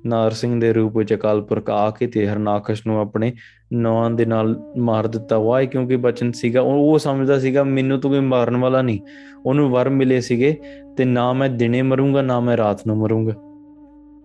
ਨਾਰ 0.05 0.31
ਸਿੰਘ 0.31 0.59
ਦੇ 0.61 0.73
ਰੂਪ 0.73 0.97
ਵਿੱਚ 0.97 1.13
ਅਕਾਲ 1.13 1.41
ਪੁਰਖ 1.41 1.69
ਆ 1.69 1.89
ਕੇ 1.89 2.07
ਤੇ 2.07 2.27
ਹਰਨਾਕਸ਼ 2.27 2.88
ਨੂੰ 2.88 2.99
ਆਪਣੇ 2.99 3.34
ਨੌਂ 3.73 4.09
ਦੇ 4.11 4.25
ਨਾਲ 4.25 4.55
ਮਾਰ 4.77 5.07
ਦਿੱਤਾ 5.07 5.39
ਵਾਹ 5.39 5.63
ਕਿਉਂਕਿ 5.63 5.95
ਬਚਨ 5.95 6.31
ਸੀਗਾ 6.31 6.61
ਉਹ 6.61 6.97
ਸਮਝਦਾ 6.99 7.39
ਸੀਗਾ 7.39 7.63
ਮੈਨੂੰ 7.63 7.99
ਤੂੰ 7.99 8.11
ਕੋਈ 8.11 8.19
ਮਾਰਨ 8.19 8.57
ਵਾਲਾ 8.57 8.81
ਨਹੀਂ 8.81 8.99
ਉਹਨੂੰ 9.45 9.69
ਵਰ 9.71 9.89
ਮਿਲੇ 9.89 10.21
ਸੀਗੇ 10.21 10.55
ਤੇ 10.97 11.05
ਨਾ 11.05 11.34
ਮੈਂ 11.34 11.49
ਦਿਨੇ 11.49 11.81
ਮਰੂੰਗਾ 11.81 12.21
ਨਾ 12.21 12.39
ਮੈਂ 12.39 12.57
ਰਾਤ 12.57 12.88
ਨੂੰ 12.88 12.97
ਮਰੂੰਗਾ 12.97 13.34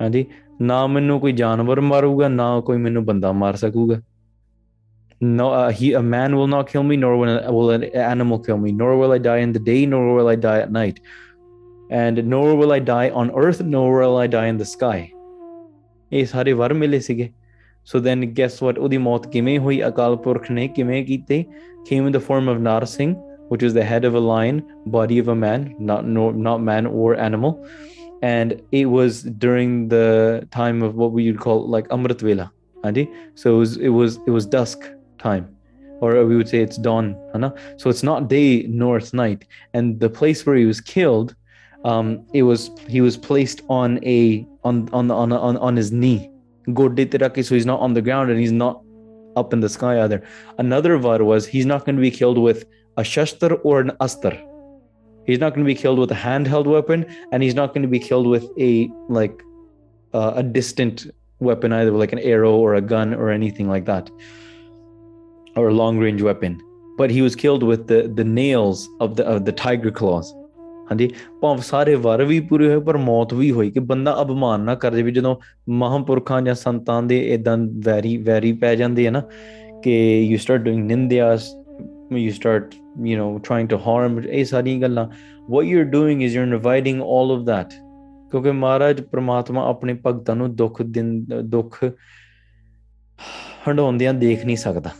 ਹਾਂਜੀ 0.03 0.27
ਨਾ 0.61 0.87
ਮੈਨੂੰ 0.87 1.21
ਕੋਈ 1.21 1.33
ਜਾਨਵਰ 1.33 1.81
ਮਾਰੂਗਾ 1.81 2.29
ਨਾ 2.29 2.61
ਕੋਈ 2.61 2.79
ਮੈਨੂੰ 2.79 3.05
ਬੰਦਾ 3.05 3.33
ਮਾਰ 3.33 3.57
ਸਕੂਗਾ 3.57 4.01
no 5.21 5.51
uh, 5.51 5.71
he 5.71 5.93
a 5.95 6.03
man 6.03 6.37
will 6.37 6.47
not 6.47 6.69
kill 6.69 6.83
me 6.83 6.97
nor 6.97 7.17
will 7.17 7.71
an 7.71 7.85
animal 7.85 8.39
kill 8.39 8.57
me 8.57 8.71
nor 8.71 8.97
will 8.97 9.13
i 9.13 9.19
die 9.19 9.39
in 9.39 9.53
the 9.53 9.59
day 9.59 9.85
nor 9.85 10.15
will 10.15 10.29
i 10.29 10.37
die 10.37 10.61
at 10.61 10.71
night 10.71 11.01
and 11.91 12.25
nor 12.25 12.55
will 12.55 12.73
i 12.73 12.79
die 12.79 13.11
on 13.11 13.31
earth 13.33 13.61
nor 13.61 13.99
will 13.99 14.17
i 14.17 14.27
die 14.27 14.47
in 14.47 14.59
the 14.59 14.65
sky 14.65 15.13
so 17.85 17.99
then 18.01 18.33
guess 18.33 18.61
what 18.61 18.77
udimot 18.77 19.25
so 19.25 19.31
then 19.31 19.35
guess 19.35 19.69
came 21.89 22.07
in 22.07 22.13
the 22.13 22.21
form 22.21 22.49
of 22.49 22.61
Nar 22.61 22.83
which 23.49 23.63
is 23.63 23.73
the 23.73 23.85
head 23.85 24.05
of 24.05 24.15
a 24.15 24.21
lion 24.21 24.63
body 24.87 25.19
of 25.19 25.29
a 25.29 25.35
man 25.35 25.75
not 25.79 26.07
not 26.07 26.61
man 26.61 26.87
or 26.87 27.17
animal 27.17 27.67
and 28.23 28.61
it 28.73 28.87
was 28.87 29.23
during 29.23 29.89
the 29.89 30.47
time 30.51 30.83
of 30.83 30.97
what 30.97 31.13
we 31.13 31.31
would 31.31 31.41
call 31.41 31.67
like 31.67 31.89
Amrit 31.89 32.21
Vela 32.21 32.53
so 33.35 33.55
it 33.55 33.59
was 33.59 33.77
it 33.79 33.89
was 33.89 34.19
it 34.27 34.31
was 34.31 34.47
dusk 34.47 34.79
time 35.19 35.55
or 36.01 36.25
we 36.27 36.37
would 36.37 36.49
say 36.49 36.59
it's 36.59 36.77
dawn 36.77 37.17
right? 37.35 37.53
so 37.77 37.91
it's 37.91 38.03
not 38.03 38.29
day 38.29 38.63
nor 38.69 38.99
it's 38.99 39.13
night 39.13 39.45
and 39.75 40.01
the 40.01 40.11
place 40.11 40.47
where 40.47 40.57
he 40.57 40.65
was 40.65 40.81
killed 40.81 41.35
um, 41.85 42.25
it 42.35 42.43
was 42.43 42.71
he 42.89 43.01
was 43.01 43.17
placed 43.17 43.63
on 43.69 44.03
a 44.05 44.47
on 44.65 44.89
on 44.93 45.11
on 45.11 45.33
on, 45.33 45.57
on 45.57 45.77
his 45.77 45.93
knee 45.93 46.31
so 46.75 47.55
he's 47.55 47.67
not 47.67 47.81
on 47.81 47.95
the 47.95 48.03
ground 48.03 48.31
and 48.31 48.41
he's 48.41 48.53
not 48.53 48.83
up 49.37 49.53
in 49.53 49.61
the 49.61 49.69
sky 49.69 50.03
either 50.03 50.23
another 50.59 50.97
var 50.99 51.23
was 51.23 51.47
he's 51.47 51.67
not 51.67 51.85
going 51.85 51.97
to 51.97 52.03
be 52.03 52.11
killed 52.11 52.39
with 52.39 52.65
a 52.97 53.03
shastar 53.03 53.59
or 53.63 53.81
an 53.81 53.93
astar 54.01 54.37
he's 55.25 55.39
not 55.39 55.55
going 55.55 55.65
to 55.65 55.75
be 55.75 55.75
killed 55.75 55.99
with 55.99 56.11
a 56.11 56.15
handheld 56.15 56.67
weapon 56.67 57.07
and 57.33 57.43
he's 57.43 57.55
not 57.55 57.73
going 57.73 57.83
to 57.83 57.89
be 57.89 57.99
killed 57.99 58.27
with 58.27 58.45
a 58.59 58.91
like 59.09 59.43
uh, 60.15 60.33
a 60.37 60.43
distant 60.43 61.07
weapon 61.39 61.73
either 61.73 61.93
like 61.93 62.13
an 62.13 62.19
arrow 62.19 62.55
or 62.55 62.75
a 62.75 62.81
gun 62.81 63.15
or 63.15 63.31
anything 63.31 63.69
like 63.69 63.85
that 63.85 64.11
or 65.59 65.69
a 65.69 65.75
long 65.75 65.99
range 65.99 66.23
weapon 66.23 66.59
but 66.99 67.11
he 67.11 67.23
was 67.23 67.37
killed 67.37 67.63
with 67.63 67.87
the 67.87 68.01
the 68.17 68.27
nails 68.33 68.85
of 69.01 69.17
the 69.17 69.27
of 69.27 69.45
the 69.45 69.57
tiger 69.63 69.97
claws 70.01 70.35
ਹਾਂਜੀ 70.91 71.09
ਭਾਵੇਂ 71.41 71.63
ਸਾਰੇ 71.63 71.95
ਵਰ 71.95 72.23
ਵੀ 72.25 72.39
ਪੂਰੇ 72.41 72.67
ਹੋਏ 72.67 72.81
ਪਰ 72.81 72.97
ਮੌਤ 72.97 73.33
ਵੀ 73.35 73.51
ਹੋਈ 73.53 73.71
ਕਿ 73.71 73.81
ਬੰਦਾ 73.81 74.15
ਅਪਮਾਨ 74.23 74.61
ਨਾ 74.61 74.75
ਕਰ 74.75 74.95
ਜਵੇ 74.95 75.11
ਜਦੋਂ 75.11 75.35
ਮਹਾਂਪੁਰਖਾਂ 75.69 76.41
ਜਾਂ 76.43 76.55
ਸੰਤਾਂ 76.55 77.03
ਦੇ 77.03 77.19
ਇਦਾਂ 77.35 77.57
ਵੈਰੀ 77.85 78.17
ਵੈਰੀ 78.17 78.53
ਪੈ 78.53 78.75
ਜਾਂਦੇ 78.75 79.07
ਹੈ 79.07 79.11
ਨਾ 79.11 79.23
ਕਿ 79.83 79.97
ਯੂ 80.23 80.39
ਸਟਾਰਟ 80.39 80.63
ਡੂਇੰਗ 80.63 80.85
ਨਿੰਦਿਆਸ 80.85 81.51
you 82.13 82.31
start 82.31 82.75
you 83.07 83.19
know 83.19 83.39
trying 83.39 83.69
to 83.69 83.79
harm 83.87 84.19
ਇਹ 84.21 84.45
ਸਾਰੀਆਂ 84.45 84.81
ਗੱਲਾਂ 84.81 85.07
what 85.51 85.65
you 85.65 85.79
are 85.79 85.85
doing 85.85 86.23
is 86.23 86.37
you 86.37 86.43
are 86.43 86.49
inviting 86.49 87.03
all 87.03 87.33
of 87.33 87.47
that 87.47 87.73
ਕਿਉਂਕਿ 88.31 88.53
ਮਹਾਰਾਜ 88.53 89.01
ਪ੍ਰਮਾਤਮਾ 89.01 89.69
ਆਪਣੇ 89.69 89.95
ਭਗਤਾਂ 90.07 90.37
ਨੂੰ 90.37 90.55
ਦੁੱਖ 90.57 90.83
ਦਿਨ 90.83 91.25
ਦੁੱਖ 91.45 91.85
ਹੰਡਾਉਂਦਿਆਂ 93.69 94.15
ਦੇਖ 94.15 94.45
ਨਹੀਂ 94.47 94.57
ਸਕਦਾ 94.57 94.91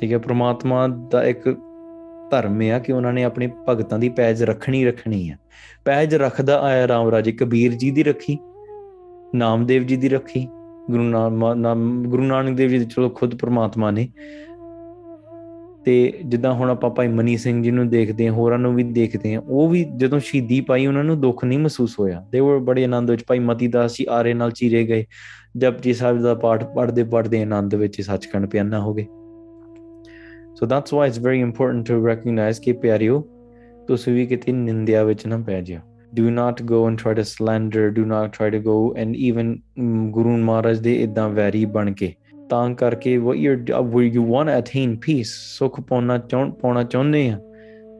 ਠੀਕ 0.00 0.12
ਹੈ 0.12 0.18
ਪ੍ਰਮਾਤਮਾ 0.18 0.86
ਦਾ 0.88 1.24
ਇੱਕ 1.24 1.48
ਧਰਮ 2.30 2.60
ਆ 2.74 2.78
ਕਿ 2.78 2.92
ਉਹਨਾਂ 2.92 3.12
ਨੇ 3.12 3.24
ਆਪਣੇ 3.24 3.50
ਭਗਤਾਂ 3.68 3.98
ਦੀ 3.98 4.08
ਪੈਜ 4.08 4.42
ਰੱਖਣੀ 4.42 4.84
ਰੱਖਣੀ 4.84 5.30
ਆ 5.30 5.36
ਪੈਜ 5.84 6.14
ਰੱਖਦਾ 6.14 6.60
ਆਇਆ 6.60 6.88
ਰਾਮ 6.88 7.08
ਰਾਜੇ 7.08 7.32
ਕਬੀਰ 7.32 7.72
ਜੀ 7.72 7.90
ਦੀ 7.90 8.02
ਰੱਖੀ 8.02 8.38
ਨਾਮਦੇਵ 9.34 9.82
ਜੀ 9.82 9.96
ਦੀ 9.96 10.08
ਰੱਖੀ 10.08 10.48
ਗੁਰੂ 10.90 11.02
ਨਾਨਕ 11.02 12.08
ਗੁਰੂ 12.08 12.22
ਨਾਨਕ 12.22 12.56
ਦੇਵ 12.56 12.70
ਜੀ 12.70 12.84
ਚਲੋ 12.84 13.08
ਖੁਦ 13.08 13.34
ਪ੍ਰਮਾਤਮਾ 13.34 13.90
ਨੇ 13.90 14.08
ਤੇ 15.84 16.12
ਜਿੱਦਾਂ 16.24 16.52
ਹੁਣ 16.52 16.70
ਆਪਾਂ 16.70 16.90
ਭਾਈ 16.90 17.08
ਮਨੀ 17.08 17.36
ਸਿੰਘ 17.36 17.62
ਜੀ 17.62 17.70
ਨੂੰ 17.70 17.88
ਦੇਖਦੇ 17.88 18.28
ਹਾਂ 18.28 18.34
ਹੋਰਾਂ 18.34 18.58
ਨੂੰ 18.58 18.74
ਵੀ 18.74 18.82
ਦੇਖਦੇ 18.82 19.34
ਹਾਂ 19.34 19.42
ਉਹ 19.48 19.68
ਵੀ 19.68 19.84
ਜਦੋਂ 19.96 20.20
ਸ਼ਹੀਦੀ 20.20 20.60
ਪਾਈ 20.60 20.86
ਉਹਨਾਂ 20.86 21.04
ਨੂੰ 21.04 21.20
ਦੁੱਖ 21.20 21.44
ਨਹੀਂ 21.44 21.58
ਮਹਿਸੂਸ 21.58 22.00
ਹੋਇਆ 22.00 22.24
ਦੇ 22.30 22.40
ਵਰ 22.40 22.58
ਬੜੇ 22.58 22.84
ਆਨੰਦ 22.84 23.10
ਵਿੱਚ 23.10 23.24
ਭਾਈ 23.28 23.38
ਮਤੀ 23.38 23.66
ਦਾਸ 23.66 23.96
ਜੀ 23.96 24.06
ਆਰੇ 24.10 24.34
ਨਾਲ 24.34 24.50
ਚੀਰੇ 24.50 24.84
ਗਏ 24.84 25.04
ਜਪਜੀ 25.56 25.92
ਸਾਹਿਬ 25.92 26.22
ਦਾ 26.22 26.34
ਪਾਠ 26.34 26.64
ਪੜਦੇ 26.64 27.04
ਪੜਦੇ 27.04 27.42
ਆਨੰਦ 27.42 27.74
ਵਿੱਚ 27.74 28.00
ਸੱਚਖੰਡ 28.00 28.46
ਪਿਆਨਾ 28.46 28.80
ਹੋ 28.80 28.94
ਗਏ 28.94 29.06
so 30.62 30.66
that's 30.66 30.92
why 30.94 31.08
it's 31.08 31.18
very 31.18 31.40
important 31.40 31.86
to 31.86 32.06
recognise 32.06 32.60
ਕਿ 32.60 32.72
ਪਿਆਰਿਓ 32.72 33.18
ਤੁਸੀਂ 33.88 34.12
ਵੀ 34.14 34.26
ਕਿਤੇ 34.26 34.52
ਨਿੰਦਿਆ 34.52 35.02
ਵਿੱਚ 35.04 35.26
ਨਾ 35.26 35.38
ਪੈ 35.38 35.60
ਜਾਓ 35.60 35.80
do 36.14 36.30
not 36.30 36.62
go 36.62 36.86
and 36.88 36.98
try 36.98 37.14
to 37.14 37.22
slander 37.22 37.88
do 37.90 38.04
not 38.04 38.36
try 38.36 38.50
to 38.50 38.58
go 38.58 38.94
and 38.96 39.16
even 39.16 39.56
Guru 40.10 40.36
Maharaj 40.36 40.78
ਦੇ 40.78 40.94
ਇਦਾਂ 41.02 41.28
ਵੈਰੀ 41.28 41.64
ਬਣ 41.64 41.92
ਕੇ 41.92 42.12
ਤਾਂ 42.50 42.74
ਕਰਕੇ 42.74 43.16
what 43.16 43.36
you 43.36 44.02
you 44.02 44.26
want 44.26 44.48
to 44.48 44.58
attain 44.58 44.96
peace 44.96 45.34
ਸੁਖ 45.58 45.80
ਪਾਉਣਾ 45.80 46.18
ਚਾਹੁੰ 46.18 46.52
ਪਾਉਣਾ 46.52 46.82
ਚਾਹੁੰਦੇ 46.82 47.28
ਆ 47.30 47.38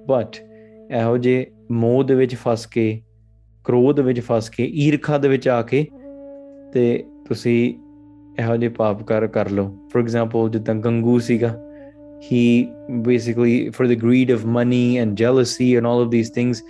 ਬਟ 0.09 0.37
ਇਹੋ 0.93 1.19
ਜੇ 1.19 1.47
ਮੋਹ 1.71 2.05
ਦੇ 2.05 2.15
ਵਿੱਚ 2.15 2.35
ਫਸ 2.35 2.67
ਕੇ 2.67 3.01
ਕ੍ਰੋਧ 3.65 4.01
ਵਿੱਚ 4.01 4.21
ਫਸ 4.21 4.51
ਕੇ 4.51 4.65
ਈਰਖਾ 4.65 5.19
ਦੇ 5.19 5.29
ਵਿੱਚ 5.29 5.49
ਆ 5.49 5.63
ਕੇ 5.63 5.87
ਤੇ 6.73 7.05
ਤੁਸੀਂ 7.29 7.75
ਇਹੋ 8.41 8.57
ਜਿਹੇ 8.57 8.71
ਪਾਪ 8.71 9.03
ਕਰ 9.03 9.27
ਕਰ 9.27 9.51
ਲਓ 9.51 9.77
ਫੋਰ 9.93 10.03
ਐਗਜ਼ਾਮਪਲ 10.03 10.51
ਜਿੱਦਾਂ 10.51 10.75
ਗੰਗੂ 10.75 11.19
ਸੀਗਾ 11.19 11.55
he 12.29 12.43
basically 13.09 13.55
for 13.77 13.87
the 13.93 13.99
greed 14.05 14.31
of 14.31 14.45
money 14.57 14.99
and 14.99 15.19
jealousy 15.23 15.69
and 15.77 15.87
all 15.91 16.01
of 16.05 16.11
these 16.15 16.31
things 16.37 16.63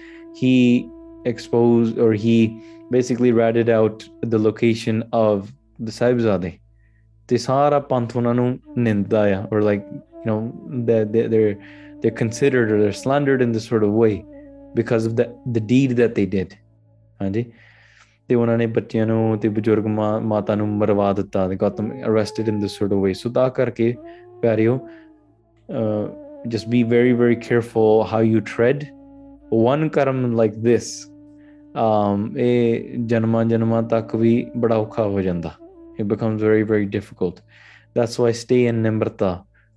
he 0.42 0.54
exposed 1.32 1.98
or 1.98 2.12
he 2.24 2.36
basically 2.90 3.32
ratted 3.40 3.68
out 3.78 4.08
the 4.34 4.40
location 4.48 5.04
of 5.12 5.52
the 5.78 5.94
sahibzade 6.00 6.50
They 7.28 7.38
ਸਾਰਾ 7.38 7.78
pantunanu 7.90 8.46
ਉਹਨਾਂ 8.76 9.48
or 9.52 9.60
like 9.62 9.84
you 10.22 10.26
know 10.30 10.40
that 10.88 11.12
they, 11.12 11.26
they're 11.32 11.54
they're 12.00 12.18
considered 12.22 12.72
or 12.72 12.80
they're 12.80 12.98
slandered 13.04 13.42
in 13.46 13.52
this 13.52 13.66
sort 13.72 13.84
of 13.88 13.92
way 14.02 14.14
because 14.80 15.06
of 15.10 15.14
the 15.20 15.26
the 15.56 15.62
deed 15.72 15.96
that 16.00 16.14
they 16.18 16.26
did 16.36 16.56
ਹਾਂਜੀ 17.22 17.44
ਤੇ 18.28 18.34
ਉਹਨਾਂ 18.34 18.56
ਨੇ 18.58 18.66
ਬੱਚਿਆਂ 18.76 19.06
ਨੂੰ 19.06 19.38
ਤੇ 19.38 19.48
ਬਜ਼ੁਰਗ 19.56 19.86
ਮਾਤਾ 20.32 20.54
ਨੂੰ 20.54 20.68
ਮਰਵਾ 20.68 21.12
ਦਿੱਤਾ 21.12 21.46
ਤੇ 21.48 21.56
Gautam 21.56 21.90
arrested 22.08 22.48
in 22.48 22.58
this 22.60 22.78
sort 22.78 22.92
of 22.92 23.02
way 23.02 23.12
so 23.22 23.30
ਤਾਂ 23.30 23.48
ਕਰਕੇ 23.58 23.94
ਪਿਆਰਿਓ 24.42 24.78
uh, 25.72 26.08
just 26.48 26.68
be 26.68 26.82
very 26.82 27.12
very 27.12 27.36
careful 27.36 28.04
how 28.04 28.18
you 28.18 28.40
tread 28.40 28.90
one 29.50 29.90
karma 29.90 30.28
like 30.28 30.62
this 30.62 31.08
um 31.74 32.34
it 32.36 33.06
becomes 36.08 36.42
very 36.42 36.62
very 36.62 36.86
difficult 36.86 37.40
that's 37.94 38.18
why 38.18 38.32
stay 38.32 38.66
in 38.66 38.82
nimrata 38.82 39.42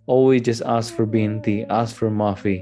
always 0.06 0.42
just 0.42 0.62
ask 0.66 0.94
for 0.96 1.06
binti 1.06 1.66
ask 1.70 1.96
for 1.96 2.10
mafi 2.10 2.62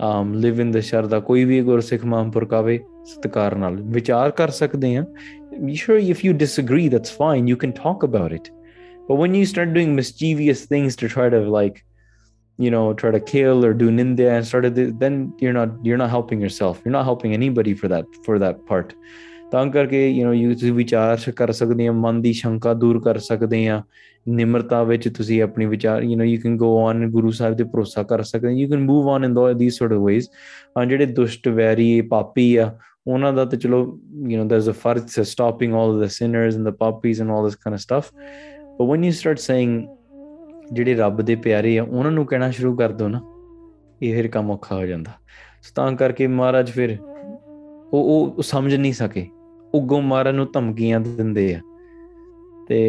um 0.00 0.32
live 0.32 0.58
in 0.60 0.70
the 0.70 0.80
sharda 0.80 1.20
ਕੋਈ 1.20 1.44
ਵੀ 1.44 1.60
ਗੁਰਸਿੱਖ 1.62 2.04
ਮਾਮਪੁਰ 2.04 2.44
ਕਾਵੇ 2.44 2.78
ਸਤਕਾਰ 3.04 3.54
nal. 3.54 3.74
Vichar 3.96 4.30
kar 4.40 4.50
ਸਕਦੇ 4.50 4.96
ਆ 4.96 5.04
sure 5.68 5.98
if 5.98 6.24
you 6.24 6.32
disagree 6.32 6.88
that's 6.88 7.10
fine 7.10 7.46
you 7.46 7.56
can 7.56 7.72
talk 7.72 8.02
about 8.10 8.32
it 8.38 8.50
but 9.08 9.16
when 9.22 9.34
you 9.34 9.44
start 9.44 9.74
doing 9.74 9.94
mischievous 10.00 10.64
things 10.64 10.96
to 10.96 11.08
try 11.16 11.28
to 11.28 11.40
like 11.60 11.89
you 12.60 12.70
know 12.70 12.84
try 12.94 13.10
to 13.10 13.20
kill 13.22 13.64
or 13.66 13.72
do 13.72 13.90
nindya 13.90 14.36
and 14.36 14.46
started 14.46 14.74
this, 14.74 14.92
then 14.98 15.32
you're 15.38 15.52
not 15.52 15.70
you're 15.82 15.96
not 15.96 16.10
helping 16.10 16.40
yourself 16.40 16.80
you're 16.84 16.92
not 16.92 17.04
helping 17.04 17.32
anybody 17.32 17.74
for 17.74 17.88
that 17.88 18.22
for 18.26 18.38
that 18.38 18.64
part 18.66 18.94
ਤਾਂ 19.52 19.64
ਕਰਕੇ 19.66 20.06
you 20.08 20.26
know 20.26 20.32
you 20.34 20.52
ਤੁਸੀਂ 20.52 20.72
ਵਿਚਾਰ 20.72 21.30
ਕਰ 21.36 21.52
ਸਕਦੇ 21.52 21.86
ਆ 21.86 21.92
ਮਨ 21.92 22.20
ਦੀ 22.22 22.32
ਸ਼ੰਕਾ 22.32 22.74
ਦੂਰ 22.74 23.00
ਕਰ 23.04 23.18
ਸਕਦੇ 23.18 23.66
ਆ 23.68 23.82
ਨਿਮਰਤਾ 24.28 24.82
ਵਿੱਚ 24.82 25.08
ਤੁਸੀਂ 25.08 25.40
ਆਪਣੀ 25.42 25.66
ਵਿਚਾਰ 25.66 26.02
you 26.02 26.18
know 26.18 26.24
you 26.24 26.40
can 26.42 26.56
go 26.56 26.76
on 26.80 27.08
Guru 27.10 27.30
Sahib 27.30 27.56
ਤੇ 27.56 27.64
ਭਰੋਸਾ 27.64 28.02
ਕਰ 28.02 28.22
ਸਕਦੇ 28.22 28.52
you 28.52 28.68
can 28.68 28.84
move 28.84 29.08
on 29.08 29.24
in 29.24 29.34
this 29.58 29.78
sort 29.78 29.92
of 29.92 30.02
ways 30.06 30.28
ਆ 30.78 30.84
ਜਿਹੜੇ 30.84 31.06
ਦੁਸ਼ਟ 31.06 31.48
ਵੈਰੀ 31.48 32.00
ਪਾਪੀ 32.10 32.54
ਆ 32.56 32.70
ਉਹਨਾਂ 33.06 33.32
ਦਾ 33.32 33.44
ਤਾਂ 33.44 33.58
ਚਲੋ 33.58 33.80
you 34.28 34.42
know 34.42 34.48
there's 34.48 34.68
a 34.68 34.72
force 34.82 35.20
stopping 35.20 35.74
all 35.74 36.00
the 36.02 36.06
sinners 36.18 36.56
and 36.56 36.68
the 36.68 36.72
ਪਾਪੀਜ਼ 36.76 37.22
and 37.22 37.30
all 37.30 37.44
this 37.44 37.56
kind 37.56 37.74
of 37.74 37.80
stuff 37.80 38.12
but 38.80 38.88
when 38.90 39.04
you 39.04 39.12
start 39.12 39.38
saying 39.38 39.82
ਜਿਹੜੇ 40.72 40.94
ਰੱਬ 40.94 41.20
ਦੇ 41.20 41.34
ਪਿਆਰੇ 41.36 41.78
ਆ 41.78 41.82
ਉਹਨਾਂ 41.82 42.12
ਨੂੰ 42.12 42.26
ਕਹਿਣਾ 42.26 42.50
ਸ਼ੁਰੂ 42.50 42.76
ਕਰ 42.76 42.92
ਦੋ 42.92 43.08
ਨਾ 43.08 43.20
ਇਹ 44.02 44.14
ਫਿਰ 44.14 44.28
ਕੰਮ 44.28 44.50
ਔਖਾ 44.50 44.76
ਹੋ 44.76 44.86
ਜਾਂਦਾ 44.86 45.12
ਤਾਂ 45.74 45.92
ਕਰਕੇ 45.92 46.26
ਮਹਾਰਾਜ 46.26 46.70
ਫਿਰ 46.70 46.96
ਉਹ 47.92 48.04
ਉਹ 48.04 48.42
ਸਮਝ 48.42 48.74
ਨਹੀਂ 48.74 48.92
ਸਕੇ 48.92 49.26
ਉਗੋਂ 49.74 50.02
ਮਾਰਨ 50.02 50.34
ਨੂੰ 50.34 50.46
ਧਮਕੀਆਂ 50.52 51.00
ਦਿੰਦੇ 51.00 51.54
ਆ 51.54 51.60
ਤੇ 52.68 52.89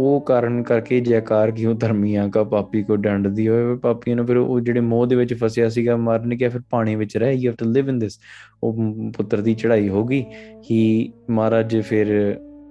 ਉਹ 0.00 0.20
ਕਾਰਨ 0.20 0.62
ਕਰਕੇ 0.62 1.00
ਜੈਕਾਰ 1.00 1.50
ਕਿਉ 1.50 1.72
ਧਰਮੀਆਂ 1.74 2.28
ਕਾ 2.28 2.42
ਪਾਪੀ 2.44 2.82
ਕੋ 2.82 2.96
ਡੰਡਦੀ 2.96 3.48
ਹੋਵੇ 3.48 3.76
ਪਾਪੀਆਂ 3.76 4.16
ਨੂੰ 4.16 4.26
ਫਿਰ 4.26 4.36
ਉਹ 4.36 4.60
ਜਿਹੜੇ 4.60 4.80
ਮੋਹ 4.80 5.06
ਦੇ 5.06 5.16
ਵਿੱਚ 5.16 5.34
ਫਸਿਆ 5.34 5.68
ਸੀਗਾ 5.68 5.96
ਮਰਨ 5.96 6.34
ਗਿਆ 6.34 6.48
ਫਿਰ 6.48 6.60
ਪਾਣੀ 6.70 6.94
ਵਿੱਚ 6.94 7.16
ਰਹਿ 7.16 7.34
you 7.34 7.50
have 7.50 7.56
to 7.58 7.70
live 7.70 7.88
in 7.88 7.98
this 7.98 8.18
ਉਹ 8.62 8.76
ਪੁੱਤਰ 9.16 9.40
ਦੀ 9.40 9.54
ਚੜ੍ਹਾਈ 9.54 9.88
ਹੋ 9.88 10.04
ਗਈ 10.04 10.24
ਕਿ 10.62 11.12
ਮਹਾਰਾਜ 11.30 11.80
ਫਿਰ 11.80 12.12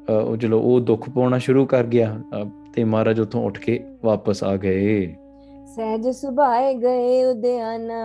ਉਹ 0.09 0.35
ਜਿਹੜਾ 0.37 0.55
ਉਹ 0.55 0.79
ਦੁੱਖ 0.81 1.09
ਪਾਉਣਾ 1.09 1.37
ਸ਼ੁਰੂ 1.37 1.65
ਕਰ 1.65 1.83
ਗਿਆ 1.83 2.15
ਤੇ 2.75 2.83
ਮਹਾਰਾਜ 2.83 3.19
ਉਥੋਂ 3.19 3.43
ਉੱਠ 3.43 3.57
ਕੇ 3.57 3.79
ਵਾਪਸ 4.03 4.43
ਆ 4.43 4.55
ਗਏ 4.57 5.15
ਸਹਿਜ 5.75 6.07
ਸੁਭਾਏ 6.07 6.73
ਗਏ 6.73 7.23
ਉਦਿਆਨਾ 7.23 8.01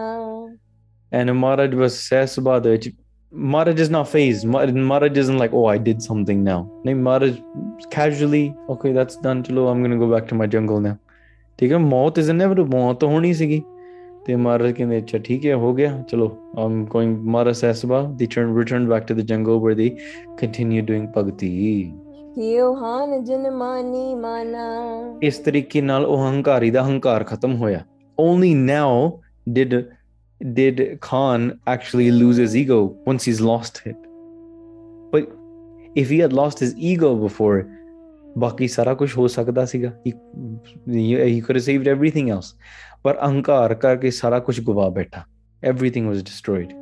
ਐਨ 1.13 1.33
ਮਹਾਰਾਜ 1.33 1.75
ਵਸ 1.75 1.99
ਸਹਿਜ 2.09 2.29
ਸੁਭਾ 2.29 2.59
ਦੇ 2.59 2.71
ਵਿੱਚ 2.71 2.91
Maharaj 3.33 3.81
is 3.81 3.91
not 3.91 4.05
face 4.05 4.45
Maharaj 4.47 5.19
isn't 5.19 5.37
like 5.37 5.55
oh 5.55 5.67
I 5.69 5.79
did 5.79 5.99
something 5.99 6.45
now 6.45 6.65
No, 6.89 6.95
Maharaj 6.97 7.33
casually 7.91 8.53
okay 8.69 8.93
that's 8.93 9.19
done 9.23 9.43
Chalo, 9.43 9.67
I'm 9.69 9.83
going 9.83 9.93
to 9.93 9.99
go 9.99 10.07
back 10.07 10.29
to 10.29 10.37
my 10.37 10.49
jungle 10.49 10.83
now 10.83 10.95
ਠੀਕ 11.59 11.73
ਹੈ 11.73 11.79
ਮੌਤ 11.79 12.19
ਇਜ਼ 12.19 12.31
ਇਨੇਵਿਟੇਬਲ 12.31 12.69
ਮੌਤ 12.75 13.05
ਹੋਣੀ 13.05 13.33
ਸੀਗੀ 13.33 13.63
ਤੇ 14.27 14.37
ਮਹਾਰਾਜ 14.37 14.73
ਕਹਿੰਦੇ 14.73 14.99
ਅੱਛਾ 14.99 15.19
ਠੀਕ 15.19 15.47
ਹੈ 15.47 15.55
ਹੋ 15.55 15.73
ਗਿਆ 15.75 16.03
ਚਲੋ 16.03 16.31
ਆਮ 16.59 16.85
ਗੋਇੰਗ 16.85 17.19
ਮਹਾਰਾਜ 17.19 17.55
ਸਹਿਸਬਾ 17.55 18.03
ਦੀ 18.17 18.27
turn 18.27 18.57
return 18.59 18.89
back 18.89 19.07
to 19.07 19.15
the 19.15 19.21
jungle 19.21 19.59
where 19.59 19.77
the 19.77 19.89
continue 20.39 20.85
doing 20.85 21.09
ਭਗਤੀ 21.17 21.93
ਕਿਉ 22.37 22.75
ਹਾਨ 22.77 23.25
ਜਨਮਾਨੀ 23.25 24.15
ਮਾਨਾ 24.15 24.65
ਇਸ 25.23 25.39
ਤਰੀਕੇ 25.39 25.81
ਨਾਲ 25.81 26.05
ਉਹ 26.07 26.19
ਹੰਕਾਰੀ 26.19 26.71
ਦਾ 26.71 26.83
ਹੰਕਾਰ 26.83 27.25
ਖਤਮ 27.25 27.55
ਹੋਇਆ 27.57 27.85
only 28.21 28.51
now 28.71 28.91
did 29.59 29.73
did 30.59 30.83
khan 31.07 31.47
actually 31.75 32.09
lose 32.19 32.41
his 32.43 32.57
ego 32.63 32.79
once 33.09 33.29
he's 33.29 33.41
lost 33.49 33.81
it 33.93 34.05
but 35.15 35.33
if 36.03 36.13
he 36.13 36.21
had 36.27 36.37
lost 36.41 36.63
his 36.67 36.75
ego 36.93 37.15
before 37.27 37.65
ਬਾਕੀ 38.39 38.69
ਸਾਰਾ 38.69 38.95
ਕੁਝ 38.95 39.17
ਹੋ 39.19 39.29
ਸਕਦਾ 39.29 39.65
ਸੀਗਾ 39.65 39.93
ਹੀ 40.07 41.41
could 41.41 41.61
have 41.61 41.67
saved 41.71 41.91
everything 41.97 42.31
else 42.37 42.55
ਪਰ 43.03 43.19
ਅਹੰਕਾਰ 43.27 43.75
ਕਰਕੇ 43.75 44.11
ਸਾਰਾ 44.11 44.39
ਕੁਝ 44.39 44.61
ਗਵਾ 44.61 44.89
ਬੈਠਾ 44.89 45.25
everything 45.71 46.13
was 46.13 46.23
destroyed 46.23 46.71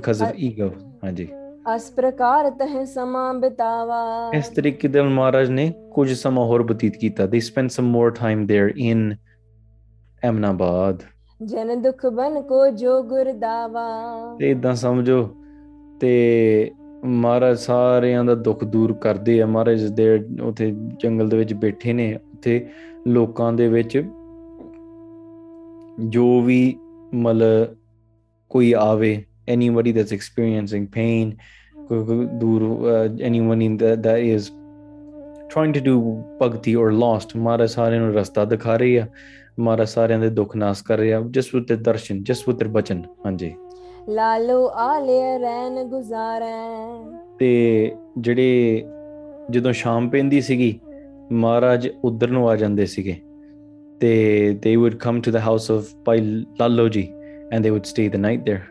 because 0.00 0.26
of 0.26 0.48
ego 0.50 0.70
ਹਾਂਜੀ 1.04 1.28
ਅਸ 1.74 1.90
ਪ੍ਰਕਾਰ 1.92 2.48
ਤਹ 2.50 2.84
ਸਮਾਂ 2.84 3.32
ਬਿਤਾਵਾ 3.34 3.98
ਇਸ 4.34 4.48
ਤਰੀਕੇ 4.48 4.88
ਦੇ 4.88 5.00
ਮਹਾਰਾਜ 5.02 5.50
ਨੇ 5.50 5.72
ਕੁਝ 5.92 6.12
ਸਮਾਂ 6.12 6.44
ਹੋਰ 6.44 6.62
ਬਤੀਤ 6.62 6.96
ਕੀਤਾ 6.96 7.26
they 7.26 7.40
spend 7.40 7.70
some 7.70 7.90
more 7.90 8.10
time 8.10 8.46
there 8.46 8.72
in 8.76 9.14
Eminabad 10.22 11.02
ਜਨ 11.40 11.82
ਦੁਖ 11.82 12.06
ਬਨ 12.06 12.40
ਕੋ 12.42 12.66
ਜੋ 12.76 13.02
ਗੁਰ 13.02 13.32
ਦਾਵਾ 13.32 13.86
ਤੇ 14.38 14.50
ਇਦਾਂ 14.50 14.74
ਸਮਝੋ 14.74 15.22
ਤੇ 16.00 16.70
ਮਹਾਰਾਜ 17.04 17.58
ਸਾਰਿਆਂ 17.58 18.24
ਦਾ 18.24 18.34
ਦੁੱਖ 18.34 18.64
ਦੂਰ 18.64 18.92
ਕਰਦੇ 18.92 19.40
ਆ 19.42 19.46
ਮਹਾਰਾਜ 19.46 19.84
ਦੇ 19.92 20.08
ਉਥੇ 20.42 20.70
ਜੰਗਲ 21.02 21.28
ਦੇ 21.28 21.36
ਵਿੱਚ 21.36 21.54
ਬੈਠੇ 21.54 21.92
ਨੇ 21.92 22.14
ਉਥੇ 22.32 22.60
ਲੋਕਾਂ 23.06 23.52
ਦੇ 23.52 23.68
ਵਿੱਚ 23.68 24.02
ਜੋ 26.08 26.40
ਵੀ 26.40 26.76
ਮਲ 27.14 27.42
ਕੋਈ 28.50 28.72
ਆਵੇ 28.72 29.16
anybody 29.48 29.92
that's 29.92 30.12
experiencing 30.12 30.86
pain 30.86 31.32
Guru, 31.88 33.18
anyone 33.20 33.62
in 33.62 33.76
the, 33.78 33.96
that 33.96 34.20
is 34.20 34.50
trying 35.50 35.72
to 35.72 35.80
do 35.80 36.22
bhakti 36.38 36.76
or 36.76 36.92
lost 36.92 37.36
ਮਾਰਾ 37.36 37.66
ਸਾਰਿਆਂ 37.66 38.00
ਨੂੰ 38.00 38.12
ਰਸਤਾ 38.14 38.44
ਦਿਖਾ 38.44 38.76
ਰਹੀ 38.76 38.96
ਆ 38.96 39.06
ਮਾਰਾ 39.60 39.84
ਸਾਰਿਆਂ 39.84 40.18
ਦੇ 40.18 40.28
ਦੁੱਖ 40.30 40.56
ਨਾਸ 40.56 40.82
ਕਰ 40.82 40.98
ਰਿਹਾ 40.98 41.20
ਜਸ 41.30 41.54
ਉਤੇ 41.54 41.76
ਦਰਸ਼ਨ 41.76 42.22
ਜਸ 42.22 42.48
ਉਤੇ 42.48 42.68
ਬਚਨ 42.76 43.02
ਹਾਂਜੀ 43.26 43.54
ਲਾਲੋ 44.08 44.66
ਆਲੇ 44.78 45.38
ਰੈਨ 45.38 45.84
ਗੁਜ਼ਾਰੈ 45.88 46.54
ਤੇ 47.38 47.50
ਜਿਹੜੇ 48.18 48.84
ਜਦੋਂ 49.50 49.72
ਸ਼ਾਮ 49.72 50.08
ਪੈਂਦੀ 50.10 50.40
ਸੀਗੀ 50.40 50.78
ਮਹਾਰਾਜ 51.32 51.88
ਉਧਰ 52.04 52.30
ਨੂੰ 52.30 52.48
ਆ 52.50 52.56
ਜਾਂਦੇ 52.56 52.86
ਸੀਗੇ 52.86 53.16
ਤੇ 54.00 54.16
they 54.64 54.76
would 54.82 54.98
come 55.04 55.20
to 55.26 55.32
the 55.36 55.44
house 55.48 55.70
of 55.74 55.94
by 56.08 56.18
lalo 56.60 56.88
ji 56.96 57.06
and 57.52 57.64
they 57.64 57.72
would 57.74 57.88
stay 57.92 58.06
the 58.14 58.20
night 58.26 58.44
there 58.46 58.62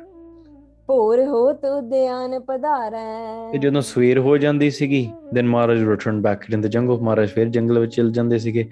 ਭੋਰ 0.90 1.20
ਹੋ 1.26 1.52
ਤੋ 1.54 1.80
ਧਿਆਨ 1.82 2.40
ਪਧਾਰੈ 2.40 3.52
ਤੇ 3.52 3.58
ਜਦੋਂ 3.58 3.82
ਸਵੇਰ 3.82 4.20
ਹੋ 4.20 4.38
ਜਾਂਦੀ 4.38 4.70
ਸੀਗੀ 4.70 5.10
ਦਿਨ 5.34 5.48
ਮਹਾਰਾਜ 5.48 5.84
ਰਿਟਰਨ 5.84 6.22
ਬੈਕ 6.22 6.44
ਇਨ 6.54 6.62
ਦ 6.62 6.68
ਜੰਗਲ 6.68 7.00
ਮਹਾਰਾਜ 7.02 7.30
ਫਿਰ 7.30 7.50
ਜੰਗਲ 7.50 7.80
ਵਿੱਚ 7.80 7.96
ਚਲ 7.96 8.12
ਜਾਂਦੇ 8.12 8.38
ਸੀਗੇ 8.38 8.66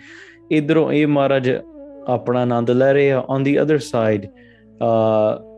ਇਧਰੋਂ 0.51 0.91
ਇਹ 0.91 1.07
ਮਹਾਰਾਜ 1.07 1.49
ਆਪਣਾ 2.07 2.41
ਆਨੰਦ 2.41 2.71
ਲੈ 2.71 2.91
ਰਹੇ 2.93 3.11
ਆ 3.11 3.19
ਔਨ 3.29 3.43
ਦੀ 3.43 3.61
ਅਦਰ 3.61 3.79
ਸਾਈਡ 3.79 4.27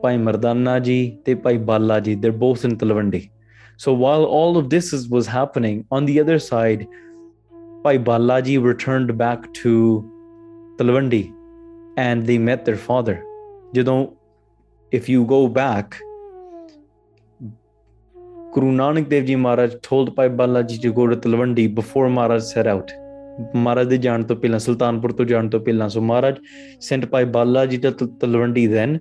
ਭਾਈ 0.01 0.17
ਮਰਦਾਨਾ 0.17 0.77
ਜੀ 0.79 0.97
ਤੇ 1.25 1.35
ਭਾਈ 1.35 1.57
ਬਾਲਾ 1.67 1.99
ਜੀ 1.99 2.15
ਦੇ 2.15 2.29
both 2.37 2.65
in 2.65 2.75
Talwandi 2.75 3.21
so 3.79 3.95
while 3.95 4.25
all 4.31 4.57
of 4.57 4.69
this 4.71 4.93
is 4.93 5.07
was 5.11 5.29
happening 5.29 5.83
on 5.91 6.05
the 6.05 6.19
other 6.21 6.37
side 6.37 6.83
Bhai 7.83 7.97
Bala 7.97 8.39
ji 8.39 8.57
returned 8.57 9.11
back 9.11 9.45
to 9.53 10.03
Talwandi 10.79 11.23
and 11.99 12.23
they 12.23 12.37
met 12.39 12.69
their 12.69 12.77
father 12.77 13.17
ਜਦੋਂ 13.73 14.05
if 14.91 15.09
you 15.09 15.25
go 15.25 15.45
back 15.47 15.95
Guru 18.57 18.71
Nanak 18.71 19.07
Dev 19.07 19.25
Ji 19.27 19.35
Maharaj 19.35 19.73
told 19.83 20.15
by 20.15 20.27
Balaji 20.27 20.81
to 20.81 20.91
go 20.91 21.05
to 21.05 21.15
Talwandi 21.15 21.75
before 21.75 22.09
Maharaj 22.09 22.41
set 22.41 22.65
out. 22.65 22.91
Maharaj 23.65 23.85
ਦੇ 23.89 23.97
ਜਾਣ 24.05 24.23
ਤੋਂ 24.29 24.35
ਪਹਿਲਾਂ 24.35 24.59
ਸੁਲਤਾਨਪੁਰ 24.59 25.11
ਤੋਂ 25.17 25.25
ਜਾਣ 25.31 25.49
ਤੋਂ 25.49 25.59
ਪਹਿਲਾਂ 25.67 25.89
ਸੋ 25.95 26.01
ਮਹਾਰਾਜ 26.01 26.37
sent 26.87 27.05
by 27.11 27.21
Balaji 27.35 27.79
to 27.83 28.07
Talwandi 28.23 28.63
then 28.71 28.97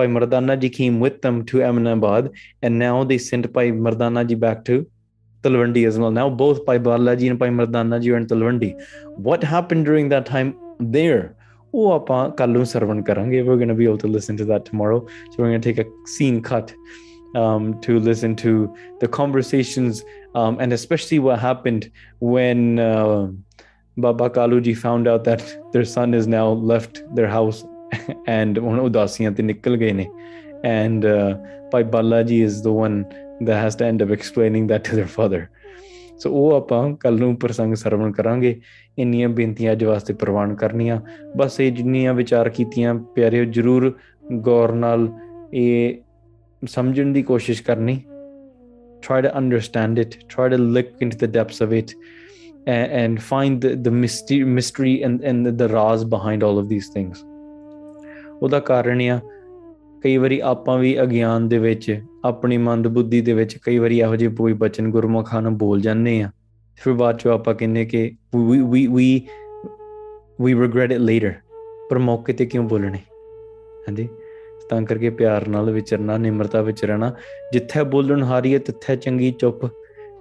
by 0.00 0.06
Mardana 0.14 0.56
ji 0.62 0.70
came 0.78 0.96
with 1.06 1.20
them 1.26 1.42
to 1.52 1.62
Ahmedabad 1.68 2.30
and 2.62 2.82
now 2.84 2.94
they 3.12 3.20
sent 3.26 3.50
by 3.58 3.66
Mardana 3.88 4.24
ji 4.32 4.40
back 4.46 4.64
to 4.70 4.78
Talwandi 5.44 5.84
as 5.90 6.00
well 6.04 6.16
now 6.22 6.26
both 6.46 6.64
by 6.70 6.78
Balaji 6.88 7.30
and 7.34 7.42
by 7.44 7.52
Mardana 7.60 8.00
ji 8.06 8.16
are 8.16 8.20
in 8.24 8.26
Talwandi 8.34 8.72
what 9.30 9.48
happened 9.54 9.90
during 9.92 10.12
that 10.16 10.34
time 10.34 10.56
there 10.98 11.22
o 11.74 11.82
ਉਹ 11.82 11.92
ਆਪਾਂ 12.00 12.18
sarvan 12.74 13.06
karange 13.08 13.40
Sarwan 13.44 13.58
going 13.60 13.72
to 13.76 13.80
be 13.82 13.90
able 13.92 14.04
to 14.08 14.14
listen 14.18 14.42
to 14.42 14.52
that 14.52 14.70
tomorrow 14.72 15.00
so 15.30 15.34
we're 15.38 15.50
going 15.52 15.64
to 15.64 15.72
take 15.72 15.86
a 15.86 15.90
scene 16.14 16.40
cut 16.52 16.78
um, 17.34 17.80
to 17.80 17.98
listen 17.98 18.36
to 18.36 18.74
the 19.00 19.08
conversations 19.08 20.04
um, 20.34 20.58
and 20.60 20.72
especially 20.72 21.18
what 21.18 21.38
happened 21.38 21.90
when 22.20 22.78
uh, 22.78 23.28
Baba 23.96 24.30
Kaluji 24.30 24.76
found 24.76 25.06
out 25.06 25.24
that 25.24 25.42
their 25.72 25.84
son 25.84 26.14
is 26.14 26.26
now 26.26 26.48
left 26.48 27.02
their 27.14 27.28
house 27.28 27.64
and 28.26 28.56
udasiyan 28.56 29.36
te 29.36 29.42
nikal 29.42 29.78
gaye 29.78 29.92
ne 29.92 30.10
and 30.64 31.04
uh, 31.04 31.36
Pai 31.70 31.84
Balaji 31.84 32.42
is 32.42 32.62
the 32.62 32.72
one 32.72 33.06
that 33.40 33.56
has 33.56 33.76
to 33.76 33.86
end 33.86 34.02
up 34.02 34.10
explaining 34.10 34.66
that 34.68 34.84
to 34.84 34.96
their 34.96 35.06
father 35.06 35.50
So 36.18 36.30
ਉਹ 36.30 36.52
ਆਪਾਂ 36.54 36.96
ਕੱਲ 36.96 37.18
ਨੂੰ 37.18 37.36
ਪ੍ਰਸੰਗ 37.36 37.74
ਸਰਵਣ 37.74 38.12
ਕਰਾਂਗੇ 38.12 38.60
ਇੰਨੀਆਂ 38.98 39.28
ਬੇਨਤੀਆਂ 39.28 39.72
ਅੱਜ 39.72 39.84
ਵਾਸਤੇ 39.84 40.14
ਪ੍ਰਵਾਨ 40.14 40.54
ਕਰਨੀਆਂ 40.54 41.00
ਬਸ 41.36 41.60
ਇਹ 41.60 41.72
ਜਿੰਨੀਆਂ 41.72 42.14
ਵਿਚਾਰ 42.14 42.48
ਕੀਤੀਆਂ 42.48 42.94
ਪਿਆਰਿਓ 42.94 43.44
ਜਰੂਰ 43.44 43.98
ਗੌਰ 44.32 44.72
ਨਾਲ 44.72 45.08
ਇਹ 45.54 46.01
ਸਮਝਣ 46.68 47.12
ਦੀ 47.12 47.22
ਕੋਸ਼ਿਸ਼ 47.22 47.62
ਕਰਨੀ 47.62 48.00
try 49.06 49.16
to 49.20 49.30
understand 49.38 50.00
it 50.00 50.12
try 50.32 50.44
to 50.50 50.58
look 50.74 50.90
into 51.04 51.16
the 51.20 51.28
depths 51.28 51.60
of 51.60 51.72
it 51.72 51.94
and, 52.66 52.92
and 52.92 53.22
find 53.22 53.60
the, 53.60 53.70
the 53.86 53.90
mystery, 53.90 54.44
mystery 54.58 55.02
and, 55.02 55.20
and 55.22 55.46
the, 55.46 55.52
the 55.52 55.68
raz 55.68 56.04
behind 56.04 56.44
all 56.48 56.58
of 56.58 56.68
these 56.68 56.88
things 56.96 57.24
ਉਹਦਾ 58.42 58.60
ਕਾਰਨ 58.60 59.00
ਆ 59.10 59.20
ਕਈ 60.02 60.16
ਵਾਰੀ 60.16 60.38
ਆਪਾਂ 60.44 60.78
ਵੀ 60.78 61.02
ਅਗਿਆਨ 61.02 61.48
ਦੇ 61.48 61.58
ਵਿੱਚ 61.58 62.00
ਆਪਣੀ 62.24 62.56
ਮੰਦ 62.58 62.88
ਬੁੱਧੀ 62.88 63.20
ਦੇ 63.20 63.32
ਵਿੱਚ 63.32 63.56
ਕਈ 63.64 63.78
ਵਾਰੀ 63.78 63.98
ਇਹੋ 63.98 64.16
ਜਿਹੇ 64.16 64.30
ਕੋਈ 64.34 64.52
ਬਚਨ 64.52 64.90
ਗੁਰਮੁਖਾਂ 64.90 65.42
ਨੂੰ 65.42 65.56
ਬੋਲ 65.58 65.80
ਜਾਂਦੇ 65.80 66.20
ਆ 66.22 66.30
ਫਿਰ 66.78 66.92
ਬਾਅਦ 66.92 67.18
ਚੋਂ 67.18 67.32
ਆਪਾਂ 67.32 67.54
ਕਹਿੰਨੇ 67.54 67.84
ਕਿ 67.84 68.10
we 68.36 68.60
we 68.60 68.86
we 68.94 69.08
we 70.44 70.54
regret 70.54 70.92
it 70.92 71.00
later 71.00 71.34
ਪਰ 71.90 71.98
ਮੌਕੇ 71.98 72.32
ਤੇ 72.32 72.46
ਕਿਉਂ 72.46 72.64
ਬੋਲਣੇ 72.68 72.98
ਹਾਂਜੀ 73.88 74.08
ਤਾਂ 74.72 74.80
ਕਰਕੇ 74.82 75.08
ਪਿਆਰ 75.10 75.46
ਨਾਲ 75.48 75.70
ਵਿਚਰਨਾ 75.70 76.16
ਨਿਮਰਤਾ 76.18 76.60
ਵਿੱਚ 76.62 76.84
ਰਹਿਣਾ 76.84 77.12
ਜਿੱਥੇ 77.52 77.82
ਬੋਲਣ 77.94 78.22
ਹਾਰੀ 78.22 78.52
ਹੈ 78.54 78.58
ਤਿੱਥੇ 78.58 78.96
ਚੰਗੀ 78.96 79.30
ਚੁੱਪ 79.40 79.66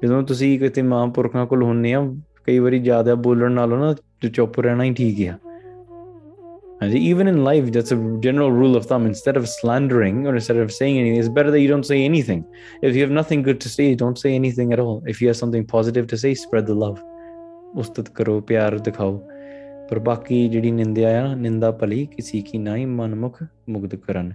ਜਦੋਂ 0.01 0.21
ਤੁਸੀਂ 0.23 0.57
ਕਿਤੇ 0.59 0.81
ਮਹਾਂਪੁਰਖਾਂ 0.81 1.45
ਕੋਲ 1.45 1.63
ਹੁੰਨੇ 1.63 1.93
ਆ 1.93 2.01
ਕਈ 2.45 2.57
ਵਾਰੀ 2.59 2.79
ਜ਼ਿਆਦਾ 2.79 3.15
ਬੋਲਣ 3.27 3.51
ਨਾਲੋਂ 3.51 3.77
ਨਾ 3.79 3.93
ਚੁੱਪ 4.33 4.59
ਰਹਿਣਾ 4.59 4.83
ਹੀ 4.83 4.93
ਠੀਕ 4.93 5.27
ਆ 5.29 5.37
And 6.83 6.95
even 6.97 7.27
in 7.29 7.35
life, 7.45 7.65
that's 7.73 7.91
a 7.93 7.97
general 8.21 8.51
rule 8.51 8.75
of 8.77 8.85
thumb. 8.85 9.03
Instead 9.07 9.37
of 9.39 9.43
slandering 9.49 10.15
or 10.29 10.31
instead 10.37 10.61
of 10.61 10.71
saying 10.77 10.95
anything, 11.01 11.19
it's 11.19 11.29
better 11.35 11.51
that 11.55 11.61
you 11.63 11.67
don't 11.71 11.87
say 11.89 11.99
anything. 12.05 12.39
If 12.89 12.95
you 12.95 13.03
have 13.03 13.13
nothing 13.17 13.43
good 13.47 13.59
to 13.65 13.71
say, 13.73 13.85
don't 13.95 14.21
say 14.21 14.31
anything 14.37 14.73
at 14.77 14.81
all. 14.85 14.97
If 15.13 15.21
you 15.21 15.27
have 15.27 15.37
something 15.41 15.67
positive 15.73 16.07
to 16.13 16.19
say, 16.23 16.31
spread 16.45 16.71
the 16.71 16.77
love. 16.85 16.97
ਉਸਤਤ 17.75 18.09
ਕਰੋ 18.15 18.39
ਪਿਆਰ 18.47 18.77
ਦਿਖਾਓ 18.79 19.21
ਪਰ 19.91 19.99
ਬਾਕੀ 19.99 20.47
ਜਿਹੜੀ 20.49 20.71
ਨਿੰਦਿਆ 20.71 21.09
ਆ 21.21 21.33
ਨਿੰਦਾ 21.35 21.69
ਭਲੀ 21.71 22.05
ਕਿਸੇ 22.05 22.41
ਕੀ 22.41 22.57
ਹੀ 22.67 22.85
ਮਨਮੁਖ 22.85 23.41
ਮੁਕਤ 23.69 23.95
ਕਰਨ 23.95 24.31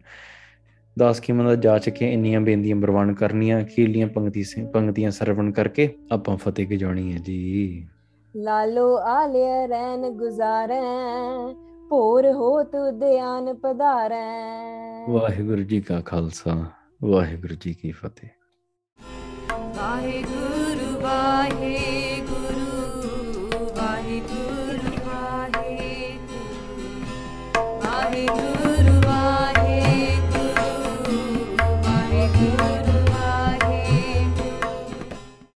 ਦਾਸ 0.96 1.20
ਕੀ 1.20 1.32
ਮਨ 1.32 1.46
ਦਾ 1.46 1.54
ਜਾ 1.56 1.76
ਕੇ 1.90 2.12
ਇੰਨੀਆਂ 2.12 2.40
ਬੇਨਤੀਆਂ 2.40 2.76
ਪ੍ਰਵਾਨ 2.76 3.12
ਕਰਨੀਆਂ 3.14 3.60
ਅਖੀਲੀਆਂ 3.60 4.06
ਪੰਗਤੀ 4.06 4.42
ਸੇ 4.42 4.64
ਪੰਗਤੀਆਂ 4.64 5.10
ਸਰਵਣ 5.10 5.50
ਕਰਕੇ 5.50 5.88
ਆਪਾਂ 6.12 6.36
ਫਤਿਹ 6.36 6.66
ਗਜਾਉਣੀ 6.68 7.12
ਹੈ 7.12 7.18
ਜੀ 7.18 7.86
ਲਾਲੋ 8.34 8.86
ਆਲਿਆ 9.06 9.66
ਰੈਨ 9.66 10.10
ਗੁਜ਼ਾਰੈ 10.10 10.80
ਹੋ 12.32 12.62
ਤੂ 12.62 12.90
ਧਿਆਨ 13.00 13.54
ਪਧਾਰੈ 13.54 14.24
ਵਾਹਿਗੁਰੂ 15.08 15.62
ਜੀ 15.62 15.80
ਕਾ 15.80 16.00
ਖਾਲਸਾ 16.00 16.64
ਵਾਹਿਗੁਰੂ 17.04 17.54
ਜੀ 17.54 17.74
ਕੀ 17.74 17.92
ਫਤਿਹ 17.92 18.28
ਵਾਹਿਗੁਰੂ 19.76 21.00
ਵਾਹਿ 21.00 22.05